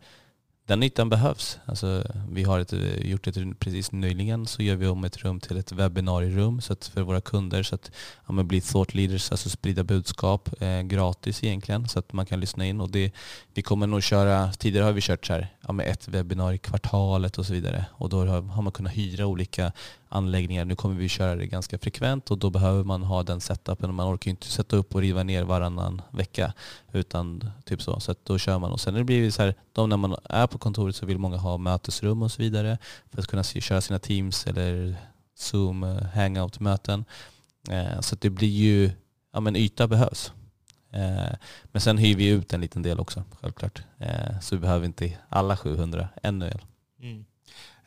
den 0.69 0.83
ytan 0.83 1.09
behövs. 1.09 1.59
Alltså, 1.65 2.03
vi 2.31 2.43
har 2.43 2.59
ett, 2.59 2.73
gjort 3.01 3.27
ett 3.27 3.59
precis 3.59 3.91
nyligen 3.91 4.45
så 4.45 4.63
gör 4.63 4.75
vi 4.75 4.87
om 4.87 5.03
ett 5.03 5.17
rum 5.17 5.39
till 5.39 5.57
ett 5.57 5.71
webbinarierum 5.71 6.61
så 6.61 6.73
att 6.73 6.87
för 6.87 7.01
våra 7.01 7.21
kunder 7.21 7.63
så 7.63 7.75
att 7.75 7.91
ja, 8.27 8.43
blir 8.43 8.61
thought 8.61 8.93
leaders, 8.93 9.31
alltså 9.31 9.49
sprida 9.49 9.83
budskap 9.83 10.61
eh, 10.61 10.81
gratis 10.81 11.43
egentligen 11.43 11.87
så 11.87 11.99
att 11.99 12.13
man 12.13 12.25
kan 12.25 12.39
lyssna 12.39 12.65
in. 12.65 12.81
Och 12.81 12.89
det, 12.89 13.11
vi 13.53 13.61
kommer 13.61 13.87
nog 13.87 14.03
köra, 14.03 14.51
tidigare 14.51 14.85
har 14.85 14.91
vi 14.91 15.01
kört 15.01 15.25
så 15.25 15.33
här, 15.33 15.47
ja, 15.69 15.73
med 15.73 15.87
ett 15.87 16.07
webbinar 16.07 16.53
i 16.53 16.57
kvartalet 16.57 17.37
och 17.37 17.45
så 17.45 17.53
vidare 17.53 17.85
och 17.91 18.09
då 18.09 18.25
har, 18.25 18.61
man 18.61 18.71
kunnat 18.71 18.93
hyra 18.93 19.25
olika 19.25 19.71
anläggningar. 20.09 20.65
Nu 20.65 20.75
kommer 20.75 20.95
vi 20.95 21.09
köra 21.09 21.35
det 21.35 21.47
ganska 21.47 21.77
frekvent 21.77 22.31
och 22.31 22.37
då 22.37 22.49
behöver 22.49 22.83
man 22.83 23.03
ha 23.03 23.23
den 23.23 23.41
setupen. 23.41 23.93
Man 23.93 24.15
orkar 24.15 24.31
inte 24.31 24.47
sätta 24.47 24.75
upp 24.75 24.95
och 24.95 25.01
riva 25.01 25.23
ner 25.23 25.43
varannan 25.43 26.01
vecka. 26.11 26.53
Utan 26.91 27.51
typ 27.65 27.81
så. 27.81 27.99
Så 27.99 28.15
då 28.23 28.37
kör 28.37 28.59
man. 28.59 28.71
Och 28.71 28.81
sen 28.81 29.05
blir 29.05 29.21
det 29.21 29.31
så 29.31 29.41
här, 29.41 29.55
de 29.73 29.89
när 29.89 29.97
man 29.97 30.15
är 30.23 30.47
på 30.47 30.57
kontoret 30.57 30.95
så 30.95 31.05
vill 31.05 31.17
många 31.17 31.37
ha 31.37 31.57
mötesrum 31.57 32.21
och 32.21 32.31
så 32.31 32.41
vidare 32.41 32.77
för 33.11 33.21
att 33.21 33.27
kunna 33.27 33.43
köra 33.43 33.81
sina 33.81 33.99
Teams 33.99 34.47
eller 34.47 34.95
Zoom-hangout-möten. 35.37 37.05
Eh, 37.69 37.93
eh, 37.93 37.99
så 38.01 38.15
det 38.15 38.29
blir 38.29 38.47
ju, 38.47 38.91
ja 39.33 39.39
men 39.39 39.55
yta 39.55 39.87
behövs. 39.87 40.33
Eh, 40.91 41.35
men 41.71 41.81
sen 41.81 41.97
hyr 41.97 42.15
vi 42.15 42.27
ut 42.27 42.53
en 42.53 42.61
liten 42.61 42.81
del 42.81 42.99
också, 42.99 43.23
självklart. 43.41 43.83
Så 44.41 44.55
vi 44.55 44.59
behöver 44.61 44.85
inte 44.85 45.17
alla 45.29 45.57
700 45.57 46.09
ännu. 46.23 46.51
Mm. 47.01 47.25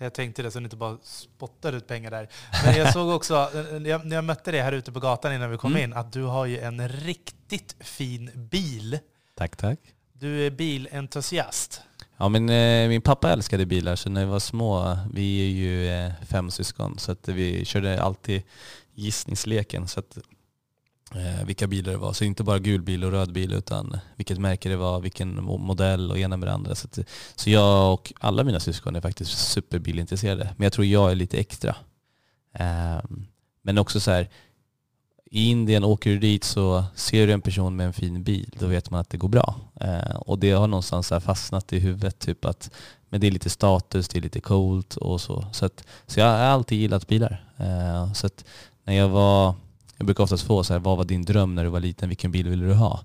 Jag 0.02 0.14
tänkte 0.14 0.42
det, 0.42 0.50
så 0.50 0.60
ni 0.60 0.64
inte 0.64 0.76
bara 0.76 0.98
spottar 1.02 1.72
ut 1.72 1.86
pengar 1.86 2.10
där. 2.10 2.28
Men 2.64 2.76
jag 2.76 2.92
såg 2.92 3.08
också, 3.08 3.50
när 3.80 4.14
jag 4.14 4.24
mötte 4.24 4.50
dig 4.50 4.60
här 4.60 4.72
ute 4.72 4.92
på 4.92 5.00
gatan 5.00 5.32
innan 5.32 5.50
vi 5.50 5.56
kom 5.56 5.72
mm. 5.72 5.84
in, 5.84 5.92
att 5.92 6.12
du 6.12 6.22
har 6.22 6.46
ju 6.46 6.58
en 6.58 6.88
riktigt 6.88 7.76
fin 7.80 8.30
bil. 8.34 8.98
Tack, 9.34 9.56
tack. 9.56 9.78
Du 10.12 10.46
är 10.46 10.50
bilentusiast. 10.50 11.82
Ja, 12.16 12.28
men 12.28 12.48
eh, 12.48 12.88
min 12.88 13.02
pappa 13.02 13.32
älskade 13.32 13.66
bilar, 13.66 13.96
så 13.96 14.10
när 14.10 14.24
vi 14.24 14.30
var 14.30 14.40
små, 14.40 14.98
vi 15.12 15.40
är 15.40 15.50
ju 15.50 15.88
eh, 15.88 16.12
fem 16.26 16.50
syskon, 16.50 16.98
så 16.98 17.12
att 17.12 17.28
vi 17.28 17.64
körde 17.64 18.02
alltid 18.02 18.42
gissningsleken. 18.94 19.88
Så 19.88 20.00
att 20.00 20.18
eh, 21.16 21.46
vilka 21.46 21.66
bilar 21.66 21.92
det 21.92 21.98
var. 21.98 22.12
Så 22.12 22.24
inte 22.24 22.44
bara 22.44 22.58
gul 22.58 22.82
bil 22.82 23.04
och 23.04 23.10
röd 23.10 23.32
bil 23.32 23.52
utan 23.52 23.98
vilket 24.16 24.38
märke 24.38 24.68
det 24.68 24.76
var, 24.76 25.00
vilken 25.00 25.44
modell 25.44 26.10
och 26.10 26.18
ena 26.18 26.36
med 26.36 26.48
det 26.48 26.52
andra. 26.52 26.74
Så, 26.74 26.86
att, 26.86 26.98
så 27.34 27.50
jag 27.50 27.92
och 27.92 28.12
alla 28.20 28.44
mina 28.44 28.60
syskon 28.60 28.96
är 28.96 29.00
faktiskt 29.00 29.52
superbilintresserade. 29.52 30.54
Men 30.56 30.64
jag 30.64 30.72
tror 30.72 30.86
jag 30.86 31.10
är 31.10 31.14
lite 31.14 31.38
extra. 31.38 31.76
Eh, 32.52 32.98
men 33.62 33.78
också 33.78 34.00
så 34.00 34.10
här, 34.10 34.28
i 35.30 35.50
Indien 35.50 35.84
åker 35.84 36.10
du 36.10 36.18
dit 36.18 36.44
så 36.44 36.84
ser 36.94 37.26
du 37.26 37.32
en 37.32 37.40
person 37.40 37.76
med 37.76 37.86
en 37.86 37.92
fin 37.92 38.22
bil, 38.22 38.54
då 38.58 38.66
vet 38.66 38.90
man 38.90 39.00
att 39.00 39.10
det 39.10 39.16
går 39.16 39.28
bra. 39.28 39.60
Eh, 39.80 40.16
och 40.16 40.38
det 40.38 40.50
har 40.50 40.66
någonstans 40.66 41.06
så 41.06 41.20
fastnat 41.20 41.72
i 41.72 41.78
huvudet, 41.78 42.18
typ 42.18 42.44
att 42.44 42.70
men 43.12 43.20
det 43.20 43.26
är 43.26 43.30
lite 43.30 43.50
status, 43.50 44.08
det 44.08 44.18
är 44.18 44.22
lite 44.22 44.40
coolt 44.40 44.96
och 44.96 45.20
så. 45.20 45.46
Så, 45.52 45.66
att, 45.66 45.84
så 46.06 46.20
jag 46.20 46.26
har 46.26 46.34
alltid 46.38 46.78
gillat 46.78 47.08
bilar. 47.08 47.44
Eh, 47.56 48.12
så 48.12 48.26
att 48.26 48.44
när 48.84 48.94
jag 48.94 49.08
var 49.08 49.54
jag 50.02 50.06
brukar 50.06 50.24
oftast 50.24 50.46
få 50.46 50.64
så 50.64 50.72
här, 50.72 50.80
vad 50.80 50.96
var 50.96 51.04
din 51.04 51.24
dröm 51.24 51.54
när 51.54 51.64
du 51.64 51.70
var 51.70 51.80
liten? 51.80 52.08
Vilken 52.08 52.32
bil 52.32 52.48
ville 52.48 52.66
du 52.66 52.74
ha? 52.74 53.00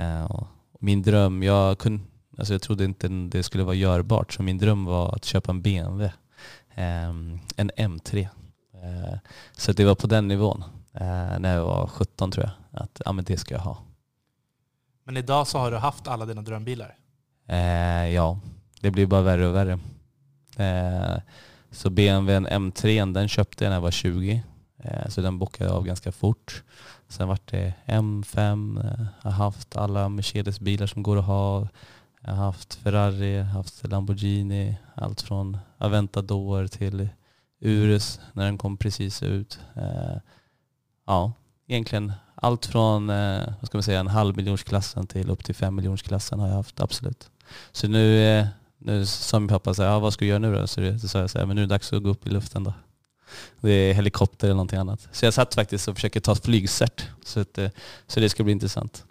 Uh, 0.00 0.42
min 0.78 1.02
dröm, 1.02 1.42
jag, 1.42 1.78
kunde, 1.78 2.04
alltså 2.38 2.54
jag 2.54 2.62
trodde 2.62 2.84
inte 2.84 3.08
det 3.08 3.42
skulle 3.42 3.64
vara 3.64 3.74
görbart, 3.74 4.32
så 4.32 4.42
min 4.42 4.58
dröm 4.58 4.84
var 4.84 5.14
att 5.14 5.24
köpa 5.24 5.52
en 5.52 5.62
BMW. 5.62 6.12
Ehm, 6.74 7.38
en 7.56 7.70
M3. 7.70 8.16
Uh, 8.16 8.24
eh, 8.82 9.18
så 9.52 9.72
det 9.72 9.84
var 9.84 9.94
på 9.94 10.06
den 10.06 10.28
nivån 10.28 10.64
uh, 11.00 11.38
när 11.38 11.54
jag 11.54 11.64
var 11.64 11.86
17 11.86 12.30
tror 12.30 12.44
jag, 12.44 12.82
att 12.82 13.02
ja, 13.04 13.12
men 13.12 13.24
det 13.24 13.36
ska 13.36 13.54
jag 13.54 13.62
ha. 13.62 13.78
Men 15.04 15.16
idag 15.16 15.46
så 15.46 15.58
har 15.58 15.70
du 15.70 15.76
haft 15.76 16.08
alla 16.08 16.26
dina 16.26 16.42
drömbilar? 16.42 16.96
ja, 18.14 18.40
det 18.80 18.90
blir 18.90 19.06
bara 19.06 19.22
värre 19.22 19.46
och 19.46 19.54
värre. 19.54 19.78
så 21.70 21.90
BMWn 21.90 22.46
M3 22.46 23.12
den 23.12 23.28
köpte 23.28 23.64
jag 23.64 23.70
när 23.70 23.76
jag 23.76 23.82
var 23.82 23.90
20 23.90 24.42
Eh, 24.53 24.53
Eh, 24.84 25.08
så 25.08 25.20
den 25.20 25.38
bockade 25.38 25.70
jag 25.70 25.76
av 25.76 25.84
ganska 25.84 26.12
fort. 26.12 26.62
Sen 27.08 27.28
vart 27.28 27.50
det 27.50 27.74
M5, 27.86 28.78
eh, 28.84 29.06
jag 29.22 29.30
har 29.30 29.44
haft 29.44 29.76
alla 29.76 30.08
Mercedes-bilar 30.08 30.86
som 30.86 31.02
går 31.02 31.18
att 31.18 31.24
ha. 31.24 31.68
Jag 32.20 32.30
har 32.30 32.44
haft 32.44 32.74
Ferrari, 32.74 33.40
haft 33.42 33.88
Lamborghini, 33.88 34.76
allt 34.94 35.22
från 35.22 35.58
Aventador 35.78 36.66
till 36.66 37.08
Urus 37.60 38.20
när 38.32 38.44
den 38.44 38.58
kom 38.58 38.76
precis 38.76 39.22
ut. 39.22 39.58
Eh, 39.76 40.16
ja, 41.06 41.32
egentligen 41.66 42.12
allt 42.34 42.66
från 42.66 43.06
vad 43.06 43.66
ska 43.66 43.78
man 43.78 43.82
säga, 43.82 44.00
en 44.00 44.06
halv 44.06 44.36
miljonsklassen 44.36 45.06
till 45.06 45.30
upp 45.30 45.44
till 45.44 45.54
fem 45.54 45.74
miljonsklassen 45.74 46.40
har 46.40 46.48
jag 46.48 46.54
haft, 46.54 46.80
absolut. 46.80 47.30
Så 47.72 47.88
nu, 47.88 48.46
nu 48.78 49.06
sa 49.06 49.38
min 49.38 49.48
pappa 49.48 49.74
så 49.74 49.82
här, 49.82 49.90
ja, 49.90 49.98
vad 49.98 50.12
ska 50.12 50.24
du 50.24 50.28
göra 50.28 50.38
nu 50.38 50.54
då? 50.54 50.66
Så 50.66 50.80
det, 50.80 50.98
så 50.98 51.08
sa 51.08 51.18
jag 51.18 51.30
så 51.30 51.38
här, 51.38 51.46
men 51.46 51.56
nu 51.56 51.62
är 51.62 51.66
det 51.66 51.74
dags 51.74 51.92
att 51.92 52.02
gå 52.02 52.08
upp 52.08 52.26
i 52.26 52.30
luften 52.30 52.64
då. 52.64 52.72
Det 53.60 53.70
är 53.70 53.94
helikopter 53.94 54.46
eller 54.46 54.54
någonting 54.54 54.78
annat. 54.78 55.08
Så 55.12 55.24
jag 55.24 55.34
satt 55.34 55.54
faktiskt 55.54 55.88
och 55.88 55.94
försöker 55.94 56.20
ta 56.20 56.34
flygcert. 56.34 57.08
Så, 57.24 57.40
att, 57.40 57.58
eh, 57.58 57.70
så 58.06 58.20
det 58.20 58.28
ska 58.28 58.44
bli 58.44 58.52
intressant. 58.52 59.04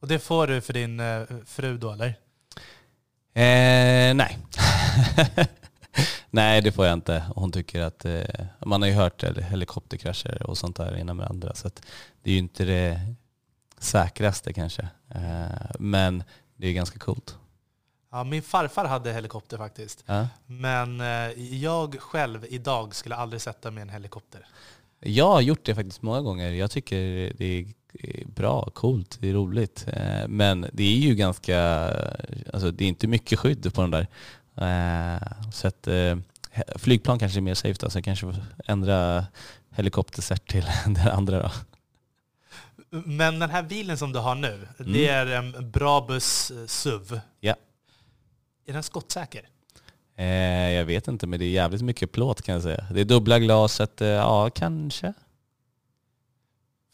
Och 0.00 0.08
det 0.08 0.18
får 0.18 0.46
du 0.46 0.60
för 0.60 0.72
din 0.72 1.00
eh, 1.00 1.22
fru 1.46 1.78
då 1.78 1.92
eller? 1.92 2.08
Eh, 3.34 4.14
nej. 4.14 4.38
nej, 6.30 6.62
det 6.62 6.72
får 6.72 6.86
jag 6.86 6.92
inte. 6.92 7.24
Hon 7.34 7.52
tycker 7.52 7.80
att, 7.80 8.04
eh, 8.04 8.24
man 8.66 8.82
har 8.82 8.88
ju 8.88 8.94
hört 8.94 9.24
helikopterkrascher 9.24 10.42
och 10.42 10.58
sånt 10.58 10.76
där 10.76 10.96
innan 10.96 11.16
med 11.16 11.26
andra. 11.26 11.54
Så 11.54 11.70
det 12.22 12.30
är 12.30 12.34
ju 12.34 12.38
inte 12.38 12.64
det 12.64 13.00
säkraste 13.78 14.52
kanske. 14.52 14.88
Eh, 15.08 15.70
men 15.78 16.24
det 16.56 16.68
är 16.68 16.72
ganska 16.72 16.98
coolt. 16.98 17.36
Ja, 18.10 18.24
min 18.24 18.42
farfar 18.42 18.84
hade 18.84 19.12
helikopter 19.12 19.58
faktiskt. 19.58 20.04
Ja. 20.06 20.28
Men 20.46 21.00
eh, 21.00 21.54
jag 21.62 22.00
själv 22.00 22.46
idag 22.48 22.94
skulle 22.94 23.16
aldrig 23.16 23.40
sätta 23.40 23.70
mig 23.70 23.80
i 23.80 23.82
en 23.82 23.88
helikopter. 23.88 24.46
Jag 25.00 25.28
har 25.28 25.40
gjort 25.40 25.64
det 25.64 25.74
faktiskt 25.74 26.02
många 26.02 26.20
gånger. 26.20 26.50
Jag 26.50 26.70
tycker 26.70 27.32
det 27.38 27.44
är 27.44 27.66
bra, 28.26 28.70
coolt, 28.74 29.18
det 29.20 29.28
är 29.28 29.34
roligt. 29.34 29.86
Eh, 29.92 30.28
men 30.28 30.66
det 30.72 30.82
är 30.82 30.96
ju 30.96 31.14
ganska, 31.14 31.88
alltså 32.52 32.70
det 32.70 32.84
är 32.84 32.88
inte 32.88 33.06
mycket 33.06 33.38
skydd 33.38 33.74
på 33.74 33.80
den 33.80 33.90
där. 33.90 34.06
Eh, 34.56 35.50
så 35.52 35.68
att 35.68 35.88
flygplan 36.76 37.18
kanske 37.18 37.38
är 37.38 37.42
mer 37.42 37.54
safe 37.54 37.76
då, 37.80 37.90
så 37.90 37.98
jag 37.98 38.04
kanske 38.04 38.26
får 38.26 38.36
ändra 38.66 39.26
helikoptercert 39.70 40.50
till 40.50 40.64
det 40.86 41.12
andra 41.12 41.42
då. 41.42 41.50
Men 42.90 43.38
den 43.38 43.50
här 43.50 43.62
bilen 43.62 43.98
som 43.98 44.12
du 44.12 44.18
har 44.18 44.34
nu, 44.34 44.68
mm. 44.78 44.92
det 44.92 45.08
är 45.08 45.26
en 45.26 45.70
Brabus 45.70 46.52
SUV. 46.66 47.20
Ja. 47.40 47.54
Är 48.66 48.72
den 48.72 48.82
skottsäker? 48.82 49.48
Eh, 50.16 50.70
jag 50.70 50.84
vet 50.84 51.08
inte, 51.08 51.26
men 51.26 51.38
det 51.38 51.44
är 51.44 51.50
jävligt 51.50 51.82
mycket 51.82 52.12
plåt 52.12 52.42
kan 52.42 52.52
jag 52.52 52.62
säga. 52.62 52.86
Det 52.90 53.00
är 53.00 53.04
dubbla 53.04 53.38
glaset, 53.38 54.00
eh, 54.00 54.08
ja 54.08 54.50
kanske. 54.50 55.12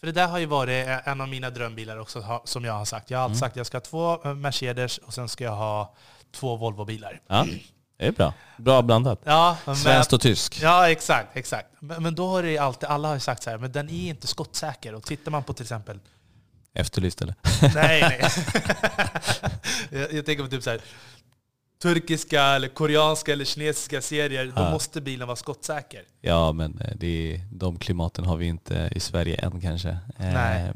För 0.01 0.07
det 0.07 0.13
där 0.13 0.29
har 0.29 0.39
ju 0.39 0.47
varit 0.47 0.87
en 1.05 1.21
av 1.21 1.29
mina 1.29 1.51
drömbilar 1.51 1.97
också, 1.97 2.41
som 2.45 2.65
jag 2.65 2.73
har 2.73 2.85
sagt. 2.85 3.11
Jag 3.11 3.19
har 3.19 3.25
alltid 3.25 3.37
mm. 3.37 3.41
sagt 3.41 3.53
att 3.53 3.57
jag 3.57 3.67
ska 3.67 3.77
ha 3.77 3.83
två 3.83 4.25
eh, 4.25 4.35
Mercedes 4.35 4.99
och 4.99 5.15
sen 5.15 5.29
ska 5.29 5.45
jag 5.45 5.57
ha 5.57 5.95
två 6.33 6.57
Volvo-bilar. 6.57 7.21
Ja, 7.27 7.47
det 7.99 8.07
är 8.07 8.13
bra. 8.13 8.35
Bra 8.57 8.83
blandat. 8.83 9.21
Ja, 9.25 9.57
Svenskt 9.77 10.13
och 10.13 10.21
tysk. 10.21 10.63
Ja, 10.63 10.91
exakt. 10.91 11.37
exakt. 11.37 11.69
Men, 11.81 12.03
men, 12.03 12.15
då 12.15 12.29
har 12.29 12.43
det 12.43 12.59
alltid, 12.59 12.89
alla 12.89 13.09
har 13.09 13.19
sagt 13.19 13.43
så 13.43 13.51
här, 13.51 13.59
men 13.59 13.73
den 13.73 13.91
är 13.91 14.09
inte 14.09 14.27
skottsäker. 14.27 14.95
Och 14.95 15.03
tittar 15.03 15.31
man 15.31 15.43
på 15.43 15.53
till 15.53 15.65
exempel... 15.65 15.99
Efterlyst 16.75 17.23
eller? 17.23 17.35
Nej, 17.75 18.01
nej. 18.01 18.21
jag, 20.01 20.13
jag 20.13 20.27
tänker 20.27 20.45
på 20.45 20.51
typ 20.51 20.63
så 20.63 20.71
här, 20.71 20.81
turkiska, 21.83 22.43
eller 22.43 22.69
koreanska 22.69 23.33
eller 23.33 23.45
kinesiska 23.45 24.01
serier, 24.03 24.53
då 24.57 24.63
måste 24.71 25.01
bilen 25.01 25.27
vara 25.29 25.37
skottsäker. 25.37 26.03
Ja, 26.21 26.53
men 26.53 26.79
eh, 26.81 26.97
det 26.97 27.35
är, 27.35 27.41
de 27.53 27.79
klimaten 27.79 28.25
har 28.25 28.37
vi 28.37 28.47
inte 28.47 28.91
i 28.97 29.01
Sverige 29.01 29.37
än 29.37 29.61
kanske. 29.61 29.99
Nej. 30.19 30.63
Eh, 30.63 30.71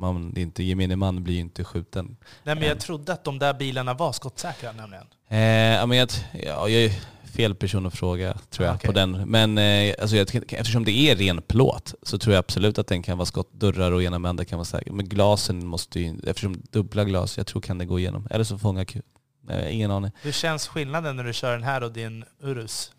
Man, 0.00 0.32
det 0.34 0.40
är 0.40 0.42
inte, 0.42 0.62
gemene 0.62 0.96
man 0.96 1.24
blir 1.24 1.34
ju 1.34 1.40
inte 1.40 1.64
skjuten. 1.64 2.16
Nej, 2.42 2.54
men 2.54 2.64
jag 2.64 2.76
Ja. 2.76 2.80
trodde 2.80 3.12
att 3.12 3.24
de 3.24 3.38
där 3.38 3.54
bilarna 3.54 3.94
var 3.94 4.12
skottsäkra 4.12 4.72
nämligen. 4.72 5.04
Eh, 5.28 5.86
men 5.86 5.92
jag, 5.98 6.08
ja, 6.44 6.68
jag 6.68 6.92
fel 7.36 7.54
person 7.54 7.86
att 7.86 7.94
fråga 7.94 8.38
tror 8.50 8.66
jag 8.66 8.72
Ah, 8.72 8.76
okej. 8.76 8.86
på 8.88 8.92
den. 8.92 9.10
Men 9.30 9.58
eh, 9.58 9.94
alltså, 10.00 10.16
jag, 10.16 10.34
eftersom 10.52 10.84
det 10.84 10.90
är 10.92 11.16
ren 11.16 11.42
plåt 11.42 11.94
så 12.02 12.18
tror 12.18 12.34
jag 12.34 12.38
absolut 12.40 12.78
att 12.78 12.86
den 12.86 13.02
kan 13.02 13.18
vara 13.18 13.26
skottdörrar 13.26 13.92
och 13.92 14.02
ena 14.02 14.28
andra 14.28 14.44
kan 14.44 14.58
vara 14.58 14.64
säker. 14.64 14.92
Men 14.92 15.08
glasen 15.08 15.66
måste 15.66 16.00
ju, 16.00 16.18
eftersom 16.26 16.62
dubbla 16.70 17.04
glas, 17.04 17.36
jag 17.38 17.46
tror 17.46 17.62
kan 17.62 17.78
det 17.78 17.84
gå 17.84 17.98
igenom. 17.98 18.26
Eller 18.30 18.44
så 18.44 18.58
fångar. 18.58 18.86
Eh, 18.94 19.00
ingen 19.70 19.90
aning. 19.90 20.10
Hur 20.22 20.32
känns 20.32 20.68
skillnaden 20.68 21.16
när 21.16 21.24
du 21.24 21.32
kör 21.32 21.52
den 21.52 21.62
här 21.62 21.82
och 21.82 21.92
din 21.92 22.24
Urus? 22.40 22.92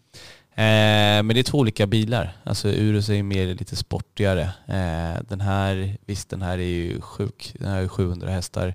Eh, 0.60 1.24
men 1.24 1.28
det 1.28 1.40
är 1.40 1.44
två 1.44 1.58
olika 1.58 1.88
bilar. 1.88 2.38
Alltså 2.44 2.68
Urus 2.68 3.10
är 3.10 3.14
ju 3.14 3.24
mer 3.24 3.48
lite 3.48 3.76
sportigare. 3.76 4.42
Eh, 4.68 5.24
den 5.28 5.42
här, 5.42 5.98
visst 6.06 6.30
den 6.30 6.42
här 6.42 6.58
är 6.58 6.64
ju 6.64 7.02
sjuk. 7.02 7.56
Den 7.60 7.70
här 7.70 7.78
är 7.78 7.82
ju 7.82 7.88
700 7.88 8.30
hästar. 8.30 8.74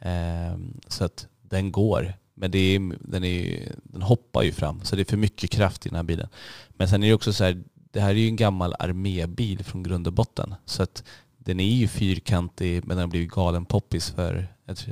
Eh, 0.00 0.58
så 0.88 1.04
att 1.04 1.26
den 1.42 1.72
går. 1.72 2.14
Men 2.34 2.50
det 2.50 2.58
är, 2.58 2.96
den, 3.00 3.24
är 3.24 3.28
ju, 3.28 3.68
den 3.82 4.02
hoppar 4.02 4.42
ju 4.42 4.52
fram. 4.52 4.80
Så 4.84 4.96
det 4.96 5.02
är 5.02 5.04
för 5.04 5.16
mycket 5.16 5.50
kraft 5.50 5.86
i 5.86 5.88
den 5.88 5.96
här 5.96 6.02
bilen. 6.02 6.28
Men 6.68 6.88
sen 6.88 7.02
är 7.02 7.08
det 7.08 7.14
också 7.14 7.32
så 7.32 7.44
här, 7.44 7.62
det 7.74 8.00
här 8.00 8.10
är 8.10 8.14
ju 8.14 8.28
en 8.28 8.36
gammal 8.36 8.74
armébil 8.78 9.64
från 9.64 9.82
grund 9.82 10.06
och 10.06 10.12
botten. 10.12 10.54
Så 10.64 10.82
att 10.82 11.04
den 11.46 11.60
är 11.60 11.74
ju 11.74 11.88
fyrkantig 11.88 12.86
men 12.86 12.96
den 12.96 12.98
har 12.98 13.06
blivit 13.06 13.30
galen 13.30 13.64
poppis 13.64 14.10
för, 14.10 14.48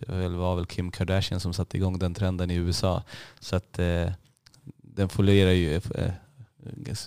det 0.06 0.28
var 0.28 0.56
väl 0.56 0.66
Kim 0.66 0.90
Kardashian 0.90 1.40
som 1.40 1.52
satte 1.52 1.76
igång 1.76 1.98
den 1.98 2.14
trenden 2.14 2.50
i 2.50 2.54
USA. 2.54 3.02
Så 3.40 3.56
att 3.56 3.78
eh, 3.78 4.10
den 4.82 5.08
folierar 5.08 5.50
ju 5.50 5.74
eh, 5.74 6.12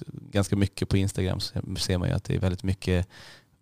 ganska 0.09 0.55
mycket 0.55 0.89
på 0.89 0.97
Instagram 0.97 1.39
så 1.39 1.61
ser 1.77 1.97
man 1.97 2.09
ju 2.09 2.15
att 2.15 2.23
det 2.23 2.35
är 2.35 2.39
väldigt 2.39 2.63
mycket 2.63 3.07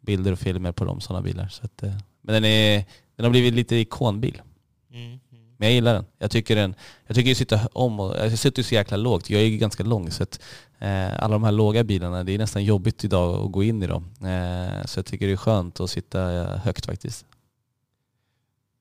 bilder 0.01 0.31
och 0.31 0.39
filmer 0.39 0.71
på 0.71 0.85
de 0.85 1.01
sådana 1.01 1.23
bilar. 1.23 1.47
Så 1.47 1.65
att, 1.65 1.83
eh, 1.83 1.97
men 2.21 2.33
den, 2.33 2.45
är, 2.45 2.85
den 3.15 3.23
har 3.23 3.31
blivit 3.31 3.53
lite 3.53 3.75
ikonbil. 3.75 4.41
Mm. 4.91 5.19
Men 5.57 5.67
jag 5.67 5.73
gillar 5.73 5.93
den. 5.93 6.05
Jag 6.17 6.31
tycker 6.31 6.55
den, 6.55 6.75
jag 7.07 7.15
tycker 7.15 7.29
ju 7.29 7.35
sitta 7.35 7.59
om 7.73 7.99
och, 7.99 8.15
jag 8.17 8.39
sitter 8.39 8.59
ju 8.59 8.63
så 8.63 8.75
jäkla 8.75 8.97
lågt. 8.97 9.29
Jag 9.29 9.41
är 9.41 9.45
ju 9.45 9.57
ganska 9.57 9.83
lång 9.83 10.11
så 10.11 10.23
att 10.23 10.39
eh, 10.79 11.23
alla 11.23 11.33
de 11.33 11.43
här 11.43 11.51
låga 11.51 11.83
bilarna, 11.83 12.23
det 12.23 12.31
är 12.31 12.37
nästan 12.37 12.63
jobbigt 12.63 13.03
idag 13.03 13.45
att 13.45 13.51
gå 13.51 13.63
in 13.63 13.83
i 13.83 13.87
dem. 13.87 14.03
Eh, 14.21 14.85
så 14.85 14.99
jag 14.99 15.05
tycker 15.05 15.27
det 15.27 15.33
är 15.33 15.37
skönt 15.37 15.79
att 15.79 15.89
sitta 15.89 16.33
eh, 16.33 16.57
högt 16.57 16.85
faktiskt. 16.85 17.25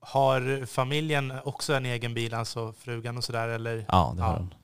Har 0.01 0.67
familjen 0.67 1.33
också 1.45 1.75
en 1.75 1.87
egen 1.87 2.15
bil, 2.15 2.35
alltså 2.35 2.73
frugan 2.79 3.17
och 3.17 3.25
sådär? 3.25 3.49
Eller 3.49 3.85
Ja, 3.89 4.13
det 4.17 4.23
har 4.23 4.31
Ja. 4.33 4.39
hon. 4.39 4.55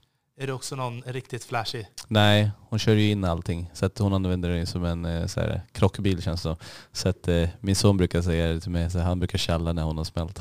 är 0.41 0.47
det 0.47 0.53
också 0.53 0.77
någon 0.77 1.03
riktigt 1.07 1.45
flashig? 1.45 1.87
Nej, 2.09 2.51
hon 2.69 2.79
kör 2.79 2.95
ju 2.95 3.11
in 3.11 3.25
allting. 3.25 3.71
Så 3.75 3.87
att 3.87 3.99
hon 3.99 4.13
använder 4.15 4.49
det 4.49 4.67
som 4.67 4.85
en 4.85 5.05
eh, 5.05 5.27
så 5.27 5.41
här, 5.41 5.63
krockbil 5.73 6.23
känns 6.23 6.41
det 6.43 6.49
som. 6.49 6.57
Så 6.93 7.09
att 7.09 7.29
eh, 7.29 7.49
min 7.61 7.77
son 7.77 7.97
brukar 7.97 8.23
säga 8.23 8.47
det 8.53 8.61
till 8.61 8.71
mig, 8.71 8.91
så 8.91 8.99
han 8.99 9.19
brukar 9.19 9.39
tjalla 9.39 9.73
när 9.73 9.83
hon 9.83 9.97
har 9.99 10.05
smält. 10.05 10.41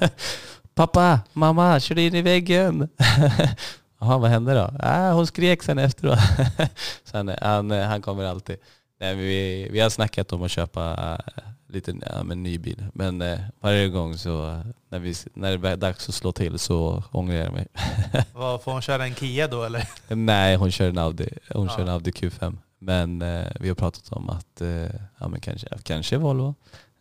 Pappa, 0.74 1.20
mamma, 1.32 1.80
kör 1.80 1.98
in 1.98 2.14
i 2.14 2.22
väggen. 2.22 2.88
Jaha, 4.00 4.18
vad 4.18 4.30
hände 4.30 4.54
då? 4.54 4.70
Ah, 4.80 5.12
hon 5.12 5.26
skrek 5.26 5.62
sen 5.62 5.78
efteråt. 5.78 6.18
så 7.04 7.16
han, 7.16 7.28
han, 7.42 7.70
han 7.70 8.02
kommer 8.02 8.24
alltid. 8.24 8.56
Nej, 9.00 9.14
vi, 9.14 9.68
vi 9.72 9.80
har 9.80 9.90
snackat 9.90 10.32
om 10.32 10.42
att 10.42 10.50
köpa 10.50 10.92
äh, 11.36 11.42
lite 11.68 11.94
ja, 12.16 12.22
men 12.24 12.42
ny 12.42 12.58
bil. 12.58 12.84
Men 12.94 13.22
eh, 13.22 13.38
varje 13.60 13.88
gång 13.88 14.18
så 14.18 14.48
eh, 14.48 14.60
när, 14.90 14.98
vi, 14.98 15.14
när 15.34 15.56
det 15.58 15.68
är 15.68 15.76
dags 15.76 16.08
att 16.08 16.14
slå 16.14 16.32
till 16.32 16.58
så 16.58 17.02
ångrar 17.12 17.36
jag 17.36 17.52
mig. 17.52 17.66
Vad, 18.34 18.62
får 18.62 18.72
hon 18.72 18.82
köra 18.82 19.04
en 19.06 19.14
Kia 19.14 19.48
då 19.48 19.64
eller? 19.64 19.88
Nej, 20.08 20.56
hon 20.56 20.70
kör 20.70 20.88
en 20.88 20.98
Audi. 20.98 21.28
Hon 21.50 21.66
Ja. 21.66 21.76
kör 21.76 21.82
en 21.82 21.88
Audi 21.88 22.10
Q5. 22.10 22.58
Men 22.78 23.22
eh, 23.22 23.46
vi 23.60 23.68
har 23.68 23.74
pratat 23.74 24.12
om 24.12 24.30
att, 24.30 24.60
eh, 24.60 24.86
ja 25.18 25.28
men 25.28 25.40
kanske, 25.40 25.68
kanske 25.82 26.16
Volvo. 26.16 26.54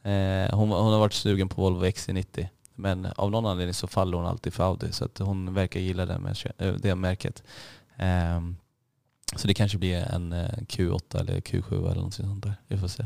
Eh, 0.03 0.55
hon, 0.55 0.69
hon 0.71 0.93
har 0.93 0.99
varit 0.99 1.13
sugen 1.13 1.49
på 1.49 1.61
Volvo 1.61 1.85
XC90. 1.85 2.47
Men 2.81 3.05
av 3.05 3.31
någon 3.31 3.45
anledning 3.45 3.73
så 3.73 3.87
faller 3.87 4.17
hon 4.17 4.25
alltid 4.25 4.53
för 4.53 4.63
Audi. 4.63 4.91
Så 4.91 5.05
att 5.05 5.17
hon 5.17 5.53
verkar 5.53 5.79
gilla 5.79 6.05
det, 6.05 6.35
eh, 6.57 6.73
det 6.73 6.95
märket. 6.95 7.43
Ehm, 7.97 8.57
så 9.35 9.47
det 9.47 9.53
kanske 9.53 9.77
blir 9.77 9.97
en 9.97 10.33
eh, 10.33 10.49
Q8 10.49 11.19
eller 11.19 11.41
Q7 11.41 11.91
eller 11.91 12.01
något 12.01 12.13
sånt 12.13 12.43
där. 12.43 12.55
Vi 12.67 12.77
får 12.77 12.87
se. 12.87 13.05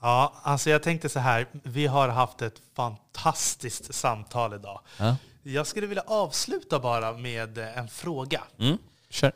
Ja, 0.00 0.34
alltså 0.42 0.70
jag 0.70 0.82
tänkte 0.82 1.08
så 1.08 1.18
här. 1.18 1.46
Vi 1.62 1.86
har 1.86 2.08
haft 2.08 2.42
ett 2.42 2.62
fantastiskt 2.74 3.94
samtal 3.94 4.54
idag. 4.54 4.80
Ja. 4.98 5.16
Jag 5.42 5.66
skulle 5.66 5.86
vilja 5.86 6.04
avsluta 6.06 6.80
bara 6.80 7.12
med 7.12 7.58
en 7.58 7.88
fråga. 7.88 8.44
Mm. 8.58 8.78
Kör. 9.10 9.32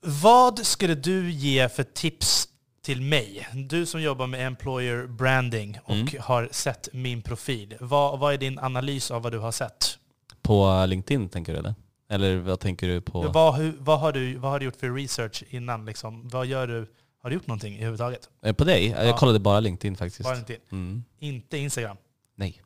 Vad 0.00 0.66
skulle 0.66 0.94
du 0.94 1.30
ge 1.30 1.68
för 1.68 1.82
tips 1.82 2.48
till 2.82 3.02
mig? 3.02 3.48
Du 3.54 3.86
som 3.86 4.02
jobbar 4.02 4.26
med 4.26 4.46
employer 4.46 5.06
branding 5.06 5.78
och 5.84 5.94
Mm. 5.94 6.08
har 6.20 6.48
sett 6.52 6.88
min 6.92 7.22
profil. 7.22 7.76
Vad, 7.80 8.18
vad 8.18 8.34
är 8.34 8.38
din 8.38 8.58
analys 8.58 9.10
av 9.10 9.22
vad 9.22 9.32
du 9.32 9.38
har 9.38 9.52
sett? 9.52 9.98
På 10.42 10.84
LinkedIn 10.88 11.28
tänker 11.28 11.52
du 11.52 11.58
eller? 11.58 11.74
Eller 12.10 12.36
vad 12.36 12.60
tänker 12.60 12.88
du 12.88 13.00
på? 13.00 13.20
Vad, 13.22 13.54
hur, 13.54 13.74
vad, 13.78 14.00
har 14.00 14.12
du, 14.12 14.36
vad 14.36 14.50
har 14.50 14.58
du 14.58 14.64
gjort 14.64 14.76
för 14.76 14.90
research 14.94 15.44
innan? 15.50 15.84
Liksom? 15.84 16.28
Vad 16.28 16.46
gör 16.46 16.66
du? 16.66 16.86
Har 17.22 17.30
du 17.30 17.34
gjort 17.36 17.46
någonting 17.46 17.74
överhuvudtaget? 17.74 18.28
Eh, 18.42 18.52
På 18.52 18.64
dig? 18.64 18.86
Jag 18.86 19.06
Ja. 19.06 19.16
kollade 19.16 19.38
bara 19.38 19.60
LinkedIn 19.60 19.96
faktiskt. 19.96 20.22
Bara 20.22 20.36
inte, 20.38 20.56
Mm. 20.72 21.04
inte 21.18 21.58
Instagram? 21.58 21.96
Nej. 22.36 22.62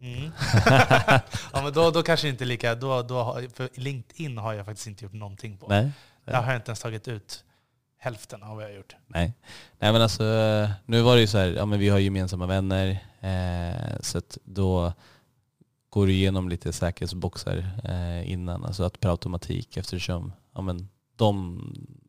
Mm. 0.00 0.30
ja, 1.52 1.62
men 1.62 1.72
då, 1.72 1.90
då 1.90 2.02
kanske 2.02 2.28
inte 2.28 2.44
lika... 2.44 2.74
Då, 2.74 3.02
då, 3.02 3.40
för 3.54 3.68
LinkedIn 3.74 4.38
har 4.38 4.52
jag 4.52 4.66
faktiskt 4.66 4.86
inte 4.86 5.04
gjort 5.04 5.12
någonting 5.12 5.56
på. 5.58 5.66
Nej. 5.68 5.90
Där 6.24 6.42
har 6.42 6.52
jag 6.52 6.56
inte 6.58 6.68
ens 6.70 6.80
tagit 6.80 7.08
ut 7.08 7.44
hälften 8.04 8.42
av 8.42 8.56
vad 8.56 8.64
jag 8.64 8.68
har 8.68 8.76
gjort. 8.76 8.96
Nej. 9.06 9.32
Nej 9.78 9.92
men 9.92 10.02
alltså, 10.02 10.24
nu 10.86 11.02
var 11.02 11.14
det 11.14 11.20
ju 11.20 11.26
så 11.26 11.38
här, 11.38 11.46
ja 11.46 11.66
men 11.66 11.78
vi 11.78 11.88
har 11.88 11.98
gemensamma 11.98 12.46
vänner, 12.46 12.88
eh, 13.20 14.00
så 14.00 14.18
att 14.18 14.38
då 14.44 14.92
går 15.90 16.06
du 16.06 16.12
igenom 16.12 16.48
lite 16.48 16.72
säkerhetsboxar 16.72 17.70
eh, 17.84 18.30
innan, 18.32 18.64
alltså 18.64 18.84
att 18.84 19.00
per 19.00 19.08
automatik 19.08 19.76
eftersom 19.76 20.32
ja, 20.54 20.60
men 20.62 20.88
de 21.16 21.60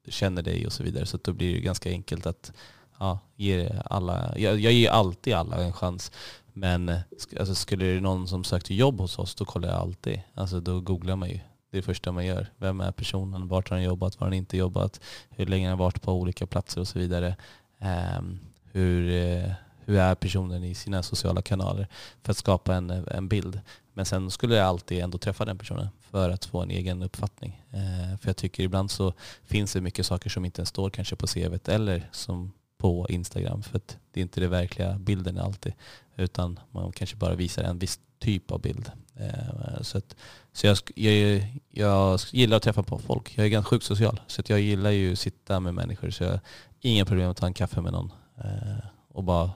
känner 0.08 0.42
dig 0.42 0.66
och 0.66 0.74
så 0.74 0.84
vidare. 0.84 1.06
Så 1.06 1.16
att 1.16 1.24
då 1.24 1.34
blir 1.34 1.54
det 1.54 1.62
ganska 1.62 1.90
enkelt 1.90 2.26
att 2.26 2.52
ja, 3.00 3.20
ge 3.36 3.70
alla, 3.86 4.34
jag, 4.38 4.60
jag 4.60 4.74
ger 4.74 4.90
alltid 4.90 5.34
alla 5.34 5.64
en 5.64 5.74
chans. 5.74 6.12
Men 6.54 6.92
alltså, 7.40 7.56
skulle 7.56 7.86
det 7.86 7.92
vara 7.92 8.02
någon 8.02 8.28
som 8.28 8.44
sökte 8.44 8.74
jobb 8.74 9.00
hos 9.00 9.20
oss, 9.20 9.36
då 9.36 9.46
kollar 9.46 9.70
jag 9.70 9.78
alltid. 9.78 10.22
Alltså 10.34 10.60
då 10.60 10.82
googlar 10.82 11.16
man 11.16 11.30
ju. 11.30 11.40
Det 11.76 11.80
är 11.80 11.82
det 11.82 11.86
första 11.86 12.12
man 12.12 12.26
gör. 12.26 12.48
Vem 12.58 12.82
är 12.82 12.92
personen? 12.92 13.48
Vart 13.48 13.70
har 13.70 13.78
han 13.78 13.84
jobbat? 13.84 14.20
Var 14.20 14.26
har 14.26 14.32
han 14.32 14.34
inte 14.34 14.58
jobbat? 14.58 15.00
Hur 15.30 15.46
länge 15.46 15.66
har 15.66 15.70
han 15.70 15.78
varit 15.78 16.02
på 16.02 16.14
olika 16.14 16.48
platser 16.48 16.82
och 16.82 16.88
så 16.88 17.00
vidare. 17.00 17.36
Ehm, 17.80 18.40
hur, 18.72 19.10
eh, 19.10 19.52
hur 19.86 19.98
är 19.98 20.16
personen 20.16 20.64
i 20.64 20.76
sina 20.76 21.04
sociala 21.04 21.42
kanaler? 21.42 21.88
För 22.24 22.32
att 22.32 22.38
skapa 22.38 22.76
en, 22.76 22.90
en 22.90 23.28
bild. 23.28 23.62
Men 23.94 24.06
sen 24.06 24.32
skulle 24.32 24.56
jag 24.56 24.66
alltid 24.66 25.04
ändå 25.04 25.18
träffa 25.18 25.46
den 25.46 25.58
personen 25.58 25.88
för 26.00 26.30
att 26.30 26.46
få 26.46 26.62
en 26.62 26.72
egen 26.72 27.04
uppfattning. 27.04 27.64
Eh, 27.72 28.18
för 28.18 28.30
jag 28.30 28.38
tycker 28.38 28.64
ibland 28.64 28.92
så 28.92 29.14
finns 29.44 29.74
det 29.74 29.82
mycket 29.82 30.06
saker 30.06 30.30
som 30.30 30.46
inte 30.46 30.60
ens 30.60 30.70
står 30.70 30.90
kanske 30.90 31.16
på 31.16 31.28
CVt 31.28 31.68
eller 31.70 32.10
som 32.12 32.52
på 32.78 33.06
Instagram. 33.10 33.64
För 33.64 33.78
att 33.78 33.98
det 34.12 34.20
är 34.20 34.22
inte 34.22 34.42
den 34.42 34.50
verkliga 34.50 34.98
bilden 35.00 35.38
alltid. 35.38 35.74
Utan 36.16 36.60
man 36.72 36.92
kanske 36.92 37.16
bara 37.16 37.36
visar 37.36 37.64
en 37.64 37.80
viss 37.80 38.00
typ 38.20 38.52
av 38.52 38.62
bild. 38.62 38.92
Eh, 39.20 39.82
så 39.82 39.98
att, 39.98 40.16
så 40.54 40.68
jag, 40.68 40.78
jag, 40.96 41.44
jag 41.72 42.20
gillar 42.32 42.58
att 42.58 42.64
träffa 42.64 42.84
på 42.84 43.00
folk. 43.00 43.38
Jag 43.38 43.46
är 43.46 43.50
ganska 43.50 43.70
sjukt 43.70 43.86
social. 43.86 44.20
Så 44.28 44.42
jag 44.48 44.60
gillar 44.60 44.90
ju 44.90 45.14
att 45.14 45.20
sitta 45.20 45.60
med 45.60 45.74
människor. 45.74 46.10
Så 46.10 46.24
jag 46.24 46.30
har 46.32 46.40
inga 46.82 47.06
problem 47.06 47.30
att 47.32 47.38
ta 47.38 47.46
en 47.46 47.54
kaffe 47.54 47.82
med 47.82 47.92
någon. 47.94 48.12
Eh, 48.38 48.86
och 49.08 49.24
bara, 49.24 49.52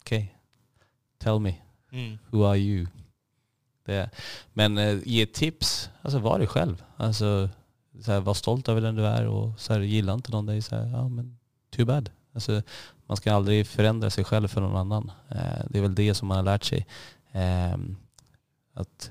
okej, 0.00 0.38
tell 1.18 1.38
me, 1.40 1.54
Mm. 1.92 2.18
who 2.30 2.44
are 2.46 2.58
you? 2.58 2.86
Det. 3.86 4.10
Men 4.52 4.78
eh, 4.78 4.98
ge 5.04 5.26
tips, 5.26 5.90
alltså 6.02 6.18
var 6.18 6.38
dig 6.38 6.48
själv. 6.48 6.82
Alltså, 6.96 7.48
så 8.00 8.12
här, 8.12 8.20
var 8.20 8.34
stolt 8.34 8.68
över 8.68 8.80
den 8.80 8.94
du 8.94 9.06
är 9.06 9.26
och 9.26 9.60
så 9.60 9.72
här, 9.72 9.80
gillar 9.80 10.14
inte 10.14 10.30
någon 10.30 10.46
dig, 10.46 10.62
så 10.62 10.76
här, 10.76 10.86
ja 10.86 11.08
men 11.08 11.38
too 11.76 11.84
bad. 11.86 12.10
Alltså, 12.34 12.62
man 13.06 13.16
ska 13.16 13.32
aldrig 13.34 13.66
förändra 13.66 14.10
sig 14.10 14.24
själv 14.24 14.48
för 14.48 14.60
någon 14.60 14.76
annan. 14.76 15.10
Det 15.70 15.78
är 15.78 15.82
väl 15.82 15.94
det 15.94 16.14
som 16.14 16.28
man 16.28 16.36
har 16.36 16.44
lärt 16.44 16.64
sig. 16.64 16.86
Att 18.74 19.10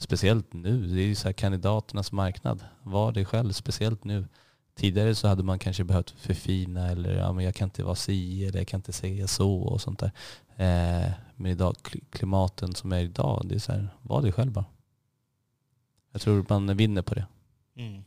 Speciellt 0.00 0.52
nu, 0.52 0.86
det 0.86 1.00
är 1.02 1.06
ju 1.06 1.14
så 1.14 1.28
här 1.28 1.32
kandidaternas 1.32 2.12
marknad. 2.12 2.64
Var 2.82 3.12
dig 3.12 3.24
själv, 3.24 3.52
speciellt 3.52 4.04
nu. 4.04 4.28
Tidigare 4.74 5.14
så 5.14 5.28
hade 5.28 5.42
man 5.42 5.58
kanske 5.58 5.84
behövt 5.84 6.10
förfina 6.10 6.88
eller 6.88 7.16
ja, 7.18 7.32
men 7.32 7.44
jag 7.44 7.54
kan 7.54 7.66
inte 7.66 7.84
vara 7.84 7.94
si 7.94 8.44
eller 8.44 8.58
jag 8.58 8.68
kan 8.68 8.78
inte 8.78 8.92
säga 8.92 9.26
så 9.26 9.52
och 9.52 9.80
sånt 9.80 9.98
där. 9.98 10.12
Eh, 10.56 11.12
men 11.36 11.52
idag, 11.52 11.76
kl- 11.82 12.04
klimaten 12.10 12.74
som 12.74 12.92
är 12.92 13.00
idag, 13.00 13.42
det 13.44 13.54
är 13.54 13.58
så 13.58 13.72
här, 13.72 13.88
var 14.02 14.22
dig 14.22 14.32
själv 14.32 14.52
bara. 14.52 14.64
Jag 16.12 16.20
tror 16.20 16.46
man 16.48 16.76
vinner 16.76 17.02
på 17.02 17.14
det. 17.14 17.26
Mm. 17.76 18.04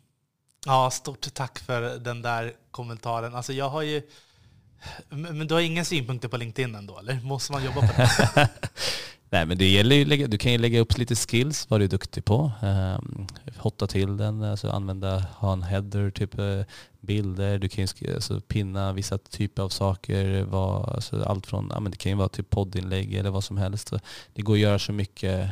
Ja, 0.65 0.91
stort 0.91 1.33
tack 1.33 1.59
för 1.59 1.99
den 1.99 2.21
där 2.21 2.53
kommentaren. 2.71 3.35
Alltså 3.35 3.53
jag 3.53 3.69
har 3.69 3.81
ju... 3.81 4.01
Men 5.09 5.37
men 5.37 5.47
du 5.47 5.53
har 5.53 5.61
inga 5.61 5.85
synpunkter 5.85 6.27
på 6.27 6.37
LinkedIn 6.37 6.75
ändå, 6.75 6.99
eller? 6.99 7.21
Måste 7.21 7.51
man 7.51 7.63
jobba 7.65 7.81
på 7.81 7.93
det? 7.97 8.49
Nej 9.33 9.45
men 9.45 9.57
det 9.57 9.67
gäller 9.67 9.95
ju, 9.95 10.27
du 10.27 10.37
kan 10.37 10.51
ju 10.51 10.57
lägga 10.57 10.79
upp 10.79 10.97
lite 10.97 11.15
skills, 11.15 11.69
vad 11.69 11.79
du 11.79 11.83
är 11.83 11.89
duktig 11.89 12.25
på. 12.25 12.51
Um, 12.61 13.27
hotta 13.57 13.87
till 13.87 14.17
den, 14.17 14.43
alltså 14.43 14.69
använda, 14.69 15.19
ha 15.19 15.53
en 15.53 15.63
header, 15.63 16.11
typ 16.11 16.39
eh, 16.39 16.61
bilder, 16.99 17.59
du 17.59 17.69
kan 17.69 17.85
ju 17.85 18.13
alltså, 18.13 18.41
pinna 18.41 18.93
vissa 18.93 19.17
typer 19.17 19.63
av 19.63 19.69
saker. 19.69 20.43
Vad, 20.43 20.89
alltså, 20.89 21.23
allt 21.23 21.47
från, 21.47 21.69
ja, 21.73 21.79
men 21.79 21.91
det 21.91 21.97
kan 21.97 22.11
ju 22.11 22.17
vara 22.17 22.29
typ 22.29 22.49
poddinlägg 22.49 23.13
eller 23.13 23.29
vad 23.29 23.43
som 23.43 23.57
helst. 23.57 23.93
Det 24.33 24.41
går 24.41 24.53
att 24.53 24.59
göra 24.59 24.79
så 24.79 24.93
mycket 24.93 25.49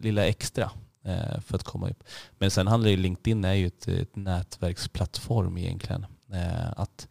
lilla 0.00 0.26
extra 0.26 0.70
eh, 1.04 1.40
för 1.40 1.56
att 1.56 1.64
komma 1.64 1.88
upp. 1.90 2.04
Men 2.38 2.50
sen 2.50 2.66
handlar 2.66 2.90
det, 2.90 2.96
LinkedIn 2.96 3.44
är 3.44 3.54
ju 3.54 3.66
ett, 3.66 3.88
ett 3.88 4.16
nätverksplattform 4.16 5.58
egentligen. 5.58 6.06
Eh, 6.32 6.70
att, 6.76 7.08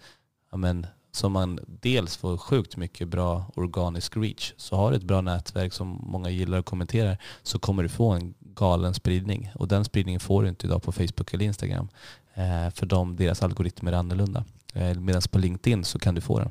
ja, 0.51 0.57
men, 0.57 0.87
som 1.11 1.31
man 1.31 1.59
dels 1.67 2.17
får 2.17 2.37
sjukt 2.37 2.77
mycket 2.77 3.07
bra 3.07 3.45
organisk 3.55 4.17
reach. 4.17 4.53
Så 4.57 4.75
har 4.75 4.91
du 4.91 4.97
ett 4.97 5.03
bra 5.03 5.21
nätverk 5.21 5.73
som 5.73 5.99
många 6.03 6.29
gillar 6.29 6.57
och 6.57 6.65
kommenterar 6.65 7.17
så 7.43 7.59
kommer 7.59 7.83
du 7.83 7.89
få 7.89 8.09
en 8.09 8.33
galen 8.39 8.93
spridning. 8.93 9.51
Och 9.55 9.67
den 9.67 9.85
spridningen 9.85 10.19
får 10.19 10.43
du 10.43 10.49
inte 10.49 10.67
idag 10.67 10.83
på 10.83 10.91
Facebook 10.91 11.33
eller 11.33 11.45
Instagram. 11.45 11.87
Eh, 12.33 12.69
för 12.73 12.85
de, 12.85 13.15
deras 13.15 13.43
algoritmer 13.43 13.91
är 13.91 13.97
annorlunda. 13.97 14.45
Eh, 14.73 14.99
Medan 14.99 15.21
på 15.31 15.39
LinkedIn 15.39 15.83
så 15.83 15.99
kan 15.99 16.15
du 16.15 16.21
få 16.21 16.39
den. 16.39 16.49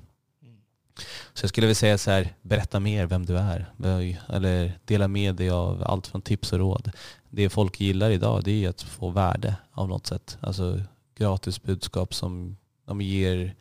Så 1.34 1.44
jag 1.44 1.48
skulle 1.48 1.66
vilja 1.66 1.74
säga 1.74 1.98
så 1.98 2.10
här, 2.10 2.34
berätta 2.42 2.80
mer 2.80 3.06
vem 3.06 3.26
du 3.26 3.38
är. 3.38 3.72
Eller 4.28 4.78
dela 4.84 5.08
med 5.08 5.34
dig 5.34 5.50
av 5.50 5.82
allt 5.86 6.06
från 6.06 6.22
tips 6.22 6.52
och 6.52 6.58
råd. 6.58 6.90
Det 7.30 7.48
folk 7.48 7.80
gillar 7.80 8.10
idag 8.10 8.44
det 8.44 8.64
är 8.64 8.68
att 8.68 8.82
få 8.82 9.10
värde 9.10 9.54
av 9.72 9.88
något 9.88 10.06
sätt. 10.06 10.38
Alltså 10.40 10.80
gratis 11.16 11.62
budskap 11.62 12.14
som 12.14 12.56
de 12.86 13.00
ger 13.00 13.54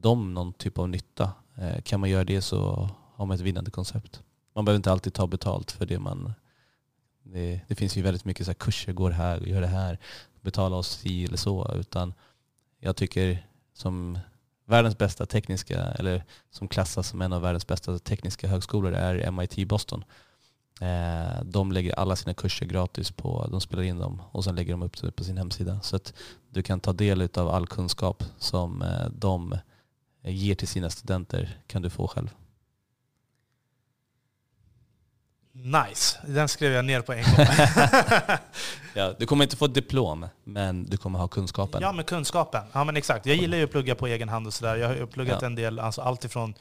dem 0.00 0.34
någon 0.34 0.52
typ 0.52 0.78
av 0.78 0.88
nytta. 0.88 1.32
Eh, 1.56 1.82
kan 1.82 2.00
man 2.00 2.10
göra 2.10 2.24
det 2.24 2.42
så 2.42 2.90
har 3.14 3.26
man 3.26 3.34
ett 3.34 3.40
vinnande 3.40 3.70
koncept. 3.70 4.22
Man 4.54 4.64
behöver 4.64 4.76
inte 4.76 4.92
alltid 4.92 5.14
ta 5.14 5.26
betalt 5.26 5.70
för 5.70 5.86
det 5.86 5.98
man... 5.98 6.32
Det, 7.22 7.60
det 7.68 7.74
finns 7.74 7.96
ju 7.96 8.02
väldigt 8.02 8.24
mycket 8.24 8.46
så 8.46 8.50
här 8.50 8.54
kurser, 8.54 8.92
går 8.92 9.10
här, 9.10 9.40
gör 9.40 9.60
det 9.60 9.66
här, 9.66 9.98
betala 10.40 10.76
oss 10.76 10.88
si 10.88 11.24
eller 11.24 11.36
så. 11.36 11.74
Utan 11.74 12.14
jag 12.78 12.96
tycker 12.96 13.46
som 13.74 14.18
världens 14.66 14.98
bästa 14.98 15.26
tekniska, 15.26 15.80
eller 15.80 16.24
som 16.50 16.68
klassas 16.68 17.08
som 17.08 17.22
en 17.22 17.32
av 17.32 17.42
världens 17.42 17.66
bästa 17.66 17.98
tekniska 17.98 18.48
högskolor 18.48 18.92
är 18.92 19.30
MIT 19.30 19.68
Boston. 19.68 20.04
Eh, 20.80 21.42
de 21.44 21.72
lägger 21.72 21.98
alla 21.98 22.16
sina 22.16 22.34
kurser 22.34 22.66
gratis 22.66 23.10
på, 23.10 23.48
de 23.50 23.60
spelar 23.60 23.82
in 23.82 23.98
dem 23.98 24.22
och 24.32 24.44
sen 24.44 24.54
lägger 24.54 24.72
de 24.72 24.82
upp 24.82 25.00
det 25.00 25.12
på 25.12 25.24
sin 25.24 25.38
hemsida. 25.38 25.80
Så 25.80 25.96
att 25.96 26.14
du 26.50 26.62
kan 26.62 26.80
ta 26.80 26.92
del 26.92 27.28
av 27.34 27.48
all 27.48 27.66
kunskap 27.66 28.24
som 28.38 28.82
eh, 28.82 29.06
de 29.10 29.58
ger 30.22 30.54
till 30.54 30.68
sina 30.68 30.90
studenter 30.90 31.58
kan 31.66 31.82
du 31.82 31.90
få 31.90 32.08
själv. 32.08 32.28
Nice, 35.52 36.18
den 36.26 36.48
skrev 36.48 36.72
jag 36.72 36.84
ner 36.84 37.00
på 37.00 37.12
en 37.12 37.22
gång. 37.22 37.46
Ja, 38.94 39.14
du 39.18 39.26
kommer 39.26 39.44
inte 39.44 39.56
få 39.56 39.64
ett 39.64 39.74
diplom, 39.74 40.26
men 40.44 40.84
du 40.84 40.96
kommer 40.96 41.18
ha 41.18 41.28
kunskapen. 41.28 41.82
ja, 41.82 41.92
men 41.92 42.04
kunskapen. 42.04 42.62
Ja, 42.72 42.84
men 42.84 42.96
exakt. 42.96 43.26
Jag 43.26 43.36
gillar 43.36 43.58
ju 43.58 43.64
att 43.64 43.70
plugga 43.70 43.94
på 43.94 44.06
egen 44.06 44.28
hand 44.28 44.46
och 44.46 44.54
sådär. 44.54 44.76
Jag 44.76 44.88
har 44.88 45.06
pluggat 45.06 45.38
Ja. 45.40 45.46
en 45.46 45.54
del, 45.54 45.78
alltså 45.78 46.02
allt 46.02 46.24
ifrån 46.24 46.54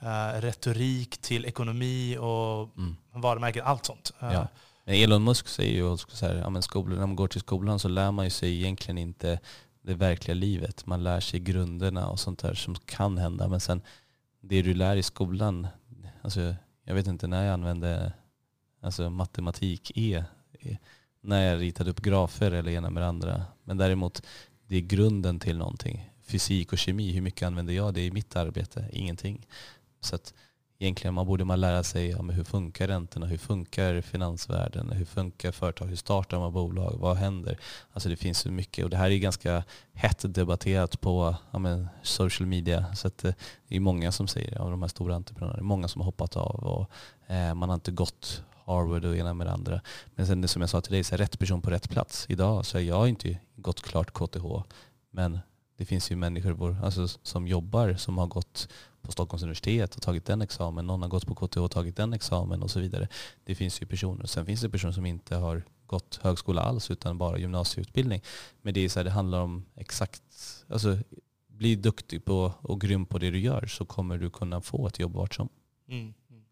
eh, 0.00 0.40
retorik 0.40 1.18
till 1.18 1.44
ekonomi 1.44 2.16
och 2.20 2.76
Mm. 2.78 2.96
varumärken, 3.12 3.64
allt 3.66 3.84
sånt. 3.84 4.12
Eh, 4.20 4.32
Ja. 4.32 4.48
Men 4.84 4.94
Elon 4.94 5.24
Musk 5.24 5.48
säger 5.48 5.72
ju 5.72 5.88
också 5.92 6.16
så 6.16 6.26
här, 6.26 6.34
ja, 6.34 6.50
men 6.50 6.62
när 6.74 6.96
man 7.06 7.16
går 7.16 7.28
till 7.28 7.40
skolan 7.40 7.78
så 7.78 7.88
lär 7.88 8.10
man 8.12 8.24
ju 8.24 8.30
sig 8.30 8.58
egentligen 8.60 8.98
inte 8.98 9.40
det 9.86 9.94
verkliga 9.94 10.34
livet. 10.34 10.86
Man 10.86 11.02
lär 11.02 11.20
sig 11.20 11.40
grunderna 11.40 12.08
och 12.08 12.20
sånt 12.20 12.38
där 12.38 12.54
som 12.54 12.74
kan 12.74 13.18
hända. 13.18 13.48
Men 13.48 13.60
sen 13.60 13.82
det 14.40 14.62
du 14.62 14.74
lär 14.74 14.96
i 14.96 15.02
skolan, 15.02 15.66
alltså, 16.22 16.54
jag 16.84 16.94
vet 16.94 17.06
inte 17.06 17.26
när 17.26 17.44
jag 17.44 17.52
använde 17.52 18.12
alltså, 18.80 19.10
matematik 19.10 19.92
E, 19.94 20.24
e 20.60 20.78
när 21.20 21.50
jag 21.50 21.60
ritade 21.60 21.90
upp 21.90 22.00
grafer 22.00 22.50
eller 22.50 22.72
ena 22.72 22.90
med 22.90 23.02
det 23.02 23.06
andra. 23.06 23.44
Men 23.64 23.76
däremot, 23.76 24.22
det 24.66 24.76
är 24.76 24.80
grunden 24.80 25.40
till 25.40 25.58
någonting. 25.58 26.12
Fysik 26.22 26.72
och 26.72 26.78
kemi, 26.78 27.12
hur 27.12 27.20
mycket 27.20 27.46
använder 27.46 27.72
jag 27.72 27.94
det 27.94 28.04
i 28.04 28.10
mitt 28.10 28.36
arbete? 28.36 28.88
Ingenting. 28.92 29.46
Så 30.00 30.14
att 30.14 30.34
egentligen 30.78 31.14
man 31.14 31.26
borde 31.26 31.44
man 31.44 31.60
lära 31.60 31.82
sig 31.82 32.10
ja, 32.10 32.22
hur 32.22 32.44
funkar 32.44 32.88
räntorna, 32.88 33.26
hur 33.26 33.38
funkar 33.38 34.00
finansvärlden, 34.00 34.90
hur 34.92 35.04
funkar 35.04 35.52
företag, 35.52 35.86
hur 35.86 35.96
startar 35.96 36.38
man 36.38 36.52
bolag, 36.52 36.96
vad 36.98 37.16
händer? 37.16 37.58
Alltså 37.92 38.08
det 38.08 38.16
finns 38.16 38.38
så 38.38 38.50
mycket 38.50 38.84
och 38.84 38.90
det 38.90 38.96
här 38.96 39.10
är 39.10 39.16
ganska 39.16 39.64
hett 39.92 40.34
debatterat 40.34 41.00
på 41.00 41.36
ja, 41.50 41.58
men 41.58 41.88
social 42.02 42.46
media. 42.46 42.94
Så 42.94 43.08
att, 43.08 43.24
eh, 43.24 43.34
det 43.68 43.76
är 43.76 43.80
många 43.80 44.12
som 44.12 44.28
säger, 44.28 44.58
av 44.58 44.70
de 44.70 44.82
här 44.82 44.88
stora 44.88 45.14
entreprenörerna, 45.14 45.56
Det 45.56 45.62
är 45.62 45.64
många 45.64 45.88
som 45.88 46.00
har 46.00 46.06
hoppat 46.06 46.36
av 46.36 46.54
och 46.54 46.90
eh, 47.34 47.54
man 47.54 47.68
har 47.68 47.74
inte 47.74 47.90
gått 47.90 48.42
Harvard 48.64 49.04
och 49.04 49.16
ena 49.16 49.34
med 49.34 49.46
det 49.46 49.52
andra. 49.52 49.80
Men 50.14 50.26
sen 50.26 50.40
det 50.40 50.48
som 50.48 50.62
jag 50.62 50.70
sa 50.70 50.80
till 50.80 50.92
dig, 50.92 51.04
så 51.04 51.10
här, 51.10 51.18
rätt 51.18 51.38
person 51.38 51.62
på 51.62 51.70
rätt 51.70 51.90
plats. 51.90 52.26
Idag 52.28 52.66
så 52.66 52.76
har 52.78 52.82
jag 52.82 53.08
inte 53.08 53.38
gått 53.56 53.82
klart 53.82 54.10
KTH, 54.10 54.44
men 55.10 55.38
det 55.76 55.84
finns 55.84 56.10
ju 56.10 56.16
människor 56.16 56.76
alltså, 56.84 57.08
som 57.22 57.48
jobbar 57.48 57.94
som 57.94 58.18
har 58.18 58.26
gått 58.26 58.68
på 59.06 59.12
Stockholms 59.12 59.42
universitet 59.42 59.94
och 59.94 60.02
tagit 60.02 60.24
den 60.24 60.42
examen. 60.42 60.86
Någon 60.86 61.02
har 61.02 61.08
gått 61.08 61.26
på 61.26 61.34
KTH 61.34 61.58
och 61.58 61.70
tagit 61.70 61.96
den 61.96 62.12
examen 62.12 62.62
och 62.62 62.70
så 62.70 62.80
vidare. 62.80 63.08
Det 63.44 63.54
finns 63.54 63.82
ju 63.82 63.86
personer. 63.86 64.26
Sen 64.26 64.46
finns 64.46 64.60
det 64.60 64.70
personer 64.70 64.92
som 64.92 65.06
inte 65.06 65.36
har 65.36 65.62
gått 65.86 66.20
högskola 66.22 66.62
alls 66.62 66.90
utan 66.90 67.18
bara 67.18 67.38
gymnasieutbildning. 67.38 68.22
Men 68.62 68.74
det, 68.74 68.80
är 68.80 68.88
så 68.88 68.98
här, 68.98 69.04
det 69.04 69.10
handlar 69.10 69.40
om 69.40 69.64
exakt, 69.74 70.22
alltså 70.68 70.98
bli 71.46 71.76
duktig 71.76 72.24
på 72.24 72.52
och 72.60 72.80
grym 72.80 73.06
på 73.06 73.18
det 73.18 73.30
du 73.30 73.38
gör 73.38 73.66
så 73.66 73.84
kommer 73.84 74.18
du 74.18 74.30
kunna 74.30 74.60
få 74.60 74.86
ett 74.86 74.98
jobb 74.98 75.12
vart 75.14 75.34
som. 75.34 75.48
Mm. 75.88 76.14
mm. 76.30 76.42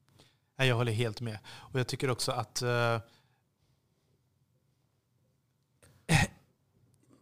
Jag 0.57 0.77
håller 0.77 0.93
helt 0.93 1.21
med. 1.21 1.39
Och 1.47 1.81
jag 1.81 1.87
tycker 1.87 2.11
också 2.11 2.33
att 2.33 2.63
uh, 2.63 3.01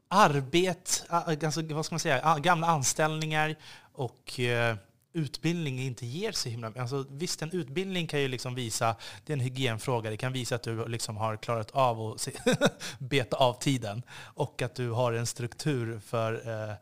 arbet, 0.08 1.04
alltså, 1.08 1.62
vad 1.62 1.86
ska 1.86 1.94
man 1.94 2.00
säga, 2.00 2.38
gamla 2.38 2.66
anställningar 2.66 3.56
och 3.92 4.40
uh, 4.40 4.76
utbildning 5.12 5.80
inte 5.80 6.06
ger 6.06 6.32
så 6.32 6.48
himla 6.48 6.72
alltså, 6.76 7.06
Visst, 7.10 7.42
en 7.42 7.52
utbildning 7.52 8.06
kan 8.06 8.20
ju 8.20 8.28
liksom 8.28 8.54
visa, 8.54 8.96
det 9.26 9.32
är 9.32 9.34
en 9.34 9.40
hygienfråga, 9.40 10.10
det 10.10 10.16
kan 10.16 10.32
visa 10.32 10.54
att 10.54 10.62
du 10.62 10.88
liksom 10.88 11.16
har 11.16 11.36
klarat 11.36 11.70
av 11.70 12.00
att 12.00 12.20
se, 12.20 12.32
beta 12.98 13.36
av 13.36 13.54
tiden 13.54 14.02
och 14.12 14.62
att 14.62 14.74
du 14.74 14.90
har 14.90 15.12
en 15.12 15.26
struktur 15.26 16.00
för 16.06 16.48
eh, 16.68 16.74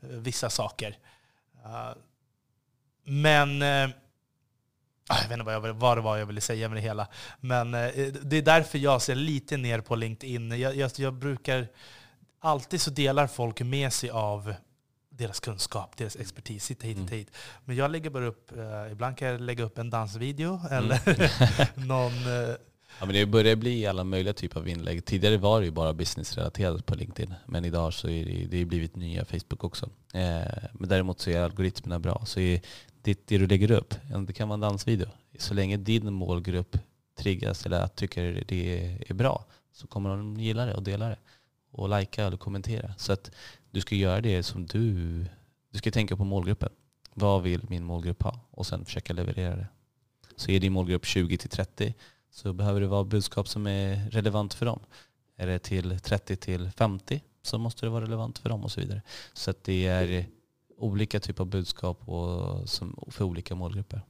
vissa 0.00 0.50
saker. 0.50 0.98
Uh, 1.64 1.92
men 3.04 3.62
eh, 3.62 3.88
ah, 5.08 5.16
jag 5.22 5.28
vet 5.28 5.32
inte 5.32 5.44
vad, 5.44 5.54
jag, 5.54 5.74
vad 5.74 5.96
det 5.96 6.00
var 6.00 6.16
jag 6.16 6.26
ville 6.26 6.40
säga 6.40 6.68
med 6.68 6.76
det 6.76 6.82
hela. 6.82 7.08
Men 7.40 7.74
eh, 7.74 7.90
det 8.22 8.36
är 8.36 8.42
därför 8.42 8.78
jag 8.78 9.02
ser 9.02 9.14
lite 9.14 9.56
ner 9.56 9.80
på 9.80 9.96
LinkedIn. 9.96 10.60
Jag, 10.60 10.76
jag, 10.76 10.90
jag 10.96 11.14
brukar... 11.14 11.68
Alltid 12.40 12.80
så 12.80 12.90
delar 12.90 13.26
folk 13.26 13.60
med 13.60 13.92
sig 13.92 14.10
av 14.10 14.54
deras 15.18 15.40
kunskap, 15.40 15.96
deras 15.96 16.16
expertis, 16.16 16.64
sitta 16.64 16.86
hit 16.86 16.96
och 16.96 17.02
Mm. 17.02 17.12
hit. 17.18 17.30
Men 17.64 17.76
jag 17.76 17.90
lägger 17.90 18.10
bara 18.10 18.26
upp, 18.26 18.52
eh, 18.58 18.92
ibland 18.92 19.16
kan 19.16 19.28
jag 19.28 19.40
lägga 19.40 19.64
upp 19.64 19.78
en 19.78 19.90
dansvideo 19.90 20.60
eller 20.70 21.00
någon... 21.86 22.12
Eh, 22.12 22.54
Ja, 23.00 23.06
men 23.06 23.14
det 23.14 23.26
börjar 23.26 23.56
bli 23.56 23.86
alla 23.86 24.04
möjliga 24.04 24.34
typer 24.34 24.60
av 24.60 24.68
inlägg. 24.68 25.04
Tidigare 25.04 25.36
var 25.36 25.60
det 25.60 25.66
ju 25.66 25.72
bara 25.72 25.92
businessrelaterat 25.94 26.86
på 26.86 26.94
LinkedIn. 26.94 27.34
Men 27.46 27.64
idag 27.64 27.94
så 27.94 28.08
är 28.08 28.24
det, 28.24 28.46
det 28.46 28.56
är 28.58 28.64
blivit 28.64 28.96
nya 28.96 29.24
Facebook 29.24 29.64
också. 29.64 29.86
Eh, 30.14 30.42
men 30.72 30.88
däremot 30.88 31.20
så 31.20 31.30
är 31.30 31.40
algoritmerna 31.40 31.98
bra. 31.98 32.22
Så 32.26 32.40
är 32.40 32.60
det, 33.02 33.20
det 33.26 33.38
du 33.38 33.46
lägger 33.46 33.70
upp, 33.70 33.94
det 34.26 34.32
kan 34.32 34.48
vara 34.48 34.54
en 34.54 34.60
dansvideo. 34.60 35.06
Så 35.38 35.54
länge 35.54 35.76
din 35.76 36.12
målgrupp 36.12 36.76
triggas 37.18 37.66
eller 37.66 37.86
tycker 37.86 38.44
det 38.48 38.96
är 39.08 39.14
bra 39.14 39.44
så 39.72 39.86
kommer 39.86 40.10
de 40.10 40.36
gilla 40.36 40.64
det 40.64 40.74
och 40.74 40.82
dela 40.82 41.08
det. 41.08 41.16
Och 41.70 41.98
likea 41.98 42.26
eller 42.26 42.36
kommentera. 42.36 42.94
Så 42.96 43.12
att 43.12 43.30
du 43.70 43.80
ska 43.80 43.94
göra 43.94 44.20
det 44.20 44.42
som 44.42 44.66
du... 44.66 45.24
Du 45.70 45.78
ska 45.78 45.90
tänka 45.90 46.16
på 46.16 46.24
målgruppen. 46.24 46.68
Vad 47.14 47.42
vill 47.42 47.66
min 47.68 47.84
målgrupp 47.84 48.22
ha? 48.22 48.40
Och 48.50 48.66
sen 48.66 48.84
försöka 48.84 49.12
leverera 49.12 49.56
det. 49.56 49.68
Så 50.36 50.50
är 50.50 50.60
din 50.60 50.72
målgrupp 50.72 51.06
20 51.06 51.38
till 51.38 51.50
30 51.50 51.94
så 52.30 52.52
behöver 52.52 52.80
det 52.80 52.86
vara 52.86 53.04
budskap 53.04 53.48
som 53.48 53.66
är 53.66 54.10
relevant 54.10 54.54
för 54.54 54.66
dem. 54.66 54.80
Är 55.36 55.46
det 55.46 55.58
till 55.58 56.00
30 56.00 56.36
till 56.36 56.70
50 56.70 57.20
så 57.42 57.58
måste 57.58 57.86
det 57.86 57.90
vara 57.90 58.04
relevant 58.04 58.38
för 58.38 58.48
dem 58.48 58.64
och 58.64 58.72
så 58.72 58.80
vidare. 58.80 59.02
Så 59.32 59.50
att 59.50 59.64
det 59.64 59.86
är 59.86 60.26
olika 60.76 61.20
typer 61.20 61.42
av 61.42 61.46
budskap 61.46 62.08
och 62.08 62.68
som, 62.68 63.04
för 63.10 63.24
olika 63.24 63.54
målgrupper. 63.54 64.02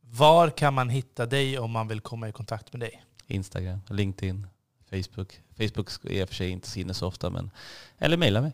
var 0.00 0.50
kan 0.50 0.74
man 0.74 0.88
hitta 0.88 1.26
dig 1.26 1.58
om 1.58 1.70
man 1.70 1.88
vill 1.88 2.00
komma 2.00 2.28
i 2.28 2.32
kontakt 2.32 2.72
med 2.72 2.80
dig? 2.80 3.02
Instagram, 3.26 3.80
LinkedIn, 3.88 4.46
Facebook. 4.90 5.40
Facebook 5.68 6.04
är 6.04 6.18
jag 6.18 6.28
för 6.28 6.34
sig 6.34 6.48
inte 6.48 6.80
inne 6.80 6.94
så 6.94 7.06
ofta, 7.06 7.30
men 7.30 7.50
eller 7.98 8.16
mejla 8.16 8.40
mig. 8.40 8.52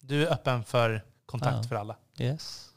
Du 0.00 0.26
är 0.26 0.32
öppen 0.32 0.64
för 0.64 1.04
kontakt 1.26 1.56
ja. 1.56 1.62
för 1.62 1.76
alla? 1.76 1.96
Yes. 2.18 2.70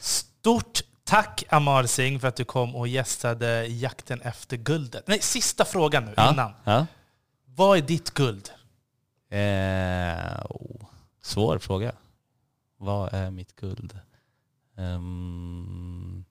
Stort 0.00 0.80
tack 1.04 1.44
Amar 1.48 1.86
Singh 1.86 2.20
för 2.20 2.28
att 2.28 2.36
du 2.36 2.44
kom 2.44 2.76
och 2.76 2.88
gästade 2.88 3.66
Jakten 3.66 4.20
efter 4.20 4.56
guldet. 4.56 5.06
Nej, 5.06 5.20
sista 5.20 5.64
frågan 5.64 6.04
nu 6.04 6.14
ja. 6.16 6.32
innan. 6.32 6.52
Ja. 6.64 6.86
Vad 7.44 7.78
är 7.78 7.82
ditt 7.82 8.10
guld? 8.10 8.50
Eh, 9.28 10.46
oh. 10.50 10.86
Svår 11.22 11.58
fråga. 11.58 11.92
Vad 12.76 13.14
är 13.14 13.30
mitt 13.30 13.56
guld? 13.56 13.98
Um. 14.76 16.24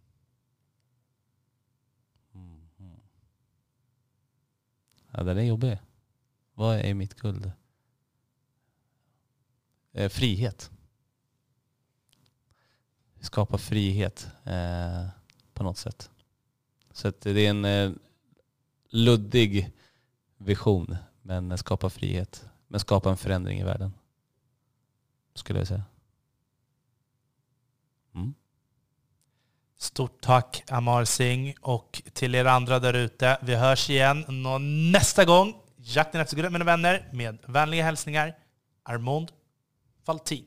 Ja, 5.11 5.23
den 5.23 5.37
är 5.37 5.43
jobbig. 5.43 5.79
Vad 6.59 6.79
är 6.79 6.93
mitt 6.93 7.13
guld? 7.13 7.51
Eh, 9.91 10.09
frihet. 10.09 10.71
Skapa 13.19 13.57
frihet 13.57 14.27
eh, 14.43 15.07
på 15.53 15.63
något 15.63 15.77
sätt. 15.77 16.09
Så 16.91 17.07
att 17.07 17.21
det 17.21 17.41
är 17.41 17.49
en 17.49 17.65
eh, 17.65 17.91
luddig 18.89 19.71
vision, 20.37 20.97
men 21.21 21.57
skapa 21.57 21.89
frihet. 21.89 22.49
Men 22.67 22.79
skapa 22.79 23.09
en 23.09 23.17
förändring 23.17 23.59
i 23.59 23.63
världen. 23.63 23.93
Skulle 25.33 25.59
jag 25.59 25.67
säga. 25.67 25.83
Mm. 28.15 28.33
Stort 29.77 30.21
tack 30.21 30.63
Amar 30.67 31.05
Singh 31.05 31.59
och 31.61 32.01
till 32.13 32.35
er 32.35 32.45
andra 32.45 32.79
där 32.79 32.93
ute. 32.93 33.39
Vi 33.41 33.55
hörs 33.55 33.89
igen 33.89 34.25
nästa 34.91 35.25
gång. 35.25 35.68
Jakten 35.95 36.21
efter 36.21 36.35
guldet 36.35 36.51
mina 36.51 36.65
vänner 36.65 37.09
med 37.13 37.37
vänliga 37.47 37.83
hälsningar 37.83 38.35
Armond 38.83 39.31
Faltin. 40.05 40.45